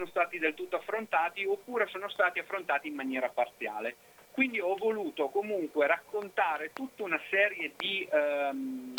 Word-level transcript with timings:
sono 0.00 0.06
stati 0.06 0.38
del 0.38 0.54
tutto 0.54 0.76
affrontati 0.76 1.44
oppure 1.44 1.86
sono 1.88 2.08
stati 2.08 2.38
affrontati 2.38 2.88
in 2.88 2.94
maniera 2.94 3.28
parziale. 3.28 3.96
Quindi 4.32 4.58
ho 4.60 4.74
voluto 4.76 5.28
comunque 5.28 5.86
raccontare 5.86 6.72
tutta 6.72 7.02
una 7.02 7.20
serie 7.28 7.72
di, 7.76 8.08
ehm, 8.10 8.94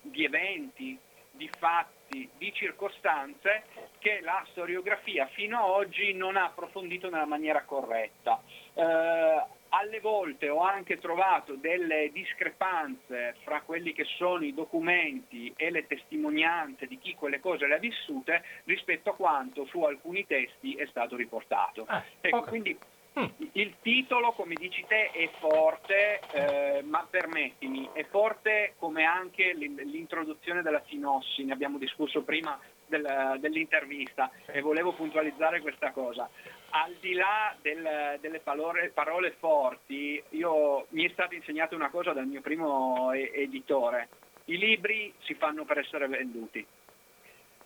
di 0.00 0.24
eventi, 0.24 0.98
di 1.30 1.50
fatti, 1.58 2.28
di 2.38 2.52
circostanze 2.54 3.64
che 3.98 4.20
la 4.22 4.42
storiografia 4.50 5.26
fino 5.26 5.58
ad 5.58 5.70
oggi 5.70 6.14
non 6.14 6.36
ha 6.36 6.44
approfondito 6.44 7.10
nella 7.10 7.26
maniera 7.26 7.62
corretta. 7.64 8.40
Eh, 8.72 9.42
alle 9.70 10.00
volte 10.00 10.48
ho 10.48 10.60
anche 10.60 10.98
trovato 10.98 11.54
delle 11.54 12.10
discrepanze 12.12 13.36
fra 13.42 13.60
quelli 13.62 13.92
che 13.92 14.04
sono 14.04 14.44
i 14.44 14.54
documenti 14.54 15.52
e 15.56 15.70
le 15.70 15.86
testimonianze 15.86 16.86
di 16.86 16.98
chi 16.98 17.14
quelle 17.14 17.40
cose 17.40 17.66
le 17.66 17.74
ha 17.74 17.78
vissute 17.78 18.42
rispetto 18.64 19.10
a 19.10 19.14
quanto 19.14 19.66
su 19.66 19.82
alcuni 19.82 20.26
testi 20.26 20.74
è 20.74 20.86
stato 20.86 21.16
riportato. 21.16 21.84
Ah, 21.86 22.02
ecco, 22.20 22.36
okay. 22.36 22.48
quindi 22.48 22.78
mm. 23.18 23.24
il 23.52 23.74
titolo, 23.82 24.32
come 24.32 24.54
dici 24.54 24.84
te, 24.86 25.10
è 25.10 25.28
forte, 25.38 26.20
eh, 26.32 26.82
ma 26.82 27.06
permettimi, 27.08 27.88
è 27.92 28.04
forte 28.04 28.74
come 28.78 29.04
anche 29.04 29.52
l'introduzione 29.54 30.62
della 30.62 30.82
sinossi, 30.86 31.44
ne 31.44 31.52
abbiamo 31.52 31.78
discusso 31.78 32.22
prima 32.22 32.58
del, 32.88 33.36
dell'intervista 33.40 34.30
e 34.46 34.60
volevo 34.60 34.92
puntualizzare 34.92 35.60
questa 35.60 35.90
cosa. 35.92 36.28
Al 36.70 36.94
di 37.00 37.14
là 37.14 37.54
del, 37.60 38.18
delle 38.20 38.40
parole, 38.40 38.90
parole, 38.90 39.36
forti, 39.38 40.22
io, 40.30 40.86
mi 40.90 41.04
è 41.04 41.10
stata 41.10 41.34
insegnata 41.34 41.74
una 41.74 41.90
cosa 41.90 42.12
dal 42.12 42.26
mio 42.26 42.40
primo 42.40 43.12
editore, 43.12 44.08
i 44.46 44.58
libri 44.58 45.12
si 45.20 45.34
fanno 45.34 45.64
per 45.64 45.78
essere 45.78 46.08
venduti. 46.08 46.66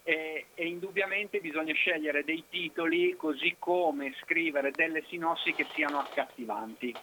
E, 0.05 0.47
e, 0.55 0.67
indubbiamente 0.67 1.39
bisogna 1.39 1.73
scegliere 1.75 2.25
dei 2.25 2.45
titoli 2.49 3.15
così 3.17 3.55
come 3.59 4.13
scrivere 4.21 4.73
delle 4.73 5.05
sinossi 5.07 5.53
che 5.53 5.67
siano 5.75 6.01
accattivanti. 6.01 6.95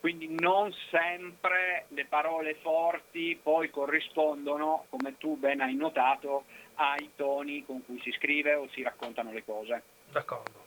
Quindi 0.00 0.32
non 0.38 0.72
sempre 0.90 1.86
le 1.88 2.04
parole 2.04 2.54
forti 2.54 3.38
poi 3.40 3.68
corrispondono, 3.68 4.86
come 4.90 5.16
tu 5.18 5.36
ben 5.36 5.60
hai 5.60 5.74
notato, 5.74 6.44
ai 6.80 7.10
toni 7.16 7.64
con 7.64 7.84
cui 7.84 8.00
si 8.02 8.12
scrive 8.12 8.54
o 8.54 8.68
si 8.70 8.82
raccontano 8.82 9.32
le 9.32 9.44
cose. 9.44 9.82
D'accordo. 10.10 10.66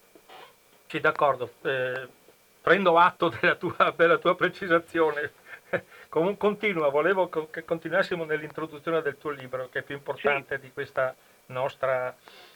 Sì, 0.87 0.99
d'accordo. 0.99 1.53
Eh, 1.61 2.07
prendo 2.61 2.97
atto 2.97 3.29
della 3.29 3.55
tua, 3.55 3.93
della 3.95 4.17
tua 4.17 4.35
precisazione. 4.35 5.31
Comun- 6.09 6.37
continua, 6.37 6.89
volevo 6.89 7.29
che 7.49 7.63
continuassimo 7.63 8.25
nell'introduzione 8.25 9.01
del 9.01 9.17
tuo 9.17 9.31
libro, 9.31 9.69
che 9.69 9.79
è 9.79 9.83
più 9.83 9.95
importante 9.95 10.55
sì. 10.55 10.61
di 10.61 10.71
questa 10.73 11.15
nostra, 11.47 12.13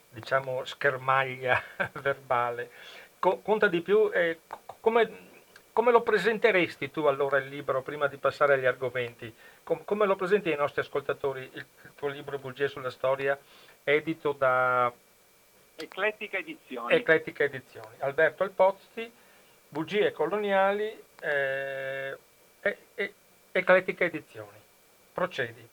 diciamo, 0.09 0.65
schermaglia 0.65 1.61
verbale. 2.01 2.71
Co- 3.19 3.39
conta 3.39 3.67
di 3.67 3.79
più, 3.79 4.09
eh, 4.13 4.39
come, 4.81 5.29
come, 5.71 5.91
lo 5.91 6.01
presenteresti 6.01 6.91
tu 6.91 7.05
allora 7.05 7.37
il 7.37 7.47
libro, 7.47 7.81
prima 7.81 8.07
di 8.07 8.17
passare 8.17 8.55
agli 8.55 8.65
argomenti? 8.65 9.33
Com- 9.65 9.83
come 9.83 10.05
lo 10.05 10.15
presenti 10.15 10.51
ai 10.51 10.57
nostri 10.57 10.81
ascoltatori 10.81 11.41
il, 11.41 11.65
il 11.81 11.91
tuo 11.95 12.07
libro 12.07 12.37
Bugie 12.37 12.67
sulla 12.67 12.91
storia, 12.91 13.35
edito 13.83 14.31
da 14.31 14.93
Eclettica 15.75 16.37
Edizioni. 16.37 16.93
Eclettica 16.93 17.45
Edizioni. 17.45 17.95
Alberto 17.97 18.43
Alpozzi, 18.43 19.11
Bugie 19.67 20.11
coloniali, 20.11 21.03
eh, 21.19 22.15
e, 22.61 22.77
e, 22.93 23.13
Eclettica 23.51 24.03
Edizioni. 24.03 24.61
Procedi. 25.11 25.67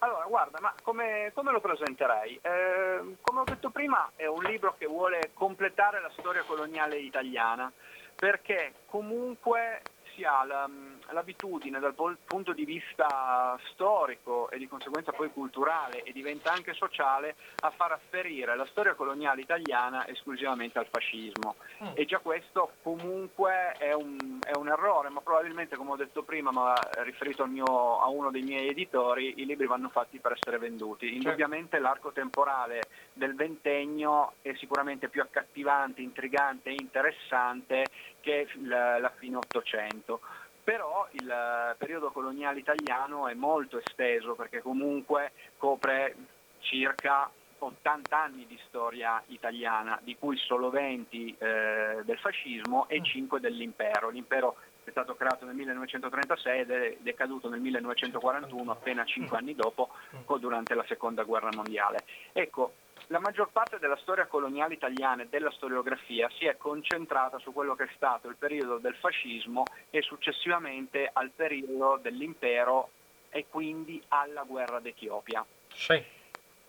Allora, 0.00 0.26
guarda, 0.26 0.60
ma 0.60 0.74
come, 0.82 1.30
come 1.32 1.52
lo 1.52 1.60
presenterei? 1.60 2.38
Eh, 2.42 3.16
come 3.22 3.40
ho 3.40 3.44
detto 3.44 3.70
prima, 3.70 4.12
è 4.16 4.26
un 4.26 4.42
libro 4.42 4.74
che 4.76 4.84
vuole 4.84 5.30
completare 5.32 6.02
la 6.02 6.10
storia 6.10 6.42
coloniale 6.42 6.98
italiana, 6.98 7.72
perché 8.14 8.74
comunque 8.86 9.80
si 10.16 10.24
ha 10.24 10.44
la, 10.44 10.68
l'abitudine 11.10 11.78
dal 11.78 11.94
punto 11.94 12.52
di 12.52 12.64
vista 12.64 13.58
storico 13.72 14.50
e 14.50 14.58
di 14.58 14.66
conseguenza 14.66 15.12
poi 15.12 15.30
culturale 15.30 16.02
e 16.02 16.12
diventa 16.12 16.52
anche 16.52 16.72
sociale 16.72 17.36
a 17.60 17.70
far 17.70 17.92
afferire 17.92 18.56
la 18.56 18.66
storia 18.66 18.94
coloniale 18.94 19.42
italiana 19.42 20.08
esclusivamente 20.08 20.78
al 20.78 20.88
fascismo. 20.90 21.56
Mm. 21.84 21.88
E 21.94 22.06
già 22.06 22.18
questo 22.18 22.72
comunque 22.82 23.74
è 23.78 23.92
un, 23.92 24.38
è 24.40 24.56
un, 24.56 24.68
errore, 24.68 25.10
ma 25.10 25.20
probabilmente 25.20 25.76
come 25.76 25.92
ho 25.92 25.96
detto 25.96 26.22
prima, 26.22 26.50
ma 26.50 26.74
riferito 27.02 27.46
mio, 27.46 28.00
a 28.00 28.08
uno 28.08 28.30
dei 28.30 28.42
miei 28.42 28.68
editori, 28.68 29.34
i 29.36 29.46
libri 29.46 29.66
vanno 29.66 29.90
fatti 29.90 30.18
per 30.18 30.32
essere 30.32 30.58
venduti. 30.58 31.06
Certo. 31.06 31.22
Indubbiamente 31.22 31.78
l'arco 31.78 32.10
temporale 32.12 32.80
del 33.16 33.34
ventennio 33.34 34.34
è 34.42 34.52
sicuramente 34.54 35.08
più 35.08 35.22
accattivante, 35.22 36.02
intrigante 36.02 36.70
e 36.70 36.76
interessante 36.78 37.86
che 38.20 38.46
la, 38.62 38.98
la 38.98 39.10
fine 39.16 39.36
Ottocento. 39.36 40.20
Però 40.62 41.08
il 41.12 41.74
periodo 41.78 42.10
coloniale 42.10 42.58
italiano 42.58 43.28
è 43.28 43.34
molto 43.34 43.78
esteso 43.78 44.34
perché 44.34 44.60
comunque 44.60 45.32
copre 45.56 46.14
circa 46.58 47.30
80 47.58 48.16
anni 48.16 48.46
di 48.46 48.58
storia 48.66 49.22
italiana, 49.28 49.98
di 50.02 50.16
cui 50.18 50.36
solo 50.36 50.68
20 50.68 51.36
eh, 51.38 52.02
del 52.04 52.18
fascismo 52.18 52.86
e 52.88 53.00
5 53.02 53.40
dell'impero. 53.40 54.10
L'impero 54.10 54.56
è 54.84 54.90
stato 54.90 55.14
creato 55.14 55.46
nel 55.46 55.54
1936 55.54 56.60
ed 56.60 56.70
è 56.70 56.96
decaduto 57.00 57.48
nel 57.48 57.60
1941, 57.60 58.70
appena 58.70 59.04
5 59.04 59.38
anni 59.38 59.54
dopo, 59.54 59.90
durante 60.38 60.74
la 60.74 60.84
seconda 60.86 61.22
guerra 61.22 61.50
mondiale. 61.54 62.04
Ecco, 62.32 62.72
la 63.08 63.20
maggior 63.20 63.50
parte 63.50 63.78
della 63.78 63.96
storia 63.98 64.26
coloniale 64.26 64.74
italiana 64.74 65.22
e 65.22 65.28
della 65.28 65.50
storiografia 65.52 66.28
si 66.30 66.46
è 66.46 66.56
concentrata 66.56 67.38
su 67.38 67.52
quello 67.52 67.74
che 67.74 67.84
è 67.84 67.90
stato 67.94 68.28
il 68.28 68.36
periodo 68.36 68.78
del 68.78 68.96
fascismo 68.96 69.62
e 69.90 70.02
successivamente 70.02 71.08
al 71.12 71.30
periodo 71.30 71.98
dell'impero 72.02 72.90
e 73.30 73.46
quindi 73.48 74.02
alla 74.08 74.42
guerra 74.42 74.80
d'Etiopia. 74.80 75.44
Sì. 75.72 76.02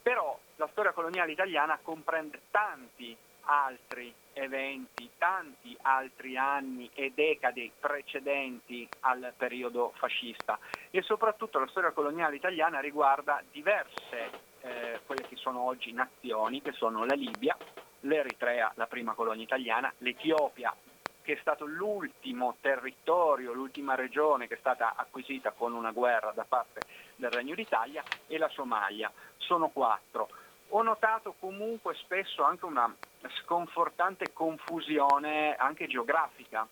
Però 0.02 0.38
la 0.58 0.68
storia 0.72 0.92
coloniale 0.92 1.32
italiana 1.32 1.80
comprende 1.82 2.42
tanti 2.52 3.16
altri 3.50 4.14
eventi, 4.34 5.10
tanti 5.18 5.76
altri 5.82 6.38
anni 6.38 6.90
e 6.94 7.12
decadi 7.16 7.72
precedenti 7.80 8.88
al 9.02 9.34
periodo 9.36 9.94
fascista 9.96 10.60
e 10.92 11.02
soprattutto 11.02 11.58
la 11.60 11.68
storia 11.68 11.92
coloniale 11.92 12.36
italiana 12.36 12.80
riguarda 12.80 13.42
diverse 13.52 14.47
eh, 14.62 15.00
quelle 15.06 15.28
che 15.28 15.36
sono 15.36 15.62
oggi 15.62 15.92
nazioni, 15.92 16.62
che 16.62 16.72
sono 16.72 17.06
la 17.06 17.16
Libia, 17.16 17.56
l'Eritrea, 18.02 18.72
la 18.76 18.88
prima 18.88 19.14
colonia 19.14 19.44
italiana, 19.44 19.92
l'Etiopia, 20.00 20.74
che 21.22 21.34
è 21.34 21.38
stato 21.42 21.66
l'ultimo 21.66 22.56
territorio, 22.62 23.52
l'ultima 23.52 23.96
regione 23.96 24.48
che 24.48 24.54
è 24.56 24.60
stata 24.60 24.94
acquisita 24.96 25.52
con 25.52 25.74
una 25.74 25.92
guerra 25.92 26.32
da 26.32 26.46
parte 26.48 26.80
del 27.16 27.32
Regno 27.32 27.54
d'Italia, 27.54 28.02
e 28.28 28.38
la 28.38 28.48
Somalia. 28.50 29.12
Sono 29.36 29.68
quattro. 29.70 30.30
Ho 30.70 30.82
notato 30.82 31.36
comunque 31.40 31.96
spesso 31.96 32.44
anche 32.44 32.66
una 32.66 32.94
sconfortante 33.42 34.32
confusione 34.34 35.56
anche 35.56 35.88
geografica. 35.88 36.68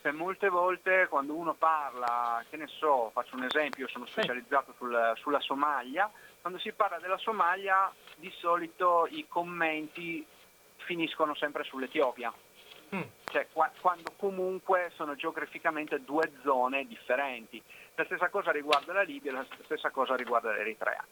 Per 0.00 0.12
molte 0.12 0.50
volte 0.50 1.06
quando 1.08 1.34
uno 1.34 1.54
parla, 1.54 2.44
che 2.50 2.58
ne 2.58 2.66
so, 2.66 3.10
faccio 3.10 3.36
un 3.36 3.44
esempio, 3.44 3.84
io 3.84 3.90
sono 3.90 4.04
specializzato 4.04 4.74
sul, 4.76 5.12
sulla 5.16 5.40
Somalia, 5.40 6.10
quando 6.44 6.60
si 6.60 6.72
parla 6.72 6.98
della 6.98 7.16
Somalia 7.16 7.90
di 8.16 8.30
solito 8.36 9.08
i 9.10 9.24
commenti 9.26 10.22
finiscono 10.76 11.34
sempre 11.34 11.64
sull'Etiopia. 11.64 12.30
Mm. 12.94 13.00
Cioè, 13.24 13.46
qua, 13.50 13.70
quando 13.80 14.12
comunque 14.18 14.90
sono 14.92 15.14
geograficamente 15.14 16.04
due 16.04 16.30
zone 16.42 16.86
differenti. 16.86 17.62
La 17.94 18.04
stessa 18.04 18.28
cosa 18.28 18.50
riguarda 18.50 18.92
la 18.92 19.00
Libia, 19.00 19.32
la 19.32 19.46
stessa 19.62 19.88
cosa 19.88 20.16
riguarda 20.16 20.52
l'Eritrea. 20.52 21.02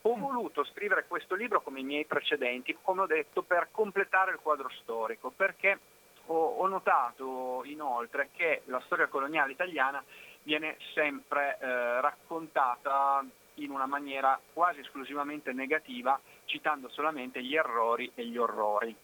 Ho 0.00 0.16
mm. 0.16 0.20
voluto 0.20 0.64
scrivere 0.64 1.06
questo 1.06 1.36
libro 1.36 1.60
come 1.60 1.78
i 1.78 1.84
miei 1.84 2.04
precedenti, 2.04 2.76
come 2.82 3.02
ho 3.02 3.06
detto, 3.06 3.42
per 3.42 3.68
completare 3.70 4.32
il 4.32 4.40
quadro 4.42 4.68
storico, 4.70 5.30
perché 5.30 5.78
ho, 6.26 6.56
ho 6.56 6.66
notato 6.66 7.62
inoltre 7.62 8.30
che 8.34 8.62
la 8.64 8.82
storia 8.86 9.06
coloniale 9.06 9.52
italiana 9.52 10.02
viene 10.42 10.78
sempre 10.94 11.58
eh, 11.60 12.00
raccontata 12.00 13.24
in 13.62 13.70
una 13.70 13.86
maniera 13.86 14.38
quasi 14.52 14.80
esclusivamente 14.80 15.52
negativa, 15.52 16.20
citando 16.44 16.88
solamente 16.88 17.42
gli 17.42 17.54
errori 17.54 18.10
e 18.14 18.26
gli 18.26 18.36
orrori. 18.36 18.94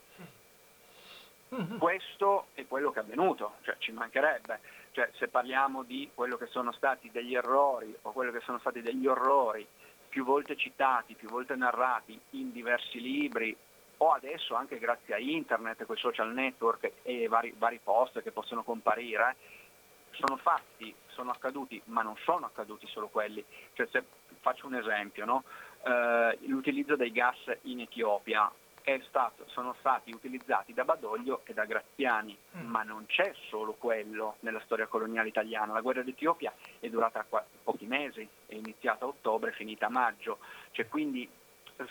Mm-hmm. 1.55 1.79
Questo 1.79 2.47
è 2.55 2.67
quello 2.67 2.91
che 2.91 3.01
è 3.01 3.03
avvenuto, 3.03 3.55
cioè 3.63 3.77
ci 3.79 3.93
mancherebbe. 3.93 4.61
Cioè, 4.91 5.11
se 5.15 5.29
parliamo 5.29 5.83
di 5.83 6.11
quello 6.15 6.37
che 6.37 6.47
sono 6.47 6.73
stati 6.73 7.11
degli 7.11 7.35
errori 7.35 7.95
o 8.03 8.13
quello 8.13 8.33
che 8.33 8.41
sono 8.41 8.59
stati 8.59 8.81
degli 8.81 9.07
orrori 9.07 9.67
più 10.09 10.25
volte 10.25 10.57
citati, 10.57 11.15
più 11.15 11.29
volte 11.29 11.55
narrati 11.55 12.19
in 12.31 12.51
diversi 12.51 13.01
libri 13.01 13.55
o 13.99 14.13
adesso 14.13 14.55
anche 14.55 14.79
grazie 14.79 15.15
a 15.15 15.19
internet, 15.19 15.85
quei 15.85 15.99
social 15.99 16.33
network 16.33 16.93
e 17.03 17.29
vari, 17.29 17.55
vari 17.57 17.81
post 17.83 18.23
che 18.23 18.31
possono 18.31 18.63
comparire, 18.63 19.37
sono 20.13 20.37
fatti, 20.37 20.95
sono 21.17 21.31
accaduti, 21.31 21.81
ma 21.87 22.03
non 22.03 22.15
sono 22.25 22.45
accaduti 22.45 22.87
solo 22.87 23.09
quelli. 23.09 23.43
Cioè, 23.73 23.89
se 23.91 24.05
faccio 24.41 24.67
un 24.67 24.75
esempio, 24.75 25.25
no? 25.25 25.45
eh, 25.83 26.39
l'utilizzo 26.43 26.95
dei 26.95 27.11
gas 27.11 27.39
in 27.63 27.81
Etiopia 27.81 28.53
stato, 29.09 29.45
sono 29.49 29.75
stati 29.81 30.13
utilizzati 30.13 30.73
da 30.73 30.85
Badoglio 30.85 31.41
e 31.45 31.53
da 31.53 31.65
Graziani, 31.65 32.37
mm. 32.57 32.69
ma 32.69 32.85
non 32.85 33.07
c'è 33.07 33.33
solo 33.49 33.73
quello 33.73 34.37
nella 34.41 34.61
storia 34.65 34.87
coloniale 34.87 35.29
italiana. 35.29 35.73
La 35.73 35.81
guerra 35.81 36.03
d'Etiopia 36.03 36.53
è 36.79 36.89
durata 36.89 37.27
pochi 37.65 37.87
mesi, 37.87 38.29
è 38.47 38.55
iniziata 38.55 39.05
a 39.05 39.09
ottobre, 39.09 39.51
è 39.51 39.55
finita 39.55 39.87
a 39.87 39.91
maggio, 39.91 40.39
cioè, 40.71 40.87
quindi 40.87 41.29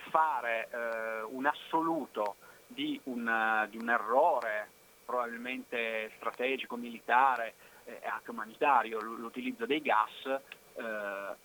fare 0.10 0.70
eh, 0.72 1.22
un 1.24 1.46
assoluto 1.46 2.36
di 2.68 3.00
un, 3.04 3.68
di 3.70 3.78
un, 3.78 3.90
errore 3.90 4.70
probabilmente 5.06 6.12
strategico, 6.18 6.76
militare 6.76 7.54
e 7.86 8.00
eh, 8.02 8.08
anche 8.08 8.32
umanitario, 8.32 9.00
l'utilizzo 9.00 9.66
dei 9.66 9.82
gas 9.82 10.26
eh, 10.26 11.36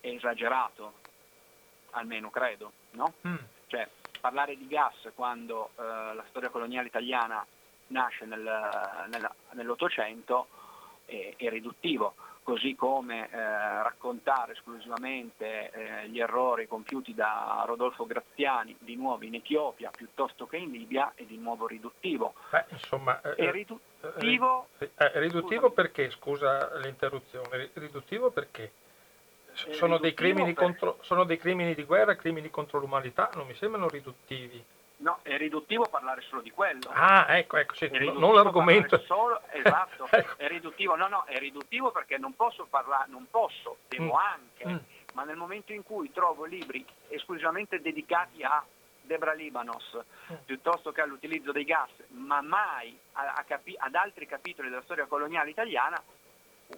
è 0.00 0.08
esagerato, 0.08 0.94
almeno 1.90 2.30
credo, 2.30 2.72
no? 2.92 3.14
Mm. 3.26 3.36
Cioè, 3.66 3.88
parlare 4.20 4.56
di 4.56 4.66
gas 4.66 4.94
quando 5.14 5.70
eh, 5.76 5.82
la 5.82 6.24
storia 6.28 6.48
coloniale 6.48 6.88
italiana 6.88 7.44
nasce 7.88 8.24
nel, 8.24 8.40
nel, 9.10 9.30
nell'Ottocento 9.52 10.48
è, 11.04 11.34
è, 11.36 11.48
riduttivo, 11.50 12.14
così 12.44 12.76
come 12.76 13.28
eh, 13.30 13.36
raccontare 13.36 14.52
esclusivamente 14.52 15.70
eh, 15.70 16.08
gli 16.08 16.20
errori 16.20 16.68
compiuti 16.68 17.14
da 17.14 17.64
Rodolfo 17.66 18.06
Graziani 18.06 18.76
di 18.78 18.94
nuovo 18.94 19.24
in 19.24 19.34
Etiopia 19.34 19.90
piuttosto 19.90 20.46
che 20.46 20.58
in 20.58 20.70
Libia 20.70 21.12
è 21.16 21.24
di 21.24 21.38
nuovo 21.38 21.66
riduttivo. 21.66 22.34
Beh, 22.50 22.66
insomma, 22.68 23.20
eh, 23.22 23.34
è 23.34 23.50
riduttivo, 23.50 24.68
eh, 24.78 24.90
riduttivo 25.14 25.70
perché, 25.70 26.10
scusa 26.10 26.76
l'interruzione, 26.78 27.70
riduttivo 27.72 28.30
perché? 28.30 28.72
Sono 29.54 29.98
dei, 29.98 30.14
contro, 30.52 30.98
sono 31.02 31.24
dei, 31.24 31.38
crimini 31.38 31.74
di 31.74 31.84
guerra, 31.84 32.16
crimini 32.16 32.50
contro 32.50 32.78
l'umanità, 32.78 33.30
non 33.34 33.46
mi 33.46 33.54
sembrano 33.54 33.88
riduttivi. 33.88 34.62
No, 34.96 35.18
è 35.22 35.36
riduttivo 35.36 35.86
parlare 35.90 36.22
solo 36.22 36.40
di 36.40 36.50
quello. 36.50 36.88
Ah, 36.92 37.36
ecco, 37.36 37.56
ecco, 37.56 37.74
sì, 37.74 37.88
non 37.90 38.34
l'argomento. 38.34 38.98
Solo, 39.00 39.40
esatto, 39.50 40.06
ecco. 40.10 40.38
è 40.38 40.46
riduttivo. 40.48 40.94
No, 40.94 41.08
no, 41.08 41.24
è 41.24 41.38
riduttivo 41.38 41.90
perché 41.90 42.16
non 42.16 42.34
posso 42.34 42.66
parlare, 42.66 43.10
non 43.10 43.26
posso, 43.28 43.78
devo 43.88 44.14
mm. 44.14 44.16
anche, 44.16 44.68
mm. 44.68 44.76
ma 45.14 45.24
nel 45.24 45.36
momento 45.36 45.72
in 45.72 45.82
cui 45.82 46.12
trovo 46.12 46.44
libri 46.44 46.84
esclusivamente 47.08 47.80
dedicati 47.80 48.42
a 48.44 48.64
Debra 49.02 49.32
Libanos, 49.32 49.98
mm. 50.32 50.36
piuttosto 50.44 50.92
che 50.92 51.00
all'utilizzo 51.00 51.50
dei 51.50 51.64
gas, 51.64 51.90
ma 52.08 52.40
mai 52.40 52.96
a, 53.12 53.32
a 53.34 53.44
capi- 53.44 53.76
ad 53.76 53.94
altri 53.94 54.26
capitoli 54.26 54.68
della 54.68 54.82
storia 54.82 55.06
coloniale 55.06 55.50
italiana, 55.50 56.00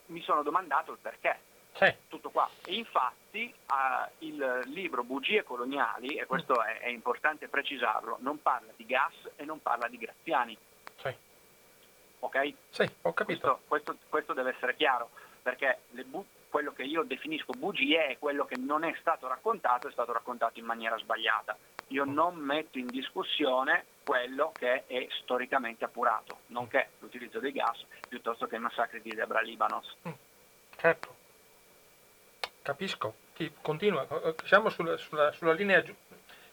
mi 0.06 0.22
sono 0.22 0.42
domandato 0.42 0.92
il 0.92 0.98
perché. 1.00 1.38
Sì. 1.78 1.94
Tutto 2.08 2.30
qua. 2.30 2.48
E 2.64 2.74
infatti 2.74 3.54
uh, 3.68 4.24
il 4.24 4.62
libro 4.66 5.04
Bugie 5.04 5.44
coloniali, 5.44 6.16
e 6.16 6.24
questo 6.24 6.62
è, 6.62 6.78
è, 6.78 6.88
importante 6.88 7.48
precisarlo, 7.48 8.16
non 8.20 8.40
parla 8.40 8.72
di 8.76 8.86
gas 8.86 9.12
e 9.36 9.44
non 9.44 9.60
parla 9.60 9.86
di 9.88 9.98
Graziani. 9.98 10.56
Sì. 10.96 11.14
Ok? 12.20 12.52
Sì, 12.70 12.90
ho 13.02 13.12
capito. 13.12 13.60
Questo, 13.66 13.92
questo, 13.92 13.96
questo 14.08 14.32
deve 14.32 14.54
essere 14.56 14.74
chiaro, 14.74 15.10
perché 15.42 15.80
bu- 16.06 16.24
quello 16.48 16.72
che 16.72 16.84
io 16.84 17.02
definisco 17.02 17.52
bugie 17.52 18.06
è 18.06 18.18
quello 18.18 18.46
che 18.46 18.56
non 18.56 18.82
è 18.82 18.96
stato 18.98 19.28
raccontato, 19.28 19.88
è 19.88 19.92
stato 19.92 20.12
raccontato 20.12 20.58
in 20.58 20.64
maniera 20.64 20.96
sbagliata. 20.96 21.56
Io 21.88 22.06
mm. 22.06 22.12
non 22.12 22.36
metto 22.36 22.78
in 22.78 22.86
discussione 22.86 23.84
quello 24.02 24.52
che 24.54 24.86
è 24.86 25.06
storicamente 25.20 25.84
appurato, 25.84 26.38
nonché 26.46 26.92
l'utilizzo 27.00 27.38
dei 27.38 27.52
gas 27.52 27.84
piuttosto 28.08 28.46
che 28.46 28.56
i 28.56 28.60
massacri 28.60 29.02
di 29.02 29.10
Debra 29.10 29.42
Libanos. 29.42 29.94
Mm. 30.08 30.12
Certo. 30.78 31.15
Capisco, 32.66 33.14
Ti, 33.32 33.52
continua, 33.62 34.04
eh, 34.24 34.34
siamo 34.44 34.70
sulla, 34.70 34.96
sulla, 34.96 35.30
sulla 35.30 35.52
linea 35.52 35.84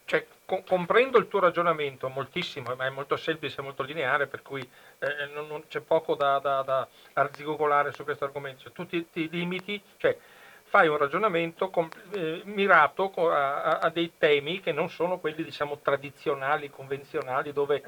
cioè, 0.05 0.27
co- 0.45 0.61
comprendo 0.61 1.17
il 1.17 1.27
tuo 1.27 1.39
ragionamento 1.39 2.07
moltissimo, 2.07 2.75
ma 2.75 2.85
è 2.85 2.91
molto 2.91 3.15
semplice, 3.15 3.63
molto 3.63 3.81
lineare, 3.81 4.27
per 4.27 4.43
cui 4.43 4.61
eh, 4.99 5.25
non, 5.33 5.47
non, 5.47 5.65
c'è 5.67 5.79
poco 5.79 6.13
da, 6.13 6.37
da, 6.37 6.61
da 6.61 6.87
arzigogolare 7.13 7.93
su 7.93 8.03
questo 8.03 8.25
argomento. 8.25 8.61
Cioè, 8.61 8.73
tu 8.73 8.85
ti, 8.85 9.09
ti, 9.09 9.27
limiti, 9.27 9.81
cioè, 9.97 10.15
fai 10.73 10.87
un 10.87 10.97
ragionamento 10.97 11.69
com- 11.69 11.87
eh, 12.15 12.41
mirato 12.45 13.13
a, 13.29 13.77
a, 13.77 13.89
dei 13.91 14.13
temi 14.17 14.59
che 14.59 14.71
non 14.71 14.89
sono 14.89 15.19
quelli 15.19 15.43
diciamo, 15.43 15.77
tradizionali, 15.77 16.71
convenzionali, 16.71 17.53
dove 17.53 17.83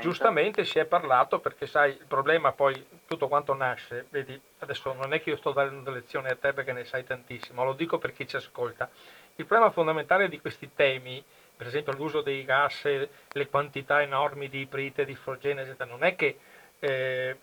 giustamente 0.00 0.64
si 0.64 0.80
è 0.80 0.84
parlato, 0.84 1.38
perché 1.38 1.68
sai, 1.68 1.90
il 1.90 2.06
problema 2.08 2.50
poi 2.50 2.84
tutto 3.06 3.28
quanto 3.28 3.54
nasce, 3.54 4.06
vedi, 4.10 4.38
adesso 4.58 4.92
non 4.94 5.12
è 5.12 5.22
che 5.22 5.30
io 5.30 5.36
sto 5.36 5.52
dando 5.52 5.92
lezioni 5.92 6.26
a 6.26 6.34
te 6.34 6.52
perché 6.52 6.72
ne 6.72 6.84
sai 6.84 7.04
tantissimo, 7.04 7.62
lo 7.62 7.72
dico 7.72 7.98
per 7.98 8.12
chi 8.12 8.26
ci 8.26 8.34
ascolta. 8.34 8.90
Il 9.36 9.46
problema 9.46 9.70
fondamentale 9.70 10.28
di 10.28 10.40
questi 10.40 10.74
temi, 10.74 11.22
per 11.56 11.68
esempio 11.68 11.92
l'uso 11.92 12.20
dei 12.20 12.44
gas, 12.44 12.82
le 12.82 13.48
quantità 13.48 14.02
enormi 14.02 14.48
di 14.48 14.62
iprite, 14.62 15.04
di 15.04 15.14
frogene, 15.14 15.62
eccetera, 15.62 15.88
non 15.88 16.02
è 16.02 16.16
che... 16.16 16.36
Eh, 16.80 17.36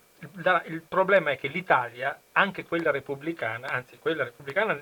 il 0.65 0.83
problema 0.88 1.31
è 1.31 1.38
che 1.38 1.47
l'Italia, 1.47 2.19
anche 2.33 2.63
quella 2.65 2.91
repubblicana, 2.91 3.68
anzi 3.69 3.97
quella 3.97 4.23
repubblicana 4.23 4.79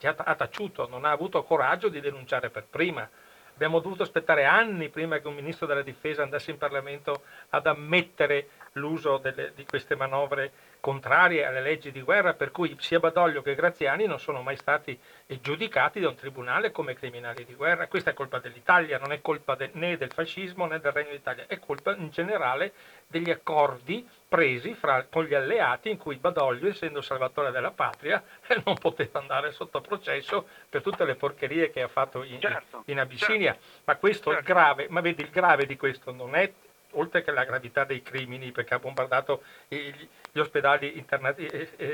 ha 0.00 0.34
taciuto, 0.34 0.88
non 0.88 1.04
ha 1.04 1.10
avuto 1.10 1.42
coraggio 1.44 1.88
di 1.88 2.00
denunciare 2.00 2.50
per 2.50 2.64
prima. 2.68 3.08
Abbiamo 3.54 3.80
dovuto 3.80 4.02
aspettare 4.02 4.44
anni 4.44 4.88
prima 4.88 5.20
che 5.20 5.28
un 5.28 5.34
ministro 5.34 5.66
della 5.66 5.82
difesa 5.82 6.22
andasse 6.22 6.50
in 6.50 6.58
Parlamento 6.58 7.22
ad 7.50 7.66
ammettere 7.66 8.48
l'uso 8.72 9.18
delle, 9.18 9.52
di 9.54 9.64
queste 9.66 9.96
manovre 9.96 10.52
contrarie 10.82 11.46
alle 11.46 11.60
leggi 11.60 11.92
di 11.92 12.02
guerra, 12.02 12.34
per 12.34 12.50
cui 12.50 12.76
sia 12.80 12.98
Badoglio 12.98 13.40
che 13.40 13.54
Graziani 13.54 14.06
non 14.06 14.18
sono 14.18 14.42
mai 14.42 14.56
stati 14.56 14.98
giudicati 15.40 16.00
da 16.00 16.08
un 16.08 16.16
tribunale 16.16 16.72
come 16.72 16.94
criminali 16.94 17.44
di 17.44 17.54
guerra. 17.54 17.86
Questa 17.86 18.10
è 18.10 18.14
colpa 18.14 18.40
dell'Italia, 18.40 18.98
non 18.98 19.12
è 19.12 19.20
colpa 19.20 19.54
de, 19.54 19.70
né 19.74 19.96
del 19.96 20.12
fascismo 20.12 20.66
né 20.66 20.80
del 20.80 20.90
Regno 20.90 21.12
d'Italia, 21.12 21.44
è 21.46 21.60
colpa 21.60 21.94
in 21.94 22.10
generale 22.10 22.72
degli 23.06 23.30
accordi 23.30 24.06
presi 24.28 24.74
fra, 24.74 25.04
con 25.08 25.24
gli 25.24 25.34
alleati 25.34 25.88
in 25.88 25.98
cui 25.98 26.16
Badoglio, 26.16 26.68
essendo 26.68 27.00
salvatore 27.00 27.52
della 27.52 27.70
patria, 27.70 28.20
non 28.64 28.76
poteva 28.76 29.20
andare 29.20 29.52
sotto 29.52 29.80
processo 29.80 30.48
per 30.68 30.82
tutte 30.82 31.04
le 31.04 31.14
porcherie 31.14 31.70
che 31.70 31.82
ha 31.82 31.88
fatto 31.88 32.24
in, 32.24 32.40
certo, 32.40 32.82
in 32.86 32.98
Abissinia. 32.98 33.52
Certo, 33.52 33.82
ma 33.84 33.96
questo 33.96 34.32
certo. 34.32 34.50
è 34.50 34.52
grave, 34.52 34.86
ma 34.88 35.00
vedi 35.00 35.22
il 35.22 35.30
grave 35.30 35.64
di 35.64 35.76
questo 35.76 36.10
non 36.10 36.34
è 36.34 36.50
oltre 36.92 37.22
che 37.22 37.30
la 37.30 37.44
gravità 37.44 37.84
dei 37.84 38.02
crimini 38.02 38.52
perché 38.52 38.74
ha 38.74 38.78
bombardato 38.78 39.42
gli 39.68 40.38
ospedali 40.38 40.98
interna- 40.98 41.34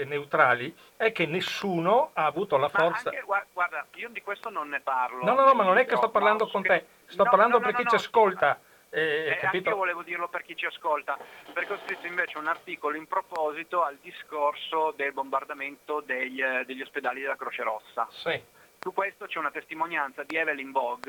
neutrali, 0.05 0.75
è 0.97 1.13
che 1.13 1.27
nessuno 1.27 2.11
ha 2.15 2.27
avuto 2.27 2.57
la 2.57 2.69
forza. 2.69 3.11
Anche, 3.11 3.25
guarda, 3.53 3.87
io 3.95 4.09
di 4.11 4.23
questo 4.23 4.51
non 4.51 4.69
ne 4.69 4.81
parlo. 4.81 5.25
No, 5.25 5.35
no, 5.35 5.45
no, 5.45 5.55
ma 5.55 5.65
non 5.65 5.79
è 5.79 5.87
che 5.87 5.97
sto 5.97 6.11
parlando 6.11 6.49
con 6.49 6.63
te, 6.63 6.87
sto 7.07 7.25
no, 7.25 7.31
parlando 7.31 7.59
no, 7.59 7.65
no, 7.65 7.71
per 7.71 7.81
chi 7.81 7.89
ci 7.89 7.95
ascolta. 7.95 8.61
Eh, 8.91 9.37
eh, 9.41 9.47
anche 9.47 9.59
io 9.59 9.77
volevo 9.77 10.03
dirlo 10.03 10.29
per 10.29 10.43
chi 10.43 10.57
ci 10.57 10.65
ascolta, 10.65 11.19
perché 11.53 11.75
ho 11.75 11.79
scritto 11.85 12.07
invece 12.07 12.39
un 12.39 12.47
articolo 12.47 12.97
in 12.97 13.07
proposito 13.07 13.83
al 13.83 13.99
discorso 14.01 14.95
del 14.97 15.13
bombardamento 15.13 16.01
degli, 16.01 16.43
degli 16.65 16.81
ospedali 16.81 17.21
della 17.21 17.37
Croce 17.37 17.63
Rossa. 17.63 18.09
Sì. 18.11 18.43
Su 18.81 18.95
questo 18.95 19.27
c'è 19.27 19.39
una 19.39 19.51
testimonianza 19.51 20.23
di 20.23 20.37
Evelyn 20.37 20.71
Bogg, 20.71 21.07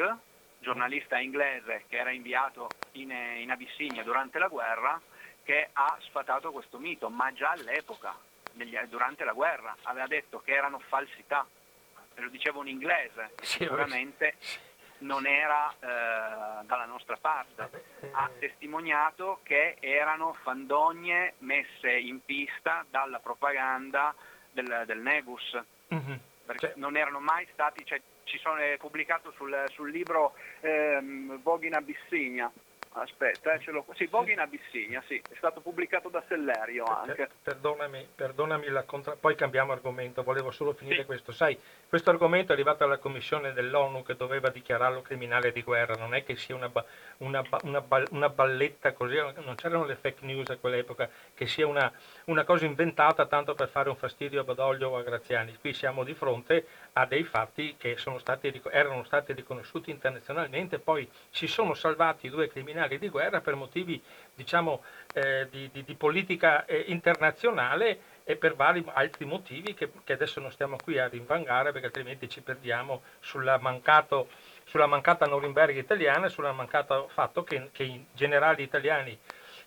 giornalista 0.60 1.18
inglese 1.20 1.86
che 1.88 1.98
era 1.98 2.12
inviato 2.12 2.70
in, 2.94 3.12
in 3.12 3.50
Abissinia 3.50 4.04
durante 4.04 4.40
la 4.40 4.48
guerra, 4.48 5.02
che 5.44 5.70
ha 5.74 5.98
sfatato 6.02 6.52
questo 6.52 6.78
mito, 6.78 7.10
ma 7.10 7.34
già 7.34 7.52
all'epoca, 7.52 8.16
durante 8.88 9.24
la 9.24 9.34
guerra, 9.34 9.76
aveva 9.84 10.08
detto 10.08 10.42
che 10.42 10.54
erano 10.54 10.80
falsità. 10.80 11.48
Lo 12.16 12.30
diceva 12.30 12.60
un 12.60 12.68
inglese, 12.68 13.32
sicuramente 13.42 14.36
non 15.00 15.26
era 15.26 15.72
eh, 15.72 16.66
dalla 16.66 16.86
nostra 16.86 17.16
parte, 17.16 17.70
ha 18.12 18.30
testimoniato 18.38 19.40
che 19.44 19.78
erano 19.80 20.34
fandogne 20.44 21.36
messe 21.40 21.92
in 21.92 22.24
pista 22.26 22.86
dalla 22.90 23.20
propaganda 23.20 24.14
del, 24.52 24.84
del 24.86 25.00
Negus, 25.00 25.58
mm-hmm. 25.94 26.16
perché 26.46 26.68
cioè... 26.68 26.74
non 26.76 26.98
erano 26.98 27.20
mai 27.20 27.48
stati, 27.54 27.86
cioè, 27.86 28.00
ci 28.00 28.04
sono, 28.38 28.58
è 28.58 28.78
pubblicato 28.78 29.32
sul, 29.32 29.64
sul 29.68 29.90
libro 29.90 30.34
ehm, 30.62 31.42
Vogue 31.42 31.68
in 31.68 31.76
Abissinia, 31.76 32.52
Aspetta, 32.92 33.54
eh, 33.54 33.60
ce 33.60 33.70
l'ho 33.70 33.86
Sì, 33.94 34.08
Vogue 34.08 34.32
in 34.34 34.40
Abissinia, 34.40 35.04
sì, 35.06 35.18
è 35.18 35.36
stato 35.38 35.62
pubblicato 35.62 36.10
da 36.10 36.24
Sellerio 36.28 36.86
anche. 36.86 37.30
Perdonami, 37.44 38.08
perdonami 38.16 38.68
la 38.68 38.82
contra... 38.84 39.16
poi 39.16 39.36
cambiamo 39.36 39.72
argomento, 39.74 40.24
volevo 40.24 40.50
solo 40.50 40.74
finire 40.74 41.02
sì. 41.02 41.06
questo. 41.06 41.32
Sai, 41.32 41.58
questo 41.88 42.10
argomento 42.10 42.52
è 42.52 42.56
arrivato 42.56 42.84
alla 42.84 42.98
commissione 42.98 43.54
dell'ONU 43.54 44.02
che 44.02 44.16
doveva 44.16 44.50
dichiararlo 44.50 45.04
criminale 45.04 45.52
di 45.52 45.62
guerra, 45.62 45.94
non 46.00 46.16
è 46.16 46.24
che 46.24 46.36
sia 46.36 46.56
una, 46.56 46.72
una, 47.18 47.44
una, 47.62 47.84
una 48.10 48.30
balletta 48.30 48.92
così, 48.94 49.18
non 49.18 49.54
c'erano 49.56 49.86
le 49.86 49.96
fake 49.96 50.26
news 50.26 50.50
a 50.50 50.58
quell'epoca, 50.58 51.08
che 51.36 51.46
sia 51.46 51.68
una, 51.68 51.94
cosa 52.44 52.66
inventata 52.66 53.28
tanto 53.28 53.54
per 53.54 53.70
fare 53.70 53.90
un 53.90 53.98
fastidio 53.98 54.42
a 54.42 54.44
Badoglio 54.44 54.90
o 54.90 54.98
a 54.98 55.04
Graziani. 55.04 55.56
Qui 55.60 55.74
siamo 55.74 56.04
di 56.04 56.16
fronte 56.16 56.66
a 57.00 57.06
dei 57.06 57.24
fatti 57.24 57.76
che 57.78 57.96
stati, 57.98 58.62
erano 58.72 59.04
stati 59.04 59.34
riconosciuti 59.34 59.90
internazionalmente, 59.90 60.80
poi 60.80 61.10
si 61.30 61.48
sono 61.48 61.74
salvati 61.74 62.30
due 62.30 62.50
criminali 62.50 63.00
di 63.00 63.10
guerra 63.10 63.42
per 63.42 63.56
motivi 63.56 64.02
diciamo, 64.36 64.84
eh, 65.14 65.48
di, 65.50 65.70
di, 65.72 65.84
di, 65.84 65.96
politica 65.96 66.66
eh, 66.66 66.86
internazionale 66.88 68.18
e 68.24 68.36
per 68.36 68.56
vari 68.56 68.84
altri 68.94 69.26
motivi 69.26 69.74
che, 69.74 69.90
che, 70.04 70.14
adesso 70.14 70.40
non 70.40 70.52
stiamo 70.52 70.76
qui 70.76 71.00
a 71.00 71.08
rinvangare 71.08 71.72
perché 71.72 71.88
altrimenti 71.88 72.30
ci 72.30 72.42
perdiamo 72.42 73.02
sul 73.20 73.58
mancato 73.60 74.30
sulla 74.66 74.86
mancata 74.86 75.26
Norimberga 75.26 75.80
italiana 75.80 76.28
e 76.28 76.30
sul 76.30 76.54
mancato 76.54 77.08
fatto 77.12 77.44
che, 77.44 77.70
che 77.72 77.84
i 77.84 78.06
generali 78.14 78.62
italiani 78.62 79.18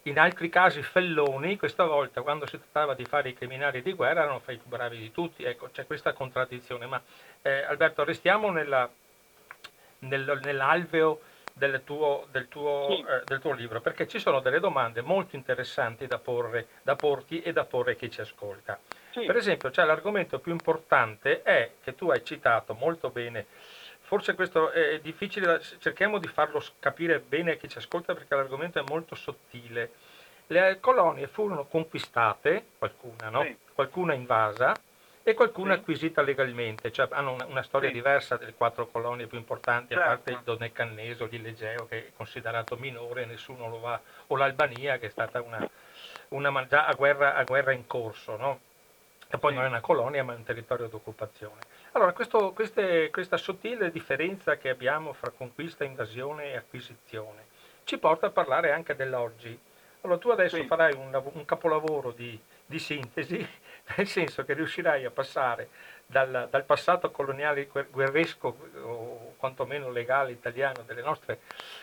in 0.05 0.19
altri 0.19 0.49
casi 0.49 0.83
felloni, 0.83 1.57
questa 1.57 1.85
volta 1.85 2.23
quando 2.23 2.47
si 2.47 2.59
trattava 2.59 2.95
di 2.95 3.05
fare 3.05 3.29
i 3.29 3.35
criminali 3.35 3.83
di 3.83 3.93
guerra 3.93 4.23
erano 4.23 4.43
i 4.47 4.57
più 4.57 4.69
bravi 4.69 4.99
di 4.99 5.13
tutti, 5.13 5.45
ecco 5.45 5.69
c'è 5.71 5.87
questa 5.87 6.13
contraddizione, 6.13 6.87
ma 6.87 7.01
eh, 7.43 7.63
Alberto 7.63 8.03
restiamo 8.03 8.51
nella, 8.51 8.91
nel, 10.01 10.41
nell'alveo 10.43 11.21
del 11.55 11.83
tuo, 11.85 12.27
del, 12.31 12.49
tuo, 12.49 12.87
sì. 12.91 13.01
eh, 13.01 13.23
del 13.25 13.41
tuo, 13.41 13.53
libro, 13.53 13.81
perché 13.81 14.09
ci 14.09 14.19
sono 14.19 14.41
delle 14.41 14.59
domande 14.59 15.03
molto 15.03 15.37
interessanti 15.37 16.07
da, 16.07 16.19
porre, 16.19 16.67
da 16.83 16.97
porti 16.97 17.43
e 17.43 17.53
da 17.53 17.65
porre 17.65 17.97
chi 17.97 18.11
ci 18.11 18.21
ascolta. 18.21 18.79
Sì. 19.11 19.25
Per 19.25 19.37
esempio, 19.37 19.71
cioè, 19.71 19.85
l'argomento 19.85 20.39
più 20.39 20.53
importante 20.53 21.43
è 21.43 21.73
che 21.83 21.95
tu 21.95 22.11
hai 22.11 22.25
citato 22.25 22.75
molto 22.75 23.11
bene 23.11 23.47
forse 24.13 24.35
questo 24.35 24.73
è 24.73 25.01
difficile, 25.01 25.59
cerchiamo 25.79 26.19
di 26.19 26.29
farlo 26.29 26.63
capire 26.81 27.19
bene 27.19 27.53
a 27.53 27.55
chi 27.55 27.67
ci 27.67 27.79
ascolta 27.79 28.13
perché 28.13 28.35
l'argomento 28.35 28.79
è 28.79 28.85
molto 28.87 29.15
sottile. 29.15 29.91
Le 30.49 30.77
colonie 30.81 31.29
furono 31.29 31.65
conquistate, 31.65 32.67
qualcuna, 32.77 33.31
no? 33.31 33.43
sì. 33.43 33.57
qualcuna 33.73 34.13
invasa 34.13 34.79
e 35.23 35.33
qualcuna 35.33 35.73
sì. 35.73 35.81
acquisita 35.81 36.21
legalmente, 36.21 36.93
cioè 36.93 37.09
hanno 37.11 37.33
una, 37.33 37.47
una 37.47 37.63
storia 37.63 37.89
sì. 37.89 37.95
diversa 37.95 38.37
delle 38.37 38.53
quattro 38.53 38.87
colonie 38.89 39.27
più 39.27 39.39
importanti, 39.39 39.95
certo. 39.95 40.03
a 40.03 40.09
parte 40.09 40.33
il 40.33 40.41
Donecanneso, 40.45 41.25
l'Ilegeo 41.25 41.87
che 41.87 42.09
è 42.09 42.11
considerato 42.15 42.77
minore, 42.77 43.25
nessuno 43.25 43.71
lo 43.71 43.81
va, 43.81 43.99
o 44.27 44.37
l'Albania 44.37 44.99
che 44.99 45.07
è 45.07 45.11
stata 45.11 45.41
una, 45.41 45.67
una 46.29 46.67
già 46.67 46.85
a 46.85 46.93
guerra, 46.93 47.35
a 47.35 47.45
guerra 47.45 47.73
in 47.73 47.87
corso, 47.87 48.37
no? 48.37 48.61
e 49.27 49.39
poi 49.39 49.55
non 49.55 49.65
è 49.65 49.69
una 49.69 49.81
colonia 49.81 50.23
ma 50.23 50.35
è 50.35 50.37
un 50.37 50.45
territorio 50.45 50.89
d'occupazione. 50.89 51.72
Allora, 51.93 52.13
questo, 52.13 52.53
queste, 52.53 53.11
questa 53.11 53.37
sottile 53.37 53.91
differenza 53.91 54.57
che 54.57 54.71
abbiamo 54.71 55.13
fra 55.13 55.31
conquista, 55.31 55.85
invasione 55.85 56.53
e 56.53 56.57
acquisizione 56.57 57.51
ci 57.85 57.99
porta 57.99 58.27
a 58.27 58.31
parlare 58.31 58.73
anche 58.73 58.95
dell'oggi. 58.95 59.59
Allora, 60.01 60.19
tu 60.19 60.31
adesso 60.31 60.57
sì. 60.57 60.65
farai 60.65 60.95
un, 60.95 61.23
un 61.35 61.45
capolavoro 61.45 62.11
di, 62.11 62.39
di, 62.65 62.79
sintesi, 62.79 63.37
nel 63.97 64.07
senso 64.07 64.45
che 64.45 64.55
riuscirai 64.55 65.05
a 65.05 65.11
passare 65.11 65.69
dal, 66.07 66.49
dal, 66.51 66.65
passato 66.65 67.11
coloniale 67.11 67.69
guerresco 67.91 68.57
o 68.83 69.35
quantomeno 69.37 69.91
legale 69.91 70.33
italiano 70.33 70.83
delle 70.85 71.03
nostre, 71.03 71.41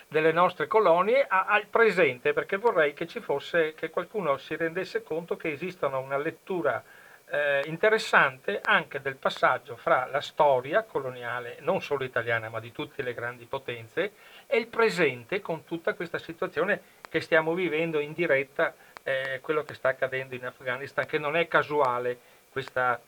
delle 0.07 0.33
nostre 0.33 0.67
colonie 0.67 1.25
a, 1.27 1.45
al 1.45 1.67
presente, 1.67 2.33
perché 2.33 2.57
vorrei 2.57 2.93
che 2.93 3.07
ci 3.07 3.21
fosse, 3.21 3.73
che 3.73 3.89
qualcuno 3.89 4.37
si 4.37 4.55
rendesse 4.55 5.01
conto 5.01 5.37
che 5.37 5.51
esistono 5.51 5.99
una 5.99 6.17
lettura 6.17 6.83
eh, 7.31 7.63
interessante 7.65 8.59
anche 8.63 9.01
del 9.01 9.15
passaggio 9.15 9.75
fra 9.75 10.07
la 10.11 10.21
storia 10.21 10.83
coloniale, 10.83 11.57
non 11.61 11.81
solo 11.81 12.03
italiana 12.03 12.49
ma 12.49 12.59
di 12.59 12.71
tutte 12.71 13.03
le 13.03 13.13
grandi 13.13 13.45
potenze, 13.45 14.11
e 14.47 14.57
il 14.57 14.67
presente 14.67 15.41
con 15.41 15.63
tutta 15.63 15.93
questa 15.93 16.17
situazione 16.17 16.81
che 17.07 17.21
stiamo 17.21 17.53
vivendo 17.53 17.99
in 17.99 18.13
diretta, 18.13 18.73
eh, 19.03 19.39
quello 19.41 19.63
che 19.63 19.73
sta 19.73 19.89
accadendo 19.89 20.35
in 20.35 20.45
Afghanistan, 20.45 21.05
che 21.05 21.17
non 21.17 21.35
è 21.35 21.47
casuale 21.47 22.19
questa, 22.51 22.99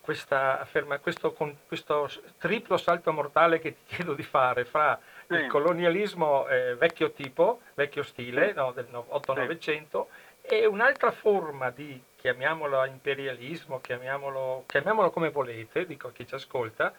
questa 0.00 0.60
afferma, 0.60 0.98
questo, 0.98 1.32
questo, 1.66 2.08
triplo 2.38 2.76
salto 2.76 3.12
mortale 3.12 3.58
che 3.58 3.74
ti 3.74 3.96
chiedo 3.96 4.14
di 4.14 4.22
fare 4.22 4.64
fra 4.64 4.98
sì. 5.26 5.34
il 5.34 5.46
colonialismo 5.48 6.46
eh, 6.48 6.74
vecchio 6.76 7.10
tipo, 7.10 7.60
vecchio 7.74 8.02
stile, 8.02 8.52
no, 8.52 8.72
del 8.72 8.86
8-900, 8.90 10.06
sì. 10.42 10.54
e 10.54 10.66
un'altra 10.66 11.10
forma 11.10 11.70
di 11.70 12.00
chiamiamolo 12.18 12.84
imperialismo, 12.84 13.80
chiamiamolo, 13.80 14.64
chiamiamolo 14.66 15.10
come 15.10 15.30
volete, 15.30 15.86
dico 15.86 16.08
a 16.08 16.12
chi 16.12 16.26
ci 16.26 16.34
ascolta, 16.34 16.92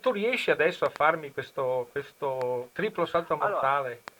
tu 0.00 0.10
riesci 0.10 0.50
adesso 0.50 0.84
a 0.84 0.90
farmi 0.90 1.30
questo, 1.32 1.88
questo 1.92 2.70
triplo 2.72 3.04
salto 3.04 3.36
mortale? 3.36 3.86
Allora, 3.86 4.16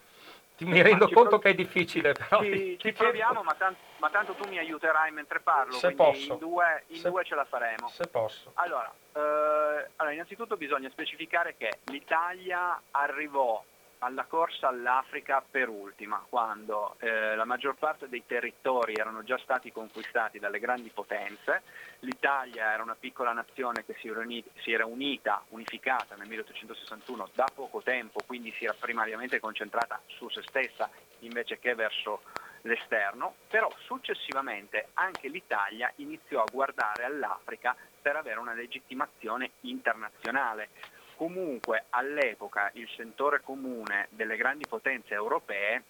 ti, 0.59 0.65
mi 0.65 0.83
rendo 0.83 1.07
conto 1.09 1.39
prov- 1.39 1.43
che 1.43 1.51
è 1.51 1.55
difficile, 1.55 2.13
però. 2.13 2.43
Ci, 2.43 2.77
ci 2.83 2.93
proviamo, 2.93 3.43
ma, 3.43 3.55
tan- 3.55 3.77
ma, 3.99 4.11
tanto 4.11 4.35
tu 4.35 4.49
mi 4.49 4.59
aiuterai 4.59 5.11
mentre 5.13 5.41
parlo. 5.41 5.73
Se 5.73 5.93
posso. 5.93 6.33
In, 6.33 6.39
due, 6.39 6.85
in 6.89 6.97
se, 6.97 7.09
due, 7.09 7.25
ce 7.25 7.35
la 7.35 7.45
faremo. 7.45 7.89
Se 7.89 8.07
posso. 8.09 8.51
Allora, 8.55 8.93
eh, 9.15 9.91
allora, 9.97 10.13
innanzitutto 10.13 10.57
bisogna 10.57 10.91
specificare 10.91 11.55
che 11.57 11.79
l'Italia 11.85 12.81
arrivò 12.91 13.63
alla 14.01 14.25
corsa 14.25 14.69
all'Africa 14.69 15.45
per 15.49 15.69
ultima, 15.69 16.25
quando 16.29 16.97
eh, 17.01 17.35
la 17.35 17.45
maggior 17.45 17.75
parte 17.77 18.09
dei 18.09 18.25
territori 18.27 18.95
erano 18.95 19.23
già 19.25 19.39
stati 19.39 19.73
conquistati 19.73 20.39
dalle 20.39 20.59
grandi 20.59 20.91
potenze, 20.91 21.63
l'Italia 22.01 22.73
era 22.73 22.83
una 22.83 22.97
piccola 22.99 23.33
nazione 23.33 23.85
che 23.85 23.95
si 23.99 24.09
era, 24.09 24.21
unita, 24.21 24.51
si 24.63 24.73
era 24.73 24.87
unita, 24.87 25.43
unificata 25.49 26.15
nel 26.15 26.29
1861 26.29 27.31
da 27.35 27.47
poco 27.53 27.81
tempo, 27.83 28.21
quindi 28.27 28.53
si 28.53 28.65
era 28.65 28.77
primariamente 28.79 29.41
concentrata 29.41 30.01
su 30.07 30.29
se 30.29 30.43
stessa 30.43 30.89
invece 31.21 31.59
che 31.59 31.75
verso 31.75 32.23
l'esterno, 32.63 33.35
però 33.49 33.71
successivamente 33.85 34.89
anche 34.95 35.29
l'Italia 35.29 35.93
iniziò 35.97 36.43
a 36.43 36.51
guardare 36.51 37.05
all'Africa 37.05 37.77
per 38.01 38.17
avere 38.17 38.39
una 38.39 38.55
legittimazione 38.55 39.53
internazionale 39.61 40.69
comunque 41.19 41.87
all'epoca 41.91 42.71
il 42.75 42.89
sentore 42.97 43.41
comune 43.41 44.07
delle 44.11 44.37
grandi 44.37 44.67
potenze 44.67 45.15
europee 45.15 45.83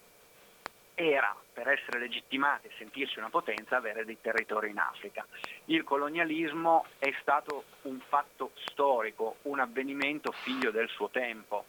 era, 0.94 1.37
per 1.52 1.68
essere 1.68 2.00
legittimate 2.00 2.68
e 2.68 2.73
sentirsi 2.78 3.18
una 3.18 3.28
potenza, 3.28 3.76
avere 3.76 4.06
dei 4.06 4.16
territori 4.23 4.70
in 4.70 4.78
Africa. 4.78 5.26
Il 5.66 5.85
colonialismo 5.85 6.87
è 6.99 7.14
stato 7.20 7.64
un 7.82 8.00
fatto 8.08 8.52
storico, 8.54 9.37
un 9.42 9.61
avvenimento 9.61 10.32
figlio 10.32 10.70
del 10.70 10.88
suo 10.88 11.11
tempo, 11.11 11.66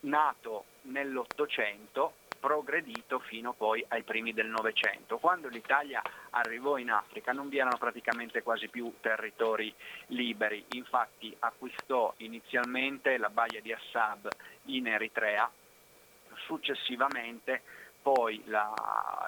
nato 0.00 0.64
nell'Ottocento 0.82 2.14
progredito 2.40 3.18
fino 3.20 3.52
poi 3.52 3.84
ai 3.88 4.02
primi 4.02 4.32
del 4.32 4.48
Novecento. 4.48 5.18
Quando 5.18 5.48
l'Italia 5.48 6.02
arrivò 6.30 6.78
in 6.78 6.90
Africa 6.90 7.32
non 7.32 7.48
vi 7.48 7.58
erano 7.58 7.76
praticamente 7.78 8.42
quasi 8.42 8.68
più 8.68 8.92
territori 9.00 9.72
liberi, 10.06 10.64
infatti 10.70 11.34
acquistò 11.38 12.12
inizialmente 12.18 13.18
la 13.18 13.28
baia 13.28 13.60
di 13.60 13.72
Assab 13.72 14.28
in 14.64 14.86
Eritrea, 14.86 15.48
successivamente 16.46 17.62
poi 18.02 18.42
la, 18.46 18.72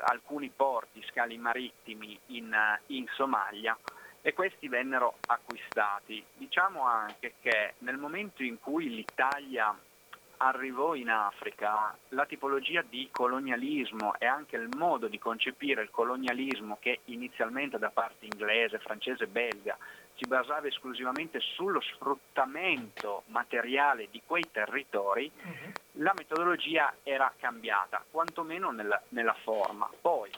alcuni 0.04 0.49
porti, 0.49 1.04
scali 1.09 1.37
marittimi 1.37 2.19
in, 2.28 2.57
in 2.87 3.07
Somalia 3.14 3.76
e 4.23 4.33
questi 4.33 4.69
vennero 4.69 5.19
acquistati. 5.26 6.25
Diciamo 6.35 6.87
anche 6.87 7.35
che 7.40 7.75
nel 7.78 7.99
momento 7.99 8.42
in 8.42 8.59
cui 8.61 8.88
l'Italia 8.88 9.76
arrivò 10.43 10.95
in 10.95 11.09
Africa, 11.09 11.97
la 12.09 12.27
tipologia 12.27 12.83
di 12.83 13.09
colonialismo 13.13 14.15
e 14.19 14.27
anche 14.27 14.57
il 14.57 14.69
modo 14.77 15.07
di 15.07 15.19
concepire 15.19 15.83
il 15.83 15.91
colonialismo 15.91 16.79
che 16.81 17.01
inizialmente 17.07 17.79
da 17.79 17.91
parte 17.91 18.25
inglese, 18.25 18.79
francese 18.81 19.25
e 19.25 19.29
belga 19.29 19.77
si 20.17 20.27
basava 20.27 20.67
esclusivamente 20.67 21.39
sullo 21.41 21.81
sfruttamento 21.81 23.23
materiale 23.27 24.09
di 24.11 24.21
quei 24.27 24.45
territori, 24.51 25.31
uh-huh. 25.35 25.73
la 26.03 26.13
metodologia 26.17 26.93
era 27.03 27.33
cambiata, 27.39 28.05
quantomeno 28.11 28.71
nella, 28.71 29.01
nella 29.11 29.37
forma. 29.43 29.89
Poi 30.01 30.31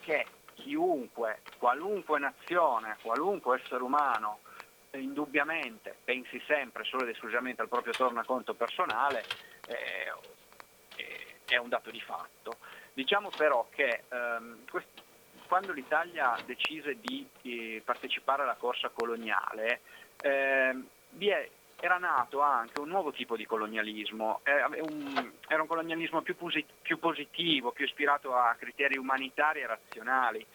che 0.00 0.26
chiunque, 0.54 1.42
qualunque 1.58 2.18
nazione, 2.18 2.96
qualunque 3.02 3.60
essere 3.60 3.82
umano 3.82 4.38
indubbiamente 4.98 5.96
pensi 6.04 6.40
sempre 6.46 6.84
solo 6.84 7.04
ed 7.04 7.10
esclusivamente 7.10 7.62
al 7.62 7.68
proprio 7.68 7.92
tornaconto 7.92 8.54
personale 8.54 9.24
eh, 9.66 10.12
è 11.48 11.56
un 11.56 11.68
dato 11.68 11.90
di 11.90 12.00
fatto. 12.00 12.58
Diciamo 12.92 13.30
però 13.36 13.66
che 13.70 14.04
ehm, 14.08 14.64
quest- 14.70 15.02
quando 15.46 15.72
l'Italia 15.72 16.38
decise 16.44 16.98
di 17.00 17.26
eh, 17.42 17.82
partecipare 17.84 18.42
alla 18.42 18.56
corsa 18.56 18.90
coloniale 18.90 19.80
eh, 20.20 20.76
è, 21.18 21.48
era 21.80 21.96
nato 21.96 22.40
anche 22.40 22.80
un 22.80 22.88
nuovo 22.88 23.12
tipo 23.12 23.36
di 23.36 23.46
colonialismo, 23.46 24.40
un, 24.44 25.32
era 25.46 25.62
un 25.62 25.68
colonialismo 25.68 26.22
più, 26.22 26.36
posit- 26.36 26.72
più 26.82 26.98
positivo, 26.98 27.70
più 27.70 27.86
ispirato 27.86 28.34
a 28.34 28.54
criteri 28.58 28.98
umanitari 28.98 29.60
e 29.60 29.66
razionali 29.66 30.46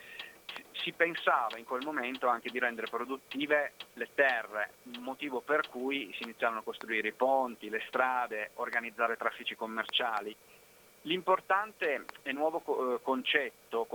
si 0.72 0.92
pensava 0.92 1.58
in 1.58 1.66
quel 1.66 1.84
momento 1.84 2.28
anche 2.28 2.50
di 2.50 2.60
rendere 2.60 2.88
produttive 2.90 3.74
le 3.94 4.10
terre, 4.14 4.72
motivo 5.00 5.42
per 5.42 5.70
cui 5.70 6.12
si 6.16 6.24
iniziarono 6.24 6.60
a 6.60 6.64
costruire 6.64 7.10
i 7.10 7.14
ponti, 7.14 7.70
le 7.70 7.84
strade, 7.88 8.52
organizzare 8.56 9.18
traffici 9.18 9.56
commerciali. 9.56 10.36
L'importante 11.06 12.06
e 12.22 12.32
nuovo 12.32 12.62
eh, 12.96 13.02
concetto 13.02 13.86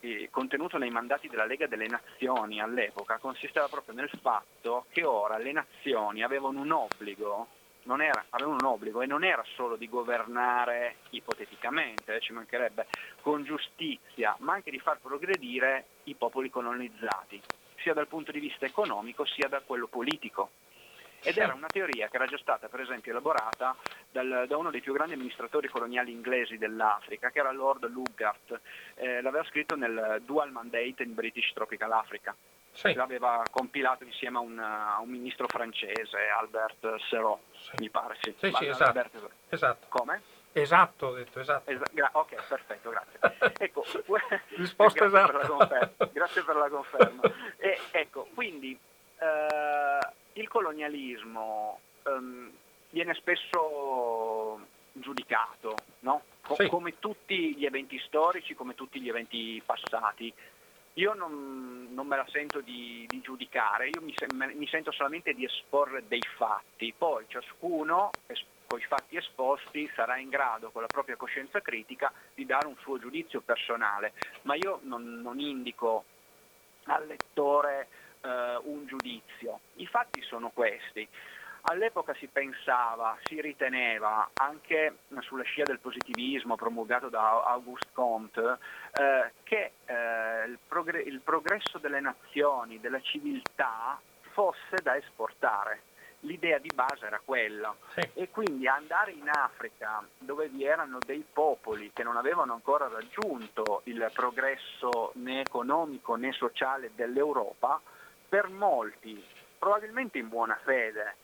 eh, 0.00 0.28
contenuto 0.30 0.78
nei 0.78 0.90
mandati 0.90 1.28
della 1.28 1.44
Lega 1.44 1.66
delle 1.66 1.86
Nazioni 1.86 2.58
all'epoca 2.60 3.18
consisteva 3.18 3.68
proprio 3.68 3.94
nel 3.94 4.10
fatto 4.22 4.86
che 4.90 5.04
ora 5.04 5.36
le 5.36 5.52
nazioni 5.52 6.22
avevano 6.22 6.60
un 6.60 6.70
obbligo 6.70 7.48
era, 8.00 8.24
avevano 8.30 8.56
un 8.60 8.64
obbligo 8.66 9.00
e 9.00 9.06
non 9.06 9.24
era 9.24 9.44
solo 9.54 9.76
di 9.76 9.88
governare 9.88 10.96
ipoteticamente, 11.10 12.16
eh, 12.16 12.20
ci 12.20 12.32
mancherebbe, 12.32 12.86
con 13.22 13.44
giustizia, 13.44 14.36
ma 14.40 14.54
anche 14.54 14.70
di 14.70 14.80
far 14.80 14.98
progredire 15.00 15.86
i 16.04 16.14
popoli 16.14 16.50
colonizzati, 16.50 17.40
sia 17.78 17.94
dal 17.94 18.08
punto 18.08 18.32
di 18.32 18.40
vista 18.40 18.66
economico 18.66 19.24
sia 19.24 19.48
da 19.48 19.60
quello 19.60 19.86
politico. 19.86 20.50
ed 21.22 21.38
era 21.38 21.54
una 21.54 21.66
teoria 21.66 22.08
che 22.08 22.16
era 22.16 22.26
già 22.26 22.38
stata 22.38 22.68
per 22.68 22.80
esempio 22.80 23.10
elaborata 23.10 23.74
dal, 24.10 24.44
da 24.46 24.56
uno 24.56 24.70
dei 24.70 24.80
più 24.80 24.92
grandi 24.92 25.14
amministratori 25.14 25.68
coloniali 25.68 26.12
inglesi 26.12 26.56
dell'Africa, 26.58 27.30
che 27.30 27.38
era 27.40 27.52
Lord 27.52 27.88
Lugard, 27.90 28.60
eh, 28.94 29.20
l'aveva 29.22 29.44
scritto 29.44 29.76
nel 29.76 30.22
Dual 30.24 30.52
Mandate 30.52 31.02
in 31.02 31.14
British 31.14 31.52
Tropical 31.52 31.92
Africa. 31.92 32.34
Sì. 32.76 32.92
L'aveva 32.92 33.42
compilato 33.50 34.04
insieme 34.04 34.36
a 34.36 34.40
un, 34.40 34.58
a 34.58 34.98
un, 35.00 35.08
ministro 35.08 35.48
francese, 35.48 36.18
Albert 36.28 36.96
Serrault, 37.08 37.40
sì. 37.56 37.70
mi 37.78 37.88
pare. 37.88 38.18
Sì, 38.20 38.34
sì, 38.36 38.52
sì 38.52 38.66
esatto. 38.66 39.30
esatto. 39.48 39.86
Come? 39.88 40.20
Esatto, 40.52 41.06
ho 41.06 41.12
detto 41.14 41.40
esatto. 41.40 41.70
Esa- 41.70 41.86
gra- 41.90 42.10
ok, 42.12 42.46
perfetto, 42.46 42.90
grazie. 42.90 43.54
ecco, 43.64 43.82
Risposta 44.56 45.06
grazie 45.06 45.40
esatta. 45.40 45.66
Per 45.66 46.10
grazie 46.12 46.42
per 46.44 46.56
la 46.56 46.68
conferma. 46.68 47.22
e, 47.56 47.78
ecco, 47.92 48.28
quindi 48.34 48.78
eh, 49.18 49.98
il 50.34 50.48
colonialismo 50.48 51.80
ehm, 52.04 52.50
viene 52.90 53.14
spesso 53.14 54.60
giudicato, 54.92 55.76
no? 56.00 56.22
Co- 56.42 56.54
sì. 56.54 56.68
come 56.68 56.98
tutti 56.98 57.56
gli 57.56 57.64
eventi 57.64 57.98
storici, 58.00 58.54
come 58.54 58.74
tutti 58.74 59.00
gli 59.00 59.08
eventi 59.08 59.62
passati. 59.64 60.32
Io 60.98 61.12
non, 61.12 61.88
non 61.90 62.06
me 62.06 62.16
la 62.16 62.26
sento 62.30 62.60
di, 62.60 63.06
di 63.10 63.20
giudicare, 63.20 63.90
io 63.90 64.00
mi, 64.00 64.14
mi, 64.28 64.66
sento 64.66 64.92
solamente 64.92 65.34
di 65.34 65.44
esporre 65.44 66.04
dei 66.08 66.24
fatti, 66.36 66.94
poi 66.96 67.26
ciascuno 67.28 68.14
con 68.66 68.78
i 68.78 68.84
fatti 68.84 69.16
esposti 69.16 69.90
sarà 69.94 70.16
in 70.16 70.28
grado 70.28 70.70
con 70.70 70.82
la 70.82 70.88
propria 70.88 71.16
coscienza 71.16 71.60
critica 71.60 72.12
di 72.34 72.46
dare 72.46 72.66
un 72.66 72.76
suo 72.78 72.98
giudizio 72.98 73.40
personale, 73.42 74.12
ma 74.42 74.54
io 74.54 74.80
non, 74.84 75.20
non 75.20 75.38
indico 75.38 76.04
al 76.84 77.06
lettore 77.06 77.88
eh, 78.22 78.58
un 78.62 78.86
giudizio. 78.86 79.60
I 79.74 79.86
fatti 79.86 80.22
sono 80.22 80.50
questi. 80.50 81.06
All'epoca 81.68 82.14
si 82.14 82.28
pensava, 82.28 83.18
si 83.24 83.40
riteneva, 83.40 84.30
anche 84.34 84.98
sulla 85.18 85.42
scia 85.42 85.64
del 85.64 85.80
positivismo 85.80 86.54
promulgato 86.54 87.08
da 87.08 87.42
Auguste 87.42 87.88
Comte, 87.92 88.58
eh, 88.92 89.32
che 89.42 89.72
eh, 89.84 90.46
il, 90.46 90.58
progr- 90.68 91.04
il 91.04 91.20
progresso 91.20 91.78
delle 91.78 91.98
nazioni, 91.98 92.78
della 92.78 93.00
civiltà, 93.00 94.00
fosse 94.30 94.76
da 94.80 94.96
esportare 94.96 95.80
l'idea 96.20 96.58
di 96.58 96.70
base 96.72 97.06
era 97.06 97.20
quella 97.24 97.74
sì. 97.94 98.10
e 98.14 98.30
quindi 98.30 98.66
andare 98.66 99.12
in 99.12 99.28
Africa 99.28 100.04
dove 100.18 100.48
vi 100.48 100.64
erano 100.64 100.98
dei 101.04 101.24
popoli 101.30 101.90
che 101.92 102.02
non 102.02 102.16
avevano 102.16 102.52
ancora 102.52 102.88
raggiunto 102.88 103.82
il 103.84 104.08
progresso 104.12 105.12
né 105.14 105.40
economico 105.40 106.14
né 106.14 106.32
sociale 106.32 106.92
dell'Europa, 106.94 107.80
per 108.28 108.48
molti, 108.48 109.22
probabilmente 109.58 110.18
in 110.18 110.28
buona 110.28 110.58
fede, 110.64 111.16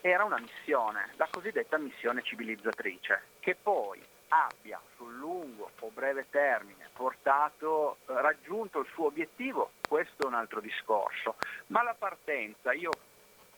era 0.00 0.24
una 0.24 0.38
missione, 0.38 1.10
la 1.16 1.28
cosiddetta 1.30 1.78
missione 1.78 2.22
civilizzatrice, 2.22 3.22
che 3.40 3.54
poi 3.54 4.02
abbia 4.28 4.80
sul 4.96 5.16
lungo 5.16 5.70
o 5.80 5.90
breve 5.90 6.26
termine 6.30 6.88
portato, 6.92 7.98
raggiunto 8.06 8.80
il 8.80 8.88
suo 8.92 9.06
obiettivo, 9.06 9.70
questo 9.86 10.24
è 10.24 10.26
un 10.26 10.34
altro 10.34 10.60
discorso. 10.60 11.36
Ma 11.68 11.82
la 11.82 11.94
partenza, 11.96 12.72
io 12.72 12.90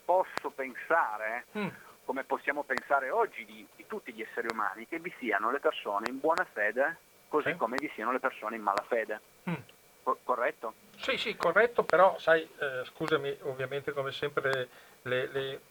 posso 0.05 0.51
pensare, 0.51 1.45
mm. 1.57 1.67
come 2.05 2.23
possiamo 2.23 2.63
pensare 2.63 3.09
oggi 3.09 3.45
di, 3.45 3.65
di, 3.75 3.87
tutti 3.87 4.13
gli 4.13 4.21
esseri 4.21 4.47
umani, 4.51 4.87
che 4.87 4.99
vi 4.99 5.13
siano 5.17 5.51
le 5.51 5.59
persone 5.59 6.09
in 6.09 6.19
buona 6.19 6.45
fede, 6.51 6.97
così 7.27 7.51
sì. 7.51 7.55
come 7.55 7.77
vi 7.77 7.89
siano 7.95 8.11
le 8.11 8.19
persone 8.19 8.55
in 8.55 8.61
malafede. 8.61 9.21
Mm. 9.49 9.55
Co- 10.03 10.19
corretto? 10.23 10.73
Sì, 10.97 11.17
sì, 11.17 11.35
corretto, 11.35 11.83
però 11.83 12.17
sai, 12.19 12.41
eh, 12.59 12.83
scusami, 12.85 13.37
ovviamente 13.41 13.91
come 13.91 14.11
sempre 14.11 14.69
le, 15.03 15.27
le, 15.27 15.61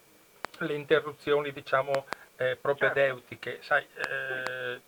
le 0.66 0.74
interruzioni 0.74 1.52
diciamo 1.52 2.06
eh, 2.36 2.56
propedeutiche, 2.60 3.60
certo. 3.60 3.64
sai, 3.64 3.86
eh, 4.08 4.80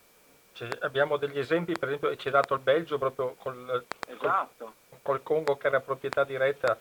abbiamo 0.81 1.17
degli 1.17 1.39
esempi, 1.39 1.73
per 1.73 1.89
esempio 1.89 2.15
ci 2.15 2.27
ha 2.27 2.31
dato 2.31 2.53
il 2.53 2.61
Belgio 2.61 2.97
proprio 2.97 3.35
col, 3.37 3.85
esatto. 4.07 4.73
col, 4.89 4.99
col 5.01 5.23
Congo 5.23 5.57
che 5.57 5.67
era 5.67 5.79
proprietà 5.79 6.23
diretta 6.23 6.77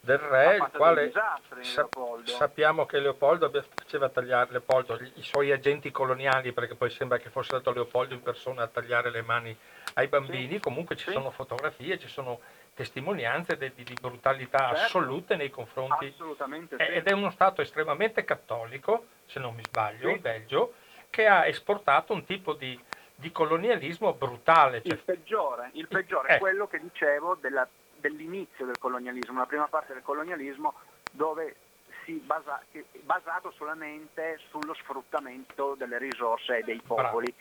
del 0.00 0.18
re, 0.18 0.56
il 0.56 0.70
quale 0.72 1.10
sa- 1.10 1.38
sappiamo 2.24 2.86
che 2.86 2.98
Leopoldo 3.00 3.50
faceva 3.74 4.08
tagliare 4.08 4.50
Leopoldo, 4.50 4.98
i 5.14 5.22
suoi 5.22 5.52
agenti 5.52 5.90
coloniali, 5.90 6.52
perché 6.52 6.74
poi 6.74 6.90
sembra 6.90 7.18
che 7.18 7.30
fosse 7.30 7.48
stato 7.48 7.72
Leopoldo 7.72 8.14
in 8.14 8.22
persona 8.22 8.62
a 8.62 8.68
tagliare 8.68 9.10
le 9.10 9.22
mani 9.22 9.56
ai 9.94 10.08
bambini, 10.08 10.54
sì. 10.54 10.60
comunque 10.60 10.96
ci 10.96 11.06
sì. 11.06 11.12
sono 11.12 11.30
fotografie, 11.30 11.98
ci 11.98 12.08
sono 12.08 12.40
testimonianze 12.78 13.56
de- 13.56 13.72
di, 13.74 13.96
brutalità 14.00 14.68
certo. 14.68 14.82
assolute 14.82 15.34
nei 15.34 15.50
confronti 15.50 16.06
Assolutamente 16.06 16.76
sì. 16.76 16.82
ed 16.82 17.08
è 17.08 17.12
uno 17.12 17.30
Stato 17.30 17.60
estremamente 17.60 18.24
cattolico, 18.24 19.06
se 19.26 19.40
non 19.40 19.56
mi 19.56 19.64
sbaglio, 19.64 20.10
il 20.10 20.20
Belgio, 20.20 20.74
che 21.10 21.26
ha 21.26 21.44
esportato 21.44 22.12
un 22.12 22.24
tipo 22.24 22.52
di, 22.52 22.80
di 23.16 23.32
colonialismo 23.32 24.12
brutale. 24.12 24.80
Cioè... 24.82 24.92
Il 24.92 25.02
peggiore, 25.04 25.70
il 25.72 25.88
peggiore 25.88 26.36
eh. 26.36 26.38
quello 26.38 26.68
che 26.68 26.78
dicevo 26.78 27.34
della 27.34 27.68
dell'inizio 27.98 28.64
del 28.64 28.78
colonialismo, 28.78 29.40
la 29.40 29.46
prima 29.46 29.66
parte 29.66 29.92
del 29.92 30.04
colonialismo 30.04 30.74
dove 31.10 31.56
si 32.04 32.12
basa, 32.24 32.62
basato 33.00 33.50
solamente 33.56 34.38
sullo 34.50 34.72
sfruttamento 34.74 35.74
delle 35.74 35.98
risorse 35.98 36.62
dei 36.64 36.80
popoli, 36.80 37.34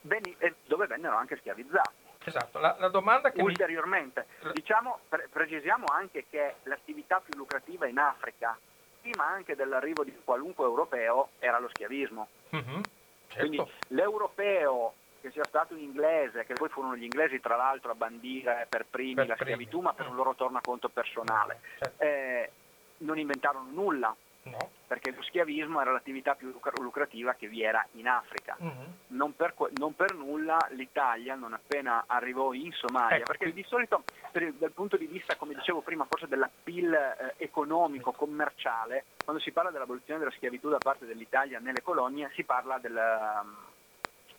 Beni, 0.00 0.34
dove 0.64 0.86
vennero 0.86 1.16
anche 1.16 1.36
schiavizzati. 1.36 1.99
Esatto, 2.22 2.58
la, 2.58 2.76
la 2.78 2.88
domanda 2.88 3.30
che 3.30 3.40
Ulteriormente, 3.42 4.26
mi... 4.42 4.52
diciamo, 4.52 5.00
pre- 5.08 5.28
precisiamo 5.30 5.86
anche 5.90 6.26
che 6.28 6.56
l'attività 6.64 7.20
più 7.20 7.36
lucrativa 7.36 7.86
in 7.86 7.98
Africa, 7.98 8.58
prima 9.00 9.26
anche 9.26 9.56
dell'arrivo 9.56 10.04
di 10.04 10.14
qualunque 10.22 10.64
europeo, 10.64 11.30
era 11.38 11.58
lo 11.58 11.68
schiavismo. 11.68 12.28
Mm-hmm, 12.54 12.80
certo. 13.28 13.38
Quindi 13.38 13.72
l'europeo 13.88 14.94
che 15.20 15.30
sia 15.30 15.44
stato 15.44 15.74
un 15.74 15.80
inglese, 15.80 16.44
che 16.44 16.54
poi 16.54 16.68
furono 16.68 16.96
gli 16.96 17.02
inglesi 17.02 17.40
tra 17.40 17.56
l'altro 17.56 17.90
a 17.90 17.94
bandire 17.94 18.66
per 18.68 18.86
primi 18.88 19.14
per 19.14 19.28
la 19.28 19.34
primi. 19.34 19.52
schiavitù, 19.52 19.80
ma 19.80 19.92
per 19.92 20.08
un 20.08 20.16
loro 20.16 20.34
tornaconto 20.34 20.88
personale. 20.88 21.60
Certo. 21.78 22.02
Eh, 22.02 22.50
non 22.98 23.18
inventarono 23.18 23.70
nulla, 23.70 24.14
no. 24.44 24.70
perché 24.86 25.12
lo 25.12 25.22
schiavismo 25.22 25.80
era 25.80 25.92
l'attività 25.92 26.34
più 26.34 26.52
lucrativa 26.80 27.34
che 27.34 27.48
vi 27.48 27.62
era 27.62 27.86
in 27.92 28.08
Africa. 28.08 28.56
Uh-huh. 28.58 28.86
Non, 29.08 29.34
per, 29.34 29.54
non, 29.78 29.94
per, 29.94 30.14
nulla 30.14 30.58
l'Italia, 30.70 31.34
non 31.34 31.52
appena 31.52 32.04
arrivò 32.06 32.52
in 32.52 32.72
Somalia, 32.72 33.18
ecco. 33.18 33.32
perché 33.32 33.52
di 33.52 33.64
solito 33.64 34.04
per, 34.30 34.52
dal 34.54 34.72
punto 34.72 34.96
di 34.96 35.06
vista, 35.06 35.36
come 35.36 35.54
dicevo 35.54 35.80
prima, 35.80 36.06
forse 36.08 36.28
dell'appeal 36.28 36.92
eh, 36.92 37.34
economico, 37.38 38.12
commerciale, 38.12 39.04
quando 39.22 39.42
si 39.42 39.52
parla 39.52 39.70
dell'abolizione 39.70 40.18
della 40.18 40.32
schiavitù 40.32 40.68
da 40.68 40.78
parte 40.78 41.06
dell'Italia 41.06 41.58
nelle 41.58 41.82
colonie, 41.82 42.30
si 42.34 42.44
parla 42.44 42.78
del 42.78 42.98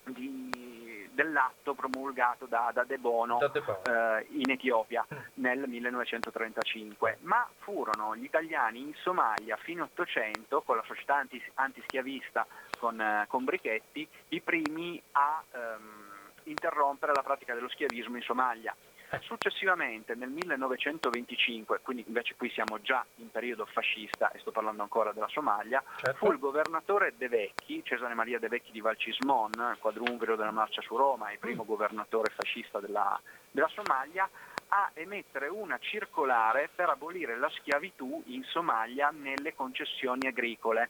di, 0.05 1.09
dell'atto 1.11 1.73
promulgato 1.73 2.45
da, 2.45 2.71
da 2.73 2.83
De 2.83 2.97
Bono, 2.97 3.37
da 3.37 3.47
De 3.47 3.61
Bono. 3.61 3.81
Eh, 3.83 4.27
in 4.29 4.49
Etiopia 4.49 5.05
mm. 5.13 5.17
nel 5.35 5.67
1935, 5.67 7.17
ma 7.21 7.47
furono 7.59 8.15
gli 8.15 8.23
italiani 8.23 8.79
in 8.79 8.93
Somalia 8.95 9.57
fino 9.57 9.83
all'Ottocento 9.83 10.61
con 10.61 10.77
la 10.77 10.83
società 10.85 11.15
anti, 11.15 11.41
antischiavista 11.55 12.45
con, 12.79 12.99
eh, 12.99 13.25
con 13.27 13.43
Brichetti 13.43 14.07
i 14.29 14.41
primi 14.41 15.01
a 15.11 15.43
ehm, 15.51 16.11
interrompere 16.43 17.13
la 17.13 17.21
pratica 17.21 17.53
dello 17.53 17.69
schiavismo 17.69 18.15
in 18.15 18.23
Somalia. 18.23 18.75
Successivamente 19.19 20.15
nel 20.15 20.29
1925, 20.29 21.81
quindi 21.81 22.05
invece 22.07 22.35
qui 22.35 22.49
siamo 22.49 22.79
già 22.81 23.05
in 23.15 23.29
periodo 23.29 23.65
fascista 23.65 24.31
e 24.31 24.39
sto 24.39 24.51
parlando 24.51 24.83
ancora 24.83 25.11
della 25.11 25.27
Somalia, 25.27 25.83
certo. 25.97 26.17
fu 26.17 26.31
il 26.31 26.39
governatore 26.39 27.13
De 27.17 27.27
Vecchi, 27.27 27.83
Cesare 27.83 28.13
Maria 28.13 28.39
De 28.39 28.47
Vecchi 28.47 28.71
di 28.71 28.79
Valcismon, 28.79 29.77
quadrumviro 29.79 30.37
della 30.37 30.51
marcia 30.51 30.81
su 30.81 30.95
Roma 30.95 31.29
e 31.29 31.37
primo 31.37 31.63
mm. 31.63 31.67
governatore 31.67 32.29
fascista 32.29 32.79
della, 32.79 33.19
della 33.51 33.67
Somalia, 33.67 34.29
a 34.69 34.91
emettere 34.93 35.47
una 35.47 35.77
circolare 35.79 36.69
per 36.73 36.87
abolire 36.87 37.37
la 37.37 37.49
schiavitù 37.49 38.23
in 38.27 38.43
Somalia 38.45 39.09
nelle 39.09 39.53
concessioni 39.53 40.27
agricole. 40.27 40.89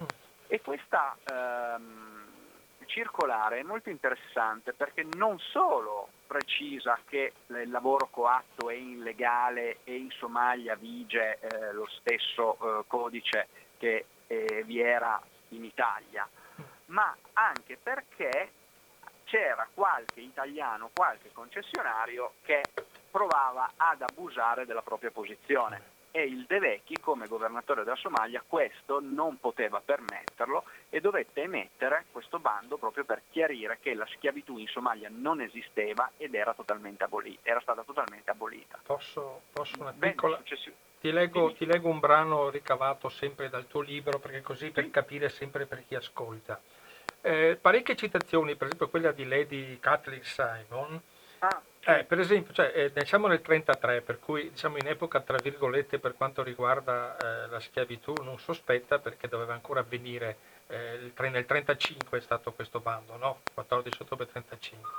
Mm. 0.00 0.06
E 0.46 0.60
questa 0.60 1.16
ehm, 1.24 2.24
circolare 2.86 3.58
è 3.58 3.62
molto 3.64 3.90
interessante 3.90 4.72
perché 4.72 5.04
non 5.16 5.38
solo 5.40 6.10
precisa 6.26 6.98
che 7.06 7.32
il 7.46 7.70
lavoro 7.70 8.08
coatto 8.10 8.70
è 8.70 8.74
illegale 8.74 9.78
e 9.84 9.96
in 9.96 10.10
Somalia 10.10 10.74
vige 10.74 11.38
eh, 11.40 11.72
lo 11.72 11.86
stesso 11.86 12.58
eh, 12.60 12.84
codice 12.86 13.48
che 13.78 14.04
eh, 14.26 14.62
vi 14.64 14.80
era 14.80 15.20
in 15.50 15.64
Italia, 15.64 16.28
ma 16.86 17.16
anche 17.34 17.78
perché 17.82 18.50
c'era 19.24 19.68
qualche 19.72 20.20
italiano, 20.20 20.90
qualche 20.94 21.30
concessionario 21.32 22.34
che 22.42 22.62
provava 23.10 23.72
ad 23.76 24.02
abusare 24.02 24.66
della 24.66 24.82
propria 24.82 25.10
posizione 25.10 25.95
e 26.16 26.22
il 26.22 26.46
De 26.46 26.58
Vecchi 26.58 26.96
come 26.98 27.26
governatore 27.26 27.84
della 27.84 27.94
Somalia 27.96 28.42
questo 28.46 29.00
non 29.02 29.38
poteva 29.38 29.82
permetterlo 29.84 30.64
e 30.88 31.02
dovette 31.02 31.42
emettere 31.42 32.06
questo 32.10 32.38
bando 32.38 32.78
proprio 32.78 33.04
per 33.04 33.20
chiarire 33.30 33.76
che 33.82 33.92
la 33.92 34.06
schiavitù 34.06 34.56
in 34.56 34.66
Somalia 34.66 35.10
non 35.12 35.42
esisteva 35.42 36.10
ed 36.16 36.34
era, 36.34 36.54
totalmente 36.54 37.04
abolita, 37.04 37.40
era 37.42 37.60
stata 37.60 37.82
totalmente 37.82 38.30
abolita. 38.30 38.80
Posso, 38.82 39.42
posso 39.52 39.78
una 39.78 39.92
piccola... 39.92 40.38
Ti 40.38 40.72
ti 40.98 41.12
leggo, 41.12 41.52
ti 41.52 41.66
leggo, 41.66 41.90
un 41.90 42.00
brano 42.00 42.48
ricavato 42.48 43.10
sempre 43.10 43.50
dal 43.50 43.66
tuo 43.66 43.82
libro, 43.82 44.18
perché 44.18 44.40
così 44.40 44.70
per 44.70 44.90
capire 44.90 45.28
sempre 45.28 45.66
per 45.66 45.84
chi 45.86 45.94
ascolta. 45.96 46.58
Eh, 47.20 47.58
parecchie 47.60 47.94
citazioni, 47.94 48.56
per 48.56 48.68
esempio 48.68 48.88
quella 48.88 49.12
di 49.12 49.28
Lady 49.28 49.78
Kathleen 49.78 50.24
Simon, 50.24 50.98
ah, 51.40 51.62
eh, 51.88 52.04
per 52.04 52.18
esempio, 52.18 52.52
cioè, 52.52 52.72
eh, 52.74 52.92
diciamo 52.92 53.28
nel 53.28 53.40
33, 53.40 54.00
per 54.00 54.18
cui 54.18 54.50
diciamo 54.50 54.76
in 54.76 54.88
epoca 54.88 55.20
tra 55.20 55.38
virgolette 55.40 55.98
per 56.00 56.14
quanto 56.16 56.42
riguarda 56.42 57.16
eh, 57.16 57.48
la 57.48 57.60
schiavitù 57.60 58.12
non 58.22 58.38
sospetta 58.38 58.98
perché 58.98 59.28
doveva 59.28 59.52
ancora 59.52 59.80
avvenire 59.80 60.36
eh, 60.66 61.12
nel 61.30 61.44
35 61.46 62.18
è 62.18 62.20
stato 62.20 62.52
questo 62.52 62.80
bando, 62.80 63.16
no? 63.16 63.40
14 63.54 64.02
ottobre 64.02 64.26
35. 64.26 64.90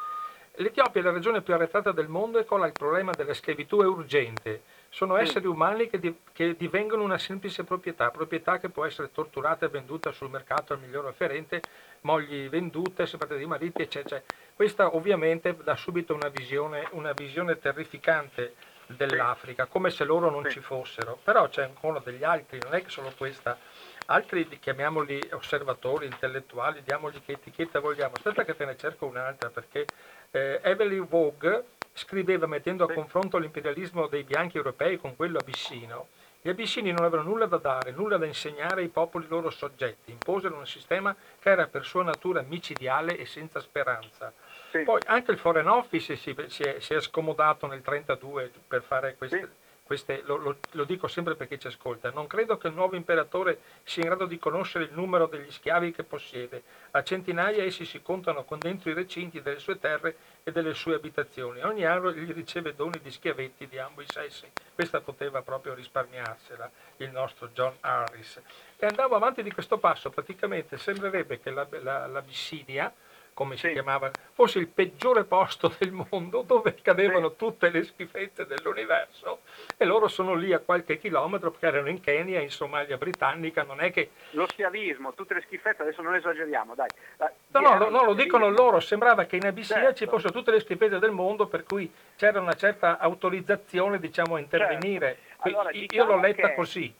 L'Etiopia 0.59 1.01
è 1.01 1.03
la 1.03 1.11
regione 1.11 1.41
più 1.41 1.53
arretrata 1.53 1.91
del 1.91 2.07
mondo 2.07 2.39
e 2.39 2.45
con 2.45 2.65
il 2.65 2.71
problema 2.71 3.11
della 3.11 3.33
schiavitù 3.35 3.81
è 3.81 3.85
urgente. 3.85 4.63
Sono 4.89 5.15
esseri 5.17 5.45
umani 5.45 5.87
che, 5.87 5.99
di, 5.99 6.17
che, 6.31 6.55
divengono 6.55 7.03
una 7.03 7.19
semplice 7.19 7.63
proprietà, 7.63 8.09
proprietà 8.09 8.57
che 8.57 8.69
può 8.69 8.85
essere 8.85 9.11
torturata 9.11 9.65
e 9.65 9.69
venduta 9.69 10.11
sul 10.11 10.31
mercato 10.31 10.73
al 10.73 10.79
miglior 10.79 11.05
offerente, 11.05 11.61
mogli 12.07 12.47
vendute, 12.47 13.05
separate 13.05 13.37
di 13.37 13.45
mariti, 13.45 13.81
eccetera. 13.81 14.21
Questa 14.53 14.95
ovviamente 14.95 15.53
dà 15.61 15.75
subito 15.75 16.13
una 16.13 16.29
visione, 16.29 16.87
una 16.91 17.11
visione 17.11 17.59
terrificante 17.59 18.55
dell'Africa, 18.87 19.65
come 19.65 19.89
se 19.89 20.05
loro 20.05 20.29
non 20.29 20.49
ci 20.49 20.61
fossero. 20.61 21.19
Però 21.21 21.49
c'è 21.49 21.63
ancora 21.63 21.99
degli 21.99 22.23
altri, 22.23 22.59
non 22.63 22.73
è 22.75 22.81
che 22.81 22.89
solo 22.89 23.11
questa 23.17 23.57
altri 24.05 24.47
chiamiamoli 24.47 25.19
osservatori 25.33 26.05
intellettuali, 26.05 26.81
diamogli 26.81 27.21
che 27.25 27.33
etichetta 27.33 27.81
vogliamo. 27.81 28.13
Aspetta 28.15 28.45
che 28.45 28.55
te 28.55 28.63
ne 28.63 28.77
cerco 28.77 29.05
un'altra 29.05 29.49
perché 29.49 29.85
eh, 30.31 30.61
Evelyn 30.63 31.05
Vogue 31.09 31.65
scriveva 31.91 32.47
mettendo 32.47 32.85
a 32.85 32.93
confronto 32.93 33.37
l'imperialismo 33.37 34.07
dei 34.07 34.23
bianchi 34.23 34.55
europei 34.55 34.97
con 34.97 35.17
quello 35.17 35.39
abissino. 35.39 36.07
Gli 36.47 36.51
abissini 36.51 36.93
non 36.93 37.03
avevano 37.03 37.27
nulla 37.27 37.45
da 37.45 37.57
dare, 37.57 37.91
nulla 37.91 38.15
da 38.15 38.25
insegnare 38.25 38.79
ai 38.79 38.87
popoli 38.87 39.27
loro 39.27 39.49
soggetti, 39.49 40.11
imposero 40.11 40.55
un 40.55 40.65
sistema 40.65 41.13
che 41.39 41.49
era 41.49 41.67
per 41.67 41.83
sua 41.83 42.03
natura 42.03 42.41
micidiale 42.41 43.17
e 43.17 43.25
senza 43.25 43.59
speranza. 43.59 44.31
Sì. 44.71 44.79
Poi 44.83 45.01
anche 45.07 45.31
il 45.31 45.39
Foreign 45.39 45.67
Office 45.67 46.15
si, 46.15 46.33
si, 46.47 46.63
è, 46.63 46.79
si 46.79 46.93
è, 46.93 47.01
scomodato 47.01 47.67
nel 47.67 47.81
1932 47.85 48.51
per 48.65 48.81
fare 48.81 49.15
queste... 49.17 49.39
Sì 49.39 49.65
queste, 49.87 50.21
lo, 50.25 50.35
lo, 50.35 50.57
lo, 50.71 50.83
dico 50.83 51.07
sempre 51.07 51.35
per 51.35 51.47
chi 51.47 51.57
ci 51.57 51.67
ascolta, 51.67 52.11
non 52.11 52.27
credo 52.27 52.57
che 52.57 52.67
il 52.67 52.73
nuovo 52.73 52.97
imperatore 52.97 53.59
sia 53.83 54.03
in 54.03 54.09
grado 54.09 54.25
di 54.25 54.37
conoscere 54.37 54.83
il 54.83 54.91
numero 54.91 55.27
degli 55.27 55.49
schiavi 55.49 55.93
che 55.93 56.03
possiede. 56.03 56.61
A 56.91 57.03
centinaia 57.03 57.63
essi 57.63 57.85
si 57.85 58.01
contano 58.01 58.43
con 58.43 58.59
dentro 58.59 58.89
i 58.89 58.93
recinti 58.93 59.41
delle 59.41 59.59
sue 59.59 59.79
terre 59.79 60.17
e 60.43 60.51
delle 60.51 60.73
sue 60.73 60.95
abitazioni. 60.95 61.61
Ogni 61.61 61.85
anno 61.85 62.11
gli 62.11 62.33
riceve 62.33 62.75
doni 62.75 62.99
di 63.01 63.09
schiavetti 63.09 63.65
di 63.67 63.79
ambo 63.79 64.01
i 64.01 64.07
sessi. 64.07 64.51
Questa 64.75 64.99
poteva 64.99 65.41
proprio 65.41 65.73
risparmiarsela 65.73 66.69
il 66.97 67.09
nostro 67.09 67.47
John 67.53 67.73
Harris. 67.79 68.41
E 68.77 68.85
andavo 68.85 69.15
avanti 69.15 69.41
di 69.41 69.51
questo 69.51 69.77
passo, 69.77 70.09
praticamente 70.09 70.77
sembrerebbe 70.77 71.39
che 71.39 71.49
la, 71.49 71.65
la, 71.81 72.07
l'Abissinia, 72.07 72.93
come 73.37 73.55
si 73.55 73.67
sì. 73.67 73.73
chiamava, 73.73 74.09
fosse 74.33 74.57
il 74.57 74.67
peggiore 74.67 75.23
posto 75.23 75.71
del 75.77 75.91
mondo 75.91 76.41
dove 76.41 76.73
cadevano 76.81 77.29
sì. 77.29 77.35
tutte 77.35 77.69
le 77.69 77.83
schifezze 77.83 78.47
dell'universo 78.47 79.41
e 79.77 79.85
loro 79.85 80.07
sono 80.07 80.33
lì 80.33 80.53
a 80.53 80.59
qualche 80.59 80.97
chilometro 80.97 81.51
perché 81.51 81.67
erano 81.67 81.89
in 81.89 81.99
Kenya, 81.99 82.41
in 82.41 82.49
Somalia 82.49 82.97
britannica, 82.97 83.61
non 83.61 83.79
è 83.79 83.91
che... 83.91 84.09
Lo 84.31 84.47
schiavismo, 84.47 85.13
tutte 85.13 85.35
le 85.35 85.41
schifezze, 85.41 85.83
adesso 85.83 86.01
non 86.01 86.15
esageriamo, 86.15 86.73
dai. 86.73 86.87
No, 87.19 87.59
no, 87.59 87.77
no, 87.77 87.89
no 87.89 88.05
lo 88.05 88.15
dicono 88.15 88.49
loro, 88.49 88.79
sembrava 88.79 89.25
che 89.25 89.35
in 89.35 89.45
Abissinia 89.45 89.83
certo. 89.83 89.97
ci 89.99 90.07
fossero 90.07 90.33
tutte 90.33 90.49
le 90.49 90.59
schifezze 90.59 90.97
del 90.97 91.11
mondo 91.11 91.45
per 91.45 91.63
cui 91.63 91.93
c'era 92.15 92.41
una 92.41 92.55
certa 92.55 92.97
autorizzazione 92.97 93.99
diciamo 93.99 94.33
a 94.33 94.39
intervenire. 94.39 95.19
Certo. 95.27 95.47
Allora, 95.47 95.69
io 95.73 95.85
diciamo 95.85 96.15
l'ho 96.15 96.19
letta 96.21 96.47
che... 96.47 96.55
così. 96.55 96.91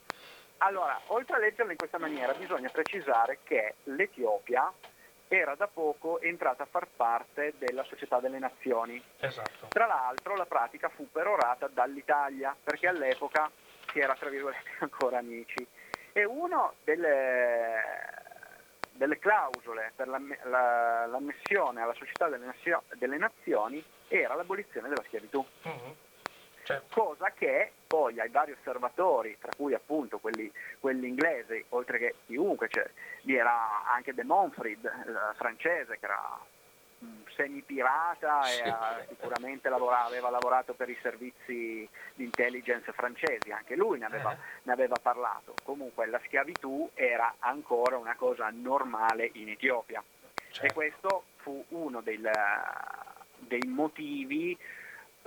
Allora, 0.57 1.01
oltre 1.07 1.37
a 1.37 1.39
leggerla 1.39 1.71
in 1.71 1.77
questa 1.77 1.97
maniera, 1.97 2.31
bisogna 2.33 2.69
precisare 2.69 3.39
che 3.43 3.73
l'Etiopia 3.85 4.71
era 5.27 5.55
da 5.55 5.67
poco 5.67 6.19
entrata 6.21 6.63
a 6.63 6.67
far 6.67 6.87
parte 6.95 7.53
della 7.57 7.83
Società 7.83 8.19
delle 8.19 8.39
Nazioni. 8.39 9.01
Esatto. 9.19 9.67
Tra 9.69 9.85
l'altro 9.85 10.35
la 10.35 10.45
pratica 10.45 10.89
fu 10.89 11.09
perorata 11.11 11.67
dall'Italia, 11.67 12.55
perché 12.63 12.87
all'epoca 12.87 13.49
si 13.91 13.99
era 13.99 14.15
tra 14.15 14.29
virgolette 14.29 14.69
ancora 14.79 15.17
amici. 15.17 15.65
E 16.13 16.23
una 16.23 16.71
delle, 16.83 17.81
delle 18.93 19.19
clausole 19.19 19.93
per 19.95 20.07
la, 20.07 20.19
la, 20.43 21.05
l'ammissione 21.05 21.81
alla 21.81 21.93
Società 21.93 22.27
delle, 22.27 22.53
delle, 22.93 23.17
Nazioni 23.17 23.83
era 24.07 24.33
l'abolizione 24.33 24.89
della 24.89 25.03
schiavitù. 25.05 25.45
Uh-huh. 25.63 25.95
Certo. 26.67 27.01
Cosa 27.01 27.31
che 27.31 27.71
poi 27.87 28.19
ai 28.19 28.27
vari 28.27 28.51
osservatori, 28.51 29.37
tra 29.39 29.51
cui 29.55 29.73
appunto 29.73 30.19
quelli, 30.19 30.51
quelli 30.81 31.07
inglesi, 31.07 31.63
oltre 31.69 31.97
che 31.97 32.15
chiunque, 32.25 32.67
cioè, 32.67 32.85
vi 33.21 33.37
era 33.37 33.85
anche 33.85 34.13
De 34.13 34.25
Montfrid, 34.25 34.83
eh, 34.83 35.35
francese, 35.37 35.97
che 35.97 36.05
era 36.05 36.37
semipirata 37.37 38.41
sì. 38.43 38.63
e 38.63 38.69
ha, 38.69 39.01
sicuramente 39.07 39.69
lavora, 39.69 40.03
aveva 40.03 40.29
lavorato 40.29 40.73
per 40.73 40.89
i 40.89 40.97
servizi 41.01 41.87
di 42.15 42.23
intelligence 42.25 42.91
francesi, 42.91 43.49
anche 43.49 43.77
lui 43.77 43.99
ne 43.99 44.05
aveva, 44.05 44.33
eh. 44.33 44.37
ne 44.63 44.73
aveva, 44.73 44.97
parlato. 45.01 45.53
Comunque 45.63 46.05
la 46.07 46.19
schiavitù 46.25 46.89
era 46.95 47.35
ancora 47.39 47.95
una 47.95 48.15
cosa 48.17 48.49
normale 48.51 49.29
in 49.35 49.47
Etiopia 49.47 50.03
certo. 50.49 50.65
e 50.65 50.73
questo 50.73 51.23
fu 51.37 51.63
uno 51.69 52.01
del, 52.01 52.29
dei 53.37 53.67
motivi 53.67 54.57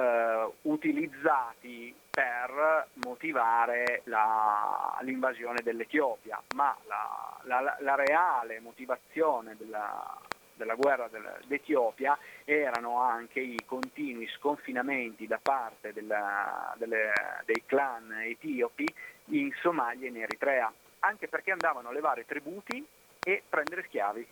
eh, 0.01 0.53
utilizzati 0.63 1.95
per 2.11 2.89
motivare 3.05 4.01
la, 4.05 4.99
l'invasione 5.03 5.61
dell'Etiopia, 5.63 6.43
ma 6.55 6.75
la, 6.87 7.39
la, 7.43 7.77
la 7.81 7.95
reale 7.95 8.61
motivazione 8.61 9.57
della, 9.59 10.17
della 10.55 10.75
guerra 10.75 11.09
d'Etiopia 11.45 12.19
erano 12.45 13.01
anche 13.01 13.41
i 13.41 13.61
continui 13.67 14.27
sconfinamenti 14.29 15.27
da 15.27 15.39
parte 15.41 15.93
della, 15.93 16.75
delle, 16.79 17.13
dei 17.45 17.63
clan 17.67 18.13
etiopi 18.23 18.87
in 19.27 19.53
Somalia 19.61 20.07
e 20.07 20.09
in 20.09 20.17
Eritrea, 20.17 20.73
anche 21.01 21.29
perché 21.29 21.53
andavano 21.53 21.91
a 21.91 21.93
levare 21.93 22.25
tributi 22.25 22.85
e 23.23 23.43
prendere 23.47 23.85
schiavi, 23.85 24.27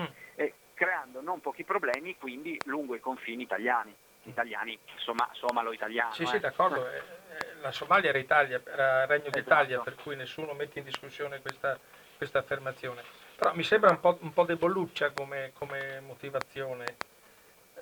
mm. 0.00 0.04
e 0.34 0.52
creando 0.74 1.20
non 1.22 1.40
pochi 1.40 1.62
problemi 1.62 2.16
quindi 2.18 2.60
lungo 2.64 2.96
i 2.96 3.00
confini 3.00 3.44
italiani 3.44 3.94
italiani, 4.24 4.78
insomma, 4.94 5.28
somalo-italiano. 5.32 6.12
Sì, 6.12 6.22
eh. 6.22 6.26
sì, 6.26 6.38
d'accordo. 6.38 6.86
Eh, 7.32 7.36
eh, 7.38 7.54
la 7.62 7.72
Somalia 7.72 8.10
era 8.10 8.18
Italia, 8.18 8.60
era 8.62 9.06
Regno 9.06 9.28
esatto. 9.28 9.38
d'Italia, 9.38 9.80
per 9.80 9.94
cui 9.94 10.16
nessuno 10.16 10.52
mette 10.52 10.80
in 10.80 10.84
discussione 10.84 11.40
questa, 11.40 11.78
questa 12.16 12.40
affermazione. 12.40 13.02
Però 13.36 13.54
mi 13.54 13.62
sembra 13.62 13.88
un 13.88 14.00
po', 14.00 14.18
un 14.20 14.34
po 14.34 14.44
debolluccia 14.44 15.12
come, 15.12 15.52
come 15.54 16.00
motivazione, 16.00 16.96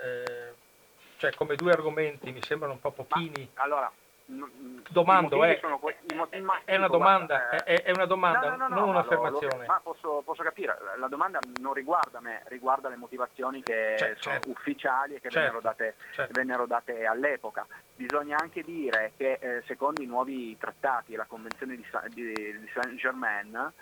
eh, 0.00 0.54
cioè 1.16 1.34
come 1.34 1.56
due 1.56 1.72
argomenti, 1.72 2.30
mi 2.30 2.42
sembrano 2.42 2.74
un 2.74 2.80
po' 2.80 2.92
pochini. 2.92 3.50
Ma, 3.54 3.62
allora, 3.62 3.92
Domando, 4.90 5.44
eh, 5.44 5.60
motivi, 5.62 6.06
è, 6.64 6.76
una 6.76 6.88
domanda, 6.88 7.62
è, 7.62 7.82
è, 7.82 7.90
una 7.90 8.06
domanda, 8.06 8.50
no, 8.50 8.56
no, 8.56 8.68
no, 8.68 8.74
non 8.74 8.88
un'affermazione. 8.90 9.66
ma 9.66 9.80
posso, 9.82 10.22
posso, 10.24 10.42
capire, 10.42 10.76
la 10.98 11.08
domanda 11.08 11.38
non 11.60 11.74
riguarda 11.74 12.20
me, 12.20 12.42
riguarda 12.46 12.88
le 12.88 12.96
motivazioni 12.96 13.62
che 13.62 13.94
certo, 13.98 14.22
sono 14.22 14.34
certo. 14.34 14.50
ufficiali 14.50 15.14
e 15.14 15.20
che 15.20 15.30
certo, 15.30 15.38
vennero, 15.38 15.60
date, 15.60 15.94
certo. 16.12 16.32
vennero, 16.32 16.66
date, 16.66 17.06
all'epoca. 17.06 17.66
Bisogna 17.94 18.36
anche 18.40 18.62
dire 18.62 19.12
che 19.16 19.38
eh, 19.40 19.62
secondo 19.66 20.02
i 20.02 20.06
nuovi 20.06 20.56
trattati 20.58 21.14
e 21.14 21.16
la 21.16 21.26
Convenzione 21.26 21.76
di, 21.76 21.84
di, 22.12 22.34
di 22.34 22.70
Saint-Germain, 22.72 23.72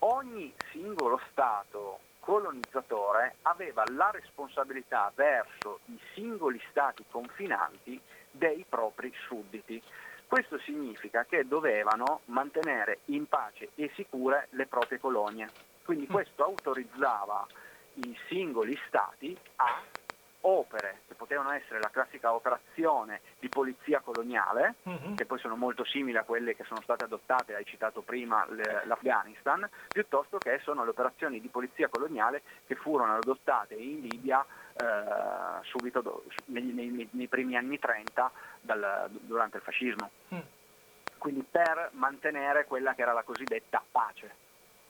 ogni 0.00 0.52
singolo 0.70 1.20
Stato 1.30 2.00
colonizzatore 2.24 3.36
aveva 3.42 3.84
la 3.92 4.10
responsabilità 4.10 5.12
verso 5.14 5.80
i 5.86 5.98
singoli 6.14 6.60
stati 6.70 7.04
confinanti 7.10 8.00
dei 8.34 8.64
propri 8.68 9.12
sudditi. 9.26 9.80
Questo 10.26 10.58
significa 10.58 11.24
che 11.24 11.46
dovevano 11.46 12.20
mantenere 12.26 13.00
in 13.06 13.26
pace 13.26 13.70
e 13.76 13.90
sicure 13.94 14.48
le 14.50 14.66
proprie 14.66 14.98
colonie. 14.98 15.48
Quindi 15.84 16.06
mm. 16.08 16.12
questo 16.12 16.42
autorizzava 16.42 17.46
i 17.94 18.18
singoli 18.28 18.76
stati 18.88 19.36
a 19.56 19.82
opere 20.46 21.00
che 21.06 21.14
potevano 21.14 21.52
essere 21.52 21.80
la 21.80 21.90
classica 21.90 22.34
operazione 22.34 23.20
di 23.38 23.48
polizia 23.48 24.00
coloniale, 24.00 24.76
uh-huh. 24.82 25.14
che 25.14 25.24
poi 25.24 25.38
sono 25.38 25.56
molto 25.56 25.84
simili 25.84 26.16
a 26.16 26.22
quelle 26.24 26.54
che 26.54 26.64
sono 26.64 26.80
state 26.82 27.04
adottate, 27.04 27.54
hai 27.54 27.64
citato 27.64 28.02
prima 28.02 28.46
l'Afghanistan, 28.84 29.68
piuttosto 29.88 30.38
che 30.38 30.60
sono 30.62 30.84
le 30.84 30.90
operazioni 30.90 31.40
di 31.40 31.48
polizia 31.48 31.88
coloniale 31.88 32.42
che 32.66 32.74
furono 32.74 33.16
adottate 33.16 33.74
in 33.74 34.00
Libia 34.00 34.44
eh, 34.74 35.62
subito 35.62 36.00
do, 36.00 36.24
nei, 36.46 36.64
nei, 36.64 37.08
nei, 37.10 37.28
primi 37.28 37.56
anni 37.56 37.78
30 37.78 38.30
dal, 38.60 39.08
durante 39.10 39.58
il 39.58 39.62
fascismo. 39.62 40.10
Mm. 40.34 40.38
Quindi 41.18 41.46
per 41.48 41.90
mantenere 41.92 42.66
quella 42.66 42.94
che 42.94 43.02
era 43.02 43.12
la 43.12 43.22
cosiddetta 43.22 43.82
pace. 43.90 44.42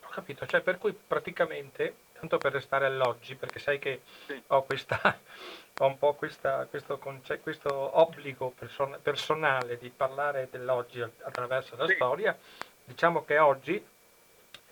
Ho 0.04 0.08
capito, 0.08 0.46
cioè 0.46 0.62
per 0.62 0.78
cui 0.78 0.92
praticamente, 0.92 1.94
tanto 2.24 2.38
per 2.38 2.52
restare 2.52 2.86
all'oggi, 2.86 3.34
perché 3.34 3.58
sai 3.58 3.78
che 3.78 4.02
sì. 4.26 4.42
ho 4.48 4.62
questa, 4.62 4.98
ho 5.78 5.86
un 5.86 5.98
po' 5.98 6.14
questa, 6.14 6.66
questo, 6.66 6.98
conce- 6.98 7.40
questo, 7.40 8.00
obbligo 8.00 8.50
person- 8.50 8.98
personale 9.02 9.76
di 9.78 9.90
parlare 9.90 10.48
dell'oggi 10.50 11.00
attraverso 11.00 11.76
la 11.76 11.86
sì. 11.86 11.94
storia, 11.94 12.36
diciamo 12.84 13.24
che 13.24 13.38
oggi 13.38 13.84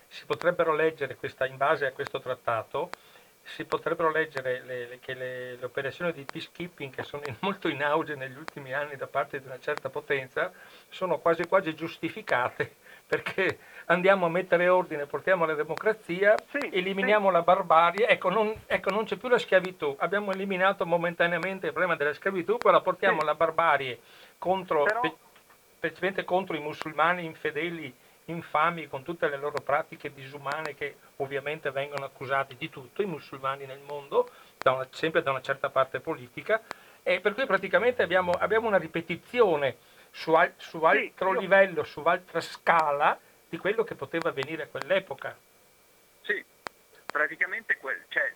si 0.09 0.25
potrebbero 0.25 0.75
leggere 0.75 1.17
questa, 1.17 1.47
in 1.47 1.57
base 1.57 1.87
a 1.87 1.93
questo 1.93 2.21
trattato, 2.21 2.91
si 3.43 3.65
potrebbero 3.65 4.11
leggere 4.11 4.63
le, 4.63 4.87
le, 4.87 4.99
che 5.01 5.15
le, 5.15 5.57
le, 5.57 5.65
operazioni 5.65 6.13
di 6.13 6.25
peacekeeping 6.25 6.95
che 6.95 7.03
sono 7.03 7.23
in, 7.27 7.35
molto 7.41 7.69
in 7.69 7.83
auge 7.83 8.15
negli 8.15 8.37
ultimi 8.37 8.73
anni 8.73 8.97
da 8.97 9.07
parte 9.07 9.41
di 9.41 9.47
una 9.47 9.59
certa 9.59 9.91
potenza 9.91 10.53
sono 10.89 11.19
quasi 11.19 11.47
quasi 11.47 11.75
giustificate 11.75 12.77
perché 13.13 13.59
andiamo 13.87 14.25
a 14.25 14.31
mettere 14.31 14.71
ordine, 14.71 15.05
portiamo 15.05 15.45
la 15.45 15.53
democrazia, 15.53 16.35
sì, 16.49 16.71
eliminiamo 16.73 17.27
sì. 17.27 17.33
la 17.35 17.43
barbarie, 17.43 18.09
ecco 18.09 18.31
non, 18.31 18.55
ecco 18.65 18.89
non, 18.89 19.05
c'è 19.05 19.17
più 19.17 19.29
la 19.29 19.37
schiavitù, 19.37 19.95
abbiamo 19.99 20.33
eliminato 20.33 20.87
momentaneamente 20.87 21.67
il 21.67 21.73
problema 21.73 21.95
della 21.95 22.15
schiavitù, 22.15 22.57
però 22.57 22.81
portiamo 22.81 23.21
sì. 23.21 23.27
la 23.27 23.35
barbarie 23.35 24.01
contro, 24.39 24.85
però... 24.85 25.15
specialmente 25.77 26.25
contro 26.25 26.57
i 26.57 26.61
musulmani 26.61 27.27
infedeli 27.27 27.95
infami 28.27 28.89
con 28.89 29.03
tutte 29.03 29.29
le 29.29 29.37
loro 29.37 29.61
pratiche 29.61 30.15
disumane 30.15 30.75
che 30.75 30.97
ovviamente 31.17 31.71
vengono 31.71 32.07
accusati 32.07 32.57
di 32.57 32.71
tutto, 32.71 33.03
i 33.03 33.07
musulmani 33.07 33.67
nel 33.67 33.81
mondo, 33.87 34.27
da 34.57 34.73
una, 34.73 34.87
sempre 34.91 35.23
da 35.23 35.33
una 35.33 35.43
certa 35.43 35.69
parte 35.69 36.01
politica, 36.01 36.63
e 37.03 37.21
per 37.21 37.35
cui 37.35 37.45
praticamente 37.45 38.03
abbiamo, 38.03 38.31
abbiamo 38.31 38.69
una 38.69 38.79
ripetizione 38.79 39.77
su, 40.13 40.33
al, 40.35 40.53
su 40.59 40.83
altro 40.85 41.31
sì, 41.31 41.35
io... 41.35 41.41
livello, 41.41 41.83
su 41.83 42.01
altra 42.01 42.41
scala 42.41 43.19
di 43.49 43.59
quello 43.59 43.83
che 43.83 43.95
poteva 43.95 44.29
avvenire 44.29 44.65
a 44.65 44.67
quell'epoca. 44.69 45.37
Sì, 46.21 46.45
praticamente 47.07 47.77
quel, 47.79 48.05
cioè, 48.09 48.33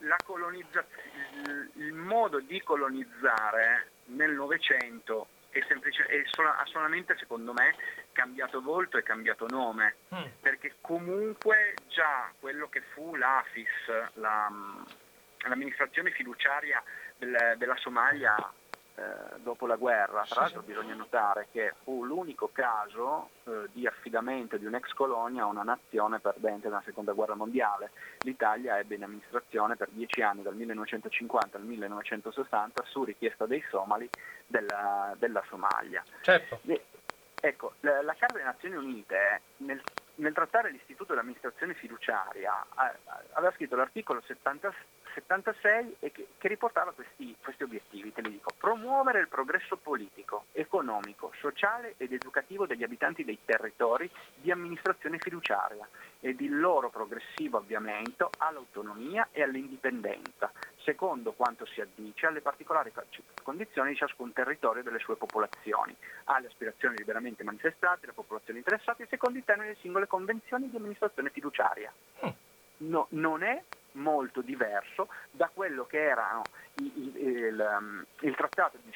il, 0.00 1.70
il 1.74 1.92
modo 1.92 2.38
di 2.40 2.62
colonizzare 2.62 3.88
nel 4.06 4.32
Novecento 4.32 5.28
è, 5.50 5.62
semplice, 5.66 6.04
è 6.04 6.22
solamente 6.64 7.16
secondo 7.16 7.52
me 7.52 7.74
cambiato 8.12 8.60
volto 8.60 8.98
e 8.98 9.02
cambiato 9.02 9.46
nome, 9.48 9.96
mm. 10.14 10.22
perché 10.40 10.76
comunque 10.80 11.74
già 11.88 12.30
quello 12.38 12.68
che 12.68 12.80
fu 12.92 13.14
l'AFIS, 13.16 14.14
la, 14.14 14.50
l'amministrazione 15.48 16.10
fiduciaria 16.10 16.82
del, 17.16 17.54
della 17.56 17.76
Somalia 17.76 18.36
eh, 18.96 19.40
dopo 19.42 19.66
la 19.66 19.74
guerra, 19.74 20.24
tra 20.28 20.42
l'altro 20.42 20.62
bisogna 20.62 20.94
notare 20.94 21.48
che 21.50 21.74
fu 21.82 22.04
l'unico 22.04 22.50
caso 22.52 23.30
eh, 23.44 23.68
di 23.72 23.86
affidamento 23.88 24.56
di 24.56 24.66
un'ex 24.66 24.92
colonia 24.92 25.42
a 25.42 25.46
una 25.46 25.64
nazione 25.64 26.20
perdente 26.20 26.68
nella 26.68 26.82
seconda 26.84 27.12
guerra 27.12 27.34
mondiale. 27.34 27.90
L'Italia 28.20 28.78
ebbe 28.78 28.94
in 28.94 29.02
amministrazione 29.02 29.74
per 29.74 29.88
dieci 29.90 30.22
anni, 30.22 30.42
dal 30.42 30.54
1950 30.54 31.56
al 31.56 31.64
1960, 31.64 32.84
su 32.86 33.02
richiesta 33.02 33.46
dei 33.46 33.64
somali 33.68 34.08
della, 34.46 35.14
della 35.18 35.42
Somalia. 35.48 36.04
Certo. 36.20 36.60
E, 36.66 36.84
ecco, 37.40 37.72
la, 37.80 38.00
la, 38.00 38.14
Carta 38.14 38.34
delle 38.34 38.44
Nazioni 38.46 38.76
Unite 38.76 39.40
nel, 39.56 39.82
nel 40.16 40.32
trattare 40.32 40.70
l'istituto 40.70 41.12
dell'amministrazione 41.12 41.74
fiduciaria 41.74 42.66
aveva 43.32 43.52
scritto 43.54 43.76
l'articolo 43.76 44.22
70, 44.24 44.72
76 45.14 45.96
e 46.00 46.12
che, 46.12 46.26
che 46.38 46.48
riportava 46.48 46.92
questi, 46.92 47.34
questi, 47.42 47.62
obiettivi, 47.62 48.12
te 48.12 48.20
li 48.20 48.30
dico, 48.30 48.50
promuovere 48.58 49.20
il 49.20 49.28
progresso 49.28 49.76
politico, 49.76 50.46
economico, 50.52 51.32
sociale 51.40 51.94
ed 51.96 52.12
educativo 52.12 52.66
degli 52.66 52.82
abitanti 52.82 53.24
dei 53.24 53.38
territori 53.44 54.10
di 54.34 54.50
amministrazione 54.50 55.18
fiduciaria 55.18 55.88
ed 56.20 56.40
il 56.40 56.58
loro 56.58 56.90
progressivo 56.90 57.58
avviamento 57.58 58.30
all'autonomia 58.38 59.28
e 59.32 59.42
all'indipendenza, 59.42 60.52
secondo 60.84 61.32
quanto 61.32 61.66
si 61.66 61.80
addice 61.80 62.26
alle 62.26 62.40
particolari 62.40 62.92
condizioni 63.42 63.90
di 63.90 63.96
ciascun 63.96 64.32
territorio 64.32 64.82
e 64.82 64.84
delle 64.84 64.98
sue 64.98 65.16
popolazioni, 65.16 65.96
alle 66.24 66.46
aspirazioni 66.46 66.96
liberamente 66.96 67.42
manifestate, 67.42 68.04
alle 68.04 68.14
popolazioni 68.14 68.58
interessate, 68.60 69.06
secondo 69.08 69.38
i 69.38 69.44
termini 69.44 69.68
delle 69.68 69.80
singole 69.80 70.06
convenzioni 70.06 70.70
di 70.70 70.76
amministrazione 70.76 71.30
fiduciaria. 71.30 71.92
Mm. 72.24 72.28
No, 72.76 73.06
non 73.10 73.42
è 73.42 73.62
molto 73.92 74.40
diverso 74.40 75.08
da 75.30 75.48
quello 75.52 75.86
che 75.86 76.02
era 76.02 76.42
il, 76.74 76.92
il, 76.96 77.26
il, 77.28 77.76
um, 77.78 78.04
il 78.20 78.34
trattato 78.34 78.78
di, 78.82 78.92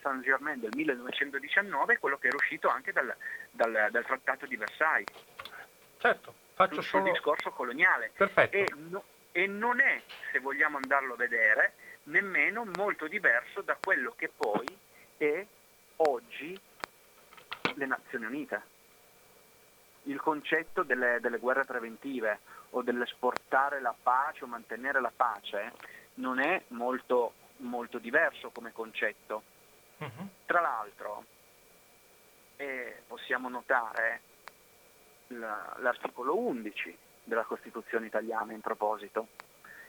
Saint 0.00 0.22
Germain 0.22 0.60
del 0.60 0.70
1919 0.74 1.94
e 1.94 1.98
quello 1.98 2.18
che 2.18 2.28
era 2.28 2.36
uscito 2.36 2.68
anche 2.68 2.92
dal, 2.92 3.14
dal, 3.50 3.88
dal 3.90 4.04
trattato 4.04 4.46
di 4.46 4.56
Versailles. 4.56 5.06
Certo, 5.98 6.34
faccio 6.54 6.82
sul, 6.82 7.00
solo... 7.00 7.10
discorso 7.10 7.50
coloniale. 7.50 8.10
Perfetto. 8.14 8.56
E, 8.56 8.66
no, 8.88 9.02
e 9.32 9.46
non 9.46 9.80
è, 9.80 10.00
se 10.30 10.38
vogliamo 10.38 10.76
andarlo 10.76 11.14
a 11.14 11.16
vedere, 11.16 11.74
nemmeno 12.04 12.66
molto 12.76 13.08
diverso 13.08 13.62
da 13.62 13.76
quello 13.80 14.12
che 14.16 14.30
poi 14.34 14.66
è 15.16 15.46
oggi 15.96 16.58
le 17.74 17.86
Nazioni 17.86 18.26
Unite. 18.26 18.70
Il 20.04 20.20
concetto 20.20 20.82
delle, 20.82 21.18
delle 21.20 21.38
guerre 21.38 21.64
preventive 21.64 22.40
o 22.70 22.82
dell'esportare 22.82 23.80
la 23.80 23.94
pace 24.00 24.44
o 24.44 24.48
mantenere 24.48 25.00
la 25.00 25.12
pace 25.14 25.72
non 26.14 26.40
è 26.40 26.62
molto, 26.68 27.34
molto 27.58 27.98
diverso 27.98 28.50
come 28.50 28.72
concetto. 28.72 29.42
Uh-huh. 29.98 30.28
Tra 30.44 30.60
l'altro 30.60 31.24
eh, 32.56 33.02
possiamo 33.06 33.48
notare 33.48 34.20
l'articolo 35.28 36.36
11 36.36 36.98
della 37.24 37.44
Costituzione 37.44 38.06
italiana 38.06 38.52
in 38.52 38.60
proposito 38.60 39.28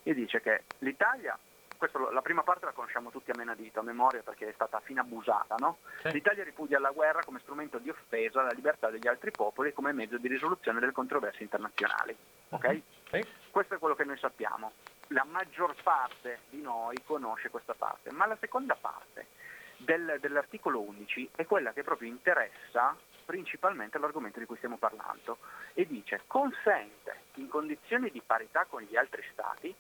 e 0.04 0.14
dice 0.14 0.42
che 0.42 0.64
l'Italia 0.80 1.38
questo, 1.84 2.12
la 2.12 2.22
prima 2.22 2.44
parte 2.44 2.64
la 2.64 2.72
conosciamo 2.72 3.12
tutti 3.12 3.32
a 3.32 3.36
menadito, 3.36 3.82
a 3.82 3.84
memoria 3.84 4.22
perché 4.22 4.48
è 4.48 4.54
stata 4.54 4.80
fin 4.80 5.00
abusata, 5.00 5.56
no? 5.58 5.80
sì. 6.02 6.12
L'Italia 6.12 6.46
ripudia 6.46 6.80
la 6.80 6.92
guerra 6.92 7.24
come 7.26 7.40
strumento 7.40 7.78
di 7.78 7.90
offesa 7.90 8.40
alla 8.40 8.54
libertà 8.54 8.90
degli 8.90 9.08
altri 9.08 9.32
popoli 9.32 9.70
e 9.70 9.74
come 9.74 9.92
mezzo 9.92 10.18
di 10.18 10.30
risoluzione 10.30 10.80
delle 10.80 10.94
controversie 10.94 11.44
internazionali. 11.44 12.16
Okay? 12.50 12.82
Sì. 13.12 13.26
Questo 13.52 13.76
è 13.76 13.80
quello 13.80 13.96
che 13.96 14.06
noi 14.06 14.18
sappiamo. 14.18 14.72
La 15.08 15.26
maggior 15.26 15.76
parte 15.84 16.40
di 16.50 16.62
noi 16.62 16.96
conosce 17.04 17.50
questa 17.50 17.74
parte, 17.74 18.12
ma 18.12 18.28
la 18.28 18.38
seconda 18.40 18.76
parte 18.80 19.28
del, 19.76 20.18
dell'articolo 20.22 20.80
11 20.80 21.32
è 21.36 21.46
quella 21.46 21.74
che 21.74 21.84
proprio 21.84 22.08
interessa 22.08 22.96
principalmente 23.26 23.98
l'argomento 23.98 24.40
di 24.40 24.46
cui 24.46 24.58
stiamo 24.58 24.78
parlando 24.78 25.38
e 25.74 25.86
dice 25.86 26.22
consente 26.28 27.22
in 27.36 27.48
condizioni 27.48 28.10
di 28.12 28.22
parità 28.26 28.66
con 28.66 28.82
gli 28.82 28.96
altri 28.96 29.24
Stati 29.32 29.76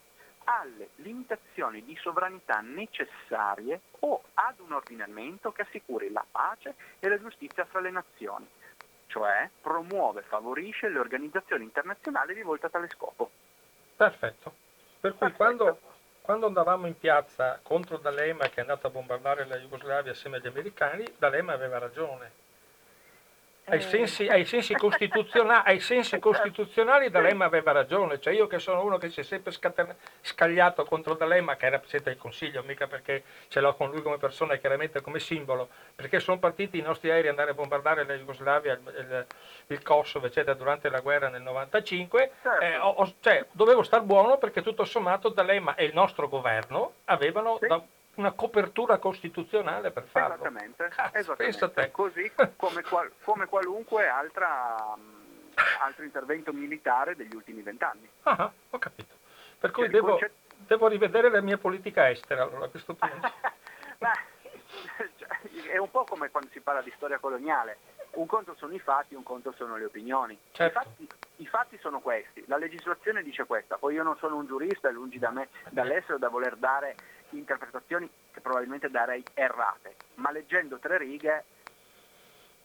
alle 0.46 0.90
limitazioni 0.96 1.84
di 1.84 1.96
sovranità 2.02 2.60
necessarie 2.60 3.80
o 4.00 4.22
ad 4.34 4.60
un 4.60 4.74
ordinamento 4.74 5.52
che 5.52 5.64
assicuri 5.64 6.12
la 6.12 6.26
pace 6.30 6.76
e 7.00 7.08
la 7.08 7.20
giustizia 7.20 7.66
fra 7.66 7.80
le 7.80 7.92
nazioni, 7.92 8.48
cioè 9.08 9.50
promuove 9.62 10.22
e 10.22 10.24
favorisce 10.24 10.90
le 10.90 11.00
organizzazioni 11.00 11.64
internazionali 11.64 12.34
rivolte 12.34 12.66
a 12.66 12.70
tale 12.70 12.90
scopo. 12.90 13.30
Perfetto. 13.96 14.54
Per 15.00 15.12
cui 15.12 15.20
Perfetto. 15.20 15.38
Quando, 15.38 15.80
quando, 16.22 16.46
andavamo 16.48 16.88
in 16.88 16.98
piazza 16.98 17.60
contro 17.62 17.98
D'Alema 17.98 18.48
che 18.48 18.56
è 18.56 18.62
andato 18.62 18.88
a 18.88 18.90
bombardare 18.90 19.46
la 19.46 19.58
Jugoslavia 19.58 20.12
assieme 20.12 20.38
agli 20.38 20.48
americani, 20.48 21.06
D'Alema 21.18 21.54
aveva 21.54 21.78
ragione 21.78 22.43
ai 23.65 23.82
sensi, 23.82 24.28
ai 24.28 24.45
sensi, 24.45 24.73
costituzionali, 24.76 25.63
ai 25.65 25.80
sensi 25.80 26.19
costituzionali 26.19 27.10
D'Alema 27.10 27.45
aveva 27.45 27.71
ragione, 27.71 28.19
cioè 28.19 28.34
io 28.34 28.45
che 28.45 28.60
sono 28.60 28.84
uno 28.84 28.97
che 28.97 29.10
si 29.10 29.21
è 29.21 29.23
sempre 29.23 29.52
scaten- 29.52 29.95
scagliato 30.21 30.84
contro 30.84 31.13
D'Alema, 31.13 31.56
che 31.56 31.67
era 31.67 31.80
Presidente 31.80 32.10
del 32.10 32.19
Consiglio, 32.19 32.62
mica 32.63 32.88
perché 32.88 33.23
ce 33.47 33.62
l'ho 33.62 33.73
con 33.76 33.89
lui 33.89 34.02
come 34.02 34.17
persona 34.17 34.54
e 34.54 34.60
chiaramente 34.60 35.02
come 35.02 35.19
simbolo, 35.19 35.69
perché 35.95 36.19
sono 36.19 36.39
partiti 36.39 36.78
i 36.78 36.82
nostri 36.82 37.10
aerei 37.10 37.30
andare 37.30 37.52
a 37.52 37.54
bombardare 37.54 38.06
la 38.06 38.15
Jugoslavia, 38.15 38.73
il, 38.73 38.82
il, 38.97 39.26
il 39.67 39.82
Kosovo, 39.82 40.26
eccetera, 40.26 40.56
durante 40.56 40.89
la 40.89 40.99
guerra 40.99 41.30
nel 41.30 41.41
95, 41.41 42.32
certo. 42.41 42.62
eh, 42.62 42.78
ho, 42.78 43.13
cioè, 43.21 43.45
dovevo 43.52 43.84
star 43.84 44.02
buono 44.02 44.38
perché 44.38 44.62
tutto 44.62 44.84
sommato 44.84 45.30
D'Alema 45.30 45.76
e 45.76 45.86
il 45.86 45.93
nostro 45.93 46.28
governo 46.28 46.95
avevano... 47.06 47.58
Sì. 47.62 47.67
Da, 47.67 47.82
una 48.15 48.32
copertura 48.32 48.97
costituzionale 48.97 49.91
per 49.91 50.04
farlo. 50.04 50.36
Esattamente, 50.36 50.88
Cazzo, 50.89 51.38
esattamente. 51.39 51.91
così 51.91 52.32
come, 52.56 52.84
qual, 52.84 53.12
come 53.23 53.45
qualunque 53.47 54.08
altra, 54.08 54.93
um, 54.95 55.54
altro 55.82 56.04
intervento 56.04 56.54
militare 56.54 57.15
degli 57.15 57.34
ultimi 57.34 57.62
vent'anni. 57.62 58.08
Ah, 58.23 58.52
ho 58.69 58.78
capito. 58.78 59.15
Per 59.60 59.71
cui 59.71 59.88
devo, 59.88 60.10
concet... 60.10 60.32
devo, 60.67 60.88
rivedere 60.88 61.30
la 61.30 61.41
mia 61.41 61.58
politica 61.58 62.10
estera 62.10 62.43
allora, 62.43 62.65
a 62.65 62.69
questo 62.69 62.93
punto. 62.93 63.32
Cioè, 65.15 65.69
è 65.71 65.78
un 65.78 65.89
po' 65.91 66.04
come 66.04 66.30
quando 66.32 66.49
si 66.52 66.60
parla 66.60 66.82
di 66.82 66.91
storia 66.95 67.19
coloniale. 67.19 67.78
Un 68.13 68.26
conto 68.26 68.56
sono 68.58 68.73
i 68.73 68.80
fatti, 68.80 69.15
un 69.15 69.23
conto 69.23 69.52
sono 69.54 69.78
le 69.78 69.86
opinioni. 69.86 70.38
Certo. 70.52 70.80
I, 70.80 70.84
fatti, 70.84 71.08
I, 71.38 71.45
fatti, 71.45 71.78
sono 71.80 71.99
questi, 71.99 72.43
la 72.47 72.58
legislazione 72.58 73.23
dice 73.23 73.45
questa, 73.45 73.78
poi 73.78 73.95
io 73.95 74.04
non 74.04 74.17
sono 74.17 74.36
un 74.36 74.45
giurista, 74.45 74.89
è 74.89 74.91
lungi 74.91 75.19
da 75.19 75.30
me 75.30 75.49
dall'essere 75.69 76.19
da 76.19 76.30
voler 76.30 76.56
dare 76.56 76.95
interpretazioni 77.38 78.10
che 78.32 78.41
probabilmente 78.41 78.89
darei 78.89 79.24
errate, 79.34 79.96
ma 80.15 80.32
leggendo 80.32 80.78
tre 80.80 80.98
righe 80.98 81.43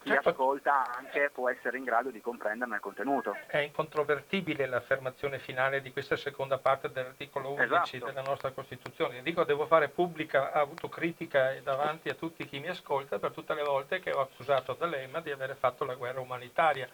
chi 0.02 0.10
certo. 0.10 0.28
ascolta 0.30 0.94
anche 0.96 1.30
può 1.30 1.48
essere 1.48 1.76
in 1.76 1.84
grado 1.84 2.10
di 2.10 2.20
comprenderne 2.20 2.76
il 2.76 2.80
contenuto. 2.80 3.36
È 3.46 3.58
incontrovertibile 3.58 4.66
l'affermazione 4.66 5.38
finale 5.38 5.82
di 5.82 5.92
questa 5.92 6.16
seconda 6.16 6.58
parte 6.58 6.90
dell'articolo 6.90 7.50
11 7.50 7.96
esatto. 7.96 8.06
della 8.06 8.22
nostra 8.22 8.50
Costituzione. 8.52 9.22
Dico, 9.22 9.44
devo 9.44 9.66
fare 9.66 9.88
pubblica 9.88 10.52
autocritica 10.52 11.52
davanti 11.62 12.08
a 12.08 12.14
tutti 12.14 12.46
chi 12.46 12.60
mi 12.60 12.68
ascolta 12.68 13.18
per 13.18 13.32
tutte 13.32 13.54
le 13.54 13.64
volte 13.64 14.00
che 14.00 14.12
ho 14.12 14.20
accusato 14.20 14.74
D'Alema 14.74 15.20
di 15.20 15.30
aver 15.30 15.56
fatto 15.56 15.84
la 15.84 15.94
guerra 15.94 16.20
umanitaria. 16.20 16.88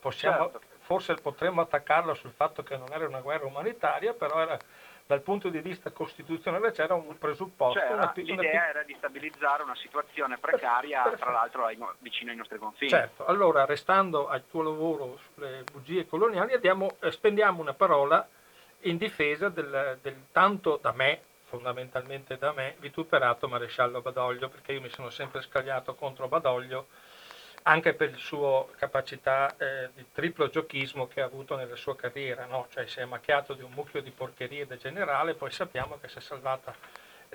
Possiamo, 0.00 0.50
certo. 0.50 0.60
Forse 0.80 1.14
potremmo 1.14 1.60
attaccarlo 1.60 2.14
sul 2.14 2.32
fatto 2.32 2.62
che 2.62 2.76
non 2.76 2.88
era 2.90 3.06
una 3.06 3.20
guerra 3.20 3.46
umanitaria, 3.46 4.14
però 4.14 4.40
era 4.40 4.58
dal 5.08 5.22
punto 5.22 5.48
di 5.48 5.60
vista 5.60 5.90
costituzionale 5.90 6.70
c'era 6.70 6.92
un 6.92 7.16
presupposto. 7.16 7.80
C'era, 7.80 7.94
una, 7.94 8.12
l'idea 8.14 8.36
una... 8.36 8.68
era 8.68 8.82
di 8.82 8.94
stabilizzare 8.98 9.62
una 9.62 9.74
situazione 9.76 10.36
precaria, 10.36 11.00
Perfetto. 11.00 11.22
tra 11.24 11.32
l'altro 11.32 11.64
ai, 11.64 11.78
vicino 12.00 12.30
ai 12.30 12.36
nostri 12.36 12.58
confini. 12.58 12.90
Certo, 12.90 13.24
allora 13.24 13.64
restando 13.64 14.28
al 14.28 14.46
tuo 14.46 14.60
lavoro 14.60 15.18
sulle 15.32 15.64
bugie 15.72 16.06
coloniali, 16.06 16.52
andiamo, 16.52 16.96
eh, 17.00 17.10
spendiamo 17.10 17.62
una 17.62 17.72
parola 17.72 18.28
in 18.80 18.98
difesa 18.98 19.48
del, 19.48 19.98
del 20.02 20.26
tanto 20.30 20.78
da 20.82 20.92
me, 20.92 21.22
fondamentalmente 21.44 22.36
da 22.36 22.52
me, 22.52 22.76
vituperato 22.78 23.48
maresciallo 23.48 24.02
Badoglio, 24.02 24.50
perché 24.50 24.72
io 24.72 24.82
mi 24.82 24.90
sono 24.90 25.08
sempre 25.08 25.40
scagliato 25.40 25.94
contro 25.94 26.28
Badoglio 26.28 26.88
anche 27.68 27.92
per 27.92 28.12
la 28.12 28.16
sua 28.16 28.66
capacità 28.76 29.54
eh, 29.58 29.90
di 29.94 30.06
triplo 30.10 30.48
giochismo 30.48 31.06
che 31.06 31.20
ha 31.20 31.26
avuto 31.26 31.54
nella 31.54 31.76
sua 31.76 31.94
carriera, 31.94 32.46
no? 32.46 32.66
cioè 32.72 32.86
si 32.86 32.98
è 32.98 33.04
macchiato 33.04 33.52
di 33.52 33.62
un 33.62 33.72
mucchio 33.72 34.00
di 34.00 34.10
porcherie 34.10 34.66
da 34.66 34.78
generale, 34.78 35.34
poi 35.34 35.50
sappiamo 35.50 35.98
che 36.00 36.08
si 36.08 36.16
è, 36.16 36.20
salvata, 36.22 36.74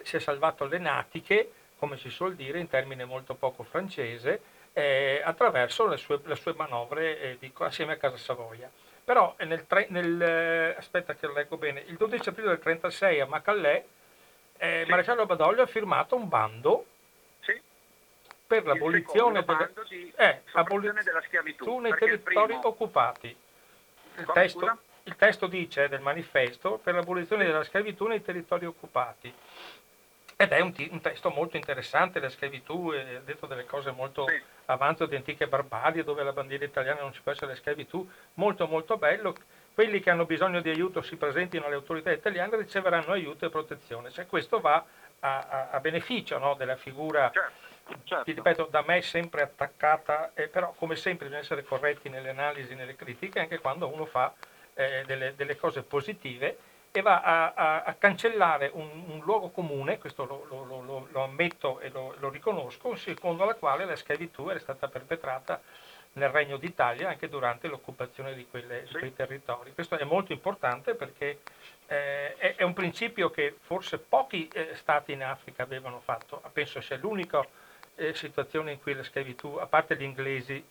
si 0.02 0.16
è 0.16 0.20
salvato 0.20 0.66
le 0.66 0.80
natiche, 0.80 1.52
come 1.78 1.98
si 1.98 2.10
suol 2.10 2.34
dire 2.34 2.58
in 2.58 2.68
termine 2.68 3.06
molto 3.06 3.36
poco 3.36 3.62
francese, 3.62 4.42
eh, 4.74 5.22
attraverso 5.24 5.86
le 5.86 5.98
sue, 5.98 6.20
le 6.24 6.36
sue 6.36 6.56
manovre 6.56 7.20
eh, 7.20 7.38
dico, 7.40 7.64
assieme 7.64 7.94
a 7.94 7.98
Casa 7.98 8.18
Savoia. 8.18 8.72
Però 9.04 9.36
nel, 9.40 9.68
tre, 9.68 9.86
nel, 9.90 10.20
eh, 10.20 10.76
aspetta 10.76 11.14
che 11.14 11.28
lo 11.28 11.34
leggo 11.34 11.58
bene, 11.58 11.84
il 11.86 11.96
12 11.96 12.30
aprile 12.30 12.48
del 12.48 12.60
1936 12.64 13.20
a 13.20 13.28
Macallè, 13.28 13.86
eh, 14.58 14.82
sì. 14.84 14.90
Maresciallo 14.90 15.28
Badoglio 15.28 15.62
ha 15.62 15.68
firmato 15.68 16.16
un 16.16 16.28
bando 16.28 16.86
per 18.54 18.66
l'abolizione 18.66 19.44
della, 19.44 19.70
eh, 20.16 20.42
abolizione 20.52 21.02
della 21.02 21.22
schiavitù 21.22 21.80
nei 21.80 21.96
territori 21.98 22.54
primo... 22.54 22.68
occupati. 22.68 23.36
Il 24.18 24.30
testo, 24.32 24.78
il 25.04 25.16
testo, 25.16 25.48
dice 25.48 25.90
del 25.90 26.02
manifesto 26.02 26.78
per 26.78 26.94
l'abolizione 26.94 27.46
della 27.46 27.64
schiavitù 27.64 28.06
nei 28.06 28.22
territori 28.22 28.66
occupati. 28.66 29.34
Ed 30.36 30.52
è 30.52 30.60
un, 30.60 30.74
un 30.92 31.02
testo 31.02 31.32
molto 31.32 31.58
interessante, 31.58 32.20
la 32.20 32.30
schiavitù 32.30 32.90
ha 32.90 33.20
detto 33.24 33.48
delle 33.48 33.66
cose 33.66 33.92
molto 33.92 34.28
sì. 34.28 34.40
avanti 34.66 35.08
di 35.08 35.16
antiche 35.16 35.48
barbadie, 35.48 36.04
dove 36.04 36.22
la 36.24 36.34
bandiera 36.34 36.66
italiana 36.66 37.02
non 37.02 37.14
ci 37.14 37.22
può 37.22 37.32
essere 37.32 37.48
la 37.48 37.56
schiavitù, 37.56 38.08
molto 38.36 38.68
molto 38.68 38.98
bello. 38.98 39.36
Quelli 39.74 40.00
che 40.00 40.12
hanno 40.12 40.26
bisogno 40.26 40.62
di 40.62 40.70
aiuto 40.70 41.02
si 41.02 41.16
presentino 41.16 41.66
alle 41.66 41.76
autorità 41.76 42.12
italiane 42.12 42.58
riceveranno 42.58 43.14
aiuto 43.14 43.48
e 43.48 43.50
protezione. 43.50 44.12
Cioè, 44.12 44.28
questo 44.28 44.60
va 44.60 44.86
a, 45.20 45.48
a, 45.50 45.70
a 45.72 45.80
beneficio 45.80 46.38
no, 46.38 46.54
della 46.54 46.76
figura 46.76 47.32
certo 47.32 47.63
certo. 48.04 48.24
ti 48.24 48.32
ripeto, 48.34 48.68
da 48.70 48.84
me 48.86 49.02
sempre 49.02 49.42
attaccata, 49.42 50.32
eh, 50.34 50.48
però 50.48 50.74
come 50.74 50.96
sempre 50.96 51.26
bisogna 51.26 51.44
essere 51.44 51.64
corretti 51.64 52.10
nelle 52.10 52.30
analisi, 52.30 52.76
nelle 52.76 52.96
critiche, 52.96 53.40
anche 53.40 53.60
quando 53.60 53.92
uno 53.92 54.06
fa 54.06 54.34
eh, 54.74 55.04
delle, 55.06 55.36
delle, 55.36 55.56
cose 55.56 55.84
positive 55.84 56.58
e 56.92 57.02
va 57.02 57.22
a, 57.22 57.54
a, 57.54 57.84
a 57.84 57.94
cancellare 57.96 58.70
un, 58.74 58.88
un, 59.08 59.22
luogo 59.24 59.50
comune, 59.50 59.98
questo 59.98 60.26
lo, 60.26 60.46
lo, 60.48 60.82
lo, 60.82 61.08
lo 61.12 61.24
ammetto 61.24 61.80
e 61.80 61.90
lo, 61.90 62.30
riconosco, 62.30 62.96
secondo 62.96 63.46
la 63.46 63.56
quale 63.56 63.86
la 63.86 63.96
schiavitù 63.96 64.50
era 64.50 64.60
stata 64.60 64.88
perpetrata 64.88 65.60
nel 66.14 66.30
Regno 66.30 66.58
d'Italia 66.58 67.10
anche 67.10 67.28
durante 67.28 67.68
l'occupazione 67.68 68.36
di, 68.36 68.46
quelle, 68.48 68.86
sì. 68.86 68.94
quei 68.94 69.14
territori. 69.14 69.74
Questo 69.74 69.98
è 69.98 70.04
molto 70.04 70.34
importante 70.34 70.94
perché 70.94 71.40
eh, 71.88 72.36
è, 72.36 72.56
è, 72.58 72.64
un 72.64 72.74
principio 72.74 73.32
che 73.32 73.58
forse 73.60 73.98
pochi 73.98 74.48
eh, 74.50 74.76
stati 74.76 75.14
in 75.14 75.24
Africa 75.24 75.64
avevano 75.64 76.00
fatto, 76.00 76.44
penso 76.54 76.80
sia 76.82 76.98
l'unico 76.98 77.48
eh, 77.96 78.14
situazioni 78.14 78.74
in 78.74 78.82
cui 78.82 78.94
la 78.94 79.04
schiavitù, 79.04 79.56
a 79.56 79.66
parte 79.66 79.96
gli 79.96 80.04
inglesi, 80.04 80.64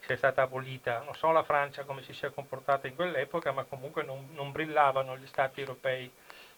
sia 0.00 0.16
stata 0.16 0.42
abolita. 0.42 1.02
Non 1.04 1.14
so 1.14 1.30
la 1.30 1.42
Francia 1.42 1.84
come 1.84 2.02
si 2.02 2.12
sia 2.12 2.30
comportata 2.30 2.86
in 2.86 2.94
quell'epoca, 2.94 3.52
ma 3.52 3.64
comunque 3.64 4.02
non, 4.02 4.28
non 4.32 4.50
brillavano 4.52 5.16
gli 5.16 5.26
stati 5.26 5.60
europei 5.60 6.10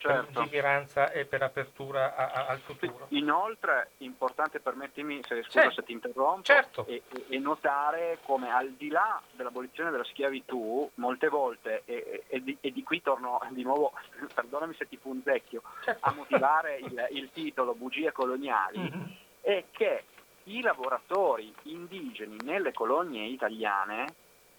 certo. 0.02 0.26
per 0.26 0.35
lungimiranza 0.35 1.11
e 1.11 1.24
per 1.24 1.42
apertura 1.42 2.14
a, 2.14 2.30
a, 2.30 2.46
al 2.48 2.58
futuro. 2.58 3.06
Inoltre, 3.11 3.90
importante, 3.98 4.61
permettimi, 4.61 5.20
se, 5.22 5.42
scusa 5.42 5.61
certo. 5.61 5.74
se 5.74 5.82
ti 5.85 5.92
interrompo, 5.92 6.42
certo. 6.42 6.87
e, 6.87 7.02
e, 7.28 7.38
notare 7.38 8.18
come 8.24 8.50
al 8.50 8.72
di 8.72 8.88
là 8.88 9.20
dell'abolizione 9.32 9.90
della 9.90 10.04
schiavitù, 10.04 10.88
molte 10.94 11.28
volte, 11.28 11.82
e, 11.85 12.24
e, 12.26 12.42
di, 12.42 12.56
e 12.61 12.72
di, 12.72 12.82
qui 12.82 13.00
torno 13.02 13.40
di 13.50 13.62
nuovo, 13.62 13.92
perdonami 14.35 14.74
se 14.74 14.88
ti 14.88 14.96
punzecchio, 14.96 15.62
certo. 15.85 16.06
a 16.06 16.12
motivare 16.12 16.78
il, 16.78 17.08
il, 17.12 17.30
titolo 17.32 17.74
Bugie 17.74 18.12
coloniali, 18.12 18.78
mm-hmm. 18.82 19.02
è 19.40 19.64
che 19.70 20.04
i 20.44 20.61
lavoratori 20.61 21.55
indigeni 21.64 22.37
nelle 22.42 22.72
colonie 22.72 23.26
italiane 23.26 24.14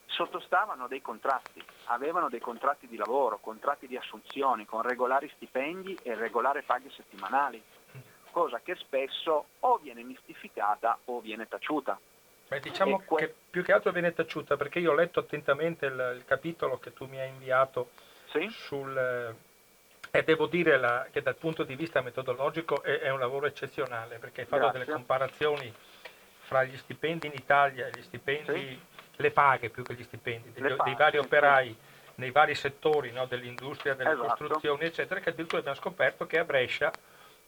sottostavano 0.06 0.86
dei 0.86 1.00
contratti, 1.00 1.62
avevano 1.86 2.28
dei 2.28 2.40
contratti 2.40 2.86
di 2.86 2.96
lavoro, 2.96 3.38
contratti 3.38 3.86
di 3.86 3.96
assunzioni 3.96 4.64
con 4.64 4.82
regolari 4.82 5.30
stipendi 5.34 5.98
e 6.02 6.14
regolari 6.14 6.62
paghe 6.62 6.90
settimanali, 6.90 7.62
cosa 8.30 8.60
che 8.60 8.74
spesso 8.76 9.46
o 9.60 9.78
viene 9.78 10.02
mistificata 10.02 10.98
o 11.06 11.20
viene 11.20 11.48
taciuta. 11.48 11.98
Beh, 12.48 12.60
diciamo 12.60 13.02
que- 13.04 13.26
che 13.26 13.34
più 13.50 13.62
che 13.62 13.72
altro 13.72 13.90
viene 13.90 14.12
taciuta 14.12 14.56
perché 14.56 14.78
io 14.78 14.92
ho 14.92 14.94
letto 14.94 15.20
attentamente 15.20 15.86
il, 15.86 16.14
il 16.16 16.24
capitolo 16.24 16.78
che 16.78 16.92
tu 16.92 17.06
mi 17.06 17.18
hai 17.18 17.30
inviato 17.30 17.90
sì? 18.26 18.46
sul, 18.50 19.34
e 20.14 20.22
devo 20.22 20.46
dire 20.46 20.78
la, 20.78 21.08
che 21.10 21.22
dal 21.22 21.34
punto 21.34 21.64
di 21.64 21.74
vista 21.74 22.00
metodologico 22.00 22.84
è, 22.84 23.00
è 23.00 23.10
un 23.10 23.18
lavoro 23.18 23.46
eccezionale 23.46 24.18
perché 24.18 24.42
hai 24.42 24.46
fatto 24.46 24.70
delle 24.70 24.84
comparazioni 24.84 25.74
fra 26.42 26.62
gli 26.62 26.76
stipendi 26.76 27.26
in 27.26 27.32
Italia 27.34 27.88
e 27.88 27.90
gli 27.90 28.02
stipendi, 28.02 28.52
sì. 28.52 28.80
le 29.16 29.30
paghe 29.32 29.70
più 29.70 29.82
che 29.82 29.94
gli 29.94 30.04
stipendi, 30.04 30.52
degli, 30.52 30.72
paghe, 30.72 30.84
dei 30.84 30.94
vari 30.94 31.18
operai 31.18 31.66
sì. 31.66 31.76
nei 32.14 32.30
vari 32.30 32.54
settori 32.54 33.10
no, 33.10 33.26
dell'industria, 33.26 33.94
delle 33.94 34.12
esatto. 34.12 34.28
costruzioni, 34.28 34.84
eccetera, 34.84 35.18
che 35.18 35.30
addirittura 35.30 35.58
abbiamo 35.58 35.78
scoperto 35.78 36.26
che 36.26 36.38
a 36.38 36.44
Brescia 36.44 36.92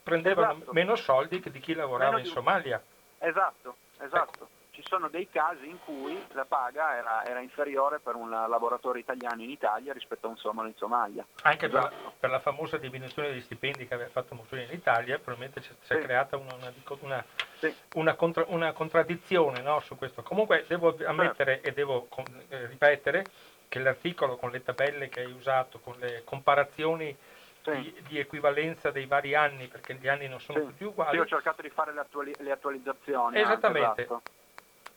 prendevano 0.03 0.57
esatto. 0.57 0.73
meno 0.73 0.97
soldi 0.97 1.39
che 1.39 1.53
di 1.53 1.61
chi 1.61 1.73
lavorava 1.73 2.17
meno 2.17 2.27
in 2.27 2.33
Somalia. 2.33 2.83
Esatto, 3.19 3.77
esatto. 4.01 4.43
Ecco 4.43 4.49
ci 4.77 4.83
sono 4.87 5.09
dei 5.09 5.27
casi 5.31 5.67
in 5.67 5.79
cui 5.83 6.23
la 6.33 6.45
paga 6.45 6.97
era, 6.97 7.25
era, 7.25 7.41
inferiore 7.41 7.99
per 7.99 8.15
un 8.15 8.29
lavoratore 8.29 8.99
italiano 8.99 9.43
in 9.43 9.49
Italia 9.49 9.95
rispetto 9.95 10.27
a 10.27 10.31
un 10.31 10.37
somalo 10.37 10.69
in 10.69 10.75
Somalia. 10.77 11.25
Anche 11.45 11.65
esatto. 11.65 11.89
per, 11.89 12.03
la, 12.03 12.13
per, 12.21 12.31
la, 12.31 12.41
famosa 12.41 12.77
diminuzione 12.77 13.29
degli 13.29 13.41
stipendi 13.41 13.87
che 13.87 13.95
aveva 13.95 14.11
fatto 14.11 14.35
Mussolini 14.35 14.69
in 14.69 14.75
Italia, 14.75 15.19
probabilmente 15.19 15.63
si 15.63 15.75
sì. 15.81 15.95
è 15.95 15.99
creata 16.01 16.37
una, 16.37 16.55
una, 16.57 16.73
una, 17.01 17.25
sì. 17.55 17.75
una 17.95 18.15
contra, 18.17 18.45
contraddizione 18.75 19.63
no, 19.63 19.81
su 19.81 19.97
questo. 19.97 20.23
Comunque 20.23 20.67
devo 20.69 20.95
ammettere 21.07 21.55
certo. 21.55 21.69
e 21.69 21.73
devo 21.73 22.09
eh, 22.49 22.67
ripetere 22.67 23.25
che 23.69 23.79
l'articolo 23.79 24.37
con 24.37 24.51
le 24.51 24.63
tabelle 24.63 25.09
che 25.09 25.21
hai 25.21 25.33
usato, 25.33 25.79
con 25.79 25.95
le 25.99 26.21
comparazioni 26.23 27.17
di, 27.63 27.95
di, 28.07 28.19
equivalenza 28.19 28.91
dei 28.91 29.07
vari 29.07 29.35
anni, 29.35 29.69
perché 29.69 29.95
gli 29.95 30.07
anni 30.07 30.29
non 30.29 30.39
sono 30.39 30.61
sì. 30.61 30.67
tutti 30.67 30.85
uguali. 30.85 31.17
Sì, 31.17 31.23
ho 31.23 31.27
cercato 31.27 31.63
di 31.63 31.71
fare 31.71 31.93
le, 31.93 32.01
attuali, 32.01 32.33
le 32.39 32.53
attualizzazioni. 32.53 33.41
Esattamente. 33.41 33.87
Anche, 33.87 34.03
esatto. 34.03 34.23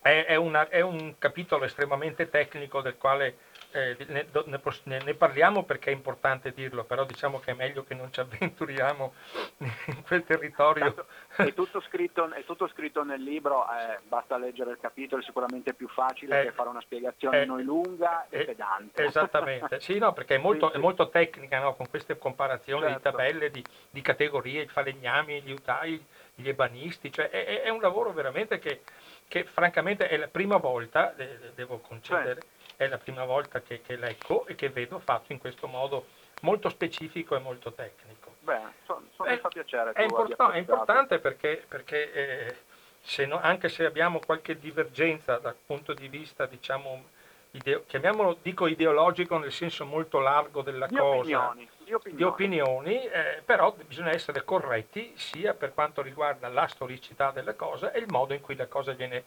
È, 0.01 0.25
è, 0.27 0.35
una, 0.35 0.69
è, 0.69 0.79
un 0.79 1.15
capitolo 1.17 1.65
estremamente 1.65 2.29
tecnico 2.29 2.81
del 2.81 2.97
quale 2.97 3.37
eh, 3.71 3.97
ne, 4.07 4.25
ne, 4.45 5.03
ne, 5.03 5.13
parliamo 5.13 5.63
perché 5.63 5.91
è 5.91 5.93
importante 5.93 6.53
dirlo, 6.53 6.85
però 6.85 7.03
diciamo 7.03 7.39
che 7.39 7.51
è 7.51 7.53
meglio 7.53 7.83
che 7.83 7.93
non 7.93 8.11
ci 8.11 8.19
avventuriamo 8.19 9.13
in 9.59 10.03
quel 10.03 10.23
territorio. 10.23 10.93
Tanto, 10.93 11.05
è, 11.35 11.53
tutto 11.53 11.81
scritto, 11.81 12.31
è, 12.31 12.43
tutto 12.45 12.67
scritto, 12.67 13.03
nel 13.03 13.21
libro, 13.21 13.65
eh, 13.65 13.99
basta 14.07 14.37
leggere 14.37 14.71
il 14.71 14.79
capitolo, 14.79 15.21
è 15.21 15.25
sicuramente 15.25 15.73
più 15.73 15.87
facile 15.87 16.39
eh, 16.39 16.45
che 16.45 16.51
fare 16.51 16.69
una 16.69 16.81
spiegazione 16.81 17.41
eh, 17.41 17.45
noi 17.45 17.63
lunga 17.63 18.25
e 18.29 18.39
eh, 18.39 18.45
pedante. 18.45 19.03
Esattamente, 19.03 19.79
sì, 19.81 19.97
no, 19.99 20.13
perché 20.13 20.35
è 20.35 20.39
molto, 20.39 20.67
sì, 20.67 20.73
sì. 20.73 20.79
molto 20.79 21.09
tecnica, 21.09 21.59
no? 21.59 21.75
con 21.75 21.89
queste 21.89 22.17
comparazioni 22.17 22.83
certo. 22.83 22.97
di 22.97 23.03
tabelle, 23.03 23.51
di, 23.51 23.63
di, 23.89 24.01
categorie, 24.01 24.63
i 24.63 24.67
falegnami, 24.67 25.41
gli 25.41 25.51
utai, 25.51 26.03
gli 26.33 26.47
ebanisti, 26.47 27.11
cioè 27.11 27.29
è, 27.29 27.63
è 27.63 27.69
un 27.69 27.81
lavoro 27.81 28.13
veramente 28.13 28.59
che 28.59 28.81
che 29.29 29.45
francamente 29.45 30.07
è 30.09 30.17
la 30.17 30.27
prima 30.27 30.57
volta, 30.57 31.13
devo 31.53 31.77
concedere, 31.77 32.41
è 32.75 32.87
la 32.87 32.97
prima 32.97 33.23
volta 33.25 33.61
che, 33.61 33.81
che, 33.81 33.95
leggo 33.95 34.47
e 34.47 34.55
che 34.55 34.69
vedo 34.69 34.97
fatto 34.97 35.31
in 35.31 35.37
questo 35.37 35.67
modo 35.67 36.07
molto 36.41 36.67
specifico 36.69 37.35
e 37.35 37.39
molto 37.39 37.71
tecnico. 37.71 38.35
Beh, 38.39 38.59
so, 38.85 39.03
so 39.15 39.23
mi 39.23 39.37
fa 39.37 39.49
piacere. 39.49 39.91
È, 39.91 40.01
import- 40.01 40.51
è 40.51 40.57
importante 40.57 41.19
perché, 41.19 41.63
perché 41.67 42.11
eh, 42.11 42.57
se 43.01 43.27
no, 43.27 43.39
anche 43.39 43.69
se 43.69 43.85
abbiamo 43.85 44.19
qualche 44.19 44.57
divergenza 44.57 45.37
dal 45.37 45.55
punto 45.63 45.93
di 45.93 46.07
vista, 46.07 46.47
diciamo, 46.47 47.09
ideo- 47.51 47.83
chiamiamolo, 47.85 48.37
dico 48.41 48.67
ideologico 48.67 49.37
nel 49.37 49.51
senso 49.51 49.85
molto 49.85 50.19
largo 50.19 50.61
della 50.61 50.87
di 50.87 50.95
cosa. 50.95 51.17
Opinioni 51.17 51.69
di 51.89 51.93
opinioni, 51.93 52.17
di 52.17 52.23
opinioni 52.23 53.03
eh, 53.05 53.41
però 53.43 53.75
bisogna 53.87 54.11
essere 54.11 54.43
corretti 54.43 55.13
sia 55.15 55.53
per 55.55 55.73
quanto 55.73 56.01
riguarda 56.01 56.47
la 56.47 56.67
storicità 56.67 57.31
della 57.31 57.55
cosa 57.55 57.91
e 57.91 57.99
il 57.99 58.05
modo 58.09 58.33
in 58.33 58.41
cui 58.41 58.55
la 58.55 58.67
cosa 58.67 58.93
viene, 58.93 59.23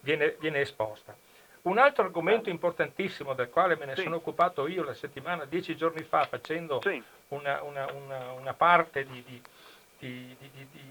viene, 0.00 0.36
viene 0.40 0.60
esposta. 0.60 1.16
Un 1.62 1.78
altro 1.78 2.04
argomento 2.04 2.48
importantissimo 2.48 3.34
del 3.34 3.50
quale 3.50 3.76
me 3.76 3.84
ne 3.84 3.94
sì. 3.94 4.02
sono 4.02 4.16
occupato 4.16 4.66
io 4.66 4.82
la 4.82 4.94
settimana, 4.94 5.44
dieci 5.44 5.76
giorni 5.76 6.02
fa, 6.02 6.24
facendo 6.24 6.80
sì. 6.80 7.02
una, 7.28 7.62
una, 7.62 7.86
una, 7.92 8.32
una, 8.32 8.54
parte 8.54 9.04
di, 9.04 9.22
di, 9.22 9.40
di, 9.98 10.36
di 10.38 10.88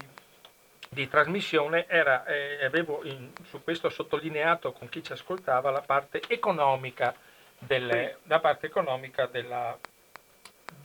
trasmissione, 1.08 1.86
era, 1.86 2.24
eh, 2.24 2.64
avevo 2.64 3.04
in, 3.04 3.30
su 3.44 3.62
questo 3.62 3.88
sottolineato 3.90 4.72
con 4.72 4.88
chi 4.88 5.04
ci 5.04 5.12
ascoltava 5.12 5.70
la 5.70 5.82
parte 5.82 6.20
economica, 6.26 7.14
delle, 7.58 8.16
sì. 8.20 8.28
la 8.28 8.40
parte 8.40 8.66
economica 8.66 9.26
della, 9.26 9.78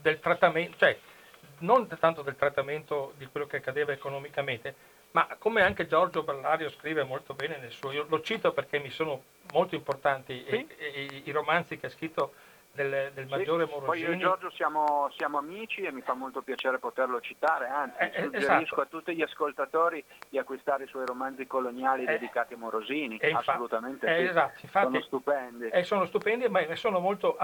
del 0.02 0.20
trattamento, 0.20 0.78
cioè 0.78 0.96
non 1.60 1.88
tanto 2.00 2.22
del 2.22 2.36
trattamento 2.36 3.14
di 3.18 3.26
quello 3.26 3.48
che 3.48 3.58
accadeva 3.58 3.94
economicamente, 3.94 4.76
ma 5.10 5.28
come 5.40 5.64
anche 5.64 5.88
Giorgio 5.88 6.22
Ballario 6.22 6.70
scrive 6.70 7.04
molto 7.04 7.34
bene 7.34 7.58
nel 7.58 7.72
suo, 7.72 7.92
io 7.92 8.06
lo 8.08 8.22
cito 8.22 8.54
perché 8.54 8.78
mi 8.78 8.92
sono 8.92 9.24
molto 9.54 9.74
importanti 9.74 10.46
sì. 10.48 10.56
e, 10.56 10.68
e, 10.78 11.22
i 11.24 11.32
romanzi 11.32 11.80
che 11.80 11.88
ha 11.88 11.90
scritto 11.90 12.34
del, 12.76 13.12
del 13.14 13.28
maggiore 13.28 13.66
sì, 13.66 13.72
Morosini. 13.72 13.86
Poi 13.86 14.00
io 14.02 14.12
e 14.12 14.18
Giorgio 14.18 14.52
siamo, 14.52 15.10
siamo, 15.16 15.38
amici 15.38 15.82
e 15.82 15.92
mi 15.92 16.02
fa 16.02 16.14
molto 16.14 16.42
piacere 16.42 16.78
poterlo 16.78 17.20
citare, 17.22 17.68
anzi 17.68 17.98
eh, 18.00 18.12
eh 18.14 18.24
suggerisco 18.24 18.64
esatto. 18.64 18.82
a 18.82 18.86
tutti 18.86 19.16
gli 19.16 19.22
ascoltatori 19.22 20.04
di 20.30 20.38
acquistare 20.38 20.84
i 20.84 20.88
suoi 20.88 21.06
romanzi 21.06 21.48
coloniali 21.48 22.04
eh, 22.04 22.08
dedicati 22.08 22.54
a 22.54 22.58
Morosini, 22.58 23.18
assolutamente 23.34 24.06
eh, 24.06 24.24
sì. 24.24 24.30
esatto, 24.30 24.60
infatti, 24.62 24.86
sono 24.86 25.02
stupendi. 25.02 25.68
Eh, 25.70 25.84
sono 25.84 26.06
stupendi, 26.06 26.50
ma 26.50 26.76
sono 26.76 27.00
molto 27.00 27.38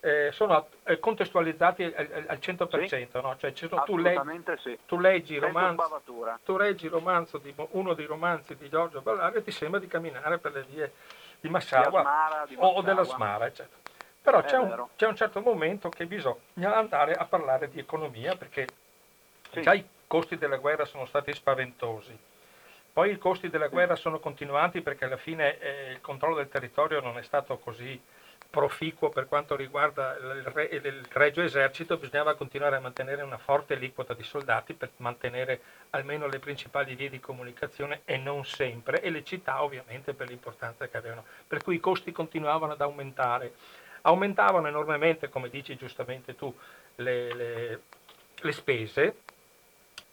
eh, 0.00 0.32
sono 0.32 0.66
eh, 0.84 0.98
contestualizzati 0.98 1.82
al, 1.82 2.24
al 2.26 2.38
100%, 2.38 2.84
sì, 2.84 3.08
no? 3.14 3.36
cioè, 3.38 3.52
tu, 3.54 3.96
leggi, 3.96 4.42
sì. 4.58 4.78
tu, 4.84 4.98
leggi 4.98 5.38
romanzo, 5.38 6.02
tu 6.44 6.58
leggi 6.58 6.88
romanzo 6.88 7.38
di, 7.38 7.54
uno 7.70 7.94
dei 7.94 8.04
romanzi 8.04 8.54
di 8.56 8.68
Giorgio 8.68 9.00
Ballario 9.00 9.38
e 9.38 9.42
ti 9.42 9.50
sembra 9.50 9.80
di 9.80 9.86
camminare 9.86 10.36
per 10.36 10.52
le 10.52 10.66
vie 10.68 10.92
di 11.40 11.48
Asmara, 11.54 12.44
di 12.46 12.56
o 12.58 12.82
della 12.82 13.02
Smara, 13.02 13.46
eccetera. 13.46 13.83
Però 14.24 14.40
c'è 14.42 14.56
un, 14.56 14.86
c'è 14.96 15.06
un, 15.06 15.16
certo 15.16 15.42
momento 15.42 15.90
che 15.90 16.06
bisogna 16.06 16.74
andare 16.74 17.12
a 17.12 17.26
parlare 17.26 17.68
di 17.68 17.78
economia 17.78 18.34
perché 18.36 18.66
sì. 19.50 19.60
già 19.60 19.74
i 19.74 19.86
costi 20.06 20.38
della 20.38 20.56
guerra 20.56 20.86
sono 20.86 21.04
stati 21.04 21.30
spaventosi. 21.34 22.18
Poi 22.90 23.10
i 23.10 23.18
costi 23.18 23.50
della 23.50 23.68
guerra 23.68 23.96
sono 23.96 24.20
continuati 24.20 24.80
perché 24.80 25.04
alla 25.04 25.18
fine 25.18 25.58
eh, 25.58 25.90
il 25.90 26.00
controllo 26.00 26.36
del 26.36 26.48
territorio 26.48 27.00
non 27.00 27.18
è 27.18 27.22
stato 27.22 27.58
così 27.58 28.00
proficuo 28.48 29.10
per 29.10 29.26
quanto 29.26 29.56
riguarda 29.56 30.16
il, 30.16 30.44
re, 30.44 30.64
il 30.70 31.04
Regio 31.10 31.42
Esercito, 31.42 31.98
bisognava 31.98 32.34
continuare 32.34 32.76
a 32.76 32.80
mantenere 32.80 33.20
una 33.22 33.36
forte 33.36 33.74
aliquota 33.74 34.14
di 34.14 34.22
soldati 34.22 34.72
per 34.72 34.92
mantenere 34.98 35.60
almeno 35.90 36.28
le 36.28 36.38
principali 36.38 36.94
vie 36.94 37.10
di 37.10 37.20
comunicazione 37.20 38.00
e 38.04 38.16
non 38.16 38.44
sempre, 38.46 39.02
e 39.02 39.10
le 39.10 39.22
città 39.22 39.62
ovviamente 39.62 40.14
per 40.14 40.28
l'importanza 40.28 40.86
che 40.86 40.96
avevano. 40.96 41.24
Per 41.46 41.62
cui 41.62 41.74
i 41.74 41.80
costi 41.80 42.10
continuavano 42.10 42.72
ad 42.72 42.80
aumentare. 42.80 43.52
Aumentavano 44.06 44.68
enormemente, 44.68 45.28
come 45.28 45.48
dici 45.48 45.76
giustamente 45.76 46.34
tu, 46.34 46.52
le, 46.96 47.34
le, 47.34 47.80
le 48.34 48.52
spese, 48.52 49.16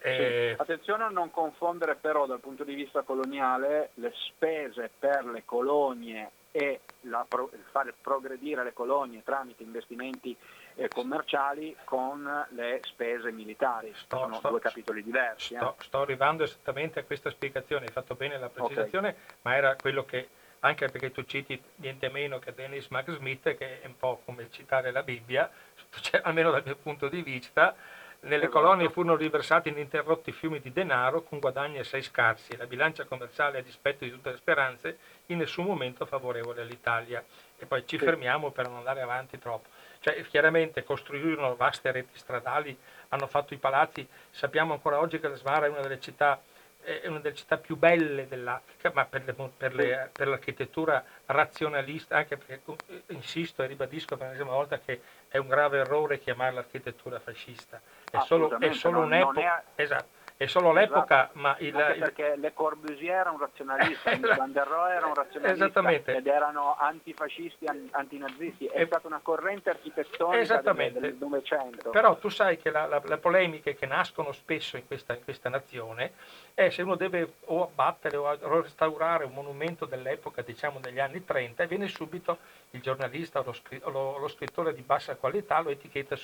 sì. 0.02 0.08
Eh, 0.08 0.56
Attenzione 0.58 1.04
a 1.04 1.10
non 1.10 1.30
confondere 1.30 1.96
però 1.96 2.26
dal 2.26 2.40
punto 2.40 2.64
di 2.64 2.74
vista 2.74 3.04
coloniale 3.04 3.92
le 3.96 4.12
spese 4.16 4.90
per 4.98 5.26
le 5.26 5.44
colonie 5.46 6.32
e 6.52 6.82
la, 7.02 7.26
fare 7.70 7.94
progredire 8.02 8.64
le 8.64 8.74
colonie 8.74 9.24
tramite 9.24 9.62
investimenti 9.62 10.36
eh, 10.76 10.88
commerciali 10.88 11.76
con 11.84 12.46
le 12.50 12.80
spese 12.84 13.32
militari. 13.32 13.94
Sto, 13.96 14.18
Sono 14.18 14.36
sto, 14.36 14.50
due 14.50 14.60
capitoli 14.60 15.04
diversi. 15.04 15.56
Sto, 15.56 15.76
eh. 15.80 15.84
sto, 15.84 16.02
arrivando 16.02 16.44
esattamente 16.44 17.00
a 17.00 17.04
questa 17.04 17.30
spiegazione, 17.30 17.86
hai 17.86 17.92
fatto 17.92 18.16
bene 18.16 18.40
la 18.40 18.50
precisazione, 18.50 19.10
okay. 19.10 19.36
ma 19.44 19.56
era 19.56 19.76
quello 19.76 20.04
che, 20.04 20.30
anche 20.62 20.90
perché 20.90 21.12
tu 21.12 21.24
citi 21.24 21.62
niente 21.78 22.10
meno 22.10 22.40
che 22.40 22.54
Dennis 22.54 22.88
Max 22.88 23.16
Smith, 23.16 23.56
che 23.56 23.82
è 23.82 23.86
un 23.86 23.98
po' 23.98 24.22
come 24.26 24.50
citare 24.52 24.92
la 24.92 25.04
Bibbia, 25.04 25.50
cioè, 26.02 26.22
almeno 26.24 26.52
dal 26.52 26.64
mio 26.64 26.76
punto 26.76 27.08
di 27.08 27.22
vista, 27.22 27.76
nelle 28.22 28.44
esatto. 28.44 28.60
colonie 28.60 28.90
furono 28.90 29.16
riversati 29.16 29.70
ininterrotti 29.70 30.32
fiumi 30.32 30.60
di 30.60 30.72
denaro 30.72 31.24
con 31.24 31.40
guadagni 31.40 31.80
assai 31.80 32.04
scarsi 32.04 32.52
e 32.52 32.58
la 32.58 32.68
bilancia 32.68 33.06
commerciale, 33.06 33.58
a 33.58 33.64
dispetto 33.64 34.04
di 34.04 34.12
tutte 34.12 34.32
le 34.32 34.38
speranze, 34.38 34.98
in 35.28 35.40
nessun 35.40 35.66
momento 35.66 36.06
favorevole 36.06 36.62
all'Italia. 36.62 37.24
E 37.58 37.66
poi 37.66 37.86
ci 37.88 37.98
fermiamo 37.98 38.52
per 38.52 38.68
non 38.68 38.78
andare 38.78 39.02
avanti 39.02 39.40
troppo. 39.40 39.70
Cioè, 40.00 40.22
chiaramente 40.24 40.84
costruirono 40.84 41.56
vaste 41.56 41.92
reti 41.92 42.18
stradali, 42.18 42.78
hanno 43.10 43.26
fatto 43.26 43.56
i 43.56 43.58
palazzi, 43.58 44.08
sappiamo 44.30 44.74
ancora 44.74 45.00
oggi 45.00 45.20
che 45.20 45.28
la 45.28 45.36
Smara 45.36 45.66
è 45.66 45.70
una 45.70 45.82
delle 45.82 46.00
città 46.00 46.40
è 46.84 47.08
una 47.08 47.20
delle 47.20 47.36
città 47.36 47.58
più 47.58 47.78
belle 47.78 48.28
dell'Africa, 48.28 48.92
ma 48.94 49.06
per, 49.06 49.24
le, 49.26 49.34
per, 49.34 49.76
le, 49.76 50.10
per, 50.12 50.28
l'architettura 50.28 51.04
razionalista, 51.28 52.18
anche 52.18 52.38
perché 52.38 52.62
insisto 53.08 53.64
e 53.64 53.68
ribadisco 53.68 54.18
per 54.18 54.28
l'ennesima 54.28 54.52
volta 54.52 54.80
che 54.80 55.02
è 55.28 55.38
un 55.38 55.48
grave 55.48 55.80
errore 55.80 56.20
chiamarla 56.20 56.60
architettura 56.60 57.20
fascista. 57.20 57.80
È 58.10 58.20
solo, 58.26 58.60
è 58.60 58.74
solo 58.74 59.02
un'epoca. 59.02 59.64
Esatto 59.76 60.20
è 60.42 60.48
solo 60.48 60.72
l'epoca, 60.72 61.26
esatto. 61.26 61.40
ma 61.40 61.56
il, 61.60 61.76
Anche 61.76 62.00
perché 62.00 62.36
Le 62.36 62.52
Corbusier 62.52 63.20
era 63.20 63.30
un 63.30 63.38
razionalista, 63.38 64.12
esatto. 64.12 64.34
Van 64.42 64.52
der 64.52 64.66
Rohe 64.66 64.94
era 64.96 65.06
un 65.06 65.14
razionalista 65.14 66.12
ed 66.14 66.26
erano 66.26 66.76
antifascisti, 66.80 67.68
antinazisti, 67.92 68.66
è 68.66 68.82
e... 68.82 68.86
stata 68.88 69.06
una 69.06 69.20
corrente 69.22 69.70
architettonica 69.70 70.62
del, 70.62 70.92
del 70.94 71.16
Novecento. 71.20 71.92
Però 71.92 72.18
tu 72.18 72.30
sai 72.30 72.58
che 72.58 72.72
la, 72.72 72.88
la, 72.88 73.00
le 73.06 73.18
polemiche 73.20 73.76
che 73.76 73.86
nascono 73.86 74.32
spesso 74.32 74.78
in 74.78 74.88
questa, 74.88 75.14
in 75.14 75.24
questa 75.24 75.48
nazione 75.50 76.14
è 76.56 76.70
se 76.70 76.82
uno 76.82 76.96
deve 76.96 77.34
o 77.46 77.62
abbattere 77.62 78.18
o 78.18 78.62
restaurare 78.62 79.26
un 79.26 79.34
monumento 79.34 79.86
dell'epoca, 79.86 80.42
diciamo 80.42 80.80
degli 80.80 81.00
anni 81.00 81.24
30, 81.24 81.62
e 81.62 81.68
viene 81.68 81.88
subito 81.88 82.40
il 82.72 82.82
giornalista 82.82 83.42
o 83.42 83.44
lo, 83.44 83.90
lo, 83.92 84.18
lo 84.18 84.28
scrittore 84.28 84.74
di 84.74 84.82
bassa 84.82 85.16
qualità 85.16 85.60
lo 85.60 85.70
etichetta 85.70 86.16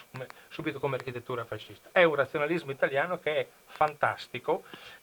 subito 0.47 0.79
come 0.79 0.95
architettura 0.95 1.45
fascista. 1.45 1.89
È 1.91 2.01
un 2.01 2.15
razionalismo 2.15 2.71
italiano 2.71 3.19
che 3.19 3.35
è 3.35 3.47
fantastico 3.65 4.05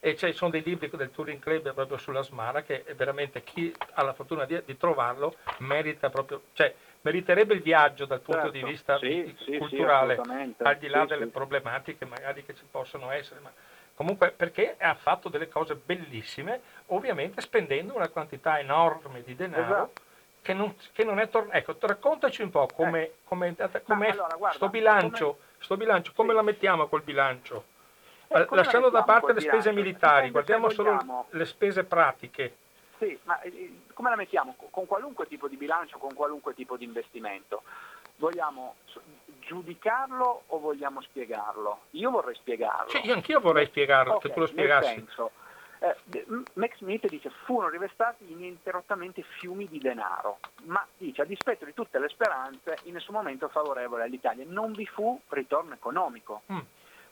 e 0.01 0.17
ci 0.17 0.33
sono 0.33 0.51
dei 0.51 0.63
libri 0.63 0.91
del 0.91 1.11
Turing 1.11 1.41
Club 1.41 1.75
proprio 1.75 1.99
sulla 1.99 2.23
Smara 2.23 2.63
che 2.63 2.85
veramente 2.97 3.43
chi 3.43 3.75
ha 3.95 4.03
la 4.03 4.13
fortuna 4.13 4.45
di, 4.45 4.61
di 4.65 4.77
trovarlo 4.77 5.35
merita 5.59 6.09
proprio, 6.11 6.43
cioè 6.53 6.75
meriterebbe 7.05 7.55
il 7.55 7.63
viaggio 7.63 8.07
dal 8.07 8.21
punto 8.21 8.43
certo, 8.43 8.57
di 8.57 8.65
vista 8.65 8.99
sì, 8.99 9.37
culturale, 9.59 10.21
sì, 10.23 10.55
al 10.59 10.77
di 10.79 10.89
là 10.89 11.03
sì, 11.03 11.09
delle 11.09 11.27
problematiche 11.27 12.05
magari 12.07 12.45
che 12.45 12.55
ci 12.55 12.65
possono 12.71 13.11
essere. 13.11 13.41
Ma 13.41 13.53
comunque 13.95 14.31
perché 14.31 14.77
ha 14.79 14.95
fatto 14.95 15.29
delle 15.29 15.49
cose 15.49 15.75
bellissime, 15.75 16.61
ovviamente 16.87 17.41
spendendo 17.41 17.95
una 17.95 18.09
quantità 18.09 18.59
enorme 18.59 19.23
di 19.23 19.35
denaro. 19.35 19.65
Esatto. 19.65 20.03
Che 20.45 20.53
non, 20.53 20.75
che 20.93 21.05
non, 21.05 21.21
è 21.21 21.31
tornato. 21.31 21.57
Ecco, 21.57 21.75
raccontaci 21.81 22.43
un 22.43 22.51
po' 22.51 22.67
come 22.67 23.03
eh. 23.03 23.13
come, 23.25 23.55
come 23.83 24.09
allora, 24.09 24.53
sto 24.53 24.69
bilancio, 24.69 25.25
come... 25.25 25.39
sto 25.59 25.77
bilancio, 25.79 26.13
come 26.15 26.31
sì. 26.31 26.35
la 26.35 26.43
mettiamo 26.43 26.87
quel 26.87 27.01
bilancio? 27.01 27.65
Eh, 28.29 28.47
Lasciando 28.51 28.91
da 28.91 29.03
parte 29.03 29.33
le 29.33 29.41
spese 29.41 29.73
militari, 29.73 30.31
guardiamo 30.31 30.69
solo 30.71 31.27
le 31.31 31.45
spese 31.45 31.85
pratiche. 31.85 32.57
Sì, 32.99 33.19
ma 33.25 33.41
eh, 33.41 33.81
come 33.93 34.11
la 34.11 34.17
mettiamo? 34.17 34.55
Con 34.71 34.87
qualunque 34.87 35.27
tipo 35.27 35.49
di 35.49 35.57
bilancio, 35.57 35.99
con 35.99 36.15
qualunque 36.15 36.55
tipo 36.55 36.77
di 36.77 36.85
investimento. 36.85 37.63
Vogliamo 38.17 38.77
giudicarlo 39.41 40.43
o 40.47 40.59
vogliamo 40.59 41.01
spiegarlo? 41.03 41.81
Io 41.91 42.11
vorrei 42.11 42.35
spiegarlo. 42.37 42.91
Sì, 42.91 43.11
anch'io 43.11 43.41
vorrei 43.41 43.67
spiegarlo, 43.67 44.15
okay, 44.15 44.29
che 44.29 44.35
tu 44.35 44.41
lo 44.41 44.47
spiegassi. 44.47 44.95
Senso, 44.95 45.31
eh, 45.81 46.25
Max 46.55 46.77
Smith 46.79 47.07
dice 47.09 47.31
furono 47.45 47.69
rivestati 47.69 48.31
ininterrottamente 48.31 49.23
fiumi 49.23 49.67
di 49.69 49.79
denaro, 49.79 50.39
ma 50.65 50.87
dice 50.97 51.23
a 51.23 51.25
dispetto 51.27 51.65
di 51.65 51.75
tutte 51.75 51.99
le 51.99 52.09
speranze 52.09 52.79
in 52.85 52.95
nessun 52.95 53.15
momento 53.15 53.49
favorevole 53.49 54.05
all'Italia. 54.05 54.45
Non 54.49 54.73
vi 54.73 54.87
fu 54.87 55.21
ritorno 55.29 55.75
economico, 55.75 56.43
mm. 56.51 56.59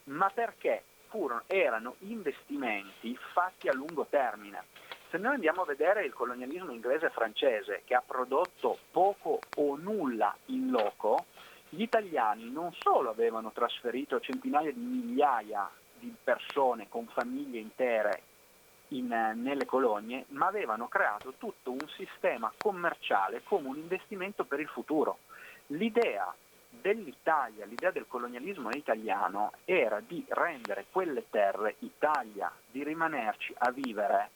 ma 0.04 0.30
perché 0.32 0.84
furono, 1.12 1.42
erano 1.46 1.96
investimenti 2.00 3.14
fatti 3.34 3.68
a 3.68 3.74
lungo 3.74 4.06
termine. 4.08 4.64
Se 5.10 5.18
noi 5.18 5.34
andiamo 5.34 5.60
a 5.60 5.66
vedere 5.66 6.06
il 6.06 6.14
colonialismo 6.14 6.72
inglese 6.72 7.06
e 7.06 7.10
francese 7.10 7.82
che 7.84 7.94
ha 7.94 8.02
prodotto 8.04 8.78
poco 8.90 9.40
o 9.58 9.76
nulla 9.76 10.34
in 10.46 10.70
loco, 10.70 11.26
gli 11.68 11.82
italiani 11.82 12.50
non 12.50 12.72
solo 12.78 13.10
avevano 13.10 13.52
trasferito 13.52 14.20
centinaia 14.20 14.72
di 14.72 14.80
migliaia 14.80 15.70
di 15.98 16.14
persone 16.24 16.88
con 16.88 17.06
famiglie 17.08 17.58
intere 17.58 18.22
in, 18.88 19.08
nelle 19.08 19.66
colonie, 19.66 20.24
ma 20.28 20.46
avevano 20.46 20.88
creato 20.88 21.34
tutto 21.36 21.72
un 21.72 21.86
sistema 21.94 22.50
commerciale 22.56 23.42
come 23.44 23.68
un 23.68 23.76
investimento 23.76 24.44
per 24.44 24.60
il 24.60 24.68
futuro. 24.68 25.18
L'idea 25.66 26.34
dell'Italia, 26.82 27.64
l'idea 27.64 27.90
del 27.90 28.06
colonialismo 28.06 28.68
italiano 28.70 29.52
era 29.64 30.00
di 30.00 30.22
rendere 30.28 30.86
quelle 30.90 31.24
terre 31.30 31.76
Italia, 31.78 32.52
di 32.70 32.84
rimanerci 32.84 33.54
a 33.58 33.70
vivere, 33.70 34.28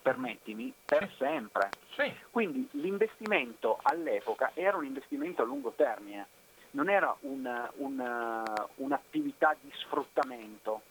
permettimi, 0.00 0.72
per 0.86 1.12
sempre. 1.18 1.70
Sì. 1.94 2.10
Quindi 2.30 2.66
l'investimento 2.72 3.78
all'epoca 3.82 4.52
era 4.54 4.78
un 4.78 4.86
investimento 4.86 5.42
a 5.42 5.44
lungo 5.44 5.72
termine, 5.72 6.28
non 6.70 6.88
era 6.88 7.14
un, 7.20 7.68
un, 7.76 8.44
un'attività 8.76 9.54
di 9.60 9.70
sfruttamento, 9.74 10.82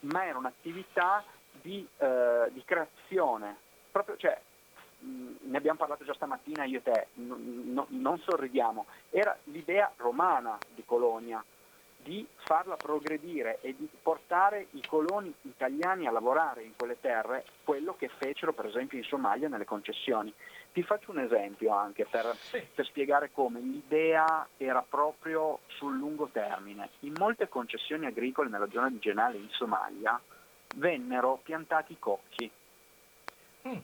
ma 0.00 0.24
era 0.24 0.38
un'attività 0.38 1.22
di, 1.52 1.86
eh, 1.98 2.48
di 2.50 2.62
creazione, 2.64 3.56
proprio, 3.92 4.16
cioè 4.16 4.40
ne 4.98 5.56
abbiamo 5.56 5.78
parlato 5.78 6.04
già 6.04 6.14
stamattina 6.14 6.64
io 6.64 6.78
e 6.78 6.82
te, 6.82 7.06
no, 7.14 7.86
non 7.88 8.18
sorridiamo, 8.18 8.86
era 9.10 9.36
l'idea 9.44 9.92
romana 9.96 10.58
di 10.74 10.82
Colonia, 10.84 11.42
di 12.06 12.24
farla 12.36 12.76
progredire 12.76 13.58
e 13.62 13.74
di 13.76 13.88
portare 14.00 14.68
i 14.70 14.86
coloni 14.86 15.34
italiani 15.42 16.06
a 16.06 16.12
lavorare 16.12 16.62
in 16.62 16.72
quelle 16.76 17.00
terre, 17.00 17.44
quello 17.64 17.96
che 17.96 18.08
fecero 18.08 18.52
per 18.52 18.66
esempio 18.66 18.96
in 18.96 19.04
Somalia 19.04 19.48
nelle 19.48 19.64
concessioni. 19.64 20.32
Ti 20.72 20.82
faccio 20.84 21.10
un 21.10 21.18
esempio 21.18 21.72
anche 21.72 22.06
per, 22.08 22.36
sì. 22.36 22.64
per 22.72 22.84
spiegare 22.86 23.32
come 23.32 23.58
l'idea 23.60 24.46
era 24.56 24.84
proprio 24.88 25.60
sul 25.66 25.96
lungo 25.96 26.28
termine. 26.30 26.90
In 27.00 27.14
molte 27.18 27.48
concessioni 27.48 28.06
agricole 28.06 28.50
nella 28.50 28.68
zona 28.70 28.88
di 28.88 29.00
Genale 29.00 29.38
in 29.38 29.48
Somalia 29.50 30.20
vennero 30.76 31.40
piantati 31.42 31.96
cocchi. 31.98 32.48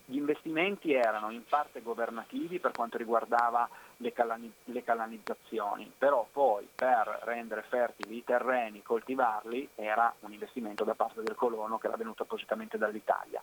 Gli 0.04 0.16
investimenti 0.16 0.92
erano 0.92 1.30
in 1.30 1.44
parte 1.44 1.82
governativi 1.82 2.58
per 2.58 2.74
quanto 2.74 2.98
riguardava 2.98 3.68
le, 3.98 4.12
calani- 4.12 4.52
le 4.64 4.82
calanizzazioni, 4.84 5.90
però 5.96 6.26
poi 6.30 6.68
per 6.76 7.20
rendere 7.24 7.62
fertili 7.62 8.18
i 8.18 8.24
terreni, 8.24 8.82
coltivarli, 8.82 9.70
era 9.74 10.14
un 10.20 10.32
investimento 10.32 10.84
da 10.84 10.94
parte 10.94 11.22
del 11.22 11.34
colono 11.34 11.78
che 11.78 11.86
era 11.86 11.96
venuto 11.96 12.22
appositamente 12.22 12.78
dall'Italia. 12.78 13.42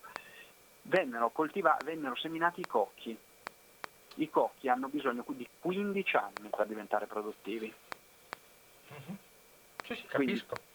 Vennero, 0.83 1.29
coltiva- 1.29 1.77
vennero 1.83 2.15
seminati 2.15 2.61
i 2.61 2.67
cocchi. 2.67 3.17
I 4.15 4.29
cocchi 4.29 4.67
hanno 4.67 4.87
bisogno 4.87 5.23
di 5.27 5.47
15 5.59 6.15
anni 6.15 6.49
per 6.49 6.65
diventare 6.67 7.05
produttivi. 7.05 7.73
Mm-hmm. 8.91 9.15
Sì, 9.83 9.95
sì, 9.95 10.05
capisco. 10.07 10.15
Quindi, 10.15 10.67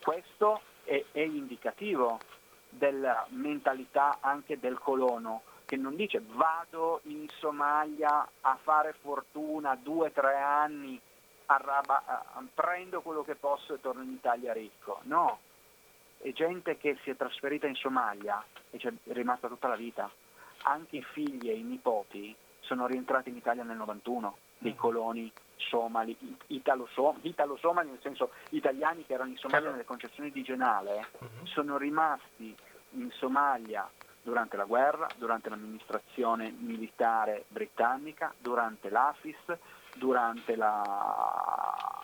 questo 0.00 0.60
è, 0.84 1.04
è 1.12 1.20
indicativo 1.20 2.20
della 2.76 3.26
mentalità 3.30 4.18
anche 4.20 4.58
del 4.58 4.78
colono, 4.78 5.42
che 5.64 5.76
non 5.76 5.96
dice 5.96 6.22
vado 6.24 7.00
in 7.04 7.26
Somalia 7.38 8.26
a 8.42 8.58
fare 8.62 8.94
fortuna 9.00 9.74
due 9.74 10.08
o 10.08 10.10
tre 10.10 10.36
anni, 10.36 11.00
arraba, 11.46 12.24
prendo 12.54 13.00
quello 13.00 13.22
che 13.22 13.34
posso 13.34 13.74
e 13.74 13.80
torno 13.80 14.02
in 14.02 14.12
Italia 14.12 14.52
ricco. 14.52 15.00
No, 15.02 15.38
è 16.18 16.32
gente 16.32 16.76
che 16.76 16.98
si 17.02 17.10
è 17.10 17.16
trasferita 17.16 17.66
in 17.66 17.74
Somalia 17.74 18.42
e 18.70 18.78
c'è 18.78 18.92
rimasta 19.04 19.48
tutta 19.48 19.68
la 19.68 19.76
vita. 19.76 20.10
Anche 20.62 20.96
i 20.96 21.02
figli 21.12 21.48
e 21.48 21.54
i 21.56 21.62
nipoti 21.62 22.34
sono 22.60 22.86
rientrati 22.86 23.28
in 23.28 23.36
Italia 23.36 23.62
nel 23.62 23.76
91, 23.76 24.36
dei 24.58 24.72
mm. 24.72 24.76
coloni 24.76 25.32
somali, 25.56 26.16
italo-somali, 26.48 27.28
italo-somali 27.28 27.88
nel 27.88 28.00
senso 28.02 28.32
italiani 28.50 29.04
che 29.06 29.14
erano 29.14 29.30
in 29.30 29.36
Somalia 29.36 29.70
nelle 29.70 29.84
concessioni 29.84 30.30
di 30.30 30.42
Genale, 30.42 31.06
uh-huh. 31.18 31.46
sono 31.46 31.76
rimasti 31.76 32.54
in 32.90 33.10
Somalia 33.12 33.88
durante 34.22 34.56
la 34.56 34.64
guerra, 34.64 35.06
durante 35.16 35.48
l'amministrazione 35.48 36.52
militare 36.58 37.44
britannica, 37.48 38.34
durante 38.38 38.90
l'AFIS, 38.90 39.56
durante 39.94 40.56
la, 40.56 42.02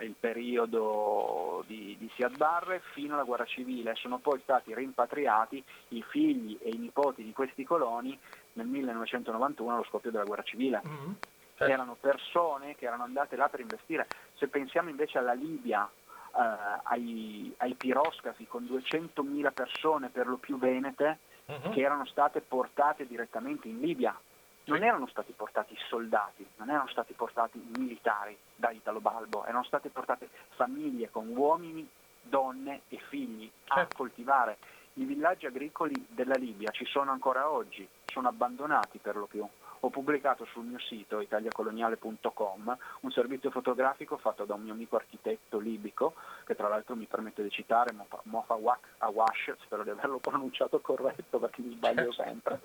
il 0.00 0.14
periodo 0.18 1.62
di, 1.66 1.96
di 1.98 2.10
Siad 2.14 2.36
Barre 2.36 2.80
fino 2.92 3.14
alla 3.14 3.24
guerra 3.24 3.44
civile. 3.44 3.94
Sono 3.96 4.18
poi 4.18 4.40
stati 4.42 4.74
rimpatriati 4.74 5.62
i 5.88 6.02
figli 6.02 6.58
e 6.62 6.70
i 6.70 6.78
nipoti 6.78 7.22
di 7.22 7.32
questi 7.32 7.64
coloni 7.64 8.18
nel 8.54 8.66
1991 8.66 9.74
allo 9.74 9.84
scoppio 9.84 10.10
della 10.10 10.24
guerra 10.24 10.42
civile. 10.42 10.80
Mm-hmm. 10.86 11.12
Certo. 11.58 11.72
Erano 11.72 11.96
persone 12.00 12.76
che 12.76 12.86
erano 12.86 13.02
andate 13.02 13.34
là 13.36 13.48
per 13.48 13.60
investire. 13.60 14.06
Se 14.36 14.46
pensiamo 14.46 14.90
invece 14.90 15.18
alla 15.18 15.32
Libia, 15.32 15.90
eh, 16.38 16.80
ai, 16.84 17.52
ai, 17.58 17.74
piroscafi 17.74 18.46
con 18.46 18.64
200.000 18.64 19.52
persone 19.52 20.08
per 20.08 20.28
lo 20.28 20.36
più 20.36 20.56
venete 20.56 21.18
uh-huh. 21.46 21.70
che 21.70 21.80
erano 21.80 22.06
state 22.06 22.40
portate 22.40 23.06
direttamente 23.06 23.66
in 23.66 23.80
Libia. 23.80 24.16
Non 24.64 24.82
erano 24.84 25.06
stati 25.08 25.32
portati 25.32 25.74
soldati, 25.88 26.46
non 26.56 26.68
erano 26.68 26.88
stati 26.88 27.14
portati 27.14 27.58
militari 27.76 28.36
da 28.54 28.70
Italo 28.70 29.00
Balbo, 29.00 29.46
erano 29.46 29.64
state 29.64 29.88
portate 29.88 30.28
famiglie 30.50 31.08
con 31.10 31.26
uomini, 31.34 31.88
donne 32.20 32.82
e 32.88 32.98
figli 33.08 33.50
a 33.68 33.76
certo. 33.76 33.96
coltivare. 33.96 34.58
I 34.94 35.04
villaggi 35.04 35.46
agricoli 35.46 36.06
della 36.10 36.34
Libia 36.34 36.70
ci 36.70 36.84
sono 36.84 37.12
ancora 37.12 37.50
oggi, 37.50 37.88
sono 38.04 38.28
abbandonati 38.28 38.98
per 38.98 39.16
lo 39.16 39.26
più 39.26 39.48
ho 39.80 39.90
pubblicato 39.90 40.44
sul 40.46 40.64
mio 40.64 40.78
sito 40.78 41.20
italiacoloniale.com 41.20 42.78
un 43.00 43.10
servizio 43.10 43.50
fotografico 43.50 44.16
fatto 44.16 44.44
da 44.44 44.54
un 44.54 44.62
mio 44.62 44.72
amico 44.72 44.96
architetto 44.96 45.58
libico, 45.58 46.14
che 46.44 46.54
tra 46.54 46.68
l'altro 46.68 46.96
mi 46.96 47.06
permette 47.06 47.42
di 47.42 47.50
citare 47.50 47.94
Mofa 48.24 48.58
Awash, 48.98 49.54
spero 49.60 49.84
di 49.84 49.90
averlo 49.90 50.18
pronunciato 50.22 50.80
corretto 50.80 51.38
perché 51.38 51.62
mi 51.62 51.74
sbaglio 51.74 52.12
sempre, 52.12 52.60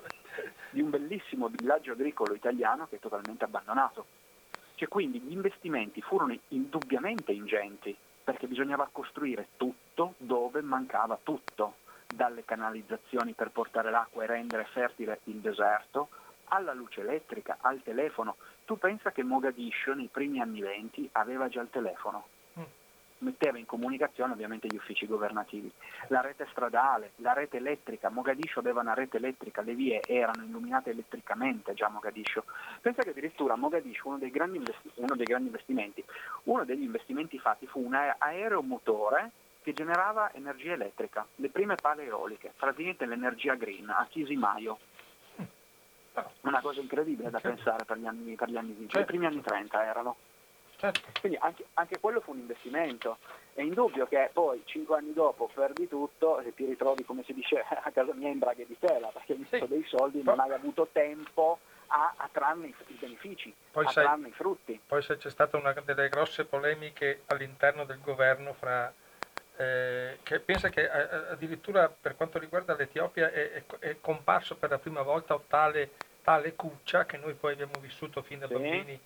di 0.72 0.82
un 0.82 0.90
bellissimo 0.90 1.50
villaggio 1.50 1.92
agricolo 1.92 2.34
italiano 2.34 2.88
che 2.88 2.96
è 2.96 3.00
totalmente 3.00 3.44
abbandonato. 3.44 4.06
Cioè, 4.76 4.88
quindi 4.88 5.20
gli 5.20 5.32
investimenti 5.32 6.02
furono 6.02 6.36
indubbiamente 6.50 7.32
ingenti, 7.32 7.96
perché 8.24 8.48
bisognava 8.48 8.90
costruire 8.92 9.50
tutto 9.58 10.16
dove 10.18 10.62
mancava 10.62 11.20
tutto, 11.22 11.76
dalle 12.14 12.46
canalizzazioni 12.46 13.34
per 13.34 13.50
portare 13.50 13.90
l'acqua 13.90 14.24
e 14.24 14.28
rendere 14.28 14.66
fertile 14.66 15.20
il 15.26 15.38
deserto, 15.38 16.10
alla 16.54 16.74
luce 16.74 17.02
elettrica, 17.02 17.58
al 17.62 17.82
telefono. 17.82 18.38
Tu 18.66 18.78
pensa 18.78 19.12
che 19.12 19.24
Mogadiscio 19.24 19.94
nei 19.94 20.10
primi 20.12 20.40
anni 20.40 20.62
20 20.62 21.10
aveva 21.14 21.50
già 21.50 21.62
il 21.62 21.70
telefono, 21.70 22.28
mm. 22.58 22.64
metteva 23.20 23.58
in 23.58 23.66
comunicazione 23.66 24.34
ovviamente 24.34 24.68
gli 24.68 24.76
uffici 24.76 25.06
governativi, 25.06 25.70
la 26.08 26.22
rete 26.22 26.48
stradale, 26.52 27.12
la 27.18 27.34
rete 27.34 27.58
elettrica, 27.58 28.10
Mogadiscio 28.10 28.60
aveva 28.60 28.82
una 28.82 28.94
rete 28.94 29.18
elettrica, 29.18 29.62
le 29.62 29.74
vie 29.74 30.02
erano 30.06 30.44
illuminate 30.44 30.92
elettricamente 30.92 31.74
già 31.74 31.88
a 31.88 31.90
Mogadiscio. 31.90 32.46
Pensa 32.80 33.02
che 33.02 33.10
addirittura 33.10 33.54
a 33.54 33.58
Mogadiscio 33.58 34.08
uno 34.08 34.18
dei, 34.18 34.32
investi- 34.34 34.92
uno 34.96 35.16
dei 35.16 35.26
grandi 35.26 35.48
investimenti, 35.48 36.04
uno 36.44 36.64
degli 36.64 36.84
investimenti 36.84 37.40
fatti 37.40 37.68
fu 37.68 37.84
un 37.84 37.96
aeromotore 37.96 39.32
che 39.64 39.74
generava 39.74 40.32
energia 40.34 40.74
elettrica, 40.74 41.26
le 41.36 41.50
prime 41.50 41.76
pale 41.76 42.04
eoliche, 42.04 42.54
praticamente 42.56 43.06
l'energia 43.06 43.56
green 43.56 43.90
a 43.90 44.06
Chisimaio 44.10 44.78
una 46.42 46.62
cosa 46.62 46.80
incredibile 46.80 47.30
da 47.30 47.40
certo. 47.40 47.56
pensare 47.56 47.86
per 47.86 47.98
gli 47.98 48.06
anni, 48.06 48.36
per 48.36 48.50
gli 48.50 48.58
anni 48.58 48.76
certo. 48.82 49.00
i 49.00 49.06
primi 49.06 49.26
anni 49.26 49.42
30 49.42 49.86
erano. 49.86 50.16
Certo. 50.78 51.02
Quindi 51.20 51.38
anche, 51.40 51.66
anche, 51.76 52.00
quello 52.00 52.20
fu 52.20 52.32
un 52.32 52.40
investimento. 52.40 53.18
È 53.54 53.62
indubbio 53.62 54.06
che 54.08 54.30
poi 54.34 54.62
cinque 54.66 54.98
anni 54.98 55.14
dopo 55.14 55.50
perdi 55.54 55.88
tutto 55.88 56.40
e 56.40 56.54
ti 56.54 56.66
ritrovi, 56.66 57.06
come 57.06 57.24
si 57.24 57.34
dice 57.34 57.64
a 57.68 57.90
casa 57.92 58.14
mia, 58.14 58.30
in 58.30 58.40
braghe 58.40 58.66
di 58.66 58.76
tela, 58.78 59.08
perché 59.08 59.34
hai 59.34 59.38
visto 59.38 59.58
sì. 59.58 59.68
dei 59.68 59.84
soldi 59.86 60.22
non 60.24 60.40
hai 60.40 60.52
avuto 60.52 60.90
tempo 60.92 61.60
a, 61.88 62.14
a 62.18 62.30
trarne 62.32 62.68
i, 62.68 62.76
i 62.88 62.98
benefici, 63.00 63.54
poi 63.72 63.86
a 63.86 63.90
sai, 63.90 64.04
trarne 64.04 64.28
i 64.28 64.32
frutti. 64.32 64.80
Poi 64.86 65.02
se 65.02 65.18
c'è 65.18 65.30
stata 65.30 65.58
una 65.58 65.74
delle 65.86 66.10
grosse 66.10 66.46
polemiche 66.46 67.22
all'interno 67.28 67.86
del 67.86 68.02
governo 68.02 68.54
fra 68.54 68.92
eh, 69.58 70.20
che 70.24 70.40
pensa 70.40 70.70
che 70.70 70.82
eh, 70.82 71.32
addirittura 71.32 71.88
per 71.90 72.16
quanto 72.16 72.40
riguarda 72.40 72.76
l'Etiopia 72.76 73.32
è, 73.32 73.52
è, 73.52 73.64
è, 73.80 73.96
comparso 74.02 74.56
per 74.56 74.72
la 74.72 74.80
prima 74.80 75.02
volta 75.02 75.40
tale, 75.48 75.92
tale 76.24 76.56
Cuccia 76.56 77.06
che 77.06 77.18
noi 77.18 77.34
poi 77.34 77.54
abbiamo 77.54 77.80
vissuto 77.80 78.22
fin 78.24 78.40
da 78.40 78.48
sì. 78.48 78.54
bambini 78.54 79.00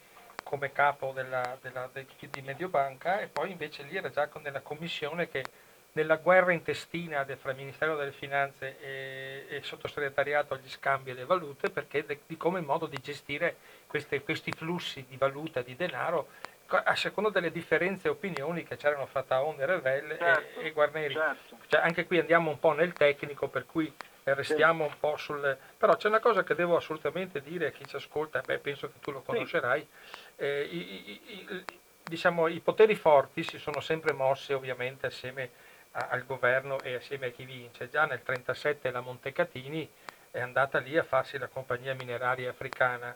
come 0.43 0.71
capo 0.71 1.11
della, 1.13 1.57
della, 1.61 1.89
del, 1.91 2.05
di 2.19 2.41
Mediobanca 2.41 3.19
e 3.19 3.27
poi 3.27 3.51
invece 3.51 3.83
lì 3.83 3.97
era 3.97 4.09
già 4.09 4.27
con 4.27 4.41
della 4.41 4.61
commissione 4.61 5.27
che 5.27 5.43
nella 5.91 6.17
guerra 6.17 6.53
intestina 6.53 7.25
fra 7.37 7.51
il 7.51 7.57
Ministero 7.57 7.95
delle 7.97 8.11
Finanze 8.11 8.79
e, 8.79 9.45
e 9.49 9.63
Sottosegretariato 9.63 10.53
agli 10.53 10.69
scambi 10.69 11.09
e 11.09 11.13
le 11.13 11.25
valute 11.25 11.69
perché 11.69 12.05
de, 12.05 12.19
di 12.25 12.37
come 12.37 12.61
modo 12.61 12.85
di 12.85 12.99
gestire 13.01 13.57
queste, 13.87 14.21
questi 14.21 14.51
flussi 14.51 15.05
di 15.09 15.17
valuta, 15.17 15.61
di 15.61 15.75
denaro 15.75 16.27
a 16.69 16.95
seconda 16.95 17.29
delle 17.29 17.51
differenze 17.51 18.09
opinioni 18.09 18.63
che 18.63 18.75
c'erano 18.75 19.05
fra 19.05 19.23
Taon 19.23 19.59
e 19.59 19.65
Revel 19.65 20.17
certo, 20.17 20.59
e, 20.59 20.67
e 20.67 20.71
Guarneri. 20.71 21.13
Certo. 21.13 21.57
Cioè, 21.67 21.81
anche 21.81 22.05
qui 22.05 22.19
andiamo 22.19 22.49
un 22.49 22.59
po' 22.59 22.73
nel 22.73 22.93
tecnico, 22.93 23.47
per 23.47 23.65
cui 23.65 23.93
restiamo 24.23 24.85
sì. 24.85 24.91
un 24.91 24.99
po' 24.99 25.17
sul... 25.17 25.57
Però 25.77 25.95
c'è 25.95 26.07
una 26.07 26.19
cosa 26.19 26.43
che 26.43 26.55
devo 26.55 26.75
assolutamente 26.75 27.41
dire 27.41 27.67
a 27.67 27.71
chi 27.71 27.85
ci 27.85 27.95
ascolta, 27.95 28.41
beh, 28.41 28.59
penso 28.59 28.91
che 28.91 28.99
tu 28.99 29.11
lo 29.11 29.21
conoscerai, 29.21 29.81
sì. 29.81 30.43
eh, 30.43 30.67
i, 30.69 30.77
i, 30.77 31.21
i, 31.25 31.65
diciamo, 32.03 32.47
i 32.47 32.59
poteri 32.59 32.95
forti 32.95 33.43
si 33.43 33.57
sono 33.57 33.79
sempre 33.79 34.13
mossi 34.13 34.51
ovviamente 34.53 35.07
assieme 35.07 35.51
a, 35.91 36.07
al 36.09 36.25
governo 36.25 36.79
e 36.81 36.95
assieme 36.95 37.27
a 37.27 37.31
chi 37.31 37.45
vince. 37.45 37.89
Già 37.89 38.01
nel 38.01 38.21
1937 38.25 38.91
la 38.91 39.01
Montecatini 39.01 39.89
è 40.31 40.41
andata 40.41 40.79
lì 40.79 40.97
a 40.97 41.03
farsi 41.03 41.37
la 41.37 41.47
compagnia 41.47 41.93
mineraria 41.93 42.49
africana 42.49 43.15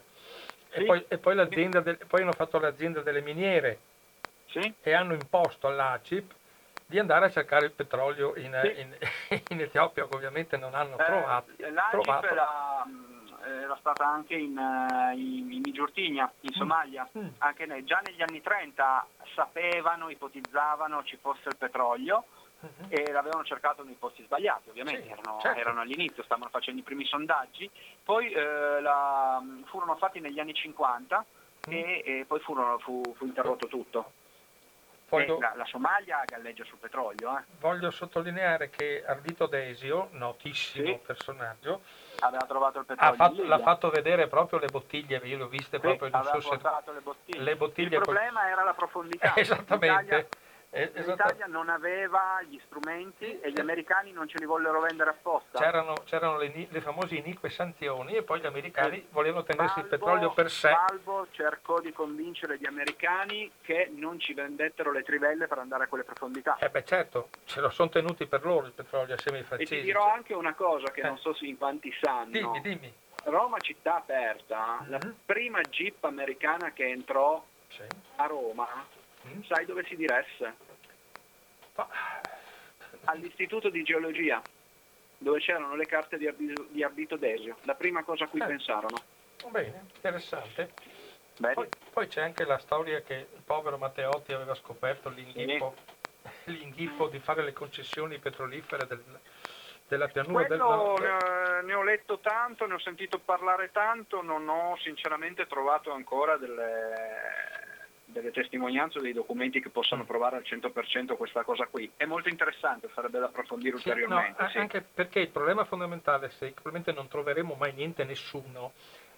e, 0.72 0.86
poi, 0.86 1.06
e 1.08 1.18
poi, 1.18 1.36
del, 1.36 2.00
poi, 2.08 2.22
hanno 2.22 2.32
fatto 2.32 2.58
l'azienda 2.58 3.02
delle 3.02 3.22
miniere 3.22 3.80
sì. 4.48 4.74
e 4.82 4.94
hanno 4.94 5.14
imposto 5.14 5.68
all'ACIP 5.68 6.34
di 6.86 6.98
andare 6.98 7.26
a 7.26 7.32
cercare 7.32 7.66
il 7.66 7.72
petrolio 7.72 8.36
in, 8.36 8.58
sì. 8.64 8.80
in, 8.80 9.42
in 9.50 9.62
Etiopia, 9.62 10.08
che 10.08 10.16
ovviamente 10.16 10.58
non 10.58 10.74
hanno 10.74 10.98
eh, 10.98 11.06
trovato. 11.06 11.52
L'ACIP 11.58 11.90
trovato. 11.92 12.26
Era, 12.28 12.86
era, 13.44 13.78
stata 13.80 14.06
anche 14.06 14.36
in, 14.36 14.58
eh, 14.58 15.14
in, 15.16 15.52
in 15.52 15.74
Giortigna, 15.74 16.32
in 16.42 16.52
mm. 16.54 16.58
Somalia, 16.58 17.10
mm. 17.18 17.28
Anche 17.40 17.66
ne, 17.66 17.84
già 17.84 18.00
negli 18.06 18.22
anni 18.22 18.42
30 18.42 19.08
sapevano, 19.36 20.10
ipotizzavano 20.10 21.04
ci 21.04 21.18
fosse 21.20 21.50
il 21.50 21.58
petrolio. 21.58 22.26
E 22.90 23.12
l'avevano 23.12 23.44
cercato 23.44 23.84
nei 23.84 23.96
posti 23.96 24.24
sbagliati, 24.24 24.70
ovviamente, 24.70 25.04
sì, 25.04 25.10
erano, 25.10 25.40
certo. 25.42 25.60
erano, 25.60 25.82
all'inizio, 25.82 26.24
stavano 26.24 26.50
facendo 26.50 26.82
i 26.82 26.84
primi 26.84 27.06
sondaggi, 27.06 27.70
poi 28.04 28.32
eh, 28.32 28.82
la, 28.82 29.42
furono 29.66 29.96
fatti 29.96 30.20
negli 30.20 30.40
anni 30.40 30.54
50 30.54 31.26
uh-huh. 31.68 31.74
e, 31.74 32.04
e, 32.06 32.26
poi 32.28 32.40
furono, 32.40 32.78
fu, 32.80 33.02
fu 33.16 33.26
interrotto 33.26 33.68
tutto. 33.68 34.12
Voglio, 35.10 35.40
la, 35.40 35.52
la, 35.58 35.66
Somalia 35.66 36.24
galleggia 36.26 36.64
sul 36.64 36.78
petrolio. 36.78 37.38
Eh. 37.38 37.44
Voglio 37.60 37.92
sottolineare 37.92 38.70
che 38.70 39.04
Ardito 39.06 39.46
Desio, 39.46 40.08
notissimo 40.12 40.86
sì. 40.86 41.00
personaggio, 41.06 41.82
aveva 42.20 42.46
trovato 42.46 42.80
il 42.80 42.86
petrolio. 42.86 43.16
Fatto, 43.16 43.44
l'ha 43.44 43.60
fatto 43.60 43.90
vedere 43.90 44.28
proprio 44.28 44.60
le 44.60 44.68
bottiglie, 44.68 45.20
io 45.26 45.38
le 45.38 45.44
ho 45.44 45.48
viste 45.48 45.76
sì, 45.76 45.82
proprio. 45.82 46.08
Aveva 46.14 46.38
portato 46.40 46.94
le 46.94 47.02
bottiglie. 47.02 47.44
le 47.44 47.56
bottiglie. 47.58 47.98
Il 47.98 48.02
problema 48.04 48.48
era 48.48 48.64
la 48.64 48.74
profondità. 48.74 49.36
Esattamente. 49.36 50.30
Eh, 50.74 50.90
L'Italia 50.94 51.48
non 51.48 51.68
aveva 51.68 52.42
gli 52.48 52.58
strumenti 52.66 53.42
e 53.42 53.52
gli 53.52 53.60
americani 53.60 54.14
non 54.14 54.30
ce 54.30 54.38
li 54.38 54.46
vollero 54.46 54.80
vendere 54.80 55.10
apposta. 55.10 55.60
C'erano, 55.60 55.96
c'erano 56.06 56.38
le, 56.38 56.68
le, 56.70 56.80
famose 56.80 57.16
inique 57.16 57.50
sanzioni 57.50 58.14
e 58.14 58.24
poi 58.24 58.40
gli 58.40 58.46
americani 58.46 59.06
volevano 59.10 59.44
tenersi 59.44 59.82
Balbo, 59.82 59.94
il 59.94 60.00
petrolio 60.00 60.32
per 60.32 60.50
sé. 60.50 60.72
Balbo 60.72 61.28
cercò 61.32 61.82
di 61.82 61.92
convincere 61.92 62.58
gli 62.58 62.66
americani 62.66 63.52
che 63.62 63.92
non 63.94 64.18
ci 64.18 64.34
vendettero 64.34 64.94
le 64.94 65.04
trivelle 65.04 65.48
per 65.48 65.58
andare 65.58 65.84
a 65.84 65.88
quelle 65.88 66.06
profondità. 66.06 66.56
Eh 66.58 66.70
beh 66.70 66.86
certo, 66.86 67.28
ce 67.44 67.60
lo 67.60 67.70
sono 67.70 67.90
tenuti 67.90 68.26
per 68.26 68.46
loro 68.46 68.66
il 68.66 68.72
petrolio 68.72 69.16
assieme 69.16 69.40
ai 69.40 69.44
francesi. 69.44 69.74
E 69.74 69.78
ti 69.80 69.84
dirò 69.84 70.10
anche 70.10 70.34
una 70.34 70.54
cosa 70.54 70.90
che 70.92 71.02
eh. 71.02 71.08
non 71.08 71.18
so 71.18 71.34
se 71.34 71.48
in 71.48 71.58
quanti 71.58 71.94
sanno. 72.00 72.32
Dimmi, 72.32 72.62
dimmi. 72.62 72.94
Roma 73.26 73.60
città 73.60 73.98
aperta, 73.98 74.80
mm-hmm. 74.80 74.90
la 74.90 75.00
mhm. 75.04 75.16
prima 75.26 75.60
jeep 75.62 76.02
americana 76.06 76.72
che 76.72 76.88
entrò 76.88 77.44
sì. 77.68 77.84
a 78.16 78.26
Roma, 78.26 78.68
mm. 79.28 79.42
sai 79.44 79.66
dove 79.66 79.84
si 79.86 79.96
diresse? 79.96 80.70
all'Istituto 83.06 83.70
di 83.70 83.84
Geologia, 83.84 84.42
dove 85.18 85.40
c'erano 85.40 85.76
le 85.76 85.86
carte 85.86 86.18
di, 86.18 86.28
Arbito, 86.28 86.68
di 86.70 86.84
Arbito 86.84 87.16
Desio, 87.16 87.58
la 87.64 87.76
prima 87.76 88.04
cosa 88.04 88.26
a 88.26 88.28
cui 88.28 88.42
eh. 88.42 88.46
pensarono. 88.46 88.98
Bene, 89.50 89.86
interessante. 89.96 90.74
Poi, 91.54 91.68
poi, 91.92 92.08
c'è 92.08 92.22
anche 92.22 92.46
la 92.46 92.60
storia 92.60 93.02
che 93.02 93.28
il 93.34 93.42
povero 93.44 93.78
Matteotti 93.78 94.34
aveva 94.34 94.54
scoperto 94.54 95.10
l'inghippo, 95.10 95.76
sì. 96.44 96.52
l'inghippo 96.52 97.08
di 97.08 97.20
fare 97.20 97.44
le 97.44 97.54
concessioni 97.54 98.20
petrolifere 98.20 98.86
del, 98.86 99.04
della 99.88 100.08
pianura 100.08 100.46
Quello 100.46 100.50
del 100.50 101.04
nord. 101.04 101.64
Ne 101.64 101.74
ho 101.74 101.84
letto 101.84 102.20
tanto, 102.20 102.68
ne 102.68 102.76
ho 102.76 102.80
sentito 102.80 103.18
parlare 103.18 103.72
tanto, 103.72 104.22
non 104.22 104.48
ho 104.48 104.78
sinceramente 104.82 105.48
trovato 105.48 105.92
ancora 105.92 106.38
delle 106.38 107.61
delle 108.12 108.32
testimonianze 108.32 109.00
o 109.00 109.02
dei 109.02 109.14
documenti 109.14 109.62
che 109.62 109.70
possano 109.70 110.04
mm. 110.04 110.08
provare 110.08 110.38
al 110.38 110.44
100% 110.46 111.16
questa 111.16 111.44
cosa 111.44 111.66
qui. 111.66 111.92
È 111.96 112.06
molto 112.06 112.30
interessante, 112.30 112.90
sarebbe 112.94 113.20
da 113.20 113.26
approfondire 113.26 113.78
sì, 113.78 113.88
ulteriormente. 113.88 114.42
No, 114.42 114.50
sì. 114.50 114.58
Anche 114.58 114.82
perché 114.82 115.20
il 115.20 115.30
problema 115.30 115.66
fondamentale, 115.66 116.30
se 116.32 116.52
probabilmente 116.52 116.92
non 116.92 117.08
troveremo 117.08 117.56
mai 117.56 117.74
niente, 117.74 118.04
nessuno, 118.04 118.74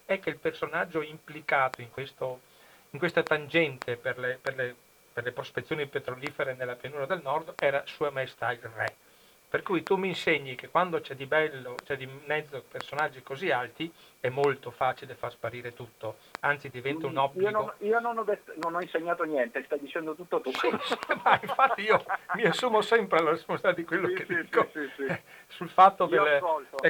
è 0.05 0.19
che 0.19 0.29
il 0.29 0.37
personaggio 0.37 1.01
implicato 1.01 1.81
in, 1.81 1.89
questo, 1.91 2.41
in 2.91 2.99
questa 2.99 3.23
tangente 3.23 3.97
per 3.97 4.17
le, 4.17 4.39
per, 4.41 4.55
le, 4.55 4.75
per 5.11 5.23
le 5.23 5.31
prospezioni 5.31 5.87
petrolifere 5.87 6.55
nella 6.55 6.75
pianura 6.75 7.05
del 7.05 7.21
nord 7.21 7.53
era 7.59 7.83
Sua 7.85 8.09
Maestà 8.09 8.51
il 8.51 8.59
Re 8.59 8.95
per 9.53 9.61
cui 9.61 9.83
tu 9.83 9.97
mi 9.97 10.07
insegni 10.07 10.55
che 10.55 10.67
quando 10.67 10.99
c'è 10.99 11.13
di 11.13 11.27
bello, 11.27 11.75
c'è 11.83 11.95
di 11.95 12.09
mezzo 12.25 12.63
personaggi 12.67 13.21
così 13.21 13.51
alti, 13.51 13.93
è 14.19 14.29
molto 14.29 14.71
facile 14.71 15.13
far 15.13 15.29
sparire 15.29 15.75
tutto, 15.75 16.15
anzi 16.39 16.71
diventa 16.71 17.05
un 17.05 17.17
obbligo. 17.17 17.49
Io 17.51 17.55
non, 17.55 17.71
io 17.77 17.99
non, 17.99 18.17
ho, 18.17 18.23
detto, 18.23 18.51
non 18.63 18.73
ho, 18.73 18.81
insegnato 18.81 19.21
niente, 19.25 19.61
stai 19.63 19.79
dicendo 19.79 20.15
tutto 20.15 20.41
tu. 20.41 20.51
Sì, 20.53 20.71
ma 21.23 21.39
infatti 21.39 21.81
io 21.83 22.03
mi 22.33 22.45
assumo 22.45 22.81
sempre 22.81 23.21
la 23.21 23.29
responsabilità 23.29 23.79
di 23.79 23.85
quello 23.85 24.07
sì, 24.07 24.13
che 24.15 24.41
dico 24.41 24.71
sul 25.49 25.69
fatto 25.69 26.07
delle... 26.07 26.37
È, 26.37 26.39
come 26.39 26.63
de... 26.63 26.87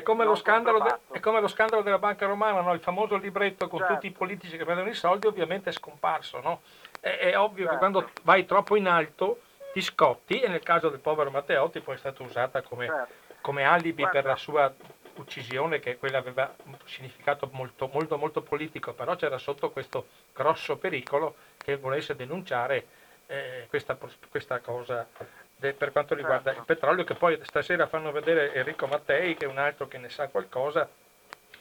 è, 1.12 1.20
come 1.20 1.42
lo 1.42 1.50
scandalo 1.50 1.82
della 1.82 2.00
banca 2.00 2.26
romana, 2.28 2.62
no? 2.62 2.72
il 2.72 2.80
famoso 2.80 3.18
libretto 3.18 3.68
con 3.68 3.80
certo. 3.80 3.96
tutti 3.96 4.08
i 4.08 4.12
politici 4.12 4.56
che 4.56 4.64
prendono 4.64 4.88
i 4.88 4.94
soldi 4.94 5.28
ovviamente 5.28 5.70
è 5.70 5.74
scomparso. 5.74 6.40
No? 6.40 6.62
È, 7.02 7.10
è, 7.10 7.38
ovvio 7.38 7.66
certo. 7.66 7.72
che 7.72 7.78
quando 7.78 8.10
vai 8.22 8.46
troppo 8.46 8.78
in 8.78 8.88
alto 8.88 9.42
di 9.74 9.82
Scotti 9.82 10.40
e 10.40 10.48
nel 10.48 10.62
caso 10.62 10.90
del 10.90 11.00
povero 11.00 11.32
Matteotti 11.32 11.82
poi 11.82 11.96
è 11.96 11.98
stata 11.98 12.24
usata 12.24 12.62
come, 12.62 12.86
certo. 12.86 13.14
come 13.42 13.64
alibi 13.64 14.04
Guarda. 14.04 14.22
per 14.22 14.30
la 14.30 14.38
sua 14.38 14.74
uccisione 15.16 15.80
che 15.80 15.98
quella 15.98 16.20
aveva 16.20 16.54
un 16.66 16.78
significato 16.86 17.50
molto, 17.52 17.90
molto, 17.92 18.18
molto 18.18 18.42
politico, 18.42 18.94
però 18.94 19.16
c'era 19.16 19.38
sotto 19.38 19.72
questo 19.72 20.08
grosso 20.34 20.78
pericolo 20.78 21.36
che 21.58 21.76
volesse 21.78 22.16
denunciare 22.16 22.86
eh, 23.28 23.66
questa, 23.70 23.98
questa, 24.30 24.60
cosa 24.60 25.08
de, 25.56 25.74
per 25.74 25.92
quanto 25.92 26.16
riguarda 26.16 26.54
certo. 26.54 26.60
il 26.60 26.66
petrolio, 26.66 27.04
che 27.04 27.16
poi 27.16 27.40
stasera 27.44 27.88
fanno 27.88 28.12
vedere 28.12 28.54
Enrico 28.54 28.88
Mattei, 28.88 29.36
che 29.36 29.46
è 29.46 29.48
un 29.48 29.58
altro 29.58 29.88
che 29.88 29.98
ne 29.98 30.10
sa 30.10 30.28
qualcosa, 30.28 30.90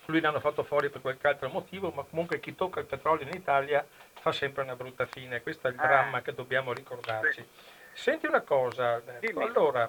lui 0.07 0.21
l'hanno 0.21 0.41
fatto 0.41 0.65
fuori 0.65 0.89
per 0.89 1.01
qualche 1.01 1.29
altro 1.29 1.49
motivo, 1.49 1.91
ma 1.91 2.03
comunque 2.03 2.41
chi 2.41 2.55
tocca 2.55 2.81
il 2.81 2.87
petrolio 2.87 3.27
in 3.27 3.35
Italia 3.35 3.87
fa 4.15 4.33
sempre 4.33 4.63
una 4.63 4.77
brutta 4.77 5.07
fine, 5.07 5.43
questo 5.43 5.69
è 5.69 5.71
il 5.71 5.79
eh. 5.79 5.83
dramma 5.83 6.23
che 6.23 6.35
dobbiamo 6.35 6.73
ricordarci. 6.73 7.41
Sì. 7.41 7.72
Senti 7.93 8.27
una 8.27 8.41
cosa, 8.41 8.95
Alberto. 8.95 9.41
allora, 9.41 9.89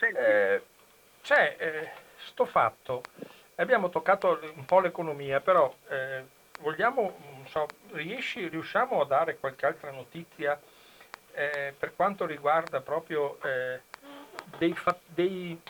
eh, 0.00 0.62
c'è 1.22 1.56
eh, 1.58 1.90
sto 2.26 2.44
fatto, 2.44 3.02
abbiamo 3.56 3.88
toccato 3.88 4.38
un 4.54 4.64
po' 4.64 4.80
l'economia, 4.80 5.40
però 5.40 5.72
eh, 5.88 6.24
vogliamo, 6.60 7.44
so, 7.46 7.66
riesci, 7.92 8.48
riusciamo 8.48 9.00
a 9.00 9.06
dare 9.06 9.38
qualche 9.38 9.66
altra 9.66 9.90
notizia 9.90 10.60
eh, 11.32 11.74
per 11.78 11.94
quanto 11.94 12.26
riguarda 12.26 12.80
proprio 12.80 13.38
eh, 13.42 13.80
dei, 14.58 14.74
dei, 15.06 15.60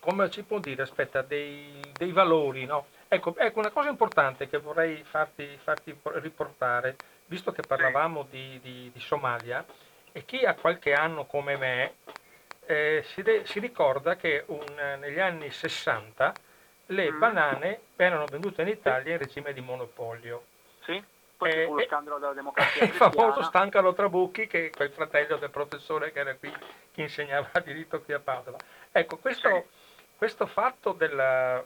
come 0.00 0.30
si 0.30 0.42
può 0.42 0.58
dire, 0.58 0.82
aspetta, 0.82 1.22
dei, 1.22 1.80
dei 1.92 2.12
valori, 2.12 2.64
no? 2.64 2.86
Ecco, 3.08 3.34
ecco, 3.36 3.60
una 3.60 3.70
cosa 3.70 3.88
importante 3.88 4.48
che 4.48 4.58
vorrei 4.58 5.02
farti, 5.04 5.58
farti 5.62 5.96
riportare, 6.02 6.96
visto 7.26 7.52
che 7.52 7.62
parlavamo 7.62 8.26
di, 8.28 8.58
di, 8.60 8.90
di 8.92 9.00
Somalia, 9.00 9.64
e 10.16 10.24
chi 10.24 10.46
ha 10.46 10.54
qualche 10.54 10.94
anno 10.94 11.26
come 11.26 11.58
me 11.58 11.96
eh, 12.64 13.04
si, 13.04 13.20
de- 13.20 13.44
si, 13.44 13.60
ricorda 13.60 14.16
che 14.16 14.44
un, 14.46 14.64
negli 14.98 15.20
anni 15.20 15.50
60 15.50 16.32
le 16.86 17.12
mm. 17.12 17.18
banane 17.18 17.80
erano 17.96 18.24
vendute 18.24 18.62
in 18.62 18.68
Italia 18.68 19.12
in 19.12 19.18
regime 19.18 19.52
di 19.52 19.60
monopolio. 19.60 20.46
Sì, 20.84 21.04
poi 21.36 21.50
eh, 21.50 21.66
lo 21.66 21.82
scandalo 21.84 22.18
della 22.18 22.32
democrazia 22.34 22.84
Il 22.84 22.92
famoso 22.92 23.42
Stancalo 23.42 23.92
Trabucchi, 23.92 24.46
che 24.46 24.68
è 24.68 24.70
quel 24.70 24.90
fratello 24.90 25.36
del 25.36 25.50
professore 25.50 26.12
che 26.12 26.20
era 26.20 26.34
qui, 26.34 26.50
che 26.92 27.02
insegnava 27.02 27.50
diritto 27.62 28.00
qui 28.00 28.14
a 28.14 28.18
Padova. 28.18 28.56
Ecco, 28.92 29.18
questo, 29.18 29.50
sì. 29.50 29.96
questo 30.16 30.46
fatto 30.46 30.92
della, 30.92 31.62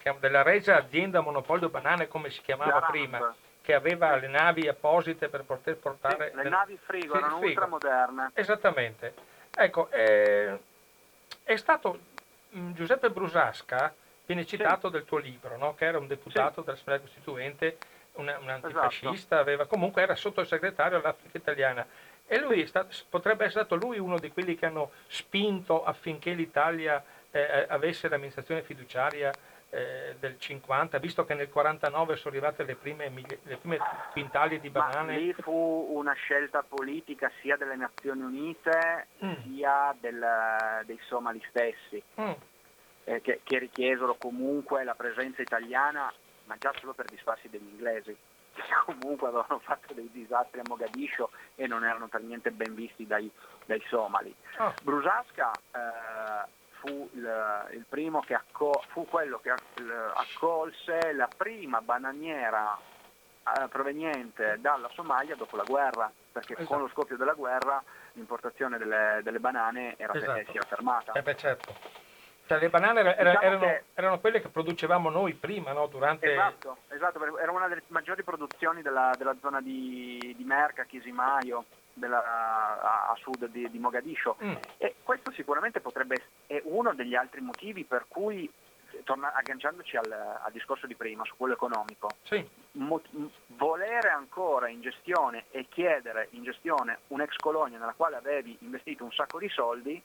chiama, 0.00 0.18
della 0.18 0.42
regia 0.42 0.76
azienda 0.76 1.20
monopolio 1.20 1.68
banane, 1.68 2.08
come 2.08 2.30
si 2.30 2.40
chiamava 2.40 2.80
prima, 2.80 3.32
che 3.68 3.74
aveva 3.74 4.16
le 4.16 4.28
navi 4.28 4.66
apposite 4.66 5.28
per 5.28 5.44
poter 5.44 5.76
portare... 5.76 6.30
Sì, 6.30 6.36
le, 6.36 6.42
le 6.44 6.48
navi 6.48 6.78
frigo, 6.82 7.12
sì, 7.12 7.18
erano 7.18 7.36
frigo. 7.36 7.48
ultramoderne. 7.48 8.30
Esattamente. 8.32 9.14
Ecco, 9.54 9.90
eh, 9.90 10.58
è 11.42 11.56
stato 11.56 11.98
mm, 12.56 12.72
Giuseppe 12.72 13.10
Brusasca, 13.10 13.92
viene 14.24 14.46
citato 14.46 14.86
sì. 14.86 14.94
del 14.94 15.04
tuo 15.04 15.18
libro, 15.18 15.58
no? 15.58 15.74
che 15.74 15.84
era 15.84 15.98
un 15.98 16.06
deputato 16.06 16.62
dell'Assemblea 16.62 17.00
Costituente, 17.00 17.76
un, 18.12 18.34
un 18.40 18.48
antifascista, 18.48 19.34
esatto. 19.34 19.34
aveva, 19.34 19.66
comunque 19.66 20.00
era 20.00 20.14
sottosegretario 20.14 20.96
all'Africa 20.96 21.36
italiana. 21.36 21.86
E 22.26 22.40
lui 22.40 22.66
stato, 22.66 22.96
potrebbe 23.10 23.44
essere 23.44 23.66
stato 23.66 23.76
lui 23.76 23.98
uno 23.98 24.18
di 24.18 24.32
quelli 24.32 24.56
che 24.56 24.64
hanno 24.64 24.92
spinto 25.08 25.84
affinché 25.84 26.32
l'Italia 26.32 27.04
eh, 27.30 27.66
avesse 27.68 28.08
l'amministrazione 28.08 28.62
fiduciaria 28.62 29.30
eh, 29.70 30.16
del 30.18 30.38
50, 30.38 30.98
visto 30.98 31.24
che 31.24 31.34
nel 31.34 31.50
49 31.50 32.16
sono 32.16 32.34
arrivate 32.34 32.64
le 32.64 32.74
prime, 32.74 33.12
le 33.42 33.56
prime 33.56 33.78
quintali 34.12 34.60
di 34.60 34.70
banane. 34.70 35.12
Ma 35.12 35.18
lì 35.18 35.32
fu 35.34 35.88
una 35.90 36.14
scelta 36.14 36.62
politica 36.62 37.30
sia 37.40 37.56
delle 37.56 37.76
Nazioni 37.76 38.22
Unite 38.22 39.08
mm. 39.24 39.32
sia 39.42 39.94
del, 40.00 40.26
dei 40.84 40.98
somali 41.06 41.42
stessi, 41.48 42.02
mm. 42.20 42.30
eh, 43.04 43.20
che, 43.20 43.40
che 43.44 43.58
richiesero 43.58 44.16
comunque 44.18 44.84
la 44.84 44.94
presenza 44.94 45.42
italiana, 45.42 46.12
ma 46.44 46.56
già 46.58 46.72
solo 46.78 46.94
per 46.94 47.06
disfarsi 47.06 47.48
degli 47.50 47.68
inglesi 47.68 48.16
che 48.54 48.62
comunque 48.86 49.28
avevano 49.28 49.60
fatto 49.60 49.92
dei 49.94 50.08
disastri 50.10 50.60
a 50.60 50.64
Mogadiscio 50.66 51.30
e 51.54 51.66
non 51.66 51.84
erano 51.84 52.08
per 52.08 52.22
niente 52.22 52.50
ben 52.50 52.74
visti 52.74 53.06
dai, 53.06 53.30
dai 53.66 53.82
somali. 53.88 54.34
Oh. 54.58 54.72
Brusasca 54.82 55.50
eh, 55.72 56.56
fu 56.78 57.08
il, 57.12 57.68
il 57.72 57.84
primo 57.88 58.20
che 58.20 58.34
accol- 58.34 58.82
fu 58.88 59.06
quello 59.06 59.38
che 59.38 59.50
accolse 59.50 61.12
la 61.12 61.28
prima 61.34 61.80
bananiera 61.80 62.78
eh, 63.56 63.68
proveniente 63.68 64.58
dalla 64.60 64.88
Somalia 64.92 65.36
dopo 65.36 65.56
la 65.56 65.64
guerra, 65.64 66.10
perché 66.32 66.54
esatto. 66.54 66.68
con 66.68 66.80
lo 66.80 66.88
scoppio 66.88 67.16
della 67.16 67.34
guerra 67.34 67.82
l'importazione 68.12 68.78
delle, 68.78 69.20
delle 69.22 69.40
banane 69.40 69.94
era, 69.96 70.14
esatto. 70.14 70.50
si 70.50 70.56
era 70.56 70.66
fermata. 70.66 71.12
Eh 71.12 71.22
beh, 71.22 71.36
certo. 71.36 71.74
Cioè, 72.46 72.58
le 72.58 72.70
banane 72.70 73.00
era, 73.00 73.12
diciamo 73.12 73.40
erano, 73.40 73.60
che... 73.60 73.84
erano, 73.92 74.20
quelle 74.20 74.40
che 74.40 74.48
producevamo 74.48 75.10
noi 75.10 75.34
prima, 75.34 75.72
no? 75.72 75.86
Durante... 75.86 76.32
Esatto, 76.32 76.78
esatto, 76.88 77.38
era 77.38 77.52
una 77.52 77.68
delle 77.68 77.82
maggiori 77.88 78.22
produzioni 78.22 78.80
della, 78.80 79.12
della 79.18 79.36
zona 79.38 79.60
di, 79.60 80.34
di 80.34 80.44
Merca, 80.44 80.84
Chisimaio, 80.84 81.66
della, 81.98 83.10
a, 83.10 83.16
sud 83.20 83.46
di, 83.46 83.68
di 83.70 83.78
Mogadiscio. 83.78 84.36
Mm. 84.42 84.54
E 84.78 84.94
questo 85.02 85.32
sicuramente 85.32 85.80
potrebbe 85.80 86.14
essere 86.14 86.62
uno 86.66 86.94
degli 86.94 87.14
altri 87.14 87.40
motivi 87.40 87.84
per 87.84 88.06
cui 88.08 88.50
torna, 89.04 89.32
agganciandoci 89.34 89.96
al, 89.96 90.10
al, 90.10 90.52
discorso 90.52 90.86
di 90.86 90.94
prima, 90.94 91.24
su 91.24 91.34
quello 91.36 91.54
economico, 91.54 92.08
sì. 92.22 92.46
mo, 92.72 93.00
volere 93.48 94.08
ancora 94.08 94.68
in 94.68 94.80
gestione 94.80 95.44
e 95.50 95.66
chiedere 95.68 96.28
in 96.32 96.42
gestione 96.42 97.00
un'ex 97.08 97.36
colonia 97.36 97.78
nella 97.78 97.94
quale 97.96 98.16
avevi 98.16 98.56
investito 98.60 99.04
un 99.04 99.12
sacco 99.12 99.38
di 99.38 99.48
soldi, 99.48 100.00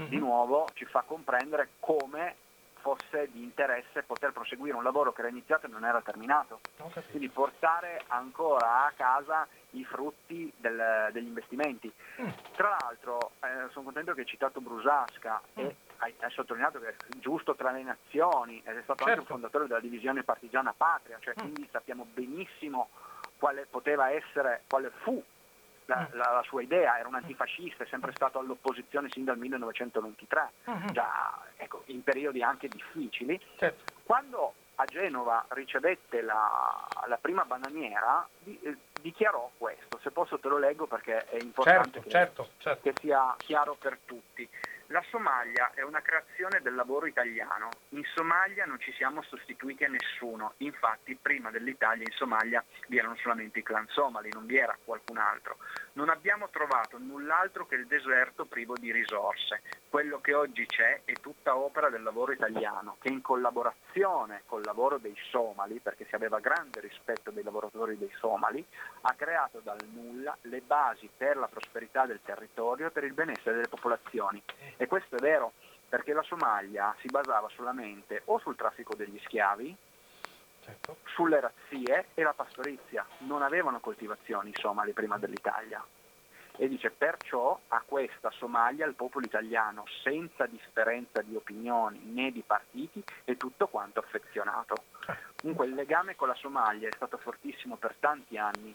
mm-hmm. 0.00 0.08
di 0.08 0.18
nuovo 0.18 0.66
ci 0.74 0.84
fa 0.84 1.02
comprendere 1.06 1.70
come 1.80 2.36
fosse 2.84 3.30
di 3.32 3.42
interesse 3.42 4.02
poter 4.02 4.32
proseguire 4.32 4.76
un 4.76 4.82
lavoro 4.82 5.14
che 5.14 5.20
era 5.20 5.30
iniziato 5.30 5.64
e 5.64 5.70
non 5.70 5.86
era 5.86 6.02
terminato. 6.02 6.60
Quindi 7.08 7.30
portare 7.30 8.02
ancora 8.08 8.84
a 8.84 8.92
casa 8.94 9.48
i 9.70 9.84
frutti 9.84 10.52
del, 10.58 11.08
degli 11.10 11.26
investimenti. 11.26 11.90
Mm. 12.20 12.28
Tra 12.54 12.76
l'altro 12.78 13.32
eh, 13.40 13.70
sono 13.70 13.86
contento 13.86 14.12
che 14.12 14.20
hai 14.20 14.26
citato 14.26 14.60
Brusasca 14.60 15.40
mm. 15.58 15.64
e 15.64 15.76
hai, 15.98 16.14
hai, 16.20 16.30
sottolineato 16.30 16.78
che 16.78 16.88
è 16.88 16.94
giusto 17.20 17.54
tra 17.54 17.70
le 17.70 17.82
nazioni 17.82 18.60
ed 18.62 18.76
è 18.76 18.82
stato 18.82 19.04
certo. 19.04 19.04
anche 19.04 19.20
un 19.20 19.26
fondatore 19.26 19.66
della 19.66 19.80
divisione 19.80 20.22
partigiana 20.22 20.74
Patria, 20.76 21.16
cioè 21.20 21.32
mm. 21.32 21.40
quindi 21.40 21.68
sappiamo 21.72 22.06
benissimo 22.12 22.90
quale 23.38 23.66
poteva 23.68 24.10
essere, 24.10 24.64
quale 24.68 24.92
fu 25.02 25.22
la, 25.86 26.08
mm. 26.10 26.16
la, 26.16 26.30
la, 26.32 26.42
sua 26.44 26.62
idea, 26.62 26.98
era 26.98 27.08
un 27.08 27.14
antifascista, 27.14 27.84
è 27.84 27.86
sempre 27.86 28.12
stato 28.12 28.38
all'opposizione 28.38 29.08
sin 29.10 29.24
dal 29.24 29.38
1923, 29.38 30.50
mm-hmm. 30.70 30.86
già 30.92 31.38
ecco, 31.56 31.82
in 31.86 32.02
periodi 32.02 32.42
anche 32.42 32.68
difficili. 32.68 33.40
Certo. 33.56 33.92
Quando 34.04 34.54
a 34.76 34.84
Genova 34.86 35.44
ricevette 35.50 36.20
la, 36.22 36.86
la 37.06 37.18
prima 37.18 37.44
bananiera, 37.44 38.26
di, 38.38 38.58
eh, 38.62 38.76
dichiarò 39.00 39.50
questo, 39.56 39.98
se 40.02 40.10
posso 40.10 40.38
te 40.38 40.48
lo 40.48 40.58
leggo 40.58 40.86
perché 40.86 41.26
è 41.26 41.36
importante 41.40 42.00
certo, 42.00 42.00
che, 42.00 42.10
certo, 42.10 42.48
certo. 42.58 42.80
che 42.82 42.94
sia 43.00 43.34
chiaro 43.38 43.76
per 43.78 43.98
tutti. 44.04 44.48
La 44.88 45.02
Somalia 45.08 45.70
è 45.72 45.82
una 45.82 46.02
creazione 46.02 46.60
del 46.60 46.74
lavoro 46.74 47.06
italiano. 47.06 47.70
In 47.90 48.04
Somalia 48.14 48.66
non 48.66 48.78
ci 48.80 48.92
siamo 48.92 49.22
sostituiti 49.22 49.82
a 49.84 49.88
nessuno. 49.88 50.52
Infatti, 50.58 51.16
prima 51.20 51.50
dell'Italia 51.50 52.04
in 52.06 52.14
Somalia 52.14 52.62
vi 52.88 52.98
erano 52.98 53.16
solamente 53.16 53.60
i 53.60 53.62
clan 53.62 53.88
somali, 53.88 54.28
non 54.32 54.44
vi 54.44 54.58
era 54.58 54.76
qualcun 54.84 55.16
altro. 55.16 55.56
Non 55.94 56.10
abbiamo 56.10 56.50
trovato 56.50 56.98
null'altro 56.98 57.66
che 57.66 57.76
il 57.76 57.86
deserto 57.86 58.44
privo 58.44 58.74
di 58.76 58.92
risorse. 58.92 59.62
Quello 59.88 60.20
che 60.20 60.34
oggi 60.34 60.66
c'è 60.66 61.00
è 61.04 61.12
tutta 61.14 61.56
opera 61.56 61.88
del 61.88 62.02
lavoro 62.02 62.32
italiano, 62.32 62.96
che 63.00 63.08
in 63.08 63.22
collaborazione 63.22 64.42
col 64.44 64.64
lavoro 64.64 64.98
dei 64.98 65.16
somali, 65.30 65.78
perché 65.78 66.04
si 66.08 66.14
aveva 66.14 66.40
grande 66.40 66.80
rispetto 66.80 67.30
dei 67.30 67.42
lavoratori 67.42 67.96
dei 67.96 68.12
somali, 68.18 68.64
ha 69.02 69.14
creato 69.14 69.60
dal 69.60 69.78
nulla 69.92 70.36
le 70.42 70.60
basi 70.60 71.08
per 71.16 71.36
la 71.38 71.46
prosperità 71.46 72.04
del 72.04 72.20
territorio 72.22 72.88
e 72.88 72.90
per 72.90 73.04
il 73.04 73.14
benessere 73.14 73.54
delle 73.54 73.68
popolazioni. 73.68 74.42
E 74.76 74.86
questo 74.86 75.16
è 75.16 75.20
vero 75.20 75.52
perché 75.88 76.12
la 76.12 76.22
Somalia 76.22 76.94
si 77.00 77.08
basava 77.08 77.48
solamente 77.54 78.22
o 78.26 78.38
sul 78.38 78.56
traffico 78.56 78.94
degli 78.94 79.20
schiavi, 79.24 79.76
certo. 80.60 80.96
sulle 81.04 81.40
razzie 81.40 82.08
e 82.14 82.22
la 82.22 82.32
pastorizia. 82.32 83.06
Non 83.18 83.42
avevano 83.42 83.80
coltivazioni 83.80 84.50
i 84.50 84.58
somali 84.58 84.92
prima 84.92 85.18
dell'Italia. 85.18 85.84
E 86.56 86.68
dice 86.68 86.90
perciò 86.90 87.58
a 87.68 87.82
questa 87.84 88.30
Somalia 88.30 88.86
il 88.86 88.94
popolo 88.94 89.26
italiano, 89.26 89.84
senza 90.02 90.46
differenza 90.46 91.20
di 91.22 91.34
opinioni 91.34 92.00
né 92.04 92.30
di 92.30 92.42
partiti, 92.46 93.02
è 93.24 93.36
tutto 93.36 93.66
quanto 93.66 93.98
affezionato. 93.98 94.84
Comunque 95.40 95.66
il 95.66 95.74
legame 95.74 96.14
con 96.14 96.28
la 96.28 96.34
Somalia 96.34 96.88
è 96.88 96.92
stato 96.94 97.18
fortissimo 97.18 97.76
per 97.76 97.96
tanti 97.98 98.38
anni, 98.38 98.72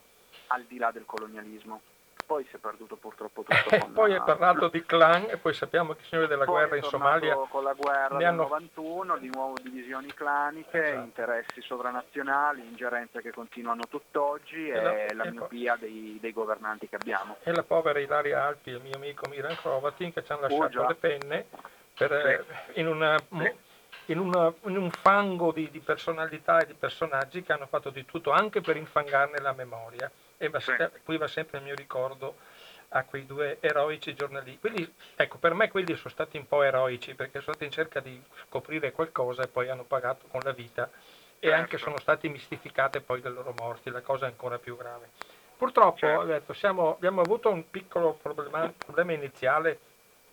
al 0.48 0.64
di 0.64 0.78
là 0.78 0.92
del 0.92 1.06
colonialismo 1.06 1.82
poi 2.30 2.46
si 2.48 2.58
è 2.58 2.60
perduto 2.60 2.96
purtroppo 2.96 3.42
tutto. 3.42 3.74
Eh, 3.74 3.88
poi 3.92 4.14
hai 4.14 4.22
parlato 4.22 4.68
di 4.68 4.86
clan 4.86 5.26
e 5.30 5.38
poi 5.38 5.52
sappiamo 5.52 5.94
che 5.94 6.02
i 6.04 6.06
signori 6.06 6.28
della 6.28 6.46
guerra 6.46 6.76
in 6.76 6.84
Somalia 6.84 7.34
con 7.50 7.64
la 7.64 7.74
guerra 7.74 8.18
del 8.18 8.28
hanno... 8.28 8.44
91, 8.44 9.18
di 9.18 9.32
nuovo 9.34 9.56
divisioni 9.60 10.14
claniche, 10.14 10.90
esatto. 10.90 11.06
interessi 11.06 11.62
sovranazionali, 11.64 12.62
ingerenze 12.62 13.24
che 13.24 13.32
continuano 13.32 13.82
tutt'oggi 13.90 14.70
e, 14.70 14.78
e 14.78 15.14
la, 15.16 15.24
la 15.24 15.24
e 15.24 15.32
miopia 15.32 15.76
dei, 15.76 16.20
dei, 16.22 16.32
governanti 16.32 16.88
che 16.88 16.98
abbiamo. 16.98 17.38
E 17.42 17.52
la 17.52 17.64
povera 17.64 17.98
Ilaria 17.98 18.46
Alpi, 18.46 18.70
il 18.70 18.82
mio 18.84 18.94
amico 18.94 19.28
Miran 19.28 19.56
Crovatin 19.56 20.14
che 20.14 20.24
ci 20.24 20.32
hanno 20.32 20.42
lasciato 20.42 20.82
oh, 20.82 20.88
le 20.88 20.96
penne 20.96 21.46
per, 21.98 22.46
sì. 22.74 22.80
in 22.80 22.88
una... 22.88 23.18
Sì. 23.18 23.68
In, 24.10 24.18
una, 24.18 24.52
in, 24.66 24.76
un 24.76 24.90
fango 24.90 25.52
di, 25.52 25.70
di, 25.70 25.80
personalità 25.82 26.60
e 26.60 26.66
di 26.66 26.74
personaggi 26.74 27.44
che 27.44 27.54
hanno 27.54 27.68
fatto 27.68 27.92
di 27.92 28.06
tutto 28.06 28.32
anche 28.32 28.60
per 28.60 28.76
infangarne 28.76 29.40
la 29.40 29.54
memoria 29.54 30.12
e 30.40 30.50
va, 30.50 30.60
sì. 30.60 30.74
qui 31.04 31.18
va 31.18 31.28
sempre 31.28 31.60
il 31.60 31.66
mio 31.66 31.76
ricordo 31.76 32.38
a 32.90 33.04
quei 33.04 33.26
due 33.26 33.58
eroici 33.60 34.16
giornalisti. 34.16 34.60
Quindi, 34.60 34.94
ecco, 35.16 35.38
per 35.38 35.54
me 35.54 35.70
quelli 35.70 35.96
sono 35.96 36.10
stati 36.10 36.38
un 36.38 36.48
po' 36.48 36.64
eroici 36.64 37.14
perché 37.14 37.42
sono 37.42 37.54
stati 37.54 37.66
in 37.66 37.72
cerca 37.72 38.00
di 38.00 38.20
scoprire 38.48 38.92
qualcosa 38.92 39.44
e 39.44 39.48
poi 39.48 39.70
hanno 39.70 39.84
pagato 39.84 40.26
con 40.28 40.40
la 40.44 40.54
vita 40.54 40.90
e 41.40 41.48
certo. 41.48 41.56
anche 41.56 41.78
sono 41.78 42.00
stati 42.00 42.30
mistificate 42.30 43.02
poi 43.02 43.22
dai 43.22 43.34
loro 43.34 43.54
morti, 43.60 43.92
la 43.92 44.02
cosa 44.02 44.26
è 44.26 44.30
ancora 44.30 44.58
più 44.58 44.76
grave. 44.76 45.10
Purtroppo 45.56 45.98
certo. 45.98 46.24
detto, 46.24 46.54
siamo, 46.54 46.96
abbiamo 46.96 47.22
avuto 47.22 47.52
un 47.52 47.70
piccolo 47.70 48.14
problema, 48.14 48.74
problema 48.78 49.12
iniziale, 49.12 49.80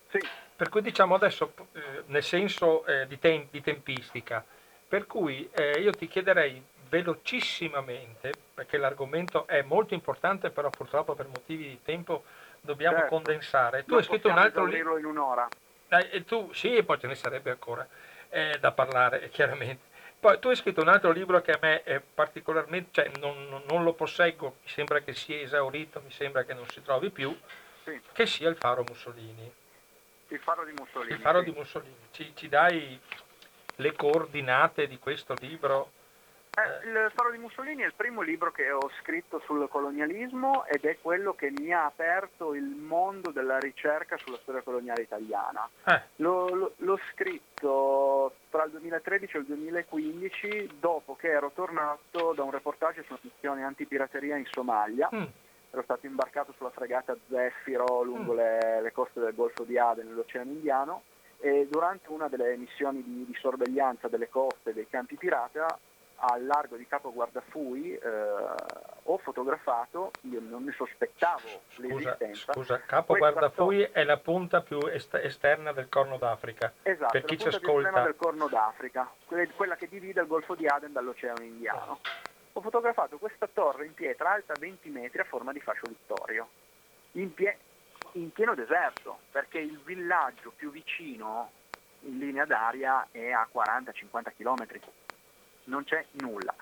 sì. 0.07 0.19
per 0.55 0.69
cui 0.69 0.81
diciamo 0.81 1.15
adesso 1.15 1.53
eh, 1.73 2.03
nel 2.05 2.23
senso 2.23 2.85
eh, 2.85 3.05
di, 3.07 3.19
tem- 3.19 3.47
di, 3.51 3.61
tempistica, 3.61 4.43
per 4.87 5.05
cui 5.05 5.49
eh, 5.51 5.81
io 5.81 5.91
ti 5.91 6.07
chiederei 6.07 6.63
velocissimamente, 6.89 8.31
perché 8.53 8.77
l'argomento 8.77 9.47
è 9.47 9.61
molto 9.61 9.93
importante, 9.93 10.49
però 10.49 10.69
purtroppo 10.69 11.15
per 11.15 11.27
motivi 11.27 11.67
di 11.67 11.81
tempo 11.83 12.23
dobbiamo 12.61 12.97
certo. 12.97 13.15
condensare. 13.15 13.83
Tu 13.83 13.91
non 13.91 13.99
hai 13.99 14.05
scritto 14.05 14.29
un 14.29 14.37
altro 14.37 14.65
libro 14.65 14.97
in 14.97 15.05
un'ora. 15.05 15.47
Eh, 15.89 16.23
tu, 16.25 16.51
sì, 16.53 16.75
e 16.75 16.83
poi 16.83 16.99
ce 16.99 17.07
ne 17.07 17.15
sarebbe 17.15 17.51
ancora 17.51 17.87
eh, 18.29 18.57
da 18.59 18.71
parlare, 18.71 19.29
chiaramente. 19.31 19.95
Poi 20.19 20.39
tu 20.39 20.49
hai 20.49 20.55
scritto 20.55 20.81
un 20.81 20.87
altro 20.87 21.11
libro 21.11 21.41
che 21.41 21.51
a 21.51 21.59
me 21.61 21.83
è 21.83 21.99
particolarmente, 21.99 22.89
cioè 22.91 23.11
non, 23.19 23.47
non, 23.49 23.63
non, 23.69 23.83
lo 23.83 23.93
posseggo, 23.93 24.57
mi 24.63 24.69
sembra 24.69 24.99
che 24.99 25.13
sia 25.13 25.39
esaurito, 25.39 26.01
mi 26.03 26.11
sembra 26.11 26.43
che 26.43 26.53
non 26.53 26.67
si 26.69 26.81
trovi 26.81 27.11
più, 27.11 27.37
sì. 27.83 28.01
che 28.13 28.25
sia 28.25 28.49
il 28.49 28.55
Faro 28.55 28.83
Mussolini. 28.87 29.53
Il 30.29 30.39
Faro 30.39 30.65
di 30.65 30.73
Mussolini. 30.75 31.13
Il 31.13 31.19
Faro 31.19 31.39
sì. 31.39 31.45
di 31.45 31.51
Mussolini. 31.51 31.95
Ci, 32.11 32.33
ci 32.35 32.49
dai 32.49 32.99
le 33.75 33.93
coordinate 33.93 34.87
di 34.87 34.97
questo 34.97 35.35
libro? 35.39 35.91
Eh, 36.57 36.87
il 36.87 37.11
Faro 37.13 37.29
di 37.29 37.37
Mussolini 37.37 37.83
è 37.83 37.85
il 37.85 37.93
primo 37.95 38.21
libro 38.21 38.51
che 38.51 38.71
ho 38.71 38.89
scritto 39.01 39.39
sul 39.45 39.67
colonialismo 39.69 40.65
ed 40.65 40.85
è 40.85 40.97
quello 40.99 41.33
che 41.35 41.51
mi 41.55 41.71
ha 41.71 41.85
aperto 41.85 42.55
il 42.55 42.63
mondo 42.63 43.29
della 43.29 43.59
ricerca 43.59 44.17
sulla 44.17 44.39
storia 44.41 44.63
coloniale 44.63 45.03
italiana. 45.03 45.69
Eh. 45.85 46.01
L'ho, 46.15 46.49
l'ho, 46.49 46.73
l'ho, 46.77 46.99
scritto 47.13 48.33
tra 48.49 48.63
il 48.63 48.71
2013 48.71 49.35
e 49.35 49.39
il 49.39 49.45
2015 49.45 50.77
dopo 50.79 51.15
che 51.15 51.27
ero 51.27 51.51
tornato 51.53 52.33
da 52.33 52.41
un 52.41 52.49
reportage 52.49 53.03
su 53.03 53.11
una 53.11 53.21
missione 53.21 53.63
antipirateria 53.63 54.35
in 54.35 54.45
Somalia. 54.49 55.09
Mm. 55.13 55.25
Ero 55.69 55.83
stato 55.83 56.07
imbarcato 56.07 56.53
sulla 56.57 56.71
fregata 56.71 57.15
Zeffiro 57.29 58.01
lungo 58.01 58.33
mm. 58.33 58.35
le, 58.35 58.81
le 58.81 58.91
coste 58.91 59.19
del 59.19 59.35
Golfo 59.35 59.63
di 59.63 59.77
Aden 59.77 60.07
nell'Oceano 60.07 60.49
Indiano 60.49 61.03
e 61.39 61.67
durante 61.69 62.09
una 62.09 62.27
delle 62.27 62.57
missioni 62.57 63.03
di, 63.03 63.25
di 63.27 63.37
sorveglianza 63.39 64.07
delle 64.07 64.27
coste 64.27 64.73
dei 64.73 64.87
campi 64.89 65.17
pirata 65.17 65.77
al 66.19 66.45
largo 66.45 66.75
di 66.75 66.87
Capo 66.87 67.11
Guardafui 67.11 67.93
eh, 67.93 68.09
ho 69.03 69.17
fotografato, 69.17 70.11
io 70.21 70.39
non 70.41 70.63
ne 70.63 70.71
sospettavo 70.71 71.47
scusa, 71.69 71.87
l'esistenza. 71.87 72.53
Scusa, 72.53 72.79
Capo 72.81 73.15
Guardafui 73.15 73.83
è 73.91 74.03
la 74.03 74.17
punta 74.17 74.61
più 74.61 74.79
est- 74.87 75.13
esterna 75.15 75.71
del 75.73 75.89
Corno 75.89 76.17
d'Africa. 76.17 76.73
Esatto, 76.81 77.11
per 77.11 77.23
chi 77.25 77.37
ci 77.37 77.47
ascolta. 77.47 78.01
del 78.01 78.15
Corno 78.15 78.47
d'Africa, 78.47 79.09
quella 79.55 79.75
che 79.75 79.87
divide 79.87 80.21
il 80.21 80.27
Golfo 80.27 80.55
di 80.55 80.65
Aden 80.65 80.91
dall'Oceano 80.91 81.43
Indiano. 81.43 81.99
Ho 82.53 82.61
fotografato 82.61 83.17
questa 83.19 83.47
torre 83.47 83.85
in 83.85 83.93
pietra 83.93 84.31
alta 84.31 84.53
20 84.59 84.89
metri 84.89 85.19
a 85.19 85.25
forma 85.25 85.51
di 85.51 85.59
fascio 85.59 85.85
vittorio, 85.87 86.49
in, 87.11 87.31
pie- 87.33 87.57
in 88.13 88.31
pieno 88.31 88.55
deserto, 88.55 89.19
perché 89.31 89.59
il 89.59 89.79
villaggio 89.83 90.51
più 90.55 90.71
vicino 90.71 91.51
in 92.01 92.17
linea 92.17 92.45
d'aria 92.45 93.07
è 93.11 93.29
a 93.29 93.47
40-50 93.53 94.33
chilometri 94.35 94.81
non 95.67 95.83
c'è 95.83 96.05
nulla. 96.13 96.53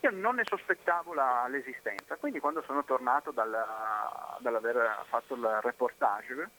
Io 0.00 0.10
non 0.10 0.36
ne 0.36 0.44
sospettavo 0.44 1.14
la, 1.14 1.46
l'esistenza, 1.48 2.16
quindi 2.16 2.38
quando 2.38 2.62
sono 2.62 2.84
tornato 2.84 3.30
dal, 3.30 3.50
dall'aver 4.38 5.04
fatto 5.08 5.34
il 5.34 5.58
reportage 5.62 6.50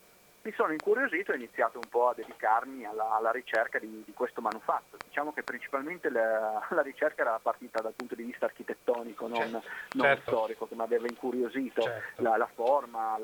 mi 0.48 0.54
sono 0.54 0.72
incuriosito 0.72 1.32
e 1.32 1.34
ho 1.34 1.38
iniziato 1.38 1.78
un 1.78 1.90
po' 1.90 2.08
a 2.08 2.14
dedicarmi 2.14 2.86
alla, 2.86 3.16
alla 3.16 3.32
ricerca 3.32 3.80
di, 3.80 4.04
di, 4.06 4.14
questo 4.14 4.40
manufatto. 4.40 4.96
Diciamo 5.06 5.34
che 5.34 5.44
principalmente 5.44 6.10
la, 6.10 6.66
la, 6.70 6.82
ricerca 6.82 7.22
era 7.22 7.38
partita 7.42 7.82
dal 7.82 7.92
punto 7.94 8.16
di 8.16 8.24
vista 8.24 8.46
architettonico, 8.46 9.28
non, 9.28 9.40
certo. 9.40 9.68
non 9.94 10.06
certo. 10.06 10.32
storico, 10.32 10.68
che 10.68 10.76
mi 10.76 10.84
aveva 10.84 11.06
incuriosito 11.06 11.82
certo. 11.82 12.22
la, 12.22 12.38
la, 12.38 12.48
forma 12.48 13.18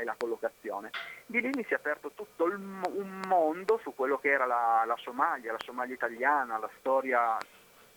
e 0.00 0.04
la 0.04 0.14
collocazione. 0.16 0.90
Di 1.26 1.42
lì 1.42 1.50
mi 1.52 1.64
si 1.64 1.74
è 1.74 1.76
aperto 1.76 2.12
tutto 2.14 2.46
il, 2.46 2.54
un 2.54 3.20
mondo 3.26 3.78
su 3.82 3.94
quello 3.94 4.18
che 4.18 4.30
era 4.30 4.46
la, 4.46 4.82
la 4.86 4.96
Somalia, 4.96 5.52
la 5.52 5.58
Somalia 5.62 5.94
italiana, 5.94 6.58
la 6.58 6.70
storia 6.78 7.36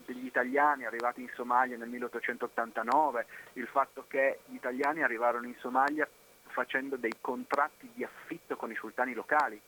degli 0.05 0.25
italiani 0.25 0.85
arrivati 0.85 1.21
in 1.21 1.29
Somalia 1.33 1.77
nel 1.77 1.89
1889, 1.89 3.25
il 3.53 3.67
fatto 3.67 4.05
che 4.07 4.39
gli 4.45 4.55
italiani 4.55 5.03
arrivarono 5.03 5.47
in 5.47 5.55
Somalia 5.59 6.07
facendo 6.47 6.95
dei 6.95 7.15
contratti 7.19 7.89
di 7.93 8.03
affitto 8.03 8.55
con 8.55 8.71
i 8.71 8.75
sultani 8.75 9.13
locali. 9.13 9.59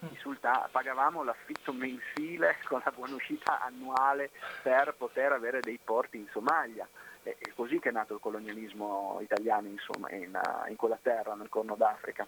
I 0.00 0.16
sultani, 0.18 0.68
pagavamo 0.72 1.22
l'affitto 1.22 1.72
mensile 1.72 2.56
con 2.66 2.80
la 2.84 2.90
buonuscita 2.90 3.60
annuale 3.60 4.30
per 4.62 4.94
poter 4.98 5.32
avere 5.32 5.60
dei 5.60 5.78
porti 5.82 6.18
in 6.18 6.26
Somalia. 6.32 6.88
È 7.22 7.36
così 7.54 7.78
che 7.78 7.90
è 7.90 7.92
nato 7.92 8.14
il 8.14 8.20
colonialismo 8.20 9.18
italiano 9.22 9.68
insomma, 9.68 10.10
in, 10.10 10.36
in 10.68 10.76
quella 10.76 10.98
terra, 11.00 11.34
nel 11.34 11.48
Corno 11.48 11.76
d'Africa 11.76 12.26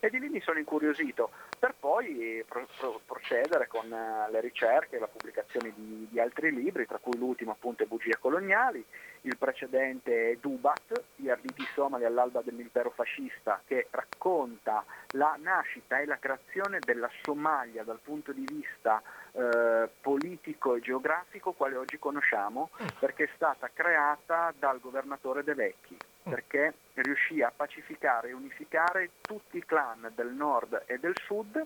e 0.00 0.10
di 0.10 0.18
lì 0.18 0.28
mi 0.28 0.40
sono 0.40 0.58
incuriosito 0.58 1.30
per 1.58 1.74
poi 1.78 2.44
pro- 2.46 2.66
pro- 2.78 3.00
procedere 3.04 3.66
con 3.66 3.90
uh, 3.90 4.30
le 4.30 4.40
ricerche 4.40 4.96
e 4.96 4.98
la 4.98 5.08
pubblicazione 5.08 5.72
di, 5.74 6.06
di, 6.10 6.20
altri 6.20 6.52
libri, 6.52 6.86
tra 6.86 6.98
cui 6.98 7.16
l'ultimo 7.16 7.52
appunto 7.52 7.82
è 7.82 7.86
Bugie 7.86 8.18
coloniali, 8.18 8.84
il 9.26 9.36
precedente 9.36 10.30
è 10.30 10.36
Dubat, 10.36 11.02
gli 11.16 11.28
arditi 11.28 11.64
somali 11.74 12.04
all'alba 12.04 12.42
dell'impero 12.42 12.90
fascista, 12.90 13.60
che 13.66 13.88
racconta 13.90 14.84
la 15.10 15.36
nascita 15.40 15.98
e 15.98 16.06
la 16.06 16.18
creazione 16.18 16.78
della 16.78 17.10
Somalia 17.22 17.82
dal 17.82 17.98
punto 18.02 18.32
di 18.32 18.46
vista 18.46 19.02
eh, 19.32 19.88
politico 20.00 20.74
e 20.76 20.80
geografico 20.80 21.52
quale 21.52 21.76
oggi 21.76 21.98
conosciamo, 21.98 22.70
mm. 22.70 22.86
perché 23.00 23.24
è 23.24 23.30
stata 23.34 23.68
creata 23.72 24.54
dal 24.58 24.80
governatore 24.80 25.42
De 25.42 25.54
Vecchi 25.54 25.96
mm. 25.96 26.30
perché 26.30 26.74
riuscì 26.94 27.42
a 27.42 27.52
pacificare 27.54 28.28
e 28.28 28.32
unificare 28.32 29.10
tutti 29.20 29.56
i 29.56 29.64
clan 29.64 30.10
del 30.14 30.32
nord 30.32 30.84
e 30.86 30.98
del 30.98 31.14
sud 31.24 31.64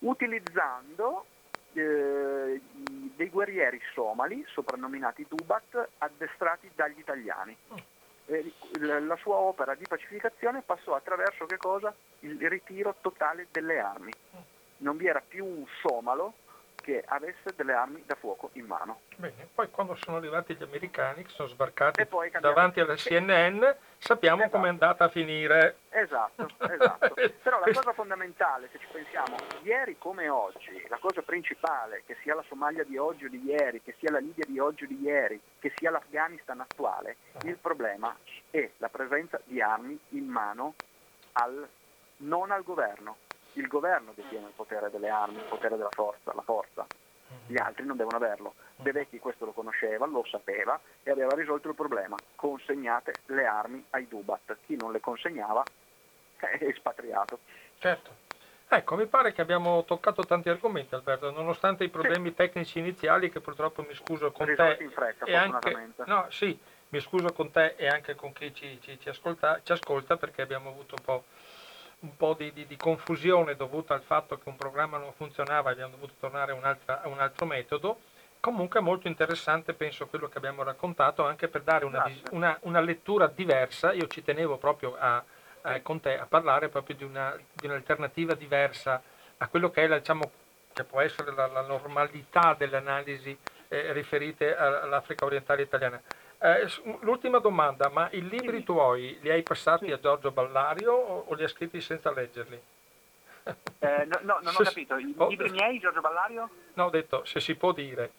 utilizzando 0.00 1.24
eh, 1.72 2.60
dei 3.16 3.28
guerrieri 3.28 3.80
somali, 3.94 4.44
soprannominati 4.48 5.26
Dubat, 5.28 5.88
addestrati 5.98 6.70
dagli 6.74 6.98
italiani. 6.98 7.56
Mm. 7.72 7.76
Eh, 8.26 8.52
la 9.00 9.16
sua 9.16 9.36
opera 9.36 9.74
di 9.74 9.84
pacificazione 9.88 10.62
passò 10.62 10.94
attraverso 10.94 11.46
il 12.20 12.48
ritiro 12.48 12.94
totale 13.00 13.48
delle 13.50 13.78
armi. 13.78 14.12
Non 14.78 14.96
vi 14.96 15.06
era 15.06 15.22
più 15.26 15.44
un 15.44 15.66
somalo 15.82 16.34
che 16.80 17.02
avesse 17.06 17.52
delle 17.54 17.74
armi 17.74 18.02
da 18.06 18.14
fuoco 18.14 18.50
in 18.54 18.66
mano. 18.66 19.00
Bene, 19.16 19.48
poi 19.54 19.70
quando 19.70 19.94
sono 19.96 20.16
arrivati 20.16 20.54
gli 20.54 20.62
americani 20.62 21.24
che 21.24 21.30
sono 21.30 21.48
sbarcati 21.48 22.06
davanti 22.40 22.80
alla 22.80 22.94
CNN 22.94 23.62
sappiamo 24.00 24.42
esatto. 24.42 24.56
come 24.56 24.68
è 24.68 24.70
andata 24.70 25.04
a 25.04 25.08
finire. 25.08 25.76
Esatto, 25.90 26.48
esatto. 26.58 27.14
Però 27.42 27.60
la 27.60 27.72
cosa 27.72 27.92
fondamentale, 27.92 28.68
se 28.72 28.78
ci 28.78 28.86
pensiamo, 28.90 29.36
ieri 29.62 29.96
come 29.98 30.28
oggi, 30.28 30.84
la 30.88 30.98
cosa 30.98 31.22
principale, 31.22 32.02
che 32.06 32.16
sia 32.22 32.34
la 32.34 32.44
Somalia 32.48 32.82
di 32.84 32.96
oggi 32.96 33.26
o 33.26 33.28
di 33.28 33.42
ieri, 33.44 33.82
che 33.82 33.94
sia 33.98 34.10
la 34.10 34.18
Libia 34.18 34.44
di 34.46 34.58
oggi 34.58 34.84
o 34.84 34.86
di 34.86 35.00
ieri, 35.00 35.40
che 35.58 35.72
sia 35.76 35.90
l'Afghanistan 35.90 36.60
attuale, 36.60 37.16
il 37.44 37.56
problema 37.56 38.16
è 38.50 38.70
la 38.78 38.88
presenza 38.88 39.40
di 39.44 39.60
armi 39.60 39.98
in 40.10 40.26
mano 40.26 40.74
al, 41.32 41.68
non 42.18 42.50
al 42.50 42.62
governo, 42.62 43.16
il 43.54 43.66
governo 43.66 44.12
detiene 44.14 44.46
il 44.46 44.52
potere 44.54 44.90
delle 44.90 45.08
armi, 45.08 45.36
il 45.36 45.48
potere 45.48 45.76
della 45.76 45.90
forza, 45.90 46.32
la 46.34 46.42
forza. 46.42 46.86
Gli 47.46 47.58
altri 47.58 47.84
non 47.84 47.96
devono 47.96 48.16
averlo. 48.16 48.54
De 48.76 48.92
Vecchi 48.92 49.18
questo 49.18 49.44
lo 49.44 49.52
conosceva, 49.52 50.06
lo 50.06 50.24
sapeva 50.24 50.80
e 51.02 51.10
aveva 51.10 51.34
risolto 51.34 51.68
il 51.68 51.74
problema. 51.74 52.16
Consegnate 52.34 53.14
le 53.26 53.44
armi 53.44 53.84
ai 53.90 54.08
Dubat. 54.08 54.56
Chi 54.66 54.76
non 54.76 54.92
le 54.92 55.00
consegnava 55.00 55.62
è 56.38 56.64
espatriato. 56.64 57.40
Certo. 57.78 58.28
Ecco, 58.72 58.94
mi 58.94 59.06
pare 59.06 59.32
che 59.32 59.40
abbiamo 59.40 59.82
toccato 59.84 60.22
tanti 60.22 60.48
argomenti 60.48 60.94
Alberto, 60.94 61.32
nonostante 61.32 61.82
i 61.82 61.88
problemi 61.88 62.28
sì. 62.28 62.34
tecnici 62.36 62.78
iniziali 62.78 63.28
che 63.28 63.40
purtroppo 63.40 63.82
mi 63.82 63.94
scuso 63.94 64.30
con 64.30 64.46
Risolti 64.46 64.76
te. 64.76 64.84
in 64.84 64.90
fretta, 64.92 65.24
e 65.24 65.34
anche, 65.34 65.88
no, 66.04 66.26
sì, 66.28 66.56
mi 66.90 67.00
scuso 67.00 67.32
con 67.32 67.50
te 67.50 67.74
e 67.76 67.88
anche 67.88 68.14
con 68.14 68.32
chi 68.32 68.54
ci, 68.54 68.80
ci, 68.80 68.96
ci, 69.00 69.08
ascolta, 69.08 69.60
ci 69.64 69.72
ascolta 69.72 70.16
perché 70.16 70.42
abbiamo 70.42 70.70
avuto 70.70 70.94
un 70.96 71.04
po' 71.04 71.24
un 72.00 72.16
po' 72.16 72.34
di, 72.34 72.52
di, 72.52 72.66
di, 72.66 72.76
confusione 72.76 73.56
dovuta 73.56 73.94
al 73.94 74.02
fatto 74.02 74.38
che 74.38 74.48
un 74.48 74.56
programma 74.56 74.98
non 74.98 75.12
funzionava 75.12 75.68
e 75.68 75.72
abbiamo 75.72 75.92
dovuto 75.92 76.14
tornare 76.18 76.52
a 76.52 77.08
un 77.08 77.18
altro 77.18 77.46
metodo. 77.46 78.00
Comunque 78.40 78.80
è 78.80 78.82
molto 78.82 79.06
interessante, 79.06 79.74
penso, 79.74 80.06
quello 80.06 80.28
che 80.28 80.38
abbiamo 80.38 80.62
raccontato, 80.62 81.26
anche 81.26 81.48
per 81.48 81.62
dare 81.62 81.84
una, 81.84 82.10
una, 82.30 82.56
una 82.62 82.80
lettura 82.80 83.26
diversa. 83.26 83.92
Io 83.92 84.06
ci 84.06 84.22
tenevo 84.22 84.56
proprio 84.56 84.96
a, 84.98 85.22
a, 85.62 85.80
con 85.82 86.00
te 86.00 86.18
a 86.18 86.24
parlare 86.24 86.68
proprio 86.68 86.96
di, 86.96 87.04
una, 87.04 87.36
di, 87.52 87.66
un'alternativa 87.66 88.34
diversa 88.34 89.02
a 89.36 89.46
quello 89.48 89.70
che 89.70 89.82
è, 89.82 89.86
la, 89.86 89.98
diciamo, 89.98 90.30
che 90.72 90.84
può 90.84 91.02
essere 91.02 91.32
la, 91.32 91.48
la 91.48 91.60
normalità 91.60 92.54
delle 92.56 92.78
analisi 92.78 93.36
eh, 93.68 93.92
riferite 93.92 94.56
all'Africa 94.56 95.26
orientale 95.26 95.62
italiana. 95.62 96.00
Eh, 96.42 96.66
l'ultima 97.00 97.38
domanda, 97.38 97.90
ma 97.90 98.08
i 98.12 98.26
libri 98.26 98.58
sì. 98.58 98.64
tuoi 98.64 99.18
li 99.20 99.30
hai 99.30 99.42
passati 99.42 99.86
sì. 99.86 99.92
a 99.92 100.00
Giorgio 100.00 100.30
Ballario 100.30 100.92
o, 100.94 101.24
o, 101.28 101.34
li 101.34 101.42
hai 101.42 101.48
scritti 101.48 101.82
senza 101.82 102.10
leggerli? 102.12 102.60
Eh, 103.78 104.04
no, 104.06 104.18
no, 104.22 104.38
non 104.40 104.54
ho 104.54 104.62
capito. 104.62 104.96
I 104.96 105.14
oh, 105.18 105.28
libri 105.28 105.50
miei, 105.50 105.78
Giorgio 105.78 106.00
Ballario? 106.00 106.48
No, 106.74 106.84
ho 106.86 106.90
detto, 106.90 107.24
se 107.24 107.40
si 107.40 107.54
può 107.56 107.72
dire, 107.72 108.12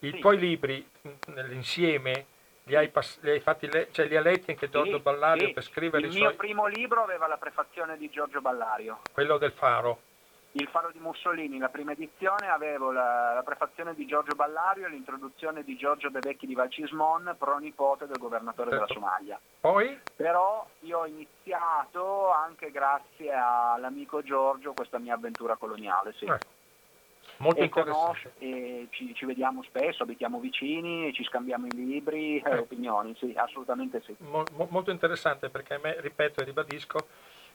i 0.00 0.10
sì. 0.10 0.18
tuoi 0.18 0.38
libri 0.38 0.86
nell'insieme 1.28 2.26
li 2.64 2.76
hai, 2.76 2.88
pass- 2.88 3.20
li 3.22 3.30
hai 3.30 3.40
fatti 3.40 3.70
le- 3.70 3.88
cioè 3.90 4.06
li 4.06 4.16
ha 4.16 4.20
letti 4.20 4.50
anche 4.50 4.68
Giorgio 4.68 5.00
Ballario 5.00 5.52
per 5.52 5.62
scrivere 5.62 6.06
il 6.06 6.08
i 6.08 6.12
suoi... 6.12 6.22
Il 6.22 6.28
mio 6.28 6.36
primo 6.36 6.66
libro 6.66 7.02
aveva 7.02 7.26
la 7.26 7.38
prefazione 7.38 7.96
di 7.96 8.10
Giorgio 8.10 8.40
Ballario. 8.40 9.00
Quello 9.12 9.38
del 9.38 9.52
Faro. 9.52 10.00
Il 10.54 10.68
Faro 10.68 10.90
di 10.92 10.98
Mussolini, 10.98 11.58
la 11.58 11.70
prima 11.70 11.92
edizione, 11.92 12.48
avevo 12.48 12.92
la, 12.92 13.32
la 13.32 13.42
prefazione 13.42 13.94
di 13.94 14.04
Giorgio 14.04 14.34
Ballario 14.34 14.86
e 14.86 14.90
l'introduzione 14.90 15.64
di 15.64 15.76
Giorgio 15.76 16.10
De 16.10 16.18
Vecchi 16.20 16.46
di 16.46 16.54
Valcismon, 16.54 17.36
pronipote 17.38 18.06
del 18.06 18.18
governatore 18.18 18.70
certo. 18.70 18.84
della 18.84 19.00
Somalia. 19.00 19.40
Poi? 19.60 19.98
Però 20.14 20.66
io 20.80 20.98
ho 20.98 21.06
iniziato 21.06 22.30
anche 22.30 22.70
grazie 22.70 23.32
all'amico 23.32 24.22
Giorgio 24.22 24.74
questa 24.74 24.98
mia 24.98 25.14
avventura 25.14 25.56
coloniale, 25.56 26.12
sì. 26.18 26.26
Eh. 26.26 26.60
Molto 27.38 27.60
e 27.60 27.64
interessante. 27.64 28.32
E 28.38 28.88
ci, 28.90 29.14
ci, 29.14 29.24
vediamo 29.24 29.62
spesso, 29.62 30.02
abitiamo 30.02 30.38
vicini, 30.38 31.12
ci 31.14 31.24
scambiamo 31.24 31.66
i 31.66 31.74
libri 31.74 32.38
e 32.38 32.50
eh. 32.50 32.58
opinioni, 32.58 33.14
sì, 33.16 33.32
assolutamente 33.34 34.02
sì. 34.02 34.14
Mo, 34.18 34.44
molto 34.68 34.90
interessante 34.90 35.48
perché 35.48 35.74
a 35.74 35.80
me, 35.82 35.98
ripeto 35.98 36.40
e 36.40 36.44
ribadisco, 36.44 37.06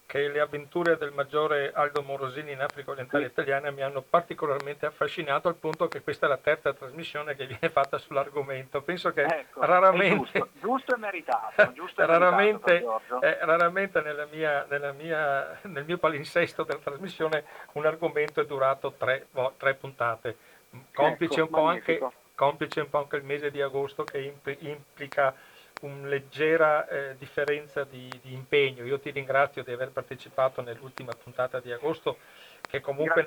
che 0.08 0.30
le 0.30 0.40
avventure 0.40 0.96
del 0.96 1.12
maggiore 1.12 1.74
Aldo 1.74 2.02
Morosini 2.02 2.54
in 2.54 2.62
Africa 2.62 2.92
orientale 2.92 3.26
italiana 3.26 3.72
mi 3.72 3.82
hanno 3.82 4.02
particolarmente 4.02 4.86
affascinato 4.86 5.50
al 5.50 5.56
punto 5.56 5.90
che 5.90 6.02
questa 6.02 6.28
è 6.28 6.30
la 6.30 6.38
terza 6.38 6.74
trasmissione 6.74 7.36
che 7.36 7.46
viene 7.46 7.70
fatta 7.70 7.98
sull'argomento. 7.98 8.82
Penso 8.82 9.12
che 9.12 9.24
ecco, 9.24 9.66
raramente, 9.66 10.40
giusto, 10.40 10.50
giusto, 10.62 10.96
e 10.96 10.98
meritato, 10.98 11.72
giusto 11.76 12.06
raramente, 12.06 12.72
meritato 12.72 13.22
eh, 13.22 13.38
raramente 13.42 14.00
nella 14.00 14.26
mia, 14.32 14.66
nella 14.70 14.94
mia, 14.94 15.60
nel 15.64 15.84
mio 15.84 15.98
palinsesto 15.98 16.64
della 16.64 16.80
trasmissione 16.80 17.44
un 17.74 17.86
argomento 17.86 18.40
è 18.40 18.46
durato 18.46 18.94
tre, 18.98 19.28
tre 19.58 19.74
puntate. 19.74 20.38
Complice, 20.94 21.42
ecco, 21.42 21.62
un 21.62 21.70
anche, 21.70 22.00
complice 22.34 22.80
un 22.80 22.90
po' 22.90 23.00
anche 23.00 23.18
il 23.18 23.24
mese 23.26 23.52
di 23.52 23.62
agosto 23.62 24.06
che 24.06 24.34
implica 24.60 25.36
una 25.82 26.08
leggera 26.08 26.88
eh, 26.88 27.16
differenza 27.18 27.84
di, 27.84 28.10
di, 28.22 28.34
impegno. 28.34 28.84
Io 28.84 29.00
ti 29.00 29.12
ringrazio 29.12 29.64
di 29.64 29.72
aver 29.72 29.92
partecipato 29.92 30.62
nell'ultima 30.62 31.12
puntata 31.14 31.60
di 31.60 31.72
agosto, 31.72 32.18
che 32.62 32.82
comunque 32.82 33.26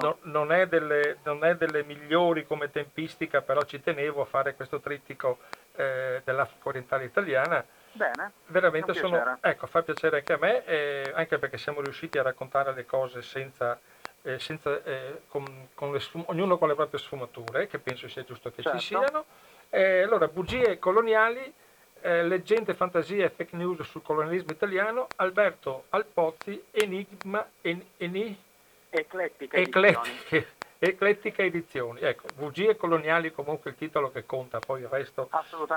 no, 0.00 0.18
non, 0.22 0.52
è 0.52 0.66
delle, 0.66 1.18
non, 1.24 1.44
è 1.44 1.56
delle, 1.56 1.84
migliori 1.84 2.46
come 2.46 2.70
tempistica, 2.70 3.42
però 3.42 3.62
ci 3.62 3.80
tenevo 3.80 4.22
a 4.22 4.26
fare 4.26 4.54
questo 4.54 4.80
trittico 4.80 5.38
eh, 5.76 6.20
dell'Africa 6.24 6.68
orientale 6.68 7.04
italiana. 7.04 7.64
Bene, 7.92 8.32
veramente 8.46 8.92
sono, 8.94 9.38
ecco, 9.40 9.66
fa 9.66 9.82
piacere 9.82 10.18
anche 10.18 10.32
a 10.32 10.38
me, 10.38 10.64
eh, 10.64 11.12
anche 11.14 11.38
perché 11.38 11.58
siamo 11.58 11.80
riusciti 11.80 12.18
a 12.18 12.22
raccontare 12.22 12.72
le 12.74 12.84
cose 12.84 13.22
senza, 13.22 13.78
eh, 14.22 14.38
senza, 14.38 14.82
eh, 14.84 15.22
con, 15.28 15.68
con 15.74 15.92
le 15.92 16.00
sfum- 16.00 16.28
ognuno 16.28 16.58
con 16.58 16.68
le 16.68 16.74
proprie 16.74 17.00
sfumature, 17.00 17.66
che 17.66 17.78
penso 17.78 18.08
sia 18.08 18.24
giusto 18.24 18.50
che 18.50 18.62
certo. 18.62 18.78
ci 18.78 18.86
siano. 18.86 19.24
Allora, 19.70 20.28
bugie 20.28 20.78
coloniali 20.78 21.52
eh, 22.00 22.22
leggende, 22.24 22.74
fantasie 22.74 23.24
e 23.24 23.30
fake 23.30 23.56
news 23.56 23.80
sul 23.82 24.02
colonialismo 24.02 24.52
italiano, 24.52 25.06
Alberto 25.16 25.84
Alpozzi, 25.90 26.64
Enigma, 26.70 27.46
en, 27.60 27.84
eni, 27.96 28.40
eclettica, 28.88 29.56
eclettiche, 29.56 30.46
eclettica 30.78 31.42
edizioni. 31.42 32.00
Ecco, 32.00 32.26
bugie 32.34 32.76
coloniali 32.76 33.32
comunque 33.32 33.70
il 33.70 33.76
titolo 33.76 34.10
che 34.10 34.24
conta, 34.26 34.58
poi 34.58 34.82
il 34.82 34.88
resto 34.88 35.28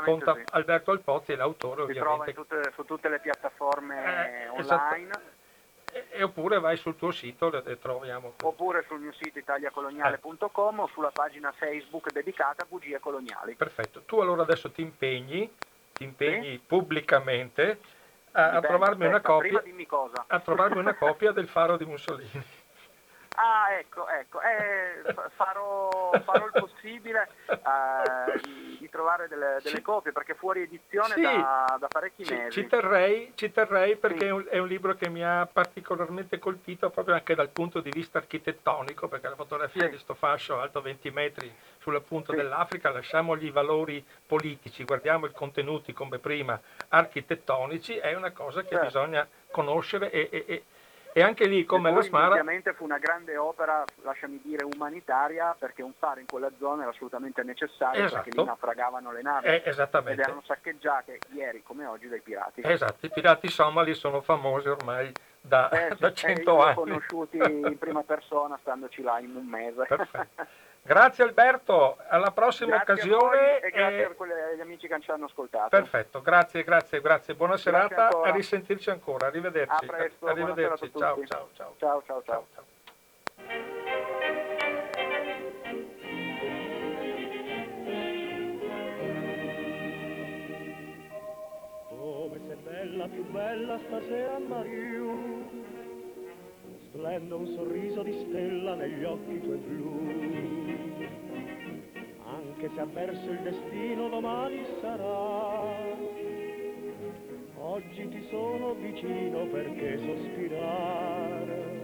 conta 0.03 0.33
sì. 0.33 0.43
Alberto 0.51 0.91
Alpozzi, 0.91 1.35
l'autore 1.35 1.85
si 1.85 1.97
ovviamente. 1.99 2.33
trova 2.33 2.45
tutte, 2.45 2.71
su 2.73 2.83
tutte 2.85 3.09
le 3.09 3.19
piattaforme 3.19 4.43
eh, 4.43 4.47
online. 4.49 4.59
Esatto. 5.09 5.39
E, 5.93 6.05
e, 6.11 6.23
oppure 6.23 6.59
vai 6.59 6.77
sul 6.77 6.95
tuo 6.95 7.11
sito 7.11 7.51
e 7.63 7.77
troviamo. 7.77 8.35
Oppure 8.43 8.85
sul 8.87 9.01
mio 9.01 9.11
sito 9.11 9.39
italiacoloniale.com 9.39 10.79
eh. 10.79 10.81
o 10.81 10.87
sulla 10.87 11.11
pagina 11.11 11.51
Facebook 11.51 12.11
dedicata 12.11 12.63
a 12.63 12.65
bugie 12.69 12.99
coloniali. 12.99 13.55
Perfetto. 13.55 14.03
Tu 14.05 14.19
allora 14.19 14.43
adesso 14.43 14.71
ti 14.71 14.81
impegni 14.81 15.51
ti 16.01 16.03
impegni 16.03 16.51
sì? 16.53 16.61
pubblicamente 16.65 17.79
a, 18.31 18.53
a, 18.53 18.61
trovarmi 18.61 19.05
copia, 19.21 19.63
a, 20.27 20.39
trovarmi 20.39 20.79
una 20.79 20.95
copia, 20.95 21.31
del 21.31 21.47
faro 21.47 21.77
di 21.77 21.85
Mussolini. 21.85 22.29
Ah, 23.35 23.71
ecco, 23.79 24.07
ecco, 24.09 24.41
eh, 24.41 25.13
farò, 25.35 26.11
farò, 26.23 26.45
il 26.45 26.51
possibile 26.51 27.29
eh, 27.47 28.39
di, 28.43 28.77
di, 28.77 28.89
trovare 28.89 29.29
delle, 29.29 29.59
delle 29.63 29.81
copie 29.81 30.11
perché 30.11 30.35
fuori 30.35 30.63
edizione 30.63 31.13
sì, 31.13 31.21
da, 31.21 31.77
da, 31.79 31.87
parecchi 31.87 32.25
ci, 32.25 32.33
mesi. 32.33 32.61
Ci 32.61 32.67
terrei, 32.67 33.31
ci 33.35 33.49
terrei 33.51 33.95
perché 33.95 34.19
sì. 34.19 34.25
è, 34.25 34.29
un, 34.31 34.45
è, 34.49 34.57
un, 34.57 34.67
libro 34.67 34.95
che 34.95 35.07
mi 35.07 35.23
ha 35.23 35.47
particolarmente 35.51 36.39
colpito 36.39 36.89
proprio 36.89 37.15
anche 37.15 37.33
dal 37.33 37.49
punto 37.49 37.79
di 37.79 37.89
vista 37.89 38.17
architettonico 38.17 39.07
perché 39.07 39.29
la 39.29 39.35
fotografia 39.35 39.85
sì. 39.85 39.91
di 39.91 39.97
sto 39.97 40.13
fascio 40.13 40.59
alto 40.59 40.81
20 40.81 41.09
metri 41.11 41.55
sulla 41.79 42.01
punta 42.01 42.33
dell'Africa 42.33 42.91
lasciamogli 42.91 43.45
i 43.45 43.51
valori 43.51 44.05
politici, 44.27 44.83
guardiamo 44.83 45.25
i 45.25 45.31
contenuti 45.31 45.93
come 45.93 46.19
prima 46.19 46.59
architettonici, 46.89 47.95
è 47.95 48.13
una 48.13 48.31
cosa 48.31 48.61
che 48.61 48.75
certo. 48.75 48.85
bisogna 48.85 49.27
conoscere 49.49 50.11
e, 50.11 50.27
e, 50.31 50.43
e 50.47 50.63
e 51.13 51.21
anche 51.21 51.45
lì, 51.45 51.65
come 51.65 51.91
la 51.91 52.01
Smara... 52.01 52.29
Ovviamente 52.29 52.73
fu 52.73 52.83
una 52.83 52.97
grande 52.97 53.37
opera, 53.37 53.83
lasciami 54.03 54.39
dire, 54.43 54.63
umanitaria, 54.63 55.55
perché 55.57 55.81
un 55.81 55.93
faro 55.97 56.19
in 56.19 56.25
quella 56.25 56.49
zona 56.57 56.83
era 56.83 56.91
assolutamente 56.91 57.43
necessario, 57.43 58.05
esatto. 58.05 58.23
perché 58.23 58.39
lì 58.39 58.45
naufragavano 58.45 59.11
le 59.11 59.21
navi. 59.21 59.47
Eh, 59.47 59.63
esattamente. 59.65 60.21
Ed 60.21 60.27
erano 60.27 60.41
saccheggiate 60.45 61.19
ieri 61.33 61.63
come 61.63 61.85
oggi 61.85 62.07
dai 62.07 62.21
pirati. 62.21 62.61
Esatto, 62.63 63.05
i 63.05 63.09
pirati 63.09 63.49
somali 63.49 63.93
sono 63.93 64.21
famosi 64.21 64.69
ormai 64.69 65.11
da, 65.41 65.69
eh, 65.69 65.95
da 65.99 66.13
100 66.13 66.41
eh, 66.41 66.63
anni. 66.63 66.75
conosciuti 66.75 67.37
in 67.37 67.77
prima 67.77 68.03
persona, 68.03 68.57
standoci 68.61 69.01
là 69.01 69.19
in 69.19 69.35
un 69.35 69.45
mese. 69.45 69.85
Perfetto. 69.85 70.47
Grazie 70.83 71.23
Alberto, 71.23 71.97
alla 72.07 72.31
prossima 72.31 72.77
grazie 72.77 72.93
occasione. 72.93 73.59
e 73.59 73.69
grazie 73.69 74.01
e... 74.01 74.53
agli 74.53 74.61
amici 74.61 74.87
che 74.87 74.99
ci 74.99 75.11
hanno 75.11 75.25
ascoltato. 75.25 75.69
Perfetto, 75.69 76.21
grazie, 76.21 76.63
grazie, 76.63 77.01
grazie. 77.01 77.35
Buona 77.35 77.53
grazie 77.53 77.71
serata, 77.71 78.05
ancora. 78.05 78.29
a 78.29 78.33
risentirci 78.33 78.89
ancora, 78.89 79.27
arrivederci. 79.27 79.85
A 79.85 79.87
presto, 79.87 80.25
arrivederci. 80.25 80.91
Ciao, 80.97 81.23
ciao, 81.25 81.49
ciao. 81.53 81.75
Ciao, 81.77 82.03
ciao, 82.03 82.23
ciao. 82.23 82.47
ciao. 82.53 82.65
Come 91.89 92.39
sei 92.47 92.55
bella, 92.55 93.07
più 93.07 93.23
bella 93.25 93.79
stasera 93.85 94.39
Mario 94.39 95.69
splende 96.91 97.33
un 97.33 97.47
sorriso 97.55 98.03
di 98.03 98.25
stella 98.27 98.75
negli 98.75 99.03
occhi 99.03 99.39
tuoi 99.39 99.57
blu. 99.57 100.60
Anche 102.53 102.69
se 102.75 102.81
avverso 102.81 103.31
il 103.31 103.39
destino 103.43 104.09
domani 104.09 104.65
sarà, 104.81 105.85
oggi 107.55 108.09
ti 108.09 108.27
sono 108.29 108.73
vicino 108.73 109.45
perché 109.45 109.97
sospirare. 109.97 111.79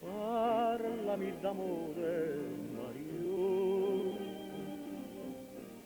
Parlami 0.00 1.32
d'amore, 1.40 2.40
Mario, 2.74 4.16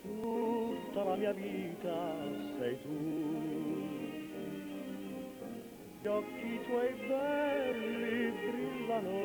tutta 0.01 1.03
la 1.03 1.15
mia 1.15 1.33
vita 1.33 2.15
sei 2.57 2.81
tu 2.81 3.82
gli 6.03 6.07
occhi 6.07 6.59
tuoi 6.65 6.93
belli 7.07 8.31
brillano, 8.31 9.21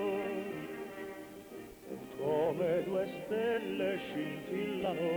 come 2.16 2.84
due 2.84 3.08
stelle 3.24 3.98
scintillano. 3.98 5.10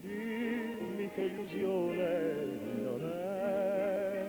Dimmi 0.00 1.10
che 1.14 1.20
illusione 1.20 2.44
non 2.82 3.02
è, 3.04 4.26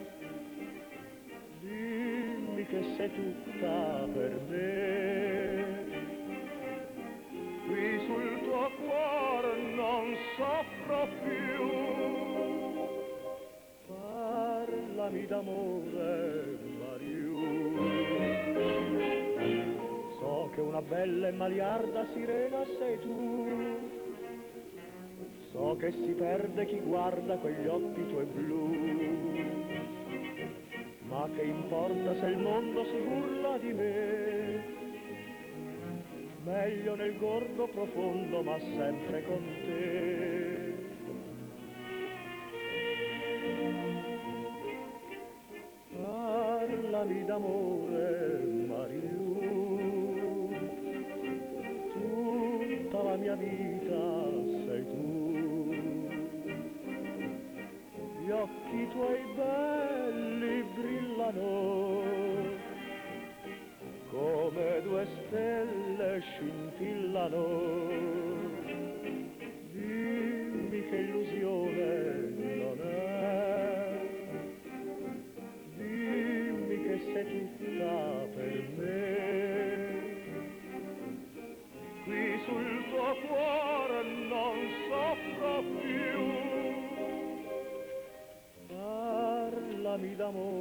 dimmi 1.61 2.65
che 2.67 2.83
sei 2.97 3.11
tutta 3.11 4.07
per 4.13 4.39
me. 4.49 5.65
Qui 7.65 8.05
sul 8.05 8.39
tuo 8.43 8.71
cuore 8.85 9.16
parlami 15.07 15.25
d'amore, 15.25 16.57
Mariù. 16.79 17.35
So 20.19 20.49
che 20.53 20.61
una 20.61 20.81
bella 20.81 21.27
e 21.29 21.31
maliarda 21.31 22.05
sirena 22.13 22.63
sei 22.77 22.99
tu, 22.99 23.47
so 25.51 25.75
che 25.79 25.91
si 25.91 26.11
perde 26.11 26.65
chi 26.65 26.79
guarda 26.79 27.37
quegli 27.37 27.67
occhi 27.67 28.07
tuoi 28.07 28.25
blu. 28.25 28.75
Ma 31.07 31.29
che 31.35 31.43
importa 31.43 32.15
se 32.19 32.25
il 32.25 32.37
mondo 32.37 32.83
si 32.83 32.97
burla 32.97 33.57
di 33.59 33.73
me? 33.73 34.75
Meglio 36.43 36.95
nel 36.95 37.17
gorgo 37.17 37.67
profondo, 37.67 38.41
ma 38.41 38.59
sempre 38.59 39.23
con 39.23 39.43
te. 39.65 40.56
Parlami 47.39 47.66
Parlami 90.27 90.56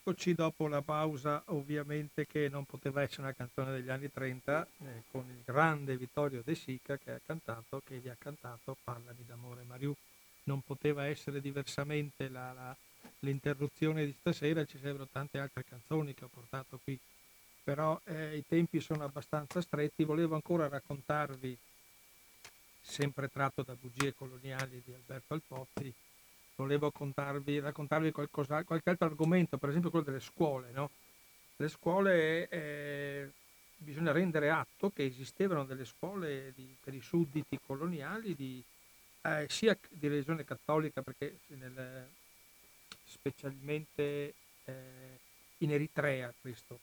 Eccoci 0.00 0.34
dopo 0.34 0.66
la 0.66 0.82
pausa, 0.82 1.44
ovviamente 1.46 2.26
che 2.26 2.48
non 2.48 2.64
poteva 2.64 3.02
essere 3.02 3.22
una 3.22 3.32
canzone 3.32 3.70
degli 3.70 3.88
anni 3.88 4.10
30, 4.10 4.66
eh, 4.78 5.02
con 5.12 5.24
il 5.28 5.42
grande 5.44 5.96
Vittorio 5.96 6.42
De 6.44 6.56
Sica 6.56 6.98
che 6.98 7.12
ha 7.12 7.20
cantato, 7.24 7.80
che 7.86 7.98
vi 7.98 8.08
ha 8.08 8.16
cantato 8.18 8.76
Parlami 8.82 9.24
d'amore 9.24 9.62
Mariù. 9.62 9.94
Non 10.44 10.60
poteva 10.60 11.06
essere 11.06 11.40
diversamente 11.40 12.28
la, 12.28 12.52
la, 12.52 12.76
l'interruzione 13.20 14.04
di 14.04 14.14
stasera, 14.18 14.64
ci 14.64 14.78
sarebbero 14.78 15.06
tante 15.10 15.38
altre 15.38 15.64
canzoni 15.64 16.14
che 16.14 16.24
ho 16.24 16.30
portato 16.32 16.80
qui, 16.82 16.98
però 17.64 17.98
eh, 18.04 18.36
i 18.36 18.44
tempi 18.46 18.78
sono 18.78 19.04
abbastanza 19.04 19.60
stretti. 19.62 20.04
Volevo 20.04 20.34
ancora 20.34 20.68
raccontarvi, 20.68 21.56
sempre 22.80 23.28
tratto 23.28 23.62
da 23.62 23.74
bugie 23.80 24.14
coloniali 24.14 24.82
di 24.84 24.92
Alberto 24.92 25.34
Alpozzi, 25.34 25.92
volevo 26.56 26.90
contarvi, 26.90 27.58
raccontarvi 27.58 28.12
qualche 28.12 28.90
altro 28.90 29.06
argomento, 29.06 29.56
per 29.56 29.70
esempio 29.70 29.90
quello 29.90 30.04
delle 30.04 30.20
scuole. 30.20 30.70
No? 30.70 30.90
Le 31.56 31.68
scuole 31.68 32.48
eh, 32.48 33.30
bisogna 33.76 34.12
rendere 34.12 34.50
atto 34.50 34.90
che 34.90 35.04
esistevano 35.04 35.64
delle 35.64 35.86
scuole 35.86 36.52
di, 36.54 36.76
per 36.82 36.94
i 36.94 37.00
sudditi 37.00 37.58
coloniali 37.64 38.34
di, 38.34 38.62
eh, 39.22 39.46
sia 39.48 39.76
di 39.88 40.08
religione 40.08 40.44
cattolica, 40.44 41.00
perché 41.00 41.38
nel, 41.48 42.06
specialmente 43.04 44.34
eh, 44.64 45.18
in 45.58 45.72
Eritrea 45.72 46.32
questo, 46.40 46.78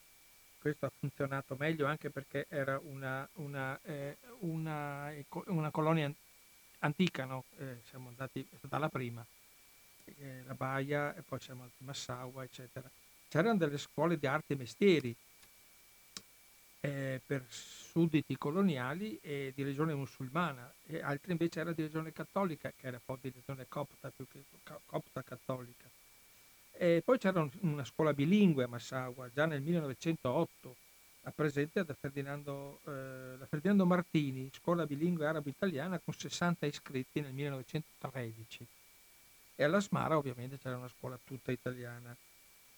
questo, 0.62 0.86
ha 0.86 0.92
funzionato 0.96 1.56
meglio 1.58 1.88
anche 1.88 2.12
perché 2.12 2.46
era 2.48 2.80
una, 2.84 3.28
una, 3.34 3.80
eh, 3.82 4.18
una, 4.42 5.12
una 5.48 5.72
colonia 5.72 6.14
antica, 6.80 7.26
no? 7.26 7.46
Eh, 7.58 7.80
siamo 7.90 8.10
andati, 8.10 8.48
è 8.48 8.56
stata 8.58 8.78
la 8.78 8.88
prima, 8.88 9.26
eh, 10.06 10.44
la 10.46 10.54
Baia 10.54 11.16
e 11.16 11.24
poi 11.24 11.40
siamo 11.40 11.64
andati 11.64 11.82
a 11.82 11.86
Massaua, 11.86 12.44
eccetera. 12.44 12.88
C'erano 13.28 13.58
delle 13.58 13.80
scuole 13.80 14.20
di 14.20 14.28
arti 14.28 14.54
e 14.54 14.56
mestieri 14.56 15.16
eh, 16.82 17.22
per 17.26 17.44
sudditi 17.50 18.38
coloniali 18.38 19.20
e 19.22 19.52
di 19.56 19.64
religione 19.64 19.96
musulmana, 19.96 20.72
e 20.86 21.02
altre 21.02 21.32
invece 21.32 21.60
era 21.60 21.72
di 21.72 21.82
religione 21.82 22.14
cattolica, 22.14 22.72
che 22.76 22.88
era 22.88 23.00
poi 23.04 23.18
di 23.22 23.30
religione 23.30 23.66
copta 23.68 24.12
più 24.16 24.28
che 24.28 24.44
copta 24.86 25.24
cattolica. 25.24 25.90
E 26.82 27.04
poi 27.06 27.20
c'era 27.20 27.48
una 27.60 27.86
scuola 27.86 28.12
bilingue 28.12 28.64
a 28.64 28.68
Massaua, 28.68 29.30
già 29.32 29.46
nel 29.46 29.62
1908, 29.62 30.76
presente 31.36 31.86
da 31.86 31.94
Ferdinando, 31.94 32.80
eh, 32.88 33.36
da 33.38 33.46
Ferdinando 33.46 33.86
Martini, 33.86 34.50
scuola 34.52 34.88
bilingue 34.88 35.28
arabo-italiana 35.28 36.00
con 36.00 36.16
60 36.16 36.66
iscritti 36.66 37.22
nel 37.22 37.34
1913. 37.34 38.66
E 39.58 39.64
alla 39.64 39.80
Smara 39.80 40.18
ovviamente 40.18 40.58
c'era 40.58 40.78
una 40.78 40.88
scuola 40.88 41.20
tutta 41.24 41.52
italiana. 41.52 42.18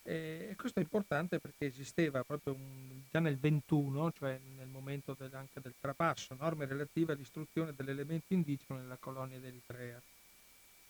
E 0.02 0.52
questo 0.58 0.80
è 0.80 0.82
importante 0.82 1.38
perché 1.38 1.64
esisteva 1.64 2.22
proprio 2.24 2.52
un, 2.52 3.04
già 3.10 3.20
nel 3.20 3.38
21, 3.38 4.12
cioè 4.12 4.38
nel 4.58 4.68
momento 4.68 5.16
del, 5.18 5.34
anche 5.34 5.62
del 5.62 5.76
trapasso, 5.80 6.36
norme 6.38 6.66
relative 6.66 7.14
all'istruzione 7.14 7.72
dell'elemento 7.74 8.34
indigeno 8.34 8.78
nella 8.78 8.98
colonia 9.00 9.38
d'Eritrea, 9.38 9.98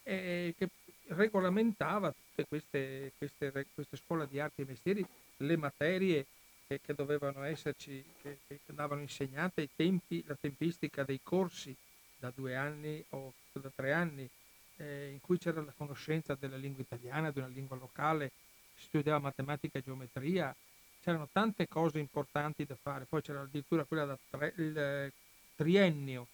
e 0.05 0.55
che 0.57 0.69
regolamentava 1.09 2.13
tutte 2.13 2.47
queste, 2.47 3.13
queste, 3.19 3.67
queste 3.75 3.97
scuole 3.97 4.29
di 4.29 4.39
arti 4.39 4.63
e 4.63 4.67
mestieri, 4.67 5.07
le 5.39 5.57
materie 5.57 6.27
che, 6.67 6.81
che 6.81 6.95
dovevano 6.95 7.43
esserci, 7.43 8.03
che, 8.23 8.39
che, 8.47 8.61
andavano 8.67 9.01
insegnate, 9.01 9.63
i 9.63 9.69
tempi, 9.75 10.23
la 10.27 10.37
tempistica 10.41 11.03
dei 11.03 11.21
corsi 11.23 11.75
da 12.17 12.33
due 12.35 12.55
anni 12.55 13.05
o 13.11 13.33
da 13.53 13.71
tre 13.75 13.93
anni, 13.93 14.29
eh, 14.77 15.11
in 15.11 15.21
cui 15.21 15.39
c'era 15.39 15.63
la 15.63 15.75
conoscenza 15.77 16.37
della 16.39 16.57
lingua 16.57 16.83
italiana, 16.83 17.31
di 17.31 17.39
una 17.39 17.49
lingua 17.49 17.77
locale, 17.77 18.31
si 18.77 18.87
studiava 18.87 19.19
matematica 19.19 19.79
e 19.79 19.83
geometria, 19.83 20.55
c'erano 21.03 21.29
tante 21.31 21.69
cose 21.69 21.99
importanti 21.99 22.65
da 22.65 22.77
fare, 22.81 23.05
poi 23.05 23.21
c'era 23.21 23.43
addirittura 23.43 23.85
quella 23.85 24.07
da 24.07 24.19
tre, 24.31 24.55
il 24.57 24.77
eh, 24.77 25.13
triennio, 25.55 26.27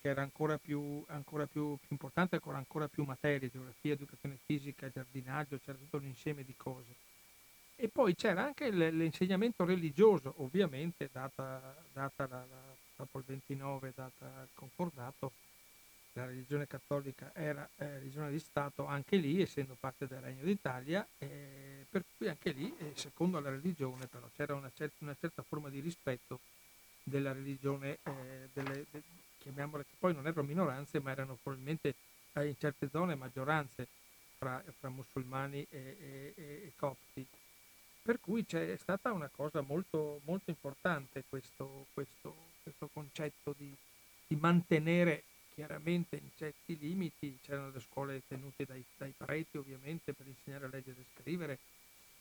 che 0.00 0.08
era 0.08 0.22
ancora 0.22 0.58
più, 0.58 1.02
ancora 1.08 1.46
più, 1.46 1.76
più 1.76 1.88
importante, 1.90 2.36
ancora, 2.36 2.58
ancora 2.58 2.88
più 2.88 3.04
materie, 3.04 3.50
geografia, 3.50 3.94
educazione 3.94 4.38
fisica, 4.44 4.90
giardinaggio, 4.90 5.58
c'era 5.58 5.76
tutto 5.76 5.96
un 5.96 6.04
insieme 6.04 6.44
di 6.44 6.54
cose. 6.56 6.94
E 7.76 7.88
poi 7.88 8.14
c'era 8.14 8.44
anche 8.44 8.70
l'insegnamento 8.70 9.64
religioso, 9.64 10.34
ovviamente, 10.38 11.08
data, 11.12 11.76
data 11.92 12.26
la, 12.26 12.44
la, 12.48 12.60
dopo 12.96 13.18
il 13.18 13.24
29, 13.26 13.92
data 13.94 14.42
il 14.42 14.48
concordato, 14.54 15.32
la 16.14 16.26
religione 16.26 16.66
cattolica 16.66 17.30
era 17.34 17.68
eh, 17.76 17.98
religione 17.98 18.30
di 18.30 18.40
Stato 18.40 18.84
anche 18.86 19.16
lì, 19.16 19.40
essendo 19.40 19.76
parte 19.78 20.08
del 20.08 20.20
Regno 20.20 20.42
d'Italia, 20.42 21.06
eh, 21.18 21.86
per 21.88 22.04
cui 22.16 22.28
anche 22.28 22.50
lì, 22.50 22.74
eh, 22.78 22.92
secondo 22.94 23.38
la 23.38 23.50
religione, 23.50 24.06
però 24.06 24.28
c'era 24.34 24.54
una, 24.54 24.70
cer- 24.74 24.90
una, 24.98 25.14
certa 25.18 25.42
forma 25.42 25.68
di 25.68 25.78
rispetto 25.78 26.40
della 27.04 27.32
religione, 27.32 27.98
eh, 28.02 28.48
delle, 28.52 28.86
de- 28.90 29.02
chiamiamole, 29.38 29.84
che 29.84 29.96
poi 29.98 30.14
non 30.14 30.26
erano 30.26 30.46
minoranze, 30.46 31.00
ma 31.00 31.10
erano 31.10 31.38
probabilmente 31.42 31.94
eh, 32.34 32.46
in 32.46 32.58
certe 32.58 32.88
zone 32.88 33.14
maggioranze 33.14 33.86
fra, 34.36 34.62
fra 34.78 34.88
musulmani 34.88 35.66
e, 35.70 35.96
e, 36.00 36.34
e, 36.36 36.72
copti. 36.76 37.26
Per 38.02 38.20
cui 38.20 38.44
c'è 38.46 38.76
stata 38.76 39.12
una 39.12 39.28
cosa 39.34 39.60
molto, 39.60 40.20
molto 40.24 40.50
importante 40.50 41.24
questo, 41.28 41.86
questo, 41.92 42.34
questo 42.62 42.88
concetto 42.92 43.54
di, 43.56 43.74
di 44.26 44.36
mantenere 44.36 45.24
chiaramente 45.58 46.14
in 46.14 46.30
certi 46.36 46.78
limiti, 46.78 47.36
c'erano 47.42 47.72
le 47.72 47.80
scuole 47.80 48.22
tenute 48.28 48.64
dai, 48.64 48.82
dai 48.96 49.12
preti 49.16 49.58
ovviamente 49.58 50.12
per 50.12 50.26
insegnare 50.26 50.66
a 50.66 50.68
leggere 50.70 51.00
e 51.00 51.20
scrivere, 51.20 51.58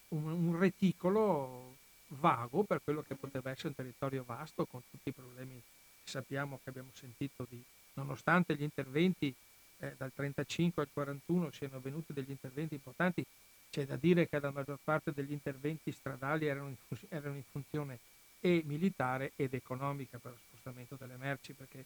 un, 0.09 0.25
un, 0.25 0.57
reticolo 0.57 1.75
vago 2.07 2.63
per 2.63 2.81
quello 2.83 3.03
che 3.03 3.13
poteva 3.13 3.51
essere 3.51 3.67
un 3.67 3.75
territorio 3.75 4.23
vasto 4.25 4.65
con 4.65 4.81
tutti 4.89 5.09
i 5.09 5.11
problemi 5.11 5.61
sappiamo 6.07 6.59
che 6.63 6.69
abbiamo 6.69 6.89
sentito 6.93 7.45
di, 7.49 7.61
nonostante 7.93 8.55
gli 8.55 8.63
interventi 8.63 9.33
eh, 9.79 9.93
dal 9.97 10.11
35 10.13 10.83
al 10.83 10.89
41 10.91 11.51
siano 11.51 11.77
avvenuti 11.77 12.13
degli 12.13 12.29
interventi 12.29 12.75
importanti, 12.75 13.25
c'è 13.69 13.85
da 13.85 13.97
dire 13.97 14.27
che 14.27 14.39
la 14.39 14.51
maggior 14.51 14.79
parte 14.83 15.11
degli 15.11 15.31
interventi 15.31 15.91
stradali 15.91 16.47
erano 16.47 16.69
in, 16.69 16.75
erano 17.09 17.35
in 17.35 17.43
funzione 17.51 17.99
e 18.39 18.61
militare 18.65 19.33
ed 19.35 19.53
economica 19.53 20.17
per 20.17 20.31
lo 20.31 20.37
spostamento 20.47 20.95
delle 20.95 21.17
merci 21.17 21.53
perché 21.53 21.83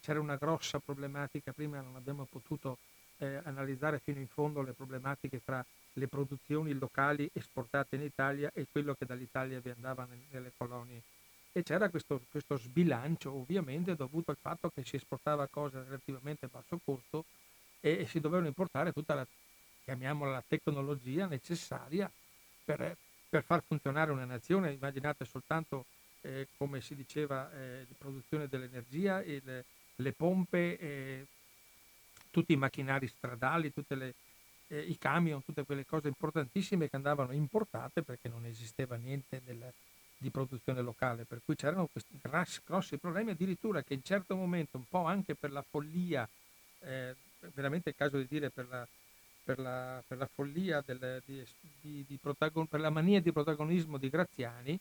c'era 0.00 0.20
una 0.20 0.36
grossa 0.36 0.78
problematica, 0.78 1.52
prima 1.52 1.80
non 1.80 1.96
abbiamo 1.96 2.26
potuto 2.30 2.78
eh, 3.18 3.40
analizzare 3.44 3.98
fino 3.98 4.20
in 4.20 4.28
fondo 4.28 4.62
le 4.62 4.72
problematiche 4.72 5.42
tra 5.42 5.64
le 5.94 6.08
produzioni 6.08 6.72
locali 6.74 7.28
esportate 7.32 7.96
in 7.96 8.02
Italia 8.02 8.50
e 8.54 8.66
quello 8.70 8.94
che 8.94 9.06
dall'Italia 9.06 9.60
vi 9.60 9.70
andava 9.70 10.06
nelle 10.30 10.52
colonie. 10.56 11.02
E 11.56 11.62
c'era 11.62 11.88
questo, 11.88 12.20
questo 12.32 12.58
sbilancio 12.58 13.32
ovviamente 13.32 13.94
dovuto 13.94 14.32
al 14.32 14.36
fatto 14.40 14.70
che 14.70 14.84
si 14.84 14.96
esportava 14.96 15.46
cose 15.46 15.78
a 15.78 15.84
relativamente 15.84 16.48
basso 16.48 16.80
costo 16.84 17.26
e, 17.78 18.00
e 18.00 18.06
si 18.08 18.18
dovevano 18.18 18.48
importare 18.48 18.92
tutta 18.92 19.14
la, 19.14 19.24
la 19.84 20.44
tecnologia 20.48 21.26
necessaria 21.26 22.10
per, 22.64 22.96
per 23.28 23.44
far 23.44 23.62
funzionare 23.62 24.10
una 24.10 24.24
nazione. 24.24 24.72
Immaginate 24.72 25.24
soltanto, 25.24 25.84
eh, 26.22 26.48
come 26.56 26.80
si 26.80 26.96
diceva, 26.96 27.48
eh, 27.52 27.86
la 27.88 27.94
produzione 27.96 28.48
dell'energia, 28.48 29.22
il, 29.22 29.64
le 29.94 30.12
pompe, 30.12 30.76
eh, 30.80 31.26
tutti 32.32 32.52
i 32.52 32.56
macchinari 32.56 33.06
stradali, 33.06 33.72
le, 33.90 34.14
eh, 34.66 34.80
i 34.80 34.98
camion, 34.98 35.44
tutte 35.44 35.64
quelle 35.64 35.86
cose 35.86 36.08
importantissime 36.08 36.90
che 36.90 36.96
andavano 36.96 37.30
importate 37.30 38.02
perché 38.02 38.28
non 38.28 38.44
esisteva 38.44 38.96
niente 38.96 39.40
del, 39.44 39.72
di 40.24 40.30
produzione 40.30 40.80
locale, 40.80 41.24
per 41.24 41.42
cui 41.44 41.54
c'erano 41.54 41.86
questi 41.86 42.18
grossi, 42.64 42.96
problemi, 42.96 43.32
addirittura 43.32 43.82
che 43.82 43.92
in 43.92 44.02
certo 44.02 44.34
momento, 44.34 44.78
un 44.78 44.88
po' 44.88 45.04
anche 45.04 45.34
per 45.34 45.52
la 45.52 45.62
follia, 45.62 46.26
eh, 46.80 47.14
veramente 47.52 47.90
è 47.90 47.94
caso 47.94 48.16
di 48.16 48.26
dire 48.26 48.48
per 48.48 48.66
la, 48.70 48.88
per 49.44 49.58
la, 49.58 50.02
per 50.06 50.16
la 50.16 50.26
follia, 50.26 50.82
del, 50.84 51.22
di, 51.26 51.44
di, 51.82 52.04
di 52.08 52.16
protagon- 52.16 52.66
per 52.66 52.80
la 52.80 52.88
mania 52.88 53.20
di 53.20 53.32
protagonismo 53.32 53.98
di 53.98 54.08
Graziani, 54.08 54.78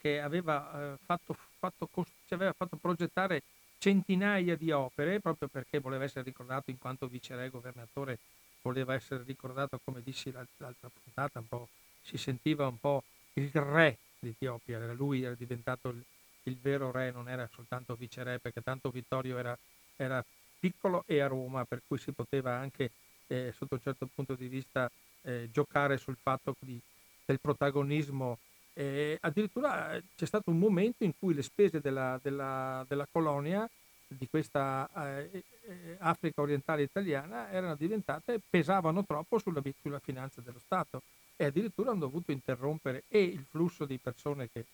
che 0.00 0.20
aveva, 0.20 0.94
eh, 0.94 0.98
fatto, 1.04 1.36
fatto, 1.58 1.88
ci 2.26 2.32
aveva 2.32 2.54
fatto 2.54 2.76
progettare 2.76 3.42
centinaia 3.76 4.56
di 4.56 4.70
opere, 4.70 5.20
proprio 5.20 5.48
perché 5.48 5.80
voleva 5.80 6.04
essere 6.04 6.24
ricordato 6.24 6.70
in 6.70 6.78
quanto 6.78 7.06
viceré 7.08 7.50
governatore, 7.50 8.18
voleva 8.62 8.94
essere 8.94 9.22
ricordato, 9.22 9.78
come 9.84 10.02
dissi 10.02 10.32
l'altra 10.32 10.72
puntata, 11.02 11.40
un 11.40 11.46
po', 11.46 11.68
si 12.00 12.16
sentiva 12.16 12.66
un 12.66 12.80
po' 12.80 13.02
il 13.34 13.50
re 13.52 13.98
d'Etiopia, 14.18 14.78
era 14.78 14.92
lui 14.92 15.22
era 15.22 15.34
diventato 15.34 15.88
il, 15.90 16.02
il 16.44 16.56
vero 16.60 16.90
re, 16.90 17.10
non 17.10 17.28
era 17.28 17.48
soltanto 17.52 17.94
viceré, 17.94 18.38
perché 18.38 18.62
tanto 18.62 18.90
Vittorio 18.90 19.38
era, 19.38 19.56
era 19.96 20.24
piccolo 20.58 21.04
e 21.06 21.20
a 21.20 21.26
Roma, 21.26 21.64
per 21.64 21.82
cui 21.86 21.98
si 21.98 22.12
poteva 22.12 22.56
anche, 22.56 22.90
eh, 23.26 23.52
sotto 23.56 23.74
un 23.74 23.80
certo 23.82 24.08
punto 24.12 24.34
di 24.34 24.48
vista, 24.48 24.90
eh, 25.22 25.48
giocare 25.52 25.98
sul 25.98 26.16
fatto 26.20 26.54
di, 26.58 26.80
del 27.24 27.40
protagonismo. 27.40 28.38
Eh, 28.72 29.18
addirittura 29.20 30.00
c'è 30.16 30.26
stato 30.26 30.50
un 30.50 30.58
momento 30.58 31.04
in 31.04 31.12
cui 31.18 31.34
le 31.34 31.42
spese 31.42 31.80
della, 31.80 32.18
della, 32.22 32.84
della 32.88 33.08
colonia 33.10 33.68
di 34.06 34.26
questa 34.28 34.88
eh, 34.94 35.42
eh, 35.62 35.96
Africa 35.98 36.40
orientale 36.40 36.82
italiana 36.82 37.50
erano 37.50 37.74
diventate, 37.74 38.40
pesavano 38.48 39.04
troppo 39.04 39.38
sulla, 39.38 39.60
sulla, 39.82 39.98
finanza 39.98 40.40
dello 40.40 40.60
Stato 40.60 41.02
e 41.40 41.44
addirittura 41.44 41.92
hanno 41.92 42.00
dovuto 42.00 42.32
interrompere 42.32 43.04
e 43.06 43.22
il 43.22 43.46
flusso 43.48 43.84
di 43.84 43.96
persone 43.98 44.50
che, 44.50 44.64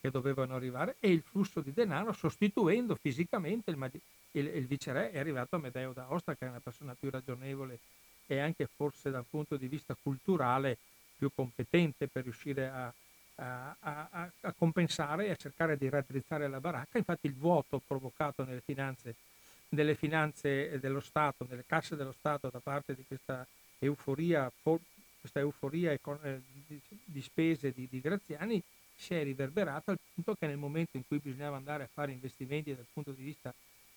che 0.00 0.10
dovevano 0.10 0.54
arrivare 0.54 0.96
e 0.98 1.10
il 1.10 1.20
flusso 1.20 1.60
di 1.60 1.70
denaro 1.70 2.12
sostituendo 2.14 2.94
fisicamente 2.94 3.70
il, 3.70 3.90
il, 4.32 4.46
il 4.46 4.66
viceré 4.66 5.10
è 5.10 5.18
arrivato 5.18 5.56
Amedeo 5.56 5.92
d'Aosta 5.92 6.34
che 6.34 6.46
è 6.46 6.48
una 6.48 6.60
persona 6.60 6.96
più 6.98 7.10
ragionevole 7.10 7.78
e 8.26 8.38
anche 8.38 8.66
forse 8.74 9.10
dal 9.10 9.26
punto 9.28 9.58
di 9.58 9.68
vista 9.68 9.94
culturale 10.02 10.78
più 11.18 11.30
competente 11.34 12.08
per 12.08 12.22
riuscire 12.22 12.70
a, 12.70 12.92
a, 13.34 13.76
a, 13.80 14.30
a, 14.40 14.52
compensare 14.56 15.26
e 15.26 15.30
a 15.30 15.36
cercare 15.36 15.76
di 15.76 15.90
raddrizzare 15.90 16.48
la 16.48 16.58
baracca. 16.58 16.96
Infatti 16.96 17.26
il 17.26 17.34
vuoto 17.34 17.82
provocato 17.86 18.44
nelle 18.44 18.62
finanze, 18.64 19.14
nelle 19.70 19.94
finanze 19.94 20.80
dello 20.80 21.00
Stato, 21.00 21.46
nelle 21.46 21.66
casse 21.66 21.96
dello 21.96 22.14
Stato 22.18 22.48
da 22.50 22.60
parte 22.60 22.94
di 22.94 23.04
questa 23.06 23.46
euforia, 23.78 24.50
questa 25.24 25.40
euforia 25.40 25.98
di, 26.66 26.80
di 27.02 27.22
spese 27.22 27.72
di, 27.72 27.88
di 27.90 28.00
Graziani 28.00 28.62
si 28.94 29.14
è 29.14 29.22
riverberato 29.22 29.90
al 29.90 29.98
punto 30.12 30.34
che 30.34 30.46
nel 30.46 30.58
momento 30.58 30.98
in 30.98 31.06
cui 31.06 31.18
bisognava 31.18 31.56
andare 31.56 31.84
a 31.84 31.88
fare 31.90 32.12
investimenti 32.12 32.74
dal 32.74 32.84
punto 32.92 33.12
di 33.12 33.22
vista 33.22 33.52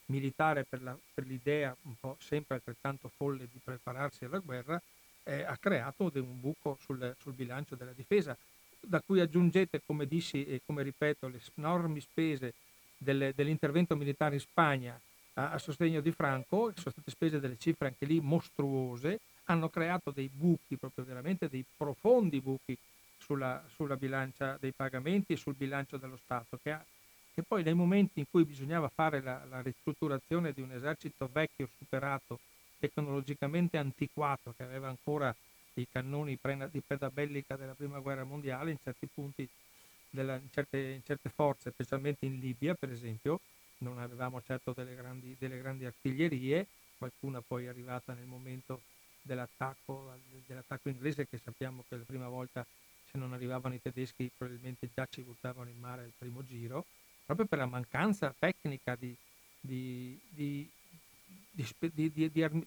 militare 0.06 0.64
per, 0.64 0.82
la, 0.82 0.98
per 1.14 1.26
l'idea 1.26 1.76
un 1.82 1.95
po' 1.99 2.16
sempre 2.22 2.56
altrettanto 2.56 3.12
folle 3.14 3.49
di 3.52 3.60
prepararsi 3.62 4.24
alla 4.24 4.40
guerra, 4.40 4.82
eh, 5.24 5.44
ha 5.44 5.58
creato 5.58 6.10
un 6.14 6.40
buco 6.40 6.78
sul, 6.80 7.14
sul, 7.20 7.34
bilancio 7.34 7.76
della 7.76 7.91
difesa, 7.91 8.36
da 8.80 9.02
cui 9.02 9.20
aggiungete, 9.20 9.82
come 9.86 10.08
dissi 10.08 10.45
e 10.45 10.62
come 10.66 10.82
ripeto, 10.82 11.28
le 11.28 11.41
enormi 11.56 11.99
spese 11.99 12.54
delle, 12.98 13.34
dell'intervento 13.36 13.98
militare 13.98 14.36
in 14.36 14.40
Spagna 14.40 14.98
a, 15.34 15.52
a, 15.52 15.58
sostegno 15.58 15.99
di 15.99 16.12
Franco, 16.14 16.72
sono 16.74 16.91
state 16.91 17.12
spese 17.12 17.41
delle 17.41 17.58
cifre 17.58 17.88
anche 17.88 18.06
lì 18.06 18.22
mostruose, 18.22 19.20
hanno 19.48 19.69
creato 19.69 20.11
dei 20.11 20.30
buchi, 20.32 20.78
proprio 20.78 21.06
veramente 21.06 21.49
dei 21.49 21.65
profondi 21.76 22.40
buchi 22.41 22.78
sulla, 23.18 23.64
sulla 23.74 23.95
bilancia 23.95 24.57
dei 24.60 24.72
pagamenti 24.72 25.34
e 25.34 25.38
sul 25.38 25.56
bilancio 25.56 25.98
dello 25.98 26.18
Stato, 26.18 26.57
che, 26.61 26.72
ha, 26.72 26.86
che 27.34 27.44
poi 27.44 27.64
nei 27.64 27.74
momenti 27.74 28.19
in 28.19 28.26
cui 28.30 28.45
bisognava 28.45 28.90
fare 28.90 29.22
la, 29.22 29.44
la 29.49 29.61
ristrutturazione 29.61 30.52
di 30.53 30.61
un 30.61 30.72
esercito 30.72 31.30
vecchio, 31.32 31.69
superato, 31.78 32.40
tecnologicamente 32.80 33.78
antiquato, 33.78 34.53
che 34.56 34.64
aveva 34.64 34.90
ancora 34.90 35.34
i 35.76 35.88
cannoni 35.90 36.38
di 36.72 36.82
predabellica 36.86 37.56
della 37.56 37.74
prima 37.74 37.99
guerra 37.99 38.24
mondiale 38.24 38.72
in 38.72 38.78
certi 38.84 39.07
punti, 39.14 39.48
della, 40.10 40.36
in, 40.36 40.49
certe, 40.52 40.78
in, 40.78 41.03
certe, 41.03 41.30
forze, 41.30 41.72
specialmente 41.72 42.26
in 42.26 42.40
Libia 42.40 42.74
per 42.74 42.91
esempio, 42.91 43.40
non 43.80 43.99
avevamo 43.99 44.41
certo 44.41 44.74
delle 44.74 44.95
grandi, 44.95 45.36
delle 45.38 45.60
grandi 45.60 45.86
artiglierie, 45.86 46.65
qualcuna 46.98 47.41
poi 47.41 47.65
è 47.65 47.68
arrivata 47.68 48.14
nel 48.14 48.26
momento 48.26 48.82
dell'attacco, 49.28 50.14
dell'attacco 50.48 50.90
inglese 50.90 51.28
che 51.28 51.38
sappiamo 51.38 51.84
che 51.88 51.98
la 51.98 52.04
prima 52.04 52.28
volta 52.28 52.66
se 53.10 53.18
non 53.18 53.34
arrivavano 53.34 53.76
i 53.76 53.82
tedeschi 53.82 54.32
probabilmente 54.36 54.90
già 54.94 55.06
ci 55.10 55.22
buttavano 55.22 55.70
in 55.70 55.80
mare 55.80 56.06
il 56.06 56.14
primo 56.18 56.44
giro, 56.44 56.86
proprio 57.26 57.45
per 57.45 57.60
la 57.60 57.66
mancanza 57.66 58.34
tecnica 58.38 58.95
di, 58.95 59.16
di, 59.60 60.20
di, 60.30 60.68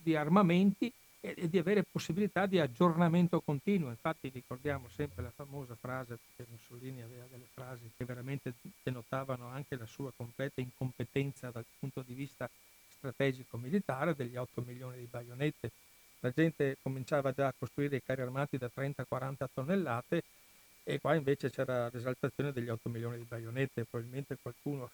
di 0.03 0.17
armamenti 0.17 0.93
e, 1.21 1.49
di 1.49 1.59
avere 1.59 1.85
possibilità 1.85 2.47
di 2.47 2.59
aggiornamento 2.59 3.41
continuo. 3.41 3.91
Infatti 3.91 4.29
ricordiamo 4.29 4.89
sempre 4.89 5.23
la 5.23 5.31
famosa 5.31 5.75
frase, 5.75 6.19
perché 6.35 6.51
Mussolini 6.51 7.03
aveva 7.03 7.27
delle 7.31 7.49
frasi 7.53 7.91
che 7.97 8.05
veramente 8.05 8.55
denotavano 8.83 9.49
anche 9.49 9.77
la 9.77 9.87
sua 9.87 10.13
completa 10.17 10.61
incompetenza 10.61 11.51
dal 11.51 11.65
punto 11.79 12.03
di 12.03 12.15
vista 12.15 12.49
strategico 12.89 13.57
militare, 13.57 14.15
degli 14.15 14.37
8 14.37 14.63
milioni 14.63 14.99
di 14.99 15.09
baionette 15.11 15.71
la 16.21 16.31
gente 16.31 16.77
cominciava 16.83 17.33
già 17.33 17.49
a 17.49 17.55
costruire 17.57 17.97
i 17.97 18.03
carri 18.03 18.23
armati 18.23 18.59
da 18.59 18.71
30-40 18.75 19.47
tonnellate 19.53 20.23
e 20.85 21.01
qua 21.01 21.15
invece 21.15 21.51
c'era 21.51 21.89
l'esaltazione 21.93 22.53
degli 22.53 22.69
8 22.69 22.89
milioni 22.89 23.19
di 23.19 23.27
baionette, 23.29 23.85
probabilmente 23.85 24.37
qualcuno 24.41 24.91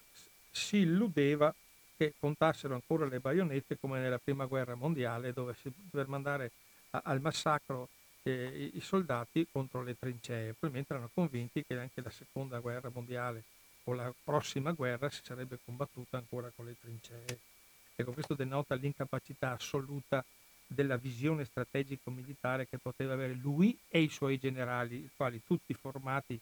si 0.51 0.78
illudeva 0.78 1.55
che 1.97 2.15
contassero 2.19 2.74
ancora 2.74 3.07
le 3.07 3.20
baionette 3.20 3.78
come 3.78 3.98
nella 3.98 4.19
prima 4.19 4.47
guerra 4.47 4.74
mondiale 4.74 5.32
dove 5.32 5.55
si 5.55 5.73
per 5.90 6.09
mandare 6.09 6.51
a, 6.90 7.03
al 7.05 7.20
massacro 7.20 7.89
eh, 8.23 8.70
i, 8.74 8.81
soldati 8.81 9.47
contro 9.51 9.82
le 9.82 9.97
trincee, 9.98 10.53
probabilmente 10.53 10.93
erano 10.93 11.11
convinti 11.12 11.65
che 11.65 11.78
anche 11.78 12.03
la 12.03 12.11
seconda 12.11 12.59
guerra 12.59 12.90
mondiale 12.93 13.43
o 13.85 13.94
la 13.94 14.12
prossima 14.23 14.73
guerra 14.73 15.09
si 15.11 15.20
sarebbe 15.23 15.59
combattuta 15.65 16.16
ancora 16.16 16.51
con 16.55 16.66
le 16.66 16.77
trincee. 16.81 17.39
Ecco, 17.94 18.12
questo 18.12 18.35
denota 18.35 18.74
l'incapacità 18.74 19.53
assoluta 19.53 20.24
della 20.66 20.97
visione 20.97 21.44
strategico-militare 21.44 22.66
che 22.66 22.78
poteva 22.78 23.12
avere 23.12 23.34
lui 23.34 23.78
e 23.88 24.01
i 24.01 24.09
suoi 24.09 24.38
generali, 24.38 24.97
i 24.97 25.10
quali 25.16 25.40
tutti 25.44 25.72
formati 25.74 26.38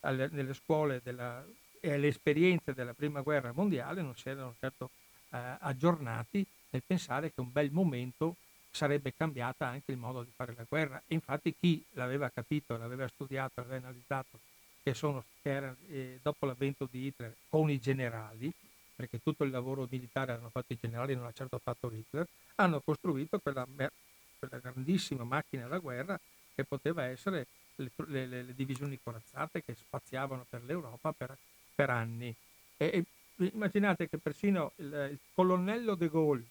alle, 0.00 0.28
nelle 0.32 0.54
scuole 0.54 1.00
della, 1.02 1.44
e 1.80 1.92
alle 1.92 2.08
esperienze 2.08 2.74
della 2.74 2.94
prima 2.94 3.20
guerra 3.20 3.52
mondiale 3.52 4.02
non 4.02 4.16
si 4.16 4.28
erano 4.28 4.54
certo 4.58 4.90
eh, 5.30 5.56
aggiornati 5.60 6.44
nel 6.70 6.82
pensare 6.86 7.32
che 7.32 7.40
un 7.40 7.52
bel 7.52 7.70
momento 7.70 8.36
sarebbe 8.70 9.14
cambiata 9.16 9.66
anche 9.66 9.92
il 9.92 9.96
modo 9.96 10.22
di 10.22 10.30
fare 10.34 10.54
la 10.56 10.66
guerra. 10.68 11.02
E 11.06 11.14
infatti 11.14 11.54
chi 11.58 11.82
l'aveva 11.92 12.28
capito, 12.28 12.76
l'aveva 12.76 13.08
studiato, 13.08 13.60
l'aveva 13.60 13.86
analizzato, 13.88 14.38
che, 14.82 14.94
sono, 14.94 15.24
che 15.42 15.50
era, 15.50 15.74
eh, 15.88 16.18
dopo 16.22 16.44
l'avvento 16.46 16.86
di 16.90 17.06
Hitler 17.06 17.34
con 17.48 17.70
i 17.70 17.80
generali, 17.80 18.52
perché 18.96 19.20
tutto 19.22 19.44
il 19.44 19.50
lavoro 19.50 19.86
militare 19.90 20.32
hanno 20.32 20.48
fatto 20.48 20.72
i 20.72 20.78
generali, 20.80 21.14
non 21.14 21.24
l'ha 21.24 21.32
certo 21.32 21.58
fatto 21.58 21.92
Hitler, 21.92 22.26
hanno 22.56 22.80
costruito 22.80 23.38
quella, 23.38 23.66
quella 24.38 24.58
grandissima 24.58 25.22
macchina 25.22 25.68
da 25.68 25.78
guerra 25.78 26.18
che 26.54 26.64
poteva 26.64 27.04
essere 27.04 27.46
le, 27.76 27.90
le, 28.06 28.26
le, 28.26 28.54
divisioni 28.54 28.98
corazzate 29.02 29.62
che 29.62 29.74
spaziavano 29.74 30.46
per 30.48 30.62
l'Europa 30.64 31.12
per, 31.12 31.36
per 31.74 31.90
anni. 31.90 32.34
E, 32.78 33.04
e, 33.38 33.46
immaginate 33.52 34.08
che 34.08 34.16
persino 34.16 34.72
il, 34.76 35.08
il, 35.10 35.18
colonnello 35.34 35.94
de 35.94 36.08
Gaulle, 36.08 36.44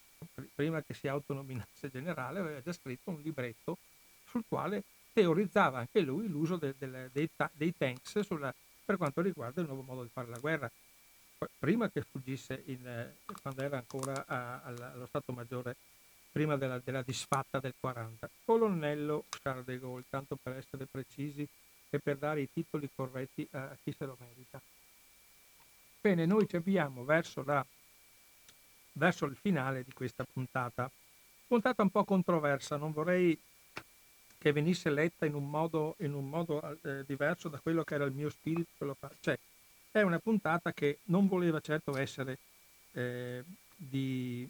prima 0.54 0.84
che 0.84 0.94
si 0.94 1.08
autonominasse 1.08 1.90
generale, 1.90 2.40
aveva 2.40 2.62
già 2.62 2.72
scritto 2.72 3.10
un 3.10 3.22
libretto 3.22 3.78
sul 4.26 4.44
quale 4.48 4.84
teorizzava 5.12 5.80
anche 5.80 6.02
lui 6.02 6.28
l'uso 6.28 6.58
de, 6.58 6.76
de, 6.78 7.10
dei, 7.12 7.30
dei, 7.54 7.74
tanks 7.76 8.20
sulla, 8.20 8.54
per 8.84 8.98
quanto 8.98 9.22
riguarda 9.22 9.62
il 9.62 9.68
nuovo 9.68 9.82
modo 9.82 10.04
di 10.04 10.10
fare 10.10 10.28
la 10.28 10.38
guerra. 10.38 10.70
Prima 11.60 11.90
che 11.90 12.02
fuggisse 12.02 12.62
in, 12.66 13.12
quando 13.42 13.62
era 13.62 13.78
ancora 13.78 14.26
a, 14.26 14.62
allo 14.64 15.06
Stato 15.06 15.32
Maggiore 15.34 15.76
prima 16.32 16.58
della, 16.58 16.80
della 16.84 17.02
disfatta 17.02 17.60
del 17.60 17.74
40. 17.80 18.30
Colonnello 18.44 19.24
Charles 19.42 19.64
de 19.64 19.80
Gaulle, 19.80 20.04
tanto 20.10 20.36
per 20.36 20.58
essere 20.58 20.86
precisi 20.86 21.48
e 21.90 22.00
per 22.00 22.18
dare 22.18 22.42
i 22.42 22.50
titoli 22.52 22.90
corretti 22.94 23.48
a 23.52 23.76
chi 23.82 23.94
se 23.98 24.06
lo 24.06 24.18
merita. 24.20 24.62
Bene, 26.02 26.26
noi 26.26 26.48
ci 26.48 26.58
avviamo 26.58 27.06
verso, 27.06 27.42
la, 27.44 27.66
verso 28.94 29.26
il 29.26 29.36
finale 29.36 29.84
di 29.84 29.94
questa 29.94 30.26
puntata. 30.26 30.92
Puntata 31.48 31.82
un 31.82 31.90
po' 31.90 32.04
controversa, 32.04 32.76
non 32.76 32.92
vorrei 32.92 33.40
che 34.38 34.52
venisse 34.52 34.90
letta 34.90 35.26
in 35.26 35.36
un 35.36 35.50
modo, 35.50 35.96
in 36.00 36.14
un 36.14 36.28
modo 36.30 36.78
eh, 36.84 37.04
diverso 37.06 37.48
da 37.48 37.60
quello 37.60 37.84
che 37.84 37.96
era 37.96 38.04
il 38.04 38.14
mio 38.14 38.30
spirito. 38.30 38.98
Cioè, 39.22 39.40
è 40.00 40.04
una 40.04 40.20
puntata 40.20 40.74
che 40.74 41.00
non 41.06 41.28
voleva 41.28 41.60
certo 41.62 41.96
essere 41.96 42.38
eh, 42.94 43.44
di 43.76 44.48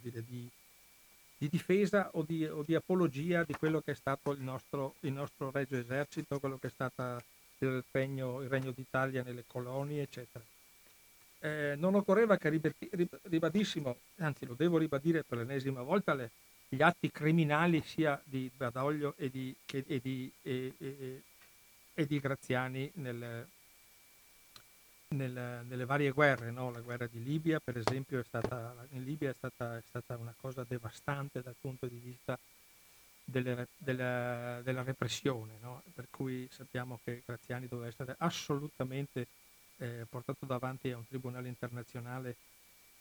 dire, 0.00 0.24
di, 0.26 0.48
di 1.36 1.48
difesa 1.48 2.10
o 2.12 2.22
di, 2.22 2.44
o 2.46 2.62
di, 2.62 2.74
apologia 2.74 3.44
di 3.44 3.52
quello 3.54 3.80
che 3.80 3.92
è 3.92 3.94
stato 3.94 4.32
il 4.32 4.40
nostro, 4.40 4.94
il 5.00 5.12
nostro 5.12 5.50
regio 5.50 5.76
esercito, 5.76 6.38
quello 6.38 6.58
che 6.58 6.68
è 6.68 6.70
stato 6.70 7.22
il 7.58 7.84
regno, 7.90 8.40
il 8.40 8.48
regno 8.48 8.70
d'Italia 8.70 9.22
nelle 9.22 9.44
colonie, 9.46 10.02
eccetera. 10.02 10.44
Eh, 11.42 11.74
non 11.76 11.94
occorreva 11.94 12.38
che 12.38 12.60
ribadissimo, 13.24 13.96
anzi 14.18 14.46
lo 14.46 14.54
devo 14.54 14.78
ribadire 14.78 15.22
per 15.22 15.38
l'ennesima 15.38 15.82
volta, 15.82 16.14
le, 16.14 16.30
gli 16.68 16.80
atti 16.80 17.10
criminali 17.10 17.82
sia 17.82 18.20
di 18.24 18.50
Badoglio 18.54 19.14
e 19.16 19.28
di, 19.28 19.54
e, 19.70 19.84
e 19.86 20.00
di, 20.00 20.30
e, 20.42 20.72
e 20.78 21.22
di 22.06 22.18
Graziani 22.18 22.90
nel, 22.94 23.46
nel, 25.08 25.64
nelle 25.66 25.84
varie 25.84 26.10
guerre, 26.10 26.50
no? 26.50 26.70
la 26.70 26.80
guerra 26.80 27.06
di 27.06 27.22
Libia 27.22 27.60
per 27.60 27.76
esempio 27.76 28.20
è 28.20 28.24
stata, 28.24 28.74
in 28.90 29.04
Libia 29.04 29.30
è 29.30 29.34
stata, 29.34 29.76
è 29.76 29.82
stata 29.88 30.16
una 30.16 30.34
cosa 30.40 30.64
devastante 30.66 31.42
dal 31.42 31.56
punto 31.60 31.86
di 31.86 31.98
vista 31.98 32.38
delle, 33.24 33.68
della, 33.76 34.60
della, 34.62 34.82
repressione, 34.82 35.54
no? 35.60 35.82
per 35.94 36.06
cui 36.10 36.48
sappiamo 36.50 36.98
che 37.02 37.22
Graziani 37.24 37.66
doveva 37.66 37.88
essere 37.88 38.14
assolutamente 38.18 39.26
eh, 39.78 40.06
portato 40.08 40.46
davanti 40.46 40.90
a 40.90 40.96
un 40.96 41.06
tribunale 41.06 41.48
internazionale 41.48 42.36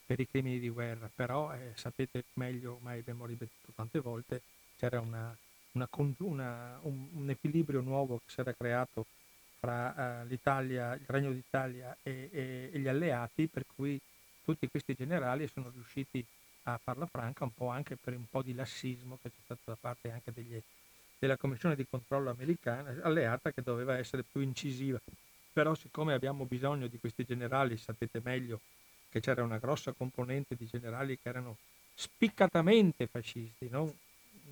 per 0.06 0.20
i 0.20 0.28
crimini 0.28 0.60
di 0.60 0.70
guerra, 0.70 1.10
però 1.14 1.54
eh, 1.54 1.74
sapete 1.76 2.24
meglio, 2.34 2.74
ormai 2.74 3.00
abbiamo 3.00 3.26
ripetuto 3.26 3.72
tante 3.76 4.00
volte, 4.00 4.42
c'era 4.78 5.00
una, 5.00 5.36
una, 5.74 5.88
una, 6.20 6.80
un, 6.84 7.08
un 7.14 7.30
equilibrio 7.30 7.82
nuovo 7.82 8.18
che 8.18 8.32
si 8.32 8.40
era 8.40 8.54
creato 8.54 9.06
fra 9.60 10.22
uh, 10.24 10.28
l'Italia, 10.28 10.94
il 10.94 11.06
Regno 11.06 11.32
d'Italia 11.32 11.96
e, 12.02 12.30
e, 12.32 12.70
e, 12.72 12.80
gli 12.80 12.88
alleati, 12.88 13.48
per 13.48 13.66
cui 13.76 14.00
tutti 14.44 14.68
questi 14.70 14.96
generali 14.96 15.48
sono 15.48 15.70
riusciti 15.70 16.26
a 16.64 16.80
farla 16.82 17.06
franca 17.06 17.44
un 17.44 17.54
po' 17.54 17.68
anche 17.68 17.98
per 17.98 18.16
un 18.16 18.26
po' 18.30 18.42
di 18.42 18.54
lassismo 18.54 19.18
che 19.22 19.30
c'è 19.30 19.42
stato 19.44 19.62
da 19.66 19.78
parte 19.80 20.12
anche 20.12 20.32
degli, 20.32 20.62
della 21.18 21.38
Commissione 21.38 21.76
di 21.76 21.86
controllo 21.90 22.30
americana, 22.30 22.96
alleata 23.04 23.52
che 23.52 23.62
doveva 23.62 23.98
essere 23.98 24.24
più 24.24 24.42
incisiva. 24.42 25.00
Però 25.52 25.74
siccome 25.76 26.14
abbiamo 26.14 26.46
bisogno 26.46 26.88
di 26.88 27.00
questi 27.00 27.26
generali, 27.26 27.76
sapete 27.78 28.22
meglio 28.24 28.62
che 29.10 29.20
c'era 29.20 29.44
una 29.44 29.58
grossa 29.58 29.92
componente 29.92 30.56
di 30.56 30.66
generali 30.66 31.18
che 31.18 31.28
erano 31.30 31.58
spiccatamente 31.96 33.08
fascisti, 33.08 33.68
non? 33.68 33.92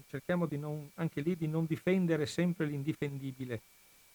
Cerchiamo 0.09 0.45
di 0.45 0.57
non, 0.57 0.89
anche 0.95 1.21
lì 1.21 1.35
di 1.35 1.47
non 1.47 1.65
difendere 1.65 2.25
sempre 2.25 2.65
l'indifendibile, 2.65 3.61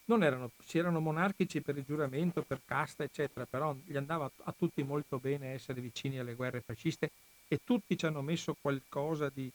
erano, 0.06 0.50
si 0.64 0.78
erano 0.78 1.00
monarchici 1.00 1.60
per 1.60 1.76
il 1.76 1.84
giuramento, 1.84 2.42
per 2.42 2.60
casta, 2.64 3.04
eccetera, 3.04 3.46
però 3.46 3.74
gli 3.84 3.96
andava 3.96 4.30
a 4.44 4.54
tutti 4.56 4.82
molto 4.82 5.18
bene 5.18 5.52
essere 5.52 5.80
vicini 5.80 6.18
alle 6.18 6.34
guerre 6.34 6.60
fasciste 6.60 7.10
e 7.48 7.60
tutti 7.64 7.96
ci 7.96 8.06
hanno 8.06 8.22
messo 8.22 8.56
qualcosa 8.60 9.30
di, 9.32 9.50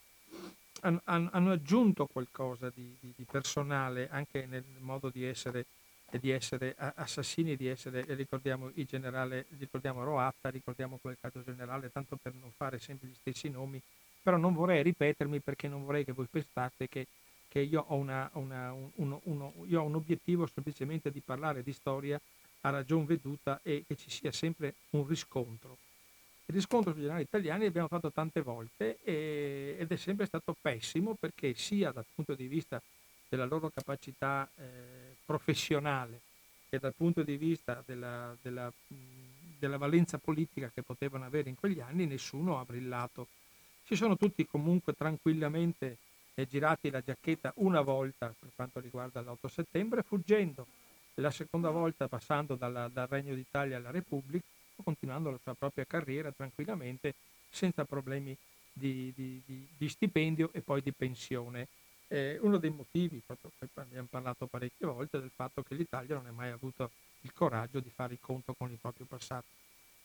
hanno, 0.82 1.02
hanno 1.04 1.52
aggiunto 1.52 2.08
qualcosa 2.08 2.72
di, 2.74 2.96
di, 3.00 3.14
di, 3.16 3.26
personale 3.30 4.08
anche 4.10 4.46
nel 4.46 4.64
modo 4.80 5.10
di 5.10 5.24
essere 5.24 5.66
di 6.10 6.30
essere 6.30 6.74
assassini, 6.78 7.58
di 7.58 7.68
essere, 7.68 8.06
ricordiamo 8.16 8.72
il 8.76 8.86
generale, 8.86 9.46
ricordiamo 9.58 10.06
Roatta, 10.06 10.48
ricordiamo 10.48 10.98
quel 11.02 11.18
caso 11.20 11.44
generale, 11.44 11.92
tanto 11.92 12.16
per 12.16 12.34
non 12.34 12.50
fare 12.56 12.80
sempre 12.80 13.10
gli 13.10 13.14
stessi 13.14 13.50
nomi, 13.50 13.82
però 14.22 14.38
non 14.38 14.54
vorrei 14.54 14.84
ripetermi 14.84 15.40
perché 15.40 15.68
non 15.68 15.84
vorrei 15.84 16.06
che 16.06 16.12
voi 16.12 16.28
pensaste 16.30 16.88
che, 16.88 17.08
che 17.48 17.60
io, 17.60 17.86
ho 17.88 17.96
una, 17.96 18.30
una, 18.34 18.72
un, 18.72 19.20
uno, 19.24 19.54
io 19.68 19.82
ho 19.82 19.86
un 19.86 19.96
obiettivo 19.96 20.48
semplicemente 20.48 21.12
di 21.12 21.22
parlare 21.22 21.64
di 21.64 21.74
storia 21.74 22.20
a 22.62 22.70
ragion 22.70 23.06
veduta 23.06 23.60
e 23.64 23.84
che 23.88 23.96
ci 23.96 24.10
sia 24.10 24.32
sempre 24.32 24.76
un 24.92 25.08
riscontro. 25.08 25.78
Il 26.46 26.56
riscontro 26.56 26.94
sui 26.94 27.02
giornali 27.02 27.24
italiani 27.24 27.66
l'abbiamo 27.66 27.90
fatto 27.90 28.12
tante 28.12 28.42
volte 28.42 29.00
e, 29.04 29.76
ed 29.78 29.92
è 29.92 29.96
sempre 29.98 30.26
stato 30.26 30.56
pessimo 30.60 31.14
perché 31.20 31.54
sia 31.56 31.92
dal 31.92 32.06
punto 32.14 32.36
di 32.36 32.48
vista 32.48 32.82
della 33.28 33.46
loro 33.46 33.70
capacità 33.70 34.50
eh, 34.56 35.16
professionale 35.26 36.22
e 36.70 36.80
dal 36.80 36.94
punto 36.96 37.24
di 37.24 37.38
vista 37.38 37.84
della, 37.86 38.36
della, 38.42 38.72
della, 39.60 39.78
valenza 39.78 40.18
politica 40.18 40.72
che 40.74 40.82
potevano 40.82 41.26
avere 41.26 41.50
in 41.50 41.56
quegli 41.56 41.80
anni, 41.80 42.06
nessuno 42.06 42.60
ha 42.60 42.66
brillato. 42.66 43.28
Si 43.88 43.96
sono 43.96 44.18
tutti 44.18 44.46
comunque 44.46 44.92
tranquillamente 44.92 46.00
eh, 46.34 46.46
girati 46.46 46.90
la 46.90 47.00
giacchetta 47.00 47.54
una 47.56 47.80
volta 47.80 48.36
per 48.38 48.50
quanto 48.54 48.82
riguarda 48.82 49.22
l'8 49.22 49.48
settembre, 49.48 50.02
fuggendo 50.02 50.68
la 51.16 51.32
seconda 51.32 51.70
volta 51.70 52.10
passando 52.10 52.56
dalla, 52.56 52.90
dal 52.90 53.08
Regno 53.08 53.34
d'Italia 53.34 53.78
alla 53.78 53.90
Repubblica, 53.90 54.46
continuando 54.84 55.32
la 55.32 55.40
sua 55.42 55.54
propria 55.54 55.86
carriera 55.86 56.34
tranquillamente, 56.34 57.14
senza 57.50 57.86
problemi 57.86 58.36
di, 58.74 59.14
di, 59.16 59.42
di, 59.46 59.66
di 59.78 59.88
stipendio 59.88 60.50
e 60.52 60.60
poi 60.60 60.82
di 60.82 60.92
pensione. 60.92 61.70
Eh, 62.10 62.38
uno 62.42 62.58
dei 62.58 62.72
motivi, 62.72 63.22
proprio 63.26 63.52
abbiamo 63.76 64.08
parlato 64.12 64.48
parecchie 64.48 64.86
volte, 64.86 65.22
del 65.22 65.32
fatto 65.34 65.64
che 65.64 65.76
l'Italia 65.76 66.16
non 66.16 66.26
ha 66.26 66.32
mai 66.34 66.52
avuto 66.52 66.92
il 67.22 67.32
coraggio 67.32 67.80
di 67.80 67.90
fare 67.90 68.16
il 68.16 68.20
conto 68.20 68.54
con 68.54 68.70
il 68.70 68.80
proprio 68.82 69.06
passato. 69.06 69.46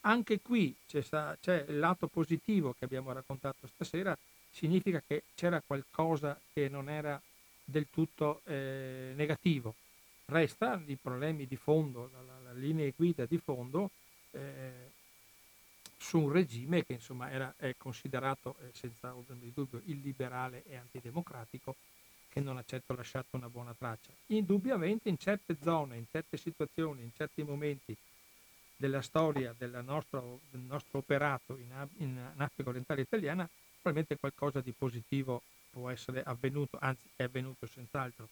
Anche 0.03 0.41
qui 0.41 0.75
c'è, 0.87 1.03
c'è 1.41 1.65
il 1.69 1.79
lato 1.79 2.07
positivo 2.07 2.75
che 2.79 2.85
abbiamo 2.85 3.13
raccontato 3.13 3.67
stasera, 3.67 4.17
significa 4.51 5.03
che 5.07 5.25
c'era 5.35 5.63
qualcosa 5.65 6.39
che 6.53 6.69
non 6.69 6.89
era 6.89 7.21
del 7.65 7.87
tutto 7.91 8.41
eh, 8.45 9.13
negativo, 9.15 9.75
Resta 10.33 10.81
i 10.87 10.97
problemi 10.97 11.47
di 11.47 11.57
fondo, 11.57 12.09
la, 12.13 12.23
la, 12.23 12.39
la 12.45 12.53
linea 12.53 12.91
guida 12.97 13.27
di 13.27 13.39
fondo 13.39 13.91
eh, 14.31 14.91
su 15.99 16.21
un 16.21 16.33
regime 16.33 16.85
che 16.85 16.95
insomma 16.95 17.31
era, 17.31 17.53
è 17.59 17.75
considerato 17.77 18.57
eh, 18.61 18.71
senza 18.73 19.15
dubbio 19.53 19.83
illiberale 19.85 20.63
e 20.67 20.77
antidemocratico 20.77 21.77
che 22.31 22.41
non 22.41 22.57
ha 22.57 22.65
certo 22.65 22.95
lasciato 22.95 23.37
una 23.37 23.51
buona 23.51 23.75
traccia. 23.75 24.11
Indubbiamente 24.29 25.11
in 25.11 25.19
certe 25.19 25.59
zone, 25.61 25.99
in 25.99 26.07
certe 26.11 26.39
situazioni, 26.39 27.03
in 27.03 27.11
certi 27.15 27.43
momenti 27.43 27.95
della 28.83 29.01
storia 29.01 29.55
nostro, 29.83 30.41
del 30.51 30.63
nostro 30.63 30.99
operato 30.99 31.57
in, 31.57 31.71
in, 31.99 32.09
in 32.35 32.41
Africa 32.41 32.71
orientale 32.71 33.03
italiana, 33.03 33.49
probabilmente 33.81 34.19
qualcosa 34.19 34.61
di 34.61 34.73
positivo 34.73 35.41
può 35.71 35.89
essere 35.89 36.25
avvenuto, 36.25 36.79
anzi 36.81 37.07
è 37.15 37.23
avvenuto 37.23 37.65
senz'altro 37.67 38.27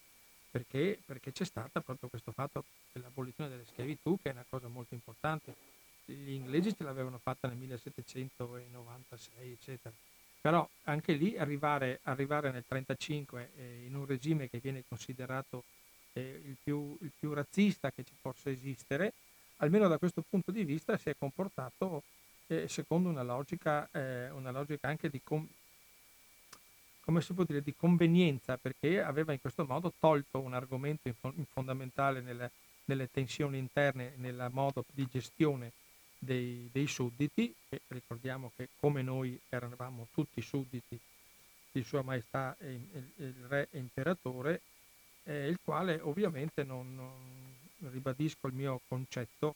perché, 0.50 0.98
perché 1.06 1.30
c'è 1.30 1.44
stato 1.44 1.80
proprio 1.80 2.08
questo 2.08 2.32
fatto 2.32 2.64
dell'abolizione 2.92 3.48
delle 3.48 3.64
schiavitù, 3.64 4.18
che 4.20 4.30
è 4.30 4.32
una 4.32 4.44
cosa 4.48 4.66
molto 4.66 4.94
importante. 4.94 5.54
Gli 6.04 6.32
inglesi 6.32 6.74
ce 6.74 6.82
l'avevano 6.82 7.18
fatta 7.18 7.46
nel 7.46 7.56
1796, 7.56 9.52
eccetera. 9.52 9.94
Però 10.40 10.68
anche 10.84 11.12
lì 11.12 11.38
arrivare, 11.38 12.00
arrivare 12.04 12.50
nel 12.50 12.64
1935 12.68 13.50
eh, 13.56 13.84
in 13.86 13.94
un 13.94 14.04
regime 14.04 14.50
che 14.50 14.58
viene 14.58 14.82
considerato 14.88 15.62
eh, 16.14 16.42
il, 16.44 16.56
più, 16.60 16.98
il, 17.02 17.12
più, 17.16 17.32
razzista 17.32 17.92
che 17.92 18.02
ci 18.02 18.14
possa 18.20 18.50
esistere, 18.50 19.12
almeno 19.60 19.88
da 19.88 19.98
questo 19.98 20.22
punto 20.28 20.50
di 20.50 20.64
vista 20.64 20.96
si 20.96 21.08
è 21.08 21.14
comportato 21.18 22.02
eh, 22.46 22.68
secondo 22.68 23.08
una 23.08 23.22
logica, 23.22 23.88
eh, 23.92 24.30
una 24.30 24.50
logica 24.50 24.88
anche 24.88 25.08
di, 25.08 25.20
com- 25.22 25.46
dire, 27.46 27.62
di 27.62 27.74
convenienza, 27.76 28.56
perché 28.56 29.00
aveva 29.00 29.32
in 29.32 29.40
questo 29.40 29.64
modo 29.64 29.92
tolto 29.98 30.40
un 30.40 30.54
argomento 30.54 31.12
fondamentale 31.52 32.20
nelle, 32.20 32.50
nelle 32.86 33.08
tensioni 33.10 33.58
interne, 33.58 34.14
nel 34.16 34.48
modo 34.52 34.84
di 34.92 35.06
gestione 35.10 35.72
dei, 36.18 36.68
dei, 36.72 36.86
sudditi, 36.86 37.54
e 37.68 37.80
ricordiamo 37.88 38.52
che 38.56 38.68
come 38.78 39.02
noi 39.02 39.38
eravamo 39.48 40.08
tutti 40.12 40.42
sudditi 40.42 40.98
di 41.72 41.82
Sua 41.84 42.02
Maestà 42.02 42.56
il, 42.60 43.12
il 43.16 43.34
Re 43.48 43.68
Imperatore, 43.72 44.60
eh, 45.24 45.46
il 45.46 45.58
quale 45.62 46.00
ovviamente 46.00 46.64
non, 46.64 46.94
non 46.94 47.59
ribadisco 47.88 48.46
il 48.46 48.54
mio 48.54 48.80
concetto 48.88 49.54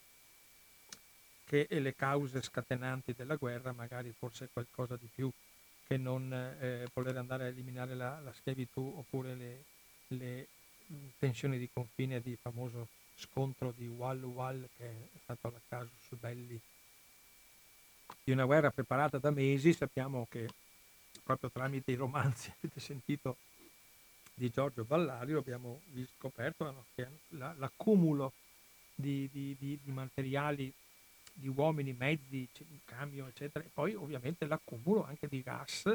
che 1.45 1.67
le 1.69 1.95
cause 1.95 2.41
scatenanti 2.41 3.13
della 3.15 3.37
guerra 3.37 3.73
magari 3.73 4.13
forse 4.13 4.49
qualcosa 4.53 4.97
di 4.97 5.09
più 5.15 5.31
che 5.87 5.97
non 5.97 6.33
eh, 6.33 6.89
voler 6.93 7.17
andare 7.17 7.45
a 7.45 7.49
eliminare 7.49 7.95
la, 7.95 8.19
la 8.21 8.33
schiavitù 8.33 8.95
oppure 8.97 9.35
le, 9.35 9.65
le, 10.09 10.49
tensioni 11.19 11.59
di 11.59 11.69
confine 11.73 12.21
di 12.21 12.37
famoso 12.41 12.89
scontro 13.17 13.73
di 13.77 13.87
Wall 13.87 14.23
Wall 14.23 14.67
che 14.77 14.87
è 14.87 15.19
stato 15.23 15.51
la 15.51 15.61
casus 15.69 16.19
belli 16.19 16.59
di 18.23 18.33
una 18.33 18.45
guerra 18.45 18.71
preparata 18.71 19.19
da 19.19 19.31
mesi. 19.31 19.73
Sappiamo 19.73 20.27
che 20.31 20.49
proprio 21.23 21.51
tramite 21.51 21.93
i 21.93 21.97
romanzi 21.97 22.53
avete 22.57 22.81
sentito 22.81 23.37
di 24.35 24.51
Giorgio 24.51 24.85
Ballario 24.85 25.39
abbiamo 25.39 25.81
scoperto 26.17 26.85
che 26.95 27.07
l'accumulo 27.29 28.33
di, 28.95 29.29
di, 29.33 29.57
di, 29.59 29.79
di 29.83 29.91
materiali 29.93 30.73
di 31.33 31.49
uomini, 31.49 31.93
mezzi, 31.93 32.49
camion, 32.85 33.29
eccetera, 33.29 33.65
e 33.65 33.69
poi 33.73 33.95
ovviamente 33.95 34.47
l'accumulo 34.47 35.05
anche 35.05 35.27
di 35.29 35.43
gas, 35.43 35.93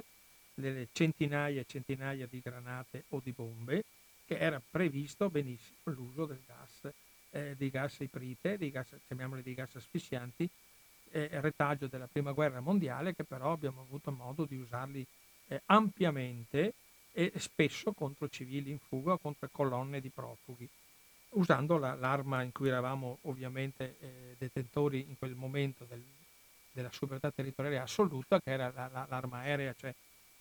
delle 0.53 0.89
centinaia 0.91 1.61
e 1.61 1.65
centinaia 1.65 2.27
di 2.27 2.41
granate 2.41 3.05
o 3.09 3.21
di 3.23 3.31
bombe, 3.31 3.83
che 4.25 4.37
era 4.37 4.61
previsto 4.69 5.29
benissimo 5.29 5.77
l'uso 5.83 6.25
del 6.25 6.41
gas, 6.45 6.93
eh, 7.31 7.55
dei 7.57 7.69
gas 7.69 7.99
iprite, 7.99 8.57
dei 8.57 8.69
gas, 8.69 8.87
chiamiamoli 9.07 9.41
dei 9.41 9.53
gas 9.53 9.75
asfissianti, 9.75 10.49
eh, 11.11 11.29
retaggio 11.41 11.87
della 11.87 12.07
prima 12.07 12.33
guerra 12.33 12.59
mondiale, 12.59 13.15
che 13.15 13.23
però 13.23 13.53
abbiamo 13.53 13.81
avuto 13.81 14.11
modo 14.11 14.43
di 14.43 14.57
usarli 14.57 15.05
eh, 15.47 15.61
ampiamente 15.67 16.73
e 17.11 17.33
spesso 17.37 17.93
contro 17.93 18.29
civili 18.29 18.71
in 18.71 18.79
fuga, 18.79 19.17
contro 19.17 19.49
colonne 19.51 19.99
di 19.99 20.09
profughi 20.09 20.69
usando 21.31 21.77
la, 21.77 21.93
l'arma 21.95 22.41
in 22.41 22.51
cui 22.51 22.69
eravamo 22.69 23.19
ovviamente 23.23 23.97
eh, 23.99 24.35
detentori 24.37 25.05
in 25.07 25.17
quel 25.17 25.35
momento 25.35 25.85
del, 25.87 26.01
della 26.71 26.89
sobrietà 26.91 27.31
territoriale 27.31 27.79
assoluta, 27.79 28.39
che 28.39 28.51
era 28.51 28.71
la, 28.73 28.89
la, 28.91 29.05
l'arma 29.09 29.39
aerea, 29.39 29.73
cioè 29.77 29.93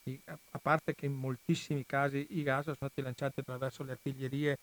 i, 0.05 0.19
a, 0.27 0.39
a, 0.53 0.59
parte 0.59 0.95
che 0.95 1.07
in 1.07 1.15
moltissimi 1.15 1.85
casi 1.85 2.27
i 2.31 2.43
gas 2.43 2.65
sono 2.65 2.77
stati 2.77 3.03
lanciati 3.03 3.41
attraverso 3.41 3.83
le 3.83 3.93
artiglierie 3.93 4.59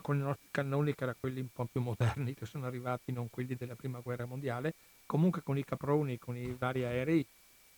con 0.00 0.16
i 0.16 0.20
nostri 0.20 0.48
cannoni, 0.50 0.94
che 0.94 1.02
erano 1.02 1.18
quelli 1.20 1.40
un 1.40 1.48
po' 1.52 1.66
più 1.66 1.80
moderni, 1.82 2.34
che 2.34 2.46
sono 2.46 2.66
arrivati, 2.66 3.12
non 3.12 3.28
quelli 3.28 3.56
della 3.56 3.74
prima 3.74 4.00
guerra 4.00 4.24
mondiale, 4.24 4.74
comunque 5.04 5.42
con 5.42 5.58
i 5.58 5.64
caproni, 5.64 6.18
con 6.18 6.36
i 6.36 6.54
vari 6.58 6.84
aerei, 6.84 7.26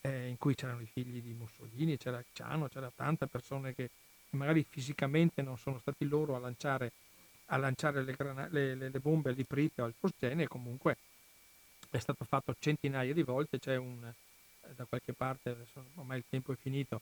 eh, 0.02 0.28
in 0.28 0.36
cui 0.36 0.54
c'erano 0.54 0.80
i 0.80 0.86
figli 0.86 1.20
di 1.20 1.34
Mussolini, 1.34 1.96
c'era 1.96 2.22
Ciano, 2.32 2.68
c'era 2.68 2.90
tante 2.94 3.26
persone 3.26 3.74
che 3.74 3.90
magari 4.30 4.64
fisicamente 4.68 5.42
non 5.42 5.56
sono 5.56 5.78
stati 5.78 6.06
loro 6.06 6.36
a 6.36 6.38
lanciare 6.38 6.92
a 7.50 7.56
lanciare 7.56 8.02
le, 8.02 8.12
grana- 8.12 8.48
le, 8.50 8.74
le, 8.74 8.90
le 8.90 8.98
bombe 9.00 9.30
all'iprite 9.30 9.80
o 9.80 9.84
al 9.86 9.94
fosgene 9.98 10.46
comunque 10.46 10.96
è 11.90 11.98
stato 11.98 12.24
fatto 12.24 12.54
centinaia 12.58 13.12
di 13.12 13.22
volte, 13.22 13.58
c'è 13.58 13.76
un, 13.76 14.04
eh, 14.04 14.74
da 14.74 14.84
qualche 14.84 15.12
parte, 15.12 15.56
ormai 15.94 16.18
il 16.18 16.24
tempo 16.28 16.52
è 16.52 16.56
finito, 16.56 17.00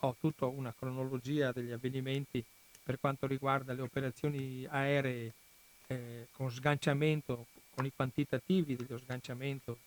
ho 0.00 0.14
tutta 0.20 0.46
una 0.46 0.74
cronologia 0.76 1.52
degli 1.52 1.70
avvenimenti 1.70 2.44
per 2.82 3.00
quanto 3.00 3.26
riguarda 3.26 3.72
le 3.72 3.82
operazioni 3.82 4.66
aeree 4.68 5.32
eh, 5.86 6.28
con 6.32 6.50
sganciamento, 6.50 7.46
con 7.70 7.86
i 7.86 7.92
quantitativi 7.94 8.76
dello 8.76 8.98
sganciamento 8.98 9.78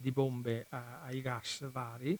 di 0.00 0.12
bombe 0.12 0.66
a, 0.70 1.02
ai 1.02 1.20
gas 1.20 1.68
vari, 1.70 2.18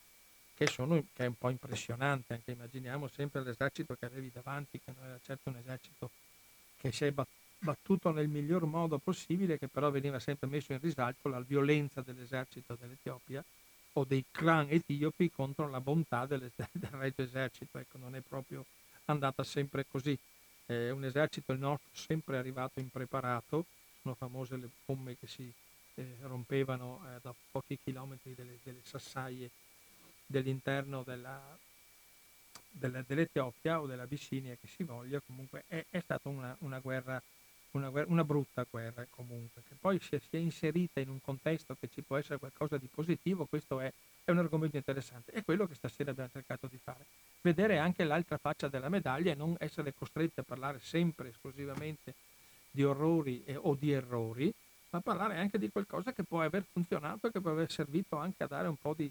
che, 0.53 0.67
sono, 0.67 1.03
che 1.13 1.23
è 1.23 1.27
un 1.27 1.35
po' 1.35 1.49
impressionante, 1.49 2.33
anche 2.33 2.51
immaginiamo 2.51 3.07
sempre 3.07 3.41
l'esercito 3.41 3.95
che 3.95 4.05
avevi 4.05 4.29
davanti, 4.31 4.79
che 4.79 4.93
non 4.95 5.07
era 5.07 5.19
certo 5.23 5.49
un 5.49 5.57
esercito 5.57 6.11
che 6.77 6.91
si 6.91 7.05
è 7.05 7.13
battuto 7.57 8.11
nel 8.11 8.27
miglior 8.27 8.65
modo 8.65 8.99
possibile, 8.99 9.57
che 9.57 9.67
però 9.67 9.89
veniva 9.89 10.19
sempre 10.19 10.47
messo 10.47 10.73
in 10.73 10.79
risalto 10.79 11.29
la 11.29 11.39
violenza 11.39 12.01
dell'esercito 12.01 12.77
dell'Etiopia 12.79 13.43
o 13.93 14.05
dei 14.05 14.23
clan 14.29 14.67
etiopi 14.69 15.31
contro 15.31 15.67
la 15.67 15.81
bontà 15.81 16.25
del, 16.27 16.51
regio 16.91 17.23
esercito. 17.23 17.79
Ecco, 17.79 17.97
non 17.97 18.15
è 18.15 18.21
proprio 18.21 18.65
andata 19.05 19.43
sempre 19.43 19.85
così. 19.89 20.17
È 20.65 20.91
un 20.91 21.03
esercito 21.03 21.51
il 21.51 21.59
nostro 21.59 21.89
sempre 21.91 22.37
arrivato 22.37 22.79
impreparato, 22.79 23.65
sono 24.01 24.13
famose 24.13 24.57
le 24.57 24.69
bombe 24.85 25.17
che 25.17 25.25
si 25.25 25.51
eh, 25.95 26.17
rompevano 26.21 27.01
eh, 27.05 27.19
da 27.21 27.33
pochi 27.51 27.77
chilometri 27.83 28.33
delle, 28.35 28.57
delle 28.63 28.81
sassaie 28.83 29.49
dell'interno 30.25 31.03
della, 31.03 31.41
dell'Etiopia 32.71 33.81
o 33.81 33.85
dell'Abissinia 33.85 34.55
che 34.55 34.67
si 34.67 34.83
voglia, 34.83 35.21
comunque 35.25 35.63
è, 35.67 35.85
è 35.89 35.99
stata 35.99 36.29
una, 36.29 36.55
una, 36.59 36.79
guerra 36.79 37.21
una, 37.71 37.89
una, 38.07 38.23
brutta 38.23 38.65
guerra 38.69 39.05
comunque, 39.09 39.61
che 39.67 39.75
poi 39.79 39.99
sia, 39.99 40.19
sia, 40.29 40.39
inserita 40.39 40.99
in 40.99 41.09
un 41.09 41.21
contesto 41.21 41.75
che 41.79 41.89
ci 41.89 42.01
può 42.01 42.17
essere 42.17 42.39
qualcosa 42.39 42.77
di 42.77 42.87
positivo, 42.87 43.45
questo 43.45 43.79
è, 43.79 43.91
è 44.23 44.31
un 44.31 44.39
argomento 44.39 44.77
interessante. 44.77 45.31
È 45.31 45.43
quello 45.43 45.67
che 45.67 45.75
stasera 45.75 46.11
abbiamo 46.11 46.29
cercato 46.31 46.67
di 46.67 46.77
fare. 46.81 47.05
Vedere 47.41 47.77
anche 47.77 48.03
l'altra 48.03 48.37
faccia 48.37 48.67
della 48.67 48.89
medaglia 48.89 49.31
e 49.31 49.35
non 49.35 49.55
essere 49.59 49.93
costretti 49.93 50.39
a 50.39 50.43
parlare 50.43 50.79
sempre 50.79 51.29
esclusivamente 51.29 52.13
di 52.69 52.83
orrori 52.83 53.43
e, 53.45 53.55
o 53.55 53.75
di 53.75 53.91
errori, 53.91 54.53
ma 54.91 55.01
parlare 55.01 55.37
anche 55.37 55.57
di 55.57 55.69
qualcosa 55.69 56.13
che 56.13 56.23
può 56.23 56.41
aver 56.41 56.65
funzionato 56.69 57.29
che 57.29 57.41
può 57.41 57.51
aver 57.51 57.71
servito 57.71 58.17
anche 58.17 58.43
a 58.43 58.47
dare 58.47 58.67
un 58.67 58.75
po' 58.75 58.93
di, 58.95 59.09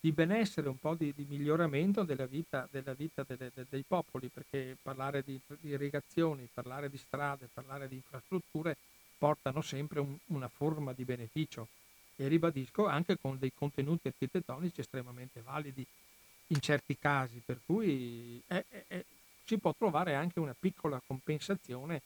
di 0.00 0.12
benessere, 0.12 0.68
un 0.68 0.78
po' 0.78 0.94
di, 0.94 1.12
di 1.14 1.26
miglioramento 1.28 2.02
della 2.02 2.26
vita, 2.26 2.68
della 2.70 2.92
vita 2.92 3.24
delle, 3.26 3.50
de, 3.54 3.66
dei 3.68 3.84
popoli, 3.86 4.28
perché 4.28 4.76
parlare 4.80 5.22
di, 5.22 5.40
di, 5.60 5.70
irrigazioni, 5.70 6.48
parlare 6.52 6.90
di 6.90 6.96
strade, 6.96 7.48
parlare 7.52 7.88
di 7.88 7.96
infrastrutture 7.96 8.76
portano 9.18 9.62
sempre 9.62 10.00
un, 10.00 10.16
una 10.26 10.48
forma 10.48 10.92
di 10.92 11.04
beneficio. 11.04 11.68
E 12.16 12.28
ribadisco 12.28 12.86
anche 12.86 13.18
con 13.18 13.38
dei 13.38 13.52
contenuti 13.54 14.08
architettonici 14.08 14.80
estremamente 14.80 15.42
validi 15.42 15.84
in 16.48 16.60
certi 16.60 16.96
casi, 16.98 17.42
per 17.44 17.60
cui 17.64 18.40
è, 18.46 18.64
è, 18.68 18.84
è, 18.86 19.04
si 19.44 19.58
può 19.58 19.74
trovare 19.76 20.14
anche 20.14 20.40
una 20.40 20.54
piccola 20.58 21.00
compensazione 21.04 22.00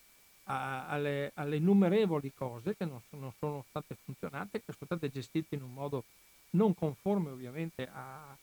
a, 0.44 0.88
alle, 0.88 1.32
alle, 1.34 1.56
innumerevoli 1.56 2.32
cose 2.34 2.76
che 2.76 2.84
non, 2.84 3.00
non 3.10 3.32
sono 3.38 3.64
state 3.68 3.96
funzionate, 4.04 4.58
che 4.64 4.72
sono 4.72 4.86
state 4.86 5.10
gestite 5.10 5.54
in 5.54 5.62
un 5.62 5.72
modo 5.72 6.04
non 6.50 6.74
conforme 6.74 7.30
ovviamente 7.30 7.88
a, 7.92 8.36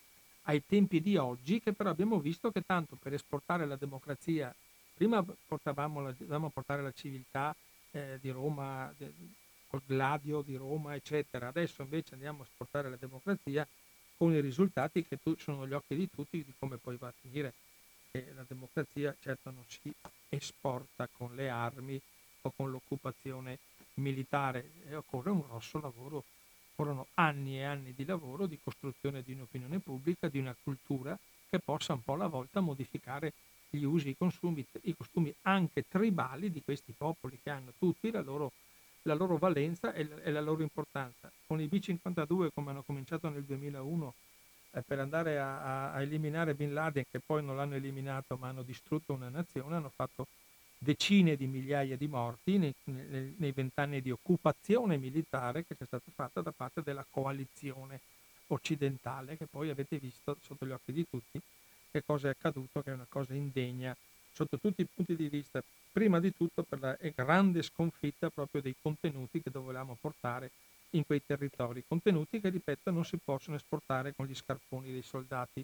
ai 0.44 0.64
tempi 0.66 1.02
di 1.02 1.18
oggi, 1.18 1.62
che 1.62 1.74
però 1.74 1.90
abbiamo 1.90 2.20
visto 2.20 2.52
che 2.52 2.62
tanto 2.62 2.96
per 2.96 3.14
esportare 3.14 3.66
la 3.66 3.76
democrazia, 3.76 4.54
prima 4.94 5.24
portavamo 5.24 6.02
la, 6.02 6.12
dovevamo 6.12 6.50
portare 6.50 6.82
la 6.82 6.92
civiltà 6.92 7.56
eh, 7.92 8.18
di 8.22 8.30
Roma, 8.30 8.94
de, 8.98 9.12
col 9.68 9.82
gladio 9.86 10.42
di 10.42 10.56
Roma, 10.56 10.96
eccetera, 10.96 11.48
adesso 11.48 11.82
invece 11.82 12.14
andiamo 12.14 12.42
a 12.42 12.46
esportare 12.46 12.90
la 12.90 12.98
democrazia 12.98 13.68
con 14.18 14.34
i 14.34 14.40
risultati 14.40 15.06
che 15.06 15.18
tu, 15.22 15.36
sono 15.38 15.68
gli 15.68 15.74
occhi 15.74 15.96
di 15.96 16.10
tutti 16.10 16.44
di 16.44 16.54
come 16.58 16.78
poi 16.78 16.98
va 16.98 17.08
a 17.08 17.14
finire. 17.20 17.54
la 18.12 18.46
democrazia 18.48 19.16
certo 19.20 19.52
non 19.52 19.64
si 19.68 19.94
esporta 20.30 21.08
con 21.12 21.36
le 21.36 21.50
armi 21.50 22.00
o 22.42 22.54
con 22.56 22.70
l'occupazione 22.70 23.60
militare 23.96 24.72
e 24.88 24.96
occorre 24.96 25.32
un 25.32 25.42
grosso 25.42 25.80
lavoro 25.80 26.24
furono 26.76 27.08
anni 27.16 27.58
e 27.58 27.64
anni 27.64 27.94
di 27.96 28.06
lavoro, 28.06 28.46
di 28.46 28.60
costruzione 28.64 29.24
di 29.24 29.34
un'opinione 29.34 29.80
pubblica, 29.80 30.28
di 30.28 30.38
una 30.38 30.56
cultura 30.62 31.18
che 31.50 31.60
possa 31.60 31.94
un 31.94 32.04
po' 32.04 32.14
alla 32.14 32.28
volta 32.28 32.60
modificare 32.60 33.34
gli 33.70 33.84
usi, 33.84 34.10
i 34.10 34.18
consumi, 34.18 34.66
i 34.84 34.96
costumi 34.96 35.34
anche 35.42 35.86
tribali 35.88 36.52
di 36.52 36.62
questi 36.64 36.94
popoli 36.96 37.40
che 37.42 37.50
hanno 37.50 37.74
tutti 37.80 38.12
la 38.12 38.22
loro, 38.22 38.52
la 39.04 39.16
loro 39.16 39.38
valenza 39.38 39.92
e 39.94 40.08
la, 40.08 40.22
e 40.22 40.32
la, 40.32 40.42
loro 40.42 40.62
importanza. 40.62 41.32
Con 41.48 41.60
i 41.60 41.66
B-52, 41.66 42.50
come 42.54 42.70
hanno 42.70 42.84
cominciato 42.84 43.28
nel 43.30 43.44
2001, 43.44 44.08
eh, 44.08 44.27
per 44.86 45.00
andare 45.00 45.40
a, 45.40 45.92
a, 45.94 46.02
eliminare 46.02 46.54
Bin 46.54 46.74
Laden, 46.74 47.06
che 47.10 47.20
poi 47.20 47.44
non 47.44 47.56
l'hanno 47.56 47.76
eliminato 47.76 48.38
ma 48.38 48.50
hanno 48.50 48.64
distrutto 48.64 49.14
una 49.14 49.30
nazione, 49.30 49.76
hanno 49.76 49.92
fatto 49.94 50.28
decine 50.78 51.36
di 51.36 51.48
migliaia 51.48 51.98
di 51.98 52.08
morti 52.08 52.58
nei 52.58 53.52
vent'anni 53.52 54.02
di 54.02 54.12
occupazione 54.12 54.98
militare 54.98 55.66
che 55.66 55.76
è 55.78 55.86
stata 55.86 56.12
fatta 56.14 56.42
da 56.42 56.52
parte 56.52 56.84
della 56.84 57.06
coalizione 57.10 58.00
occidentale, 58.48 59.38
che 59.38 59.48
poi 59.48 59.70
avete 59.70 59.98
visto 59.98 60.38
sotto 60.42 60.66
gli 60.66 60.72
occhi 60.72 60.94
di 60.94 61.06
tutti 61.10 61.42
che 61.92 62.04
cosa 62.06 62.28
è 62.28 62.32
accaduto, 62.32 62.82
che 62.82 62.92
è 62.92 62.94
una 62.94 63.08
cosa 63.10 63.34
indegna 63.34 63.96
sotto 64.32 64.60
tutti 64.60 64.82
i 64.82 64.88
punti 64.94 65.16
di 65.16 65.30
vista, 65.30 65.64
prima 65.92 66.20
di 66.20 66.32
tutto 66.36 66.62
per 66.62 66.80
la 66.80 66.98
grande 67.16 67.64
sconfitta 67.64 68.30
proprio 68.30 68.62
dei 68.62 68.76
contenuti 68.80 69.42
che 69.42 69.50
dovevamo 69.50 69.98
portare 70.00 70.52
in 70.92 71.06
quei 71.06 71.22
territori, 71.26 71.84
contenuti 71.88 72.40
che, 72.40 72.50
ripeto, 72.50 72.92
non 72.92 73.06
si 73.06 73.18
possono 73.18 73.56
esportare 73.56 74.14
con 74.16 74.26
gli 74.26 74.36
scarponi 74.36 74.92
dei 74.92 75.02
soldati 75.02 75.64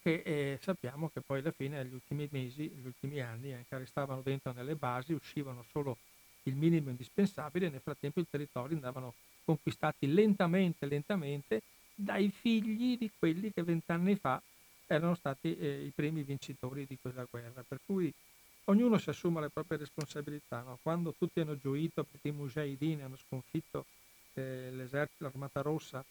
che 0.00 0.22
eh, 0.24 0.58
sappiamo 0.60 1.08
che 1.08 1.20
poi 1.20 1.40
alla 1.40 1.50
fine 1.50 1.82
negli 1.82 1.94
ultimi 1.94 2.28
mesi, 2.30 2.70
negli 2.74 2.86
ultimi 2.86 3.20
anni, 3.20 3.54
anche 3.54 3.78
restavano 3.78 4.20
dentro 4.20 4.52
nelle 4.52 4.74
basi, 4.74 5.12
uscivano 5.12 5.64
solo 5.70 5.96
il 6.44 6.56
minimo 6.56 6.90
indispensabile 6.90 7.70
nel 7.70 7.80
frattempo 7.80 8.20
i 8.20 8.26
territori 8.28 8.74
andavano 8.74 9.14
conquistati 9.44 10.12
lentamente, 10.12 10.86
lentamente 10.86 11.62
dai 11.94 12.30
figli 12.30 12.98
di 12.98 13.10
quelli 13.18 13.50
che 13.52 13.62
vent'anni 13.62 14.16
fa 14.16 14.42
erano 14.86 15.14
stati 15.14 15.56
eh, 15.56 15.84
i 15.84 15.92
primi 15.94 16.22
vincitori 16.22 16.84
di 16.86 16.98
quella 17.00 17.26
guerra. 17.30 17.64
Per 17.66 17.78
cui 17.86 18.12
ognuno 18.64 18.98
si 18.98 19.10
assume 19.10 19.40
le 19.40 19.48
proprie 19.48 19.78
responsabilità. 19.78 20.60
No? 20.60 20.78
Quando 20.82 21.14
tutti 21.16 21.40
hanno 21.40 21.56
gioito 21.56 22.04
perché 22.04 22.28
i 22.28 22.32
mujahideen 22.32 23.02
hanno 23.02 23.16
sconfitto 23.16 23.86
eh, 24.34 24.70
l'esercito, 24.70 25.24
l'armata 25.24 25.60
rossa 25.62 26.04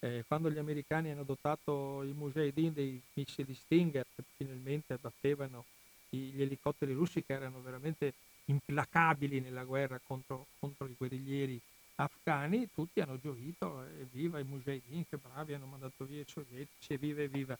eh, 0.00 0.24
quando 0.26 0.50
gli 0.50 0.58
americani 0.58 1.10
hanno 1.10 1.22
dotato 1.22 2.02
i 2.02 2.12
mujahideen 2.12 2.72
dei 2.72 3.00
missili 3.14 3.54
Stinger 3.54 4.04
che 4.14 4.22
finalmente 4.36 4.92
abbattevano 4.94 5.64
gli 6.08 6.40
elicotteri 6.40 6.92
russi 6.92 7.24
che 7.24 7.32
erano 7.32 7.60
veramente 7.62 8.12
implacabili 8.46 9.40
nella 9.40 9.64
guerra 9.64 10.00
contro, 10.06 10.46
contro 10.58 10.86
i 10.86 10.94
guerriglieri 10.96 11.60
afghani, 11.96 12.68
tutti 12.74 13.00
hanno 13.00 13.18
gioito, 13.18 13.82
evviva 13.98 14.38
i 14.38 14.44
mujahideen, 14.44 15.08
che 15.08 15.16
bravi, 15.16 15.54
hanno 15.54 15.66
mandato 15.66 16.04
via 16.04 16.20
i 16.20 16.26
sovietici, 16.28 16.92
evviva, 16.92 17.22
evviva. 17.22 17.58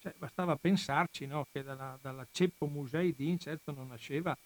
Cioè, 0.00 0.12
bastava 0.18 0.56
pensarci 0.56 1.26
no, 1.26 1.46
che 1.50 1.62
dalla, 1.62 1.96
dalla 2.02 2.26
ceppo 2.30 2.66
mujahideen 2.66 3.38
certo 3.38 3.72
non 3.72 3.88
nasceva 3.88 4.36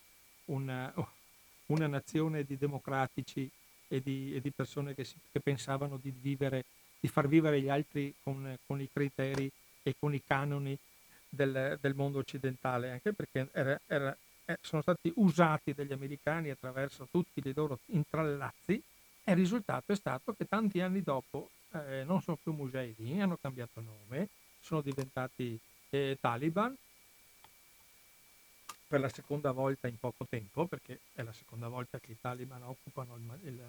una, 0.46 0.92
una 1.66 1.86
nazione 1.86 2.44
di 2.44 2.56
democratici 2.56 3.50
e 3.92 4.00
di, 4.00 4.34
e 4.34 4.40
di 4.40 4.52
persone 4.52 4.94
che, 4.94 5.04
si, 5.04 5.16
che 5.32 5.40
pensavano 5.40 5.98
di 6.00 6.10
vivere 6.10 6.64
di 7.00 7.08
far 7.08 7.26
vivere 7.26 7.60
gli 7.60 7.68
altri 7.68 8.14
con, 8.22 8.56
con 8.66 8.80
i 8.80 8.88
criteri 8.92 9.50
e 9.82 9.94
con 9.98 10.14
i 10.14 10.22
canoni 10.24 10.76
del, 11.28 11.78
del 11.80 11.94
mondo 11.94 12.18
occidentale, 12.18 12.90
anche 12.90 13.12
perché 13.14 13.48
era, 13.52 13.80
era, 13.86 14.16
eh, 14.44 14.58
sono 14.60 14.82
stati 14.82 15.10
usati 15.16 15.72
dagli 15.72 15.92
americani 15.92 16.50
attraverso 16.50 17.08
tutti 17.10 17.40
i 17.42 17.52
loro 17.54 17.78
intrallazzi 17.86 18.82
e 19.24 19.32
il 19.32 19.36
risultato 19.36 19.92
è 19.92 19.96
stato 19.96 20.34
che 20.34 20.46
tanti 20.46 20.80
anni 20.80 21.02
dopo 21.02 21.48
eh, 21.72 22.04
non 22.04 22.20
sono 22.20 22.36
più 22.40 22.52
mujahideen, 22.52 23.22
hanno 23.22 23.38
cambiato 23.40 23.80
nome, 23.80 24.28
sono 24.60 24.82
diventati 24.82 25.58
eh, 25.88 26.18
Taliban 26.20 26.76
per 28.90 28.98
la 28.98 29.08
seconda 29.08 29.52
volta 29.52 29.86
in 29.86 30.00
poco 30.00 30.26
tempo, 30.28 30.66
perché 30.66 30.98
è 31.14 31.22
la 31.22 31.32
seconda 31.32 31.68
volta 31.68 32.00
che 32.00 32.10
i 32.10 32.16
Taliban 32.20 32.64
occupano 32.64 33.14
il, 33.14 33.48
il, 33.48 33.60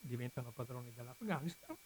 diventano 0.00 0.50
padroni 0.50 0.90
dell'Afghanistan 0.96 1.76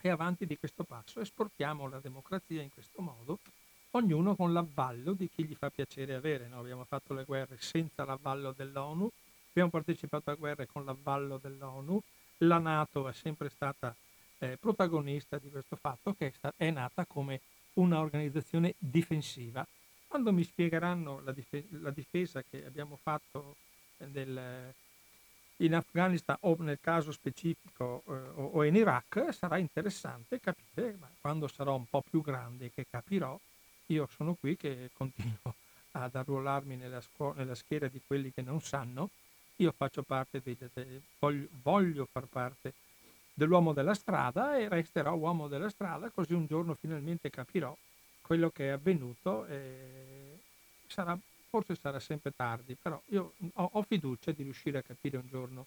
e 0.00 0.08
avanti 0.08 0.44
di 0.44 0.58
questo 0.58 0.82
passo 0.82 1.20
esportiamo 1.20 1.88
la 1.88 2.00
democrazia 2.00 2.62
in 2.62 2.70
questo 2.72 3.00
modo, 3.00 3.38
ognuno 3.92 4.34
con 4.34 4.52
l'avvallo 4.52 5.12
di 5.12 5.30
chi 5.32 5.44
gli 5.44 5.54
fa 5.54 5.70
piacere 5.70 6.14
avere. 6.14 6.48
No? 6.48 6.58
Abbiamo 6.58 6.82
fatto 6.82 7.14
le 7.14 7.22
guerre 7.22 7.58
senza 7.60 8.04
l'avvallo 8.04 8.50
dell'ONU, 8.56 9.08
abbiamo 9.50 9.70
partecipato 9.70 10.32
a 10.32 10.34
guerre 10.34 10.66
con 10.66 10.84
l'avvallo 10.84 11.38
dell'ONU, 11.40 12.02
la 12.38 12.58
Nato 12.58 13.08
è 13.08 13.12
sempre 13.12 13.50
stata 13.50 13.94
eh, 14.38 14.56
protagonista 14.58 15.38
di 15.38 15.48
questo 15.48 15.76
fatto 15.76 16.12
che 16.14 16.26
è, 16.26 16.32
sta- 16.36 16.54
è 16.56 16.70
nata 16.70 17.04
come 17.06 17.40
un'organizzazione 17.74 18.74
difensiva. 18.78 19.64
Quando 20.10 20.32
mi 20.32 20.42
spiegheranno 20.42 21.20
la, 21.20 21.30
dif- 21.30 21.70
la 21.70 21.92
difesa 21.92 22.42
che 22.42 22.66
abbiamo 22.66 22.98
fatto 23.00 23.54
del, 23.96 24.74
in 25.58 25.72
Afghanistan 25.72 26.36
o 26.40 26.56
nel 26.58 26.80
caso 26.80 27.12
specifico 27.12 28.02
eh, 28.08 28.12
o 28.34 28.64
in 28.64 28.74
Iraq 28.74 29.32
sarà 29.32 29.56
interessante 29.58 30.40
capire, 30.40 30.96
ma 30.98 31.08
quando 31.20 31.46
sarò 31.46 31.76
un 31.76 31.86
po' 31.88 32.02
più 32.02 32.22
grande 32.22 32.72
che 32.72 32.86
capirò, 32.90 33.38
io 33.86 34.08
sono 34.08 34.34
qui 34.34 34.56
che 34.56 34.90
continuo 34.94 35.54
ad 35.92 36.12
arruolarmi 36.12 36.74
nella, 36.74 37.00
scu- 37.00 37.36
nella 37.36 37.54
schiera 37.54 37.86
di 37.86 38.00
quelli 38.04 38.32
che 38.32 38.42
non 38.42 38.60
sanno, 38.60 39.10
io 39.58 39.70
faccio 39.70 40.02
parte 40.02 40.40
dei, 40.42 40.58
dei, 40.74 41.00
voglio, 41.20 41.46
voglio 41.62 42.08
far 42.10 42.24
parte 42.24 42.72
dell'uomo 43.32 43.72
della 43.72 43.94
strada 43.94 44.58
e 44.58 44.68
resterò 44.68 45.14
uomo 45.14 45.46
della 45.46 45.70
strada, 45.70 46.10
così 46.10 46.34
un 46.34 46.46
giorno 46.46 46.74
finalmente 46.74 47.30
capirò 47.30 47.72
quello 48.30 48.50
che 48.50 48.66
è 48.66 48.68
avvenuto 48.68 49.44
e 49.46 50.38
sarà 50.86 51.18
forse 51.48 51.74
sarà 51.74 51.98
sempre 51.98 52.30
tardi, 52.30 52.76
però 52.80 53.02
io 53.06 53.32
ho, 53.54 53.70
ho 53.72 53.82
fiducia 53.82 54.30
di 54.30 54.44
riuscire 54.44 54.78
a 54.78 54.82
capire 54.82 55.16
un 55.16 55.26
giorno 55.28 55.66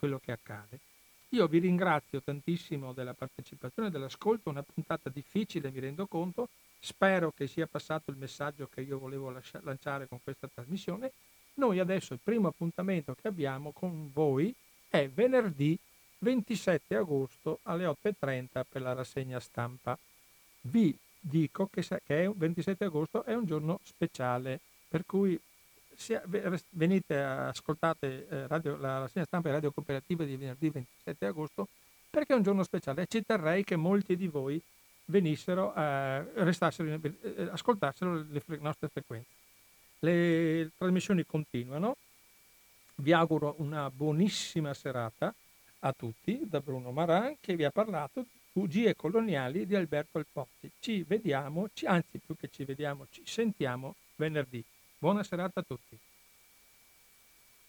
quello 0.00 0.18
che 0.18 0.32
accade. 0.32 0.80
Io 1.28 1.46
vi 1.46 1.60
ringrazio 1.60 2.20
tantissimo 2.20 2.92
della 2.92 3.14
partecipazione 3.14 3.88
dell'ascolto, 3.88 4.50
una 4.50 4.64
puntata 4.64 5.10
difficile, 5.10 5.70
mi 5.70 5.78
rendo 5.78 6.06
conto, 6.06 6.48
spero 6.80 7.30
che 7.30 7.46
sia 7.46 7.68
passato 7.68 8.10
il 8.10 8.16
messaggio 8.16 8.68
che 8.74 8.80
io 8.80 8.98
volevo 8.98 9.30
lascia- 9.30 9.60
lanciare 9.62 10.08
con 10.08 10.18
questa 10.24 10.48
trasmissione. 10.52 11.12
Noi 11.54 11.78
adesso 11.78 12.14
il 12.14 12.20
primo 12.20 12.48
appuntamento 12.48 13.14
che 13.14 13.28
abbiamo 13.28 13.70
con 13.70 14.10
voi 14.12 14.52
è 14.88 15.08
venerdì 15.08 15.78
27 16.18 16.96
agosto 16.96 17.60
alle 17.62 17.86
8.30 17.86 18.64
per 18.68 18.82
la 18.82 18.92
rassegna 18.92 19.38
stampa. 19.38 19.96
Vi 20.62 20.98
dico 21.24 21.68
che, 21.72 21.86
che 22.04 22.32
27 22.34 22.84
agosto 22.84 23.24
è 23.24 23.34
un 23.34 23.46
giorno 23.46 23.78
speciale 23.84 24.60
per 24.88 25.06
cui 25.06 25.40
venite, 26.70 27.22
ascoltate 27.22 28.26
eh, 28.28 28.46
radio, 28.48 28.76
la 28.76 28.98
rassegna 28.98 29.24
stampa 29.24 29.48
e 29.48 29.52
radio 29.52 29.70
cooperativa 29.70 30.24
di 30.24 30.36
venerdì 30.36 30.68
27 30.70 31.26
agosto 31.26 31.68
perché 32.10 32.32
è 32.32 32.36
un 32.36 32.42
giorno 32.42 32.64
speciale 32.64 33.06
ci 33.06 33.24
terrei 33.24 33.62
che 33.62 33.76
molti 33.76 34.16
di 34.16 34.26
voi 34.26 34.60
venissero, 35.06 35.74
eh, 35.74 36.24
restassero, 36.42 36.88
eh, 37.00 37.48
ascoltassero 37.50 38.24
le, 38.28 38.42
le 38.44 38.58
nostre 38.60 38.88
frequenze. 38.88 39.28
Le 40.00 40.70
trasmissioni 40.76 41.24
continuano, 41.24 41.96
vi 42.96 43.12
auguro 43.12 43.54
una 43.58 43.90
buonissima 43.90 44.74
serata 44.74 45.32
a 45.80 45.92
tutti 45.92 46.40
da 46.48 46.60
Bruno 46.60 46.90
Maran 46.90 47.36
che 47.40 47.56
vi 47.56 47.64
ha 47.64 47.70
parlato 47.70 48.26
Bugie 48.54 48.94
coloniali 48.94 49.64
di 49.64 49.74
Alberto 49.74 50.18
Alpotti. 50.18 50.70
Ci 50.78 51.04
vediamo, 51.04 51.70
anzi 51.84 52.18
più 52.18 52.36
che 52.36 52.48
ci 52.48 52.64
vediamo, 52.64 53.06
ci 53.08 53.22
sentiamo 53.24 53.96
venerdì. 54.16 54.62
Buona 54.98 55.22
serata 55.22 55.60
a 55.60 55.62
tutti. 55.62 55.98